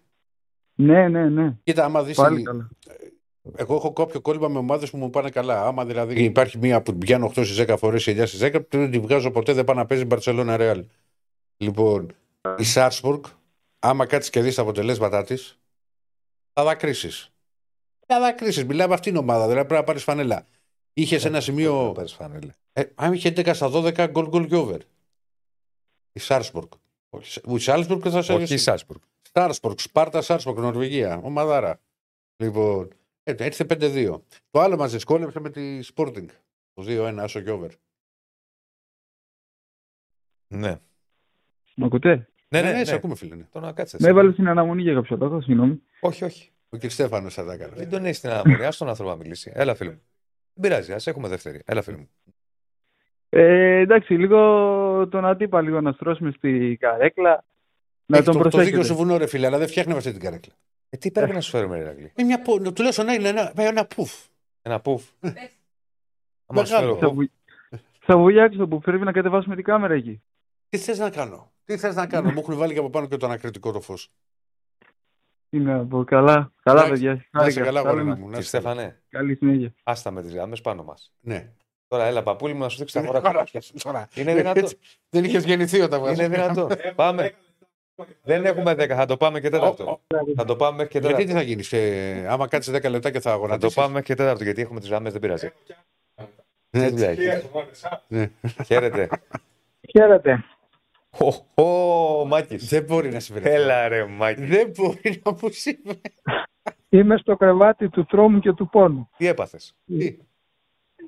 [0.74, 1.56] Ναι, ναι, ναι.
[1.62, 2.68] Κοίτα, άμα δεις, Πάλι καλά.
[3.56, 5.66] εγώ έχω κάποιο κόλλημα με ομάδες που μου πάνε καλά.
[5.66, 8.90] Άμα δηλαδή υπάρχει μία που πιάνω 8 στις 10 φορές ή 9 στις 10, δεν
[8.90, 10.84] τη βγάζω ποτέ, δεν πάει να παίζει Μπαρσελόνα Ρεάλ.
[11.56, 12.12] Λοιπόν,
[12.56, 13.24] η Σάρπσμποργκ,
[13.78, 15.58] άμα κάτσεις και δεις τα αποτελέσματά της,
[16.58, 17.30] θα δακρύσει.
[18.06, 18.64] Θα δακρύσει.
[18.64, 20.46] Μιλάμε αυτήν την ομάδα, δηλαδή πρέπει να πάρεις φανέλα.
[20.92, 21.92] Είχες ένα σημείο.
[21.94, 22.54] Πάρεις φανέλα.
[22.72, 24.78] Ε, αν είχε 11 στα 12 γκολ γκολ και over.
[26.12, 26.68] Η Σάρπσμποργκ.
[27.10, 29.00] Όχι, η Σάρπσμποργκ θα σε Όχι η Σάρπσμποργκ.
[29.32, 31.20] Σάρπσμποργκ, Σπάρτα Σάρπσμποργκ, Νορβηγία.
[31.22, 31.80] Ομαδάρα.
[32.36, 32.88] Λοιπόν,
[33.22, 34.22] ε, έρθε 5-2.
[34.50, 36.26] Το άλλο μας δυσκόλεψε με τη Sporting.
[36.74, 37.70] Το 2-1, άσο και over.
[40.48, 40.80] Ναι.
[41.74, 42.84] Μ' ακούτε; Ναι, ναι, ναι, ναι.
[42.84, 43.34] σε ακούμε, φίλε.
[43.34, 43.46] Ναι.
[43.52, 43.96] Το να κάτσε.
[44.00, 45.82] Με έβαλες στην αναμονή για κάποιο λόγο, συγγνώμη.
[46.00, 46.50] Όχι, όχι.
[46.68, 46.90] Ο κ.
[46.90, 47.86] Στέφανος θα τα Δεν έκανε.
[47.86, 48.64] τον έχεις στην αναμονή.
[48.64, 49.52] Α τον άνθρωπο να μιλήσει.
[49.54, 50.02] Έλα, φίλε μου.
[50.52, 51.62] Δεν πειράζει, ας έχουμε δεύτερη.
[51.64, 52.08] Έλα, φίλε μου.
[53.28, 54.38] Ε, εντάξει, λίγο
[55.10, 57.44] τον αντίπα λίγο να στρώσουμε στη καρέκλα.
[58.06, 58.76] Να Έχει τον το, το προσέχετε.
[58.76, 60.52] δίκιο σου βουνό, ρε φίλε, αλλά δεν φτιάχνει με αυτή την καρέκλα.
[60.90, 62.12] Ε, τι πρέπει να σου φέρουμε, Ηρακλή.
[62.14, 64.12] Ε, μια, πο- του λέω στον Άγγελο ένα, ένα πουφ.
[64.62, 65.02] Ένα πουφ.
[66.46, 66.94] Άμα σου Μεγάλο.
[66.94, 67.14] φέρω Θα, εγώ.
[67.14, 67.28] βου...
[68.00, 70.22] θα βουλιάξω που πρέπει να κατεβάσουμε την κάμερα εκεί.
[70.68, 72.30] Τι θες να κάνω; Τι θες να κάνω.
[72.32, 74.10] Μου έχουν βάλει και από πάνω και το ανακριτικό το φως.
[75.50, 76.52] Τι να πω, καλά.
[76.62, 77.10] Καλά, Εντάξει, παιδιά.
[77.12, 77.64] Να είσαι Χάρηκα.
[77.64, 78.28] καλά, Καλό γορίνα να- μου.
[78.28, 78.72] να Τι είσαι καλά.
[78.72, 79.74] Στέφανε, Καλή συνέχεια.
[79.82, 81.12] άστα με τις γραμμέ πάνω μας.
[81.20, 81.50] Ναι.
[81.88, 83.44] Τώρα, έλα, παππούλη μου, να σου δείξει τα Τώρα, χώρα.
[83.84, 84.08] τώρα.
[84.14, 84.58] Είναι δυνατό.
[84.60, 84.78] Έτσι,
[85.10, 86.24] Δεν είχες γεννηθεί όταν βγάζει.
[86.24, 86.68] Είναι δυνατό.
[86.94, 87.34] Πάμε.
[88.22, 90.00] Δεν έχουμε 10, θα το πάμε και τέταρτο.
[90.36, 91.40] Θα το πάμε μέχρι και Γιατί τι τέταρτο.
[91.40, 93.74] θα γίνεις, ε, άμα κάτσεις 10 λεπτά και θα Θα το αγωνατίσει.
[93.74, 95.52] πάμε μέχρι και τέταρτο, γιατί έχουμε τις γραμμέ, δεν πειράζει.
[96.70, 97.42] Ναι, Τι δουλειά έχεις.
[98.08, 98.30] ναι.
[98.64, 99.08] Χαίρετε.
[99.90, 100.44] Χαίρετε.
[101.20, 102.68] Ο, ο Μάκης.
[102.68, 103.48] Δεν μπορεί να συμβαίνει.
[103.48, 104.44] Έλα ρε Μάκη.
[104.44, 106.00] Δεν μπορεί να μου συμβαίνει.
[106.88, 110.16] Είμαι στο κρεβάτι του τρόμου και του πόνου, Τι έπαθες; Τι,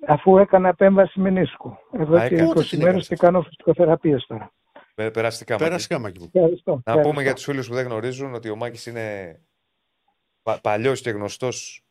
[0.07, 1.77] αφού έκανα επέμβαση μηνίσκου.
[1.93, 2.51] Εδώ Α, και έκανε.
[2.51, 4.53] 20 Πότε την μέρες έκανες; και κάνω φυσικοθεραπείες τώρα.
[4.95, 5.65] Περαστικά Μάκη.
[5.65, 6.31] Πέρασε κάμακι μου.
[6.33, 6.73] Ευχαριστώ.
[6.73, 7.11] Να ευχαριστώ.
[7.11, 9.39] πούμε για τους φίλους που δεν γνωρίζουν ότι ο Μάκης είναι
[10.43, 11.83] πα- παλιός και γνωστός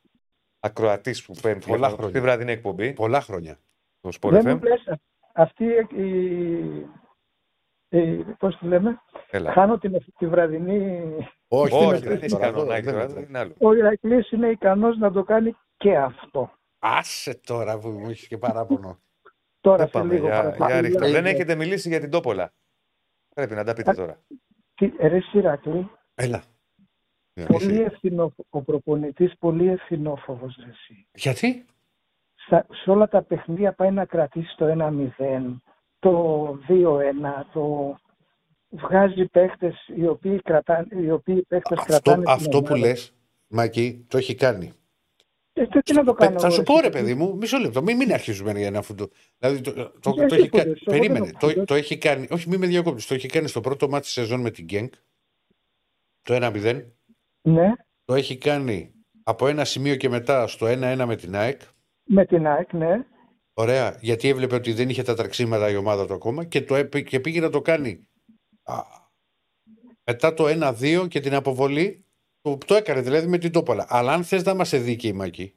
[0.59, 2.09] ακροατής που παίρνει Πολλά τηλέφωνο χρόνια.
[2.09, 3.57] στη βραδινή εκπομπή Πολλά χρόνια.
[3.99, 4.53] στο Sport Δεν FM.
[4.53, 4.99] μου λες,
[5.33, 5.65] αυτή
[5.95, 6.05] η,
[7.89, 9.51] Ε, πώς τη λέμε, Έλα.
[9.51, 11.01] χάνω την, τη βραδινή...
[11.47, 13.05] Όχι, Όχι, δεν δεν είναι έχει τώρα, κανονάκι δεν τώρα.
[13.09, 13.19] είναι.
[13.29, 13.53] Είναι άλλο.
[13.59, 16.51] Ο Ηρακλής είναι ικανός να το κάνει και αυτό.
[16.79, 18.99] Άσε τώρα που μου έχεις και παράπονο.
[19.61, 20.13] Τώρα Δεν σε πάμε.
[20.13, 20.25] λίγο.
[20.25, 20.71] Για, παραπάνω.
[20.71, 21.07] για ρίχτε.
[21.07, 22.53] Ε, Δεν ε, έχετε μιλήσει για την Τόπολα.
[23.33, 24.19] Πρέπει να τα πείτε τώρα.
[24.75, 26.43] Τι- Ρε Ηρακλή, Έλα.
[27.47, 31.07] πολύ ευθυνό, ο προπονητής πολύ ευθυνόφοβος ρε εσύ.
[31.13, 31.65] Γιατί;
[32.35, 35.61] Στα, σε όλα τα παιχνίδια πάει να κρατήσει το 1-0,
[36.11, 37.95] το 2-1, το
[38.69, 42.87] βγάζει παίχτες οι οποίοι, κρατάνε, οι οποίοι παίχτες Αυτό, κρατάνε την αυτό που ομάδα.
[42.87, 43.13] λες,
[43.47, 44.71] Μάκη, το έχει κάνει.
[45.53, 47.35] Ε, τι- τι να το κάνω θα εγώ, σου ρε, πω ρε εσύ, παιδί μου,
[47.37, 49.07] μισό λεπτό, μην, μην αρχίζουμε για ένα φουντό.
[49.37, 50.69] Δηλαδή το, το, το, Δεν το έχει τίποτε, κάνει.
[50.75, 51.25] εγώ δεν Περίμενε.
[51.27, 51.63] έχω Το, φουντό.
[51.65, 52.27] το έχει κάνει.
[52.31, 53.07] Όχι, μην με διακόπτεις.
[53.07, 54.93] Το έχει κάνει στο πρώτο μάτι σεζόν με την Γκένκ.
[56.21, 56.81] Το 1-0.
[57.41, 57.71] Ναι,
[58.05, 58.91] Το έχει κάνει
[59.23, 61.61] από ένα σημείο και μετά στο 1-1 με την ΑΕΚ.
[62.03, 63.05] με την ΑΕΚ, ναι.
[63.59, 67.07] Ωραία, γιατί έβλεπε ότι δεν είχε τα τραξίματα η ομάδα του ακόμα και, το, έπη-
[67.07, 68.07] και πήγε να το κάνει
[68.63, 68.75] α,
[70.03, 72.05] μετά το 1-2 και την αποβολή.
[72.41, 73.85] Το, το έκανε δηλαδή με την Τόπολα.
[73.89, 75.55] Αλλά αν θες να είμαστε δίκαιοι, Μάκη,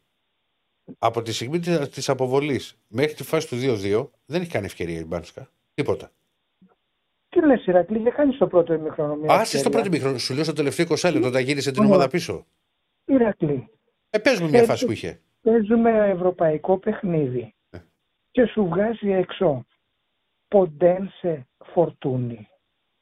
[0.99, 5.05] από τη στιγμή τη αποβολής μέχρι τη φάση του 2-2 δεν έχει κάνει ευκαιρία η
[5.05, 5.51] Μπάνσκα.
[5.75, 6.11] Τίποτα.
[7.29, 9.71] Τι λες Ηρακλή, δεν χάνεις το πρώτο ημιχρόνο μια Άσε στο ευκαιρία.
[9.81, 11.93] πρώτο μήχρονο, σου λέω στο τελευταίο 20 λεπτό όταν γύρισε την Ωραία.
[11.95, 12.47] ομάδα πίσω.
[13.05, 13.69] Ηρακλή,
[14.11, 15.21] Ε, πες μου μια Ε, φάση που είχε.
[15.41, 17.53] παίζουμε ευρωπαϊκό παιχνίδι Ε.
[18.31, 19.67] και σου βγάζει έξω
[20.49, 22.49] ποντένσε φορτούνι.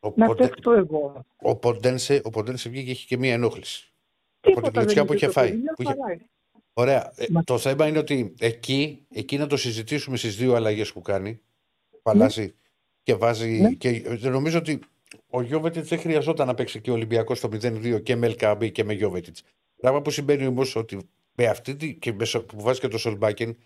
[0.00, 1.24] Ο, Να Ποντε- παίξω εγώ.
[1.36, 3.92] ο, Ποντένσε, ο Ποντένσε βγήκε και είχε και μία ενόχληση.
[4.40, 5.48] Από Τίποτα την δεν κλωτσιά που είχε είχε το φάει.
[5.50, 6.28] παιδί, μια Που είχε- χαρά είναι.
[6.72, 7.12] Ωραία.
[7.16, 11.02] Ε, Μα- το θέμα είναι ότι εκεί, εκεί να το συζητήσουμε στις δύο αλλαγές που
[11.02, 11.40] κάνει.
[11.90, 12.54] Που αλλάζει
[13.02, 13.60] και βάζει.
[13.60, 13.70] Ναι.
[13.72, 14.80] Και ε, νομίζω ότι
[15.30, 18.84] ο Γιώβετιτς δεν χρειαζόταν να παίξει και ο Ολυμπιακός στο 0-2 και με Ελκαμπή και
[18.84, 19.42] με Γιώβετιτς.
[19.80, 22.98] Πράγμα που συμβαίνει όμως ότι με αυτή τη, και με, σο- που βάζει και το
[22.98, 23.56] Σολμπάκεν,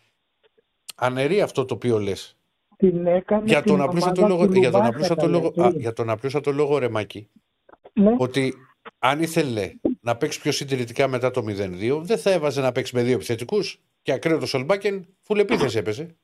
[1.07, 2.37] αναιρεί αυτό το οποίο λες.
[2.77, 5.67] Την έκανε Για τον την απλούστατο ομάδα λόγο, του για τον Λουμπάκα, απλούστατο λόγο, καλέ.
[5.69, 7.29] α, για τον απλούστατο λόγο ρεμάκι,
[7.93, 8.55] Ναι, ότι
[8.99, 13.03] αν ήθελε να παίξει πιο συντηρητικά μετά το 0-2, δεν θα έβαζε να παίξει με
[13.03, 16.17] δύο επιθετικούς και ακραίο το Σολμπάκεν, φουλ επίθεση έπαιζε.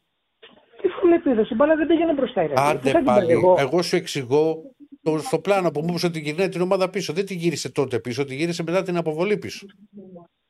[0.82, 2.42] τι φουλεπίδες, η μπάλα δεν πήγαινε μπροστά.
[2.42, 2.56] Ηρακλή.
[2.56, 3.32] Πού θα Άντε την πάω πάλι.
[3.32, 3.54] εγώ.
[3.58, 4.62] Εγώ σου εξηγώ
[5.02, 7.12] το, στο πλάνο που μου είπε ότι γυρνάει την ομάδα πίσω.
[7.12, 9.66] Δεν τη γύρισε τότε πίσω, τη γύρισε μετά την αποβολή πίσω.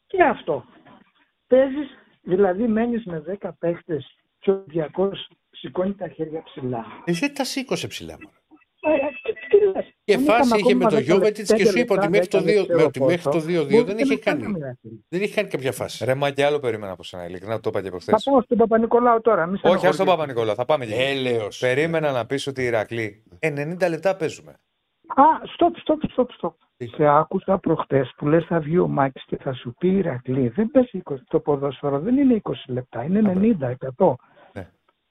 [0.07, 0.65] Και αυτό.
[1.47, 1.89] Παίζεις,
[2.23, 4.18] δηλαδή μένεις με 10 παίχτες
[4.49, 6.85] και ο Ολυμπιακός σηκώνει τα χέρια ψηλά.
[7.05, 8.17] Ε, δεν τα σήκωσε ψηλά.
[8.23, 8.37] μωρέ.
[8.81, 11.57] Ε, τι- τι λες; Και Αν φάση είχαμε είχε με ακόμα το 10 Γιώβετιτς και
[11.57, 13.47] λεπτά, σου είπα ότι μέχρι το 10 2 δεν με ότι ξέρω μέχρι το πόσο,
[13.47, 14.59] 2-2 μπορείτε δεν να είχε κάνουμε, κάνει.
[14.59, 15.05] Ηρακλή.
[15.09, 16.05] Δεν είχε κάνει κάποια φάση.
[16.05, 17.25] Ρε μα και άλλο περίμενα από σένα.
[17.27, 18.23] Ειλικρινά το είπα και προχθές.
[18.23, 19.47] Θα πάω στον Παπα-Νικολάου τώρα.
[19.47, 20.05] Μη Όχι, ας τον στενοχωριέσαι.
[20.17, 21.03] Παπα-Νικόλα, θα πάμε και εκεί.
[21.03, 21.59] Έλεος.
[21.59, 24.53] Περίμενα να πεις ότι η Ηρακλή 90 λεπτά παίζουμε.
[25.15, 26.55] Α, στοπ, στοπ, στοπ, στοπ.
[26.77, 30.49] Τι; Σε άκουσα προχτές που λες θα βγει ο Μάκης και θα σου πει Ηρακλή,
[30.49, 34.15] δεν παίζει 20, το ποδόσφαιρο, δεν είναι 20 λεπτά, είναι 90, 100.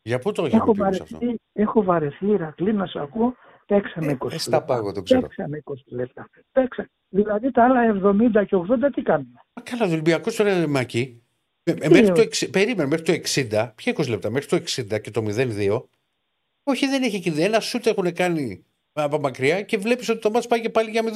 [0.07, 3.35] Για πού το έχεις Έχω πει αυτό; βαρεθεί, έχω βαρεθεί Ηρακλή να σου ακούω,
[3.65, 4.39] παίξαμε 20 Ε, λεπτά.
[4.39, 5.21] στα πάγω, το ξέρω.
[5.21, 6.29] Παίξαμε 20 λεπτά.
[6.51, 6.89] Παίξα.
[7.09, 11.21] Δηλαδή τα άλλα 70 και 80 τι κάνουμε; Μα Καλά, ο Ολυμπιακός τώρα είναι μακή.
[11.63, 14.47] Ε, ε, Τι μέχρι είναι; το, εξ- περίμενε, μέχρι το 60, ποια 20 λεπτά, μέχρι
[14.47, 15.83] το 60 και το 0-2.
[16.63, 17.45] Όχι, δεν έχει κινδύνο.
[17.45, 21.01] Ένα σουτ έχουν κάνει από μακριά και βλέπεις ότι το μάτς πάει και πάλι για
[21.03, 21.07] 0-3.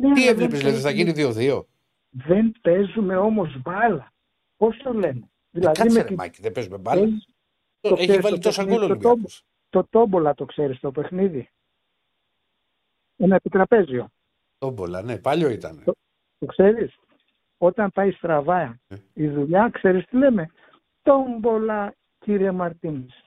[0.00, 1.66] Ναι, Τι αλλά έβλεπες, δεν δηλαδή θα γίνει παίζουμε- 2-2.
[2.10, 4.12] Δεν παίζουμε όμως μπάλα.
[4.56, 6.14] Πώς το λέμε; Ε, Δηλαδή Κάτσε με ρε την...
[6.18, 7.08] Μάκη, δεν παίζουμε μπάλα.
[7.80, 9.44] Παίζεις το Έχει ξέρεις βάλει το τόσα παιχνίδι, γκολ ο το Ολυμπιακός.
[9.70, 11.50] Το τόμπολα το ξέρεις το παιχνίδι;
[13.16, 14.08] Ένα επιτραπέζιο.
[14.58, 15.82] Τόμπολα, ναι, παλιό ήταν.
[16.38, 16.98] Το ξέρεις;
[17.58, 18.96] Όταν πάει στραβά Ε.
[19.14, 20.50] η δουλειά, ξέρεις τι λέμε;
[21.02, 23.24] Τόμπολα κύριε Μαρτίνες.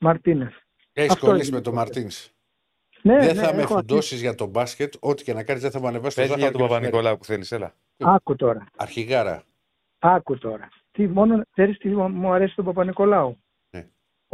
[0.00, 0.62] Μαρτίνες.
[0.92, 2.00] Έχεις Αυτό κολλήσει έγινε με τον τότε.
[2.00, 2.10] Μαρτίν.
[3.02, 4.94] Ναι, δεν ναι, θα με έχω φουντώσει για τον μπάσκετ.
[5.00, 6.58] Ό,τι και να κάνεις δεν θα με ανεβάσεις το Πες για ζάχαρο.
[6.58, 6.90] τον και μεσημέρι.
[6.90, 7.74] Παπα-Νικολάου που θέλεις, έλα.
[7.98, 8.66] Άκου τώρα.
[8.76, 9.42] Αρχιγάρα.
[9.98, 10.68] Άκου τώρα.
[10.92, 13.38] Τι μόνο, ξέρεις τι μου αρέσει τον Παπα-Νικολάου;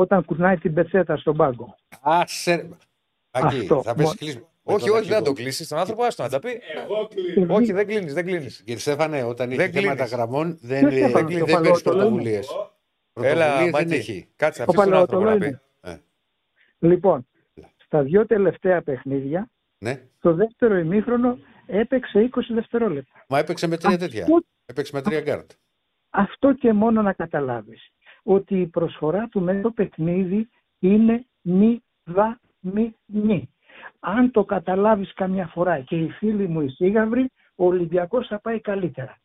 [0.00, 0.06] Ναι.
[0.06, 1.76] Όταν κουνάει την πετσέτα στον πάγκο.
[2.00, 2.54] Άσε.
[2.54, 2.68] ρε.
[3.30, 3.82] Ακή, Αυτό.
[3.82, 4.44] θα πες Μο- κλείσει.
[4.62, 6.60] Όχι, όχι, δεν το κλείσεις τον άνθρωπο, άστο να τα πει.
[7.48, 8.56] Όχι, δεν κλείνεις, δεν κλείνεις.
[8.64, 10.12] Κύριε Στέφανε, όταν Δεν έχει θέματα κλείνεις.
[10.12, 12.48] γραμμών δεν, Δεν ε, Στέφανε, δεν το παίρνει παλαιότερο πρωτοβουλίες.
[12.48, 14.28] Έλα, Πρωτοβουλίες δεν Μάκη, έχει.
[14.36, 15.90] κάτσε, Ο αφήσει τον άνθρωπο να παλαιότερο πει.
[15.90, 16.02] είναι.
[16.78, 17.26] Λοιπόν,
[17.76, 20.02] στα δύο τελευταία παιχνίδια, Ναι.
[20.20, 23.24] το δεύτερο ημίχρονο έπαιξε 20 δευτερόλεπτα.
[23.28, 24.22] Μα έπαιξε με τρία τέτοια.
[24.22, 25.50] Αυτό, Έπαιξε με τρία γκάρτ.
[26.10, 27.90] αυτό και μόνο να καταλάβεις.
[28.22, 30.48] Ότι η προσφορά του με το παιχνίδι
[30.78, 33.50] είναι μη δα μη νη.
[34.00, 38.60] Αν το καταλάβεις καμιά φορά και οι φίλοι μου οι σίγουροι, ο Ολυμπιακός θα πάει
[38.60, 39.16] καλύτερα.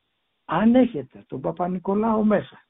[0.46, 2.66] Αν έχετε τον Παπανικολάου μέσα,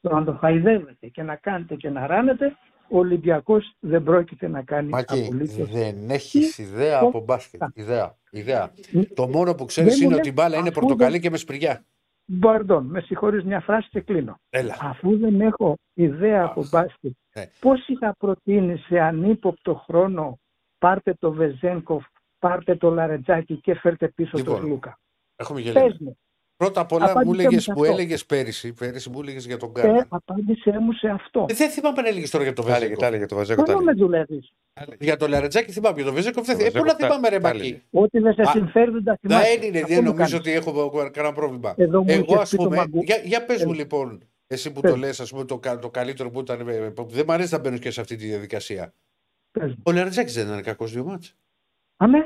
[0.00, 2.56] το να το χαϊδεύετε και να κάνετε και να ράνετε,
[2.90, 5.70] ο Ολυμπιακός δεν πρόκειται να κάνει Μάκη, απολύτως.
[5.70, 7.62] δεν έχεις ιδέα από μπάσκετ.
[7.74, 8.16] Ιδέα.
[8.30, 8.70] ιδέα.
[8.92, 9.00] Μ.
[9.14, 11.20] Το μόνο που ξέρεις Δεν μου είναι λες, ότι η μπάλα είναι αφού πορτοκαλί δεν-
[11.20, 11.84] και με σπριά.
[12.30, 14.38] Μπαρντών, με συγχωρείς μια φράση και κλείνω.
[14.50, 14.76] Έλα.
[14.80, 17.44] Αφού δεν έχω ιδέα από μπάσκετ, Ναι.
[17.60, 20.38] πώς είχα προτείνει σε ανύποπτο χρόνο
[20.78, 22.04] πάρτε το Βεζένκοφ,
[22.38, 24.98] πάρτε το Λαρετζάκι και φέρτε πίσω Λοιπόν, το Λούκα.
[25.36, 25.96] Έχουμε Πες γελία.
[26.00, 26.18] μου,
[26.58, 27.92] Πρώτα απ' όλα Απάντησέ μου μου έλεγες, σε που αυτό.
[27.92, 30.06] έλεγες πέρυσι, πέρυσι μου έλεγες για τον ε, Γκάρναν.
[30.08, 31.46] απάντησέ μου σε αυτό.
[31.48, 33.00] Ε, δεν θυμάμαι να έλεγες τώρα για τον Τα έλεγε, Βεζέκο.
[33.00, 33.62] τα έλεγε το Βαζέκο.
[33.62, 34.04] τα Μόνο με έλεγε.
[34.06, 34.52] δουλεύεις.
[34.98, 36.78] Για τον Λαρετζάκη θυμάμαι, για τον Βεζέκο δεν Το θυμάμαι.
[36.78, 37.58] Ε, πού να Βεζέκο τα- θυμάμαι, ρε τα Μπακί.
[37.58, 37.82] έλεγε.
[37.90, 39.48] Ό,τι δεν σε Α, συμφέρει δεν τα θυμάσαι.
[39.48, 40.34] Δεν είναι, Αυτό δεν μου νομίζω κάνεις.
[40.34, 41.74] ότι έχω κανένα πρόβλημα.
[41.76, 42.76] Εδώ μου Εγώ, είχες ας πει το πούμε.
[42.76, 43.02] μαγκού.
[43.02, 43.80] Για, για πες μου Έλα.
[43.80, 44.90] λοιπόν, εσύ που Πες.
[44.90, 46.68] το λες, ας πούμε, το, κα- το καλύτερο που ήταν.
[46.68, 48.92] ε, που Δεν μου αρέσει να μπαίνω και σε αυτή τη διαδικασία.
[49.50, 49.82] Πες μου.
[49.82, 51.34] Ο Λαρετζάκης δεν ήταν κακός δύο μάτς.
[51.96, 52.24] Α, ναι.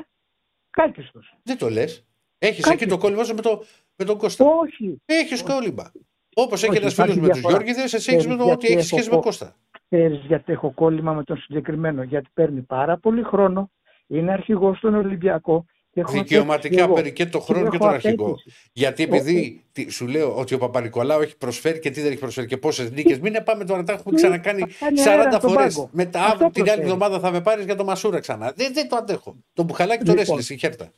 [0.69, 1.35] Κάκιστος.
[1.43, 2.03] Δεν το λες.
[2.37, 2.75] Έχεις Κάτι.
[2.75, 3.63] εκεί το κόλλημα σου με, το,
[3.95, 4.45] με τον Κώστα.
[4.45, 5.01] Όχι.
[5.05, 5.91] Έχεις κόλλημα.
[6.35, 7.53] Όπως έχει ένα υπάρχει φίλος με τους διαφορά.
[7.63, 9.55] Γιώργηδες, εσύ έχεις Ξέρεις με το γιατί ότι έχεις έχω σχέση με πω- Κώστα.
[9.89, 12.03] Ξέρεις γιατί έχω κόλλημα με τον συγκεκριμένο.
[12.03, 13.71] Γιατί παίρνει πάρα πολύ χρόνο.
[14.07, 15.65] Είναι αρχηγός στον Ολυμπιακό.
[15.91, 16.93] και έχω Δικαιωματικά απέτηση εγώ.
[16.93, 18.25] παίρνει και το χρόνο και έχω τον αρχηγό.
[18.25, 18.55] απέτηση.
[18.73, 22.47] Γιατί επειδή τι- σου λέω ότι ο Παπα-Νικολάου έχει προσφέρει και τι δεν έχει προσφέρει
[22.47, 25.49] και πόσες νίκες, μην πάμε τώρα, τα έχουμε Τι ξανακάνει θα κάνει αέρα 40 στον
[25.51, 25.75] φορές.
[25.75, 25.89] πάγκο.
[25.91, 26.91] Μετά Αυτό αύριο την άλλη προσφέρει.
[26.91, 28.53] εβδομάδα θα με πάρεις για το Μασούρα ξανά.
[28.55, 29.35] Δεν, δεν το αντέχω.
[29.53, 30.25] Το μπουχαλάκι το Λοιπόν.
[30.35, 30.91] ρέσλι στη χέρτα.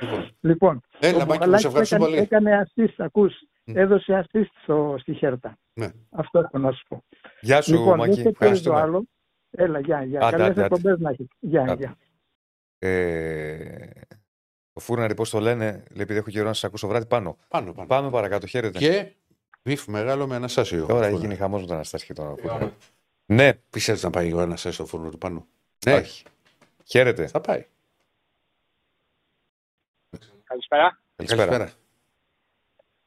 [0.00, 2.22] Λοιπόν, Λοιπόν, Έλα, ο Μάκη μου, Μπουχαλάκης σε ευχαριστώ έκανε, πολύ.
[2.22, 3.34] Έκανε assist, ακούς.
[3.64, 3.76] Μμ.
[3.76, 5.58] Έδωσε assist στο, στη Χέρτα.
[5.72, 5.88] Ναι.
[6.10, 7.04] Αυτό έχω να σου πω.
[7.40, 8.12] Γεια σου, λοιπόν, δεν Μάκη.
[8.12, 8.80] σε παίζω Ευχαριστούμε.
[8.80, 9.04] άλλο.
[9.50, 10.20] Έλα, γεια, γεια.
[10.20, 10.74] Άντε, Καλές άντε, άντε.
[10.74, 11.26] εκπομπές να έχεις.
[11.38, 11.74] Γεια, Άντε.
[11.74, 11.96] γεια.
[12.78, 13.90] Ε,
[14.72, 17.36] το φούρναρι, πώς το λένε, λέει, επειδή έχω καιρό να σας ακούσω βράδυ, πάνω.
[17.48, 17.86] πάνω, πάνω.
[17.86, 18.78] Πάμε παρακάτω, χαίρετε.
[18.78, 19.12] Και
[19.62, 20.86] βίφ μεγάλο με αναστάσιο.
[20.86, 22.72] Τώρα έχει γίνει χαμός με τον Αναστάση και τον φούρναρι.
[23.26, 25.46] Ναι, Πιστεύει να πάει ο Αναστάσιο στο φούρνο του πάνω.
[25.86, 26.24] Ναι, όχι.
[26.84, 27.26] Χαίρετε.
[27.26, 27.66] θα πάει.
[30.50, 31.00] Καλησπέρα.
[31.16, 31.72] Καλησπέρα.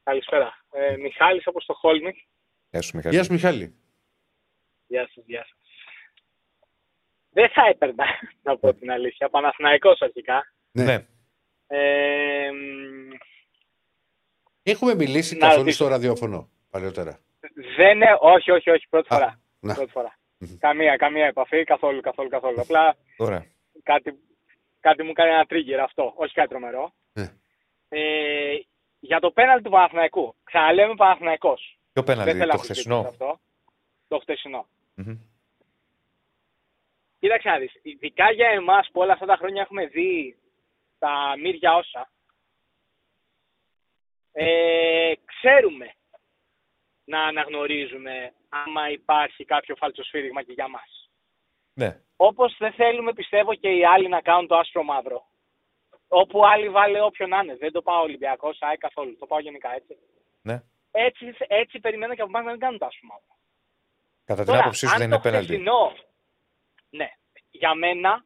[0.03, 0.53] Καλησπέρα.
[0.71, 2.13] Ε, Μιχάλης από το Χόλμη.
[2.69, 3.15] Γεια σου, Μιχάλη.
[3.15, 3.75] Γεια σου, Μιχάλη.
[4.87, 5.57] Γεια σας, γεια σας.
[7.29, 8.05] Δεν θα έπαιρνα,
[8.43, 9.29] να πω την αλήθεια.
[9.29, 10.53] Παναθηναϊκός αρχικά.
[10.71, 10.83] Ναι.
[10.83, 11.05] Ναι.
[11.67, 13.11] Ε, μ,
[14.63, 15.83] Έχουμε μιλήσει Να καθόλου ρωτήσω.
[15.83, 17.19] στο ραδιόφωνο παλιότερα.
[17.77, 19.39] δεν είναι, όχι, όχι, όχι, πρώτη Α, φορά.
[19.59, 19.73] να.
[19.73, 20.17] Πρώτη φορά.
[20.37, 20.57] Μμμ.
[20.57, 22.61] Καμία, καμία επαφή, καθόλου, καθόλου, καθόλου.
[22.61, 23.45] Απλά Ωραία.
[23.83, 24.19] κάτι,
[24.79, 26.93] κάτι μου κάνει ένα trigger αυτό, όχι κάτι τρομερό.
[27.13, 27.31] Ναι.
[27.89, 28.59] Ε,
[28.99, 30.35] για το πέναλτι του Παναθηναϊκού.
[30.43, 31.79] Ξαναλέμε Παναθηναϊκός.
[31.93, 33.39] Ποιο Δεν πέναλτι, θέλω το να συζητήσω χθεσινό; Αυτό.
[34.07, 34.67] Το χθεσινό.
[34.95, 35.17] Μμμ.
[37.19, 40.37] Κοίταξε να δεις, ειδικά για εμάς που όλα αυτά τα χρόνια έχουμε δει
[40.99, 42.11] τα μύρια όσα,
[44.31, 45.93] ε, ξέρουμε
[47.03, 51.09] να αναγνωρίζουμε άμα υπάρχει κάποιο φάλτσο σφύριγμα και για μας.
[51.73, 51.99] Ναι.
[52.15, 55.25] Όπως δεν θέλουμε πιστεύω και οι άλλοι να κάνουν το άσπρο μαύρο.
[56.21, 57.55] Όπου άλλοι βάλε όποιον να είναι.
[57.55, 59.17] Δεν το πάω Ολυμπιακό, ΑΕ καθόλου.
[59.17, 59.97] Το πάω γενικά έτσι.
[60.41, 60.61] Ναι.
[60.91, 63.35] Έτσι, έτσι περιμένω και από εμάς να μην κάνουν το άσπρο μαύρο.
[64.25, 65.45] Κατά την Τώρα, άποψή σου αν δεν το είναι πέναλτι.
[65.47, 65.93] χθεσινό-
[66.89, 67.09] Ναι.
[67.51, 68.25] Για μένα,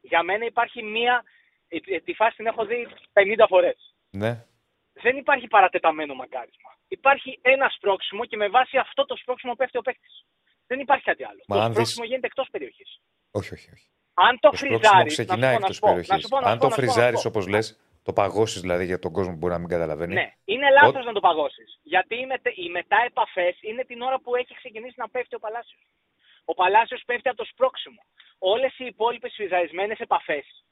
[0.00, 1.24] για μένα υπάρχει μία...
[1.68, 3.94] ε, ε, Τη φάση την έχω δει 50 φορές.
[4.10, 4.44] Ναι.
[4.92, 6.70] Δεν υπάρχει παρατεταμένο μακάρισμα.
[6.88, 10.24] Υπάρχει ένα σπρώξιμο και με βάση αυτό το σπρώξιμο πέφτει ο παίκτης.
[10.66, 11.40] Δεν υπάρχει κάτι άλλο.
[11.46, 13.00] Μα το αν δεις- σπρώξιμο γίνεται εκτός περιοχής.
[13.30, 13.70] Όχι, όχι.
[13.72, 13.86] όχι.
[14.14, 15.12] Αν το, Το σπρώξιμο φριζάρεις.
[15.12, 16.26] ξεκινάει εκτός περιοχής.
[16.42, 19.68] Αν το φριζάρεις όπως λες, το παγώσεις δηλαδή για τον κόσμο που μπορεί να μην
[19.68, 20.14] καταλαβαίνει.
[20.14, 21.80] Ναι, είναι λάθος να το παγώσεις.
[21.82, 25.38] Γιατί οι, μετε, οι μετά επαφές είναι την ώρα που έχει ξεκινήσει να πέφτει ο
[25.38, 25.82] Παλάσιος.
[26.44, 28.02] Ο Παλάσιος πέφτει από το σπρώξιμο.
[28.38, 30.64] Όλες οι υπόλοιπες φριζαρισμένες επαφές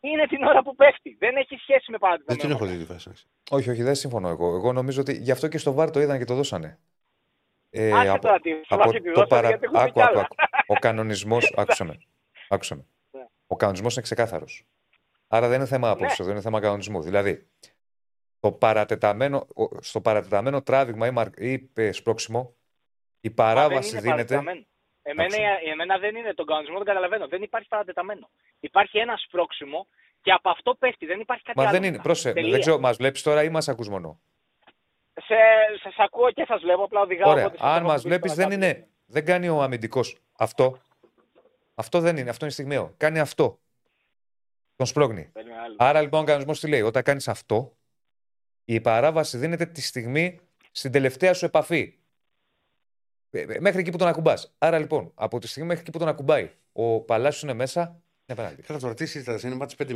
[0.00, 1.16] είναι την ώρα που πέφτει.
[1.18, 2.36] Δεν έχει σχέση με Δεν παραδείγμα.
[2.36, 3.10] την έχω δει τη φάση.
[3.50, 4.54] Όχι, όχι, δεν συμφωνώ εγώ.
[4.54, 6.78] Εγώ νομίζω ότι γι' αυτό και στο βάρ το είδαν και το δώσανε.
[7.70, 9.48] Ε, Άσε από, τώρα τι από φάση τη το δώσανε, παρα...
[9.48, 10.20] γιατί έχουμε άκου, κι άκου, άλλα.
[10.20, 10.34] άκου.
[10.66, 11.52] Ο κανονισμός.
[11.56, 11.98] άκουσε με.
[12.52, 12.84] Άκουσε με.
[13.10, 13.26] Ναι.
[13.46, 14.64] Ο κανονισμός είναι ξεκάθαρος.
[15.28, 16.24] Άρα δεν είναι θέμα άποψη, Ναι.
[16.26, 17.02] δεν είναι θέμα κανονισμού.
[17.02, 17.48] Δηλαδή,
[18.40, 22.54] το παρατεταμένο, ο- στο παρατεταμένο τράβηγμα ή, μαρ- ή ε, σπρώξιμο,
[23.20, 24.34] η Μα παράβαση δεν είναι δίνεται.
[24.34, 24.64] παρατεταμένο.
[25.02, 25.70] Εμένα, Άκουσα.
[25.72, 27.28] εμένα δεν είναι τον κανονισμό, τον καταλαβαίνω.
[27.28, 28.30] Δεν υπάρχει παρατεταμένο.
[28.60, 29.86] Υπάρχει ένα σπρώξιμο
[30.20, 31.06] και από αυτό πέφτει.
[31.06, 31.72] Δεν υπάρχει κάτι Μα άλλο.
[31.72, 31.90] δεν είναι.
[31.90, 32.02] μετά.
[32.02, 32.50] Πρόσε, Τελεία.
[32.50, 34.20] δεν ξέρω, μας βλέπεις τώρα ή μας ακούς μόνο;
[35.14, 35.34] Σε,
[35.82, 37.30] σας ακούω και σας βλέπω, απλά οδηγάω.
[37.30, 37.44] Ωραία.
[37.44, 38.58] οπότε σας Αν έχω μας πει βλέπεις, παρακάτω.
[38.60, 38.88] δεν είναι.
[39.06, 40.78] Δεν κάνει ο αμυντικός αυτό.
[41.80, 42.30] Αυτό δεν είναι.
[42.30, 42.94] Αυτό είναι στιγμιαίο.
[42.96, 43.60] Κάνει αυτό.
[44.76, 45.30] Τον σπρώχνει.
[45.32, 45.74] Δεν είναι άλλο.
[45.78, 46.80] Άρα λοιπόν ο κανονισμός τι λέει.
[46.82, 47.76] Όταν κάνεις αυτό,
[48.64, 50.38] η παράβαση δίνεται τη στιγμή
[50.70, 51.94] στην τελευταία σου επαφή.
[53.30, 54.54] Ε, ε, Μέχρι εκεί που τον ακουμπάς.
[54.58, 57.80] Άρα λοιπόν, από τη στιγμή μέχρι εκεί που τον ακουμπάει, ο Παλάσιος είναι μέσα.
[58.26, 58.62] Είναι πέναλτι.
[58.62, 59.86] Καλά, τώρα τι συζητάς, είναι ματς 5-0.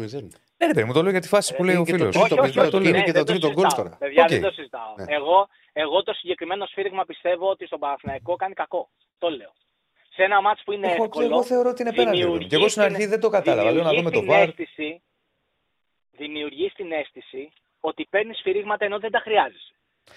[0.57, 1.93] Ναι, ρε παιδί μου, το λέω για τη φάση που Ε, λέει ο είναι και
[1.97, 2.15] το φίλος.
[2.29, 3.85] τρίτο όχι, όχι, παιδιά, όχι, το ναι, είναι και δεν το τρίτο γκολ συζητάω.
[3.85, 3.97] τώρα.
[3.97, 4.29] Παιδιά, Οκ.
[4.29, 4.95] δεν το συζητάω.
[4.97, 5.05] Ναι.
[5.15, 8.91] Εγώ, εγώ το συγκεκριμένο σφύριγμα πιστεύω ότι στον Παναθηναϊκό κάνει κακό.
[9.19, 9.53] Το λέω.
[10.15, 12.19] Σε ένα ματς που είναι Εγώ, και εύκολο, εγώ θεωρώ ότι είναι πέναλτι.
[12.21, 12.47] ρε παιδί μου.
[12.47, 13.71] Και εγώ στην δημιουργεί αρχή δεν το κατάλαβα.
[13.73, 14.49] Λέω να δούμε το την VAR.
[14.49, 15.03] αίσθηση,
[16.11, 19.73] δημιουργεί την αίσθηση ότι παίρνεις σφυρίγματα ενώ δεν τα χρειάζεσαι.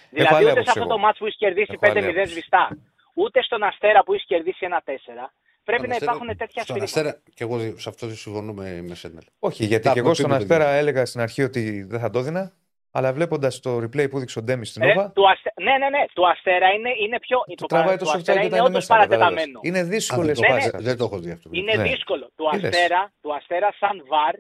[0.10, 0.90] Δηλαδή, άλλη ούτε σε άποψη αυτό εγώ.
[0.90, 2.32] το μάτς που έχεις κερδίσει Έχω άλλη 5-0 άποψη.
[2.32, 2.78] σβηστά,
[3.14, 5.34] ούτε στον Αστέρα που έχεις κερδίσει 1-4,
[5.64, 7.10] πρέπει Στον να Αστέρα- υπάρχουν τέτοια Στον σφυρίγματα.
[7.10, 9.24] Αστέρα, και εγώ δι- σε αυτό δεν συμφωνώ με, με Σέντελ.
[9.40, 12.10] Όχι, γιατί Τα και εγώ έχουμε στον πει, Αστέρα έλεγα στην αρχή ότι δεν θα
[12.10, 12.52] το έδινα.
[12.98, 15.52] Αλλά βλέποντας το replay που έδειξε ο Ντέμις στην Ε, Όβα, του αστε...
[15.62, 16.06] Ναι, ναι, ναι.
[16.14, 17.38] Του Αστέρα είναι, είναι πιο.
[17.48, 18.94] το το τραβάει του το Αστέρα offside και είναι τα είναι όντως μέσα.
[19.02, 19.18] κατάλαβες.
[19.18, 19.60] παρατεταμένο.
[19.64, 20.56] Είναι Α, δύσκολε δεν, το, Ναι, ναι.
[20.56, 20.78] πάσε.
[20.88, 21.50] δεν το έχω δει αυτό.
[21.54, 21.84] Είναι Ναι.
[21.84, 22.26] δύσκολο.
[22.36, 24.36] Του Τι λες; Αστέρα, του Αστέρα σαν VAR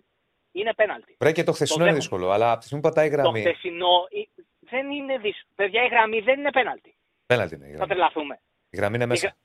[0.52, 1.16] είναι πέναλτι.
[1.20, 2.00] Βρε και το χθεσινό είναι δέχομαι.
[2.18, 3.40] δύσκολο, αλλά από τη στιγμή που πατάει η Το γραμμή.
[3.42, 4.22] χθεσινό ε,
[4.72, 5.54] δεν είναι δύσκολο.
[5.56, 6.92] Παιδιά, η γραμμή δεν είναι πέναλτι.
[7.26, 7.90] Πέναλτι είναι η Θα γραμμή.
[7.92, 8.36] τρελαθούμε.
[8.70, 9.26] Η γραμμή είναι Η μέσα.
[9.28, 9.38] γρα-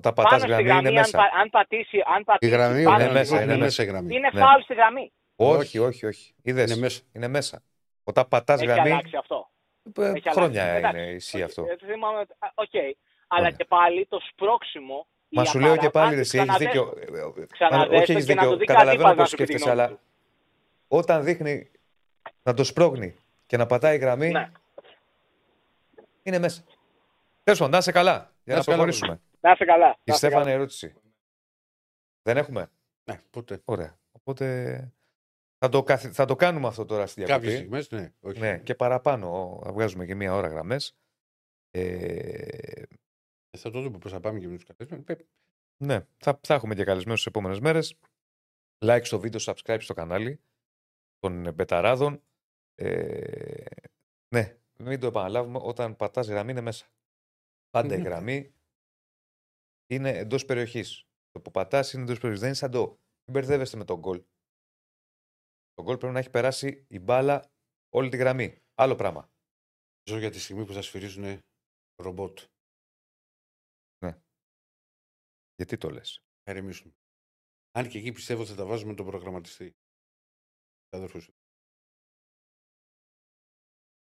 [0.00, 1.16] Όταν πατάς Πάνω στη γραμμή γραμμή, είναι αν, μέσα.
[1.20, 1.98] πα- αν πατήσει.
[2.14, 4.14] Αν Η πατήσει γραμμή πάνω είναι στη μέσα, γραμμή, είναι μέσα η γραμμή.
[4.16, 4.40] Είναι Ναι.
[4.40, 5.06] φάουλ στη γραμμή.
[5.40, 6.34] Όχι, όχι, όχι.
[6.42, 7.00] Είδες, Είναι μέσα.
[7.12, 7.62] Είναι μέσα.
[8.08, 8.90] Όταν πατάς Έχει γραμμή.
[8.90, 9.50] αλλάξει αυτό.
[9.98, 10.78] ε, Έχει Χρόνια αλλάξει.
[10.88, 11.14] είναι Εντάξει.
[11.16, 11.62] ισχύει αυτό.
[11.68, 12.74] Ε, θυμάμαι- α, Οκ.
[12.74, 12.94] Αλλά
[13.40, 13.50] Χρόνια.
[13.50, 15.06] και πάλι το σπρώξιμο.
[15.28, 16.94] Μα η σου λέω και πάλι, απαραπάτη- ρε, εσύ έχεις ξαναδέστο.
[16.94, 17.16] δίκιο.
[17.36, 18.58] Ε, ε, Ξαναδέστο Όχι, έχεις και να το δίκιο.
[18.58, 20.00] δει Καταλαβαίνω κάτι πώς να σου πει τη σκέφτεσαι, γνώμη αλλά του.
[20.88, 21.70] όταν δείχνει
[22.42, 23.14] να το σπρώχνει
[23.46, 24.50] και να πατάει γραμμή, Ναι.
[26.22, 26.62] είναι μέσα.
[27.42, 28.12] Τέλος πάντων, να είσαι καλά.
[28.12, 29.20] Για Να να είσαι καλά, προχωρήσουμε.
[29.40, 29.86] Να είσαι καλά.
[29.86, 30.54] Η Να είσαι Στέφανε καλά.
[30.56, 30.94] ερώτηση.
[32.22, 32.70] Δεν έχουμε;
[33.04, 33.60] Ναι, ποτέ.
[33.64, 33.96] Ωραία.
[34.12, 34.44] Οπότε
[35.58, 37.80] θα το, καθ- θα το κάνουμε αυτό τώρα στη Κάποιες διακοπή.
[37.82, 38.12] στιγμές, ναι.
[38.20, 38.38] Όχι.
[38.40, 39.60] Ναι, και παραπάνω.
[39.64, 40.96] Θα βγάζουμε και μία ώρα γραμμές.
[41.70, 42.86] Ε,
[43.50, 45.04] Ε, Θα το δούμε πώς θα πάμε και με τους καλεσμένους.
[45.84, 47.94] ναι, θα, θα έχουμε και καλεσμένους στις επόμενες μέρες.
[48.84, 50.40] Like στο βίντεο, subscribe στο κανάλι
[51.18, 52.22] των Μπεταράδων.
[52.74, 53.64] Ε,
[54.34, 56.86] ναι, μην το επαναλάβουμε, όταν πατάς γραμμή είναι μέσα.
[57.70, 58.04] Πάντα η Ναι.
[58.08, 58.54] γραμμή
[59.86, 61.06] είναι εντός περιοχής.
[61.30, 62.40] Το που πατάς είναι εντός περιοχής.
[62.40, 62.86] Δεν είναι σαν το...
[62.88, 64.22] Μην μπερδεύεστε με τον γκολ.
[65.78, 67.50] Το γκολ πρέπει να έχει περάσει η μπάλα
[67.88, 68.62] όλη τη γραμμή.
[68.74, 69.30] Άλλο πράγμα.
[70.10, 71.40] Ζω για τη στιγμή που θα σφυρίζουν
[72.02, 72.38] ρομπότ.
[75.54, 76.94] Γιατί το λες; Θα ηρεμήσουμε.
[77.70, 79.70] Αν και εκεί πιστεύω θα τα βάζουμε τον προγραμματιστή.
[80.88, 81.32] Του αδερφούς σου.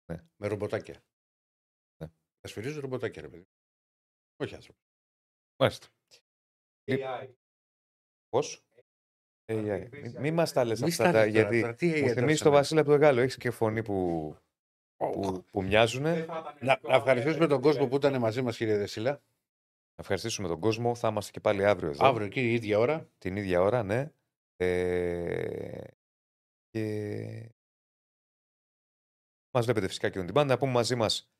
[0.04, 0.28] Ναι.
[0.36, 1.04] Με ρομποτάκια.
[2.00, 2.08] Ναι.
[2.40, 3.46] Θα σφυρίζουν ρομποτάκια, ρε παιδί.
[4.36, 4.78] Όχι άνθρωπο.
[5.60, 5.86] Μάλιστα.
[8.28, 8.67] Πώς;
[9.48, 9.88] AI.
[10.02, 11.94] Μην μη μας τα λες Μη αυτά, στα τα, λες τώρα, γιατί τώρα, τι AI
[11.94, 12.60] μου τώρα θυμίζει σε το μένα.
[12.60, 13.20] Βασίλη από το Γάλλο.
[13.20, 14.36] Έχεις και φωνή που,
[14.96, 16.02] που, που μοιάζουν.
[16.02, 16.18] Να,
[16.60, 19.10] να ευχαριστήσουμε τον κόσμο που ήταν μαζί μας, κύριε Δεσίλα.
[19.10, 20.94] Να ευχαριστήσουμε τον κόσμο.
[20.94, 22.06] Θα είμαστε και πάλι αύριο εδώ.
[22.06, 23.08] Αύριο εκεί η ίδια ώρα.
[23.18, 24.10] Την ίδια ώρα, ναι.
[24.56, 25.80] Ε,
[26.70, 27.52] και
[29.54, 30.46] μας βλέπετε φυσικά και on demand.
[30.46, 31.30] Να πούμε μαζί μας,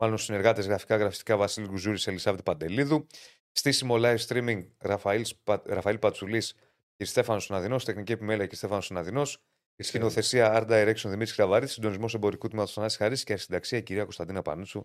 [0.00, 3.06] μάλλον συνεργάτες γραφικά, γραφιστικά Βασίλη Γκουζούρη, Ελισάβετ Παντελίδου.
[3.52, 6.54] Στήσιμο live streaming Ραφαήλ, Σπα- Ραφαήλ Πατσουλής
[6.96, 7.84] και Στέφανος Συναδεινός.
[7.84, 9.42] Τεχνική επιμέλεια και Στέφανος Συναδεινός.
[9.76, 14.02] Η σκηνοθεσία Art Direction Δημήτρης Κραβαρίτη, συντονισμός εμπορικού τμήματος Θανάσης Χαρίση και συνταξία η κυρία
[14.02, 14.84] Κωνσταντίνα Πανούτσου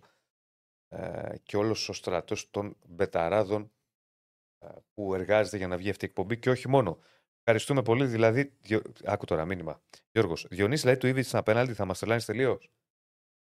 [0.88, 3.72] ε, και όλος ο στρατός των μπεταράδων
[4.58, 6.98] ε, που εργάζεται για να βγει αυτή η εκπομπή και όχι μόνο.
[7.38, 8.06] Ευχαριστούμε πολύ.
[8.06, 8.82] Δηλαδή, διο...
[9.04, 9.82] άκου τώρα μήνυμα.
[10.12, 12.70] Γιώργος, Διονύσης λέει του Ήβιτ στην απέναντι, θα μας τρελάνεις τελείως;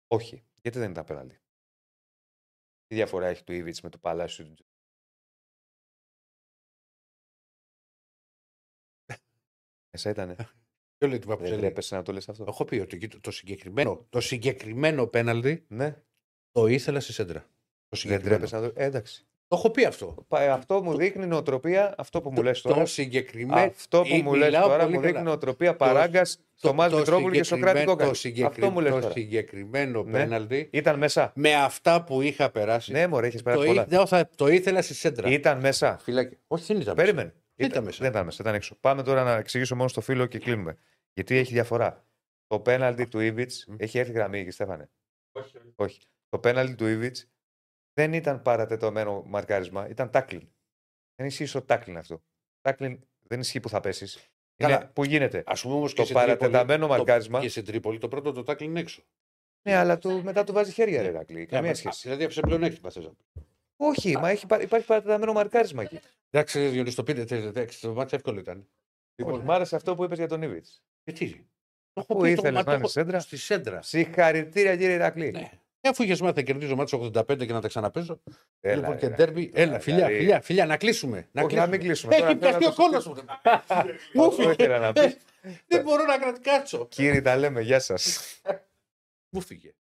[0.07, 0.43] Όχι.
[0.61, 1.39] Γιατί δεν ήταν απέναντι;
[2.87, 4.66] Τι διαφορά έχει του Ήβιτ με το παλάσιο του
[9.97, 10.35] Μέσα ήτανε.
[10.97, 11.59] Ποιο λέει την Δεν παπουτσέλη.
[11.59, 15.95] τρέπεσαι να το λες αυτό; Έχω πει ότι το, το, συγκεκριμένο, το συγκεκριμένο πέναλτι Ναι,
[16.51, 17.39] το ήθελα στη σέντρα.
[17.39, 17.47] Το
[17.89, 18.29] δεν συγκεκριμένο.
[18.45, 18.81] τρέπεσαι να το.
[18.81, 19.21] Ε, εντάξει.
[19.47, 20.25] Το έχω πει αυτό.
[20.27, 22.79] Πα- Αυτό μου δείχνει νοοτροπία, αυτό που μου λες τώρα.
[22.79, 23.59] Το συγκεκριμένο.
[23.61, 25.25] Αυτό που Ή- μου λες μιλάω τώρα πολύ μου δείχνει καλά.
[25.25, 28.09] νοοτροπία παράγκας στο Μάζ Μητρόπουλο και στο Κράτη συγκεκριμένο- Κόκαλη.
[28.09, 29.11] το συγκεκρι- Αυτό μου λες Το τώρα.
[29.13, 30.11] συγκεκριμένο Ναι.
[30.11, 31.31] πέναλτι Ήταν μέσα.
[31.35, 32.91] με αυτά που είχα περάσει.
[32.91, 33.85] Ναι, μωρέ, έχεις το, περάσει ή- πολλά.
[33.89, 35.29] ναι, θα- το ήθελα στη σέντρα.
[35.29, 35.97] Ήταν μέσα.
[36.01, 36.37] Φυλάκι.
[36.47, 36.93] Όχι, δεν ήταν.
[36.95, 37.05] μέσα.
[37.05, 37.33] Περίμενε.
[37.59, 37.97] Δεν ήταν μέσα.
[38.01, 38.75] Δεν ήταν μέσα, ήταν έξω.
[38.79, 40.77] Πάμε τώρα να εξηγήσω μόνο στο φίλο και κλείνουμε.
[41.13, 42.05] Γιατί έχει διαφορά.
[42.47, 44.89] Το πέναλτι του Ήβιτ έχει έρθει γραμμή, και Στέφανε;
[45.31, 45.73] Όχι, όχι.
[45.75, 45.99] Όχι.
[46.29, 47.17] Το πέναλτι του Ήβιτ
[47.93, 50.49] δεν ήταν παρατεταμένο μαρκάρισμα, ήταν τάκλιν.
[51.15, 52.23] Δεν ισχύει στο τάκλιν αυτό.
[52.61, 54.27] Τάκλιν δεν ισχύει που θα πέσεις.
[54.55, 54.87] Καλά.
[54.87, 55.43] Που γίνεται.
[55.45, 57.37] Α πούμε όμως και Το σε παρατεταμένο Τρίπολη- μαρκάρισμα.
[57.39, 59.03] Το, και σε Τρίπολη το πρώτο το τάκλι είναι έξω.
[59.67, 61.45] Ναι, αλλά το, μετά του βάζει χέρια, ρε Ρακλή.
[61.45, 61.99] Καμία Ε, σχέση.
[62.03, 63.23] Δηλαδή από σε πλεονέκτημα θες να πει.
[63.77, 65.99] Όχι, μα έχει, πα- υπάρχει παρατεταμένο μαρκάρισμα εκεί.
[66.29, 67.23] Εντάξει, Διονύση, το πείτε.
[67.25, 68.67] τε- τε- Το μάτι εύκολο ήταν.
[69.15, 70.65] Λοιπόν, μ' άρεσε αυτό που είπες για τον Ήβιτ.
[71.03, 71.47] Γιατί.
[71.93, 73.81] Το Πού έχω πει, το- ήθελες μα να το είναι έχω- σέντρα; Στη σέντρα.
[73.81, 75.31] Συγχαρητήρια, κύριε Ρακλή.
[75.31, 75.49] Ναι.
[75.81, 78.21] Ε, Αφού είχες μάθει να κερδίζω μάτι 85 και να τα ξαναπέζω.
[78.59, 79.13] Έλα, λοιπόν ρε, και ρε.
[79.13, 79.51] ντέρμπι.
[79.53, 80.17] Έλα, φιλιά, δηλαδή.
[80.17, 81.27] φιλιά, φιλιά, να κλείσουμε.
[81.41, 82.15] Όχι, να μην κλείσουμε.
[82.15, 83.23] Τώρα Έχει θέλω να πιαστεί το ο κόλλο μου.
[84.13, 84.51] Μου Αυτό φύγε.
[84.51, 85.17] ήθελα να πεις;
[85.67, 86.87] Δεν μπορώ να κρατικάτσω.
[86.87, 87.61] Κύριοι, τα λέμε.
[87.61, 88.19] Γεια σας.
[89.29, 89.73] Μου φύγε.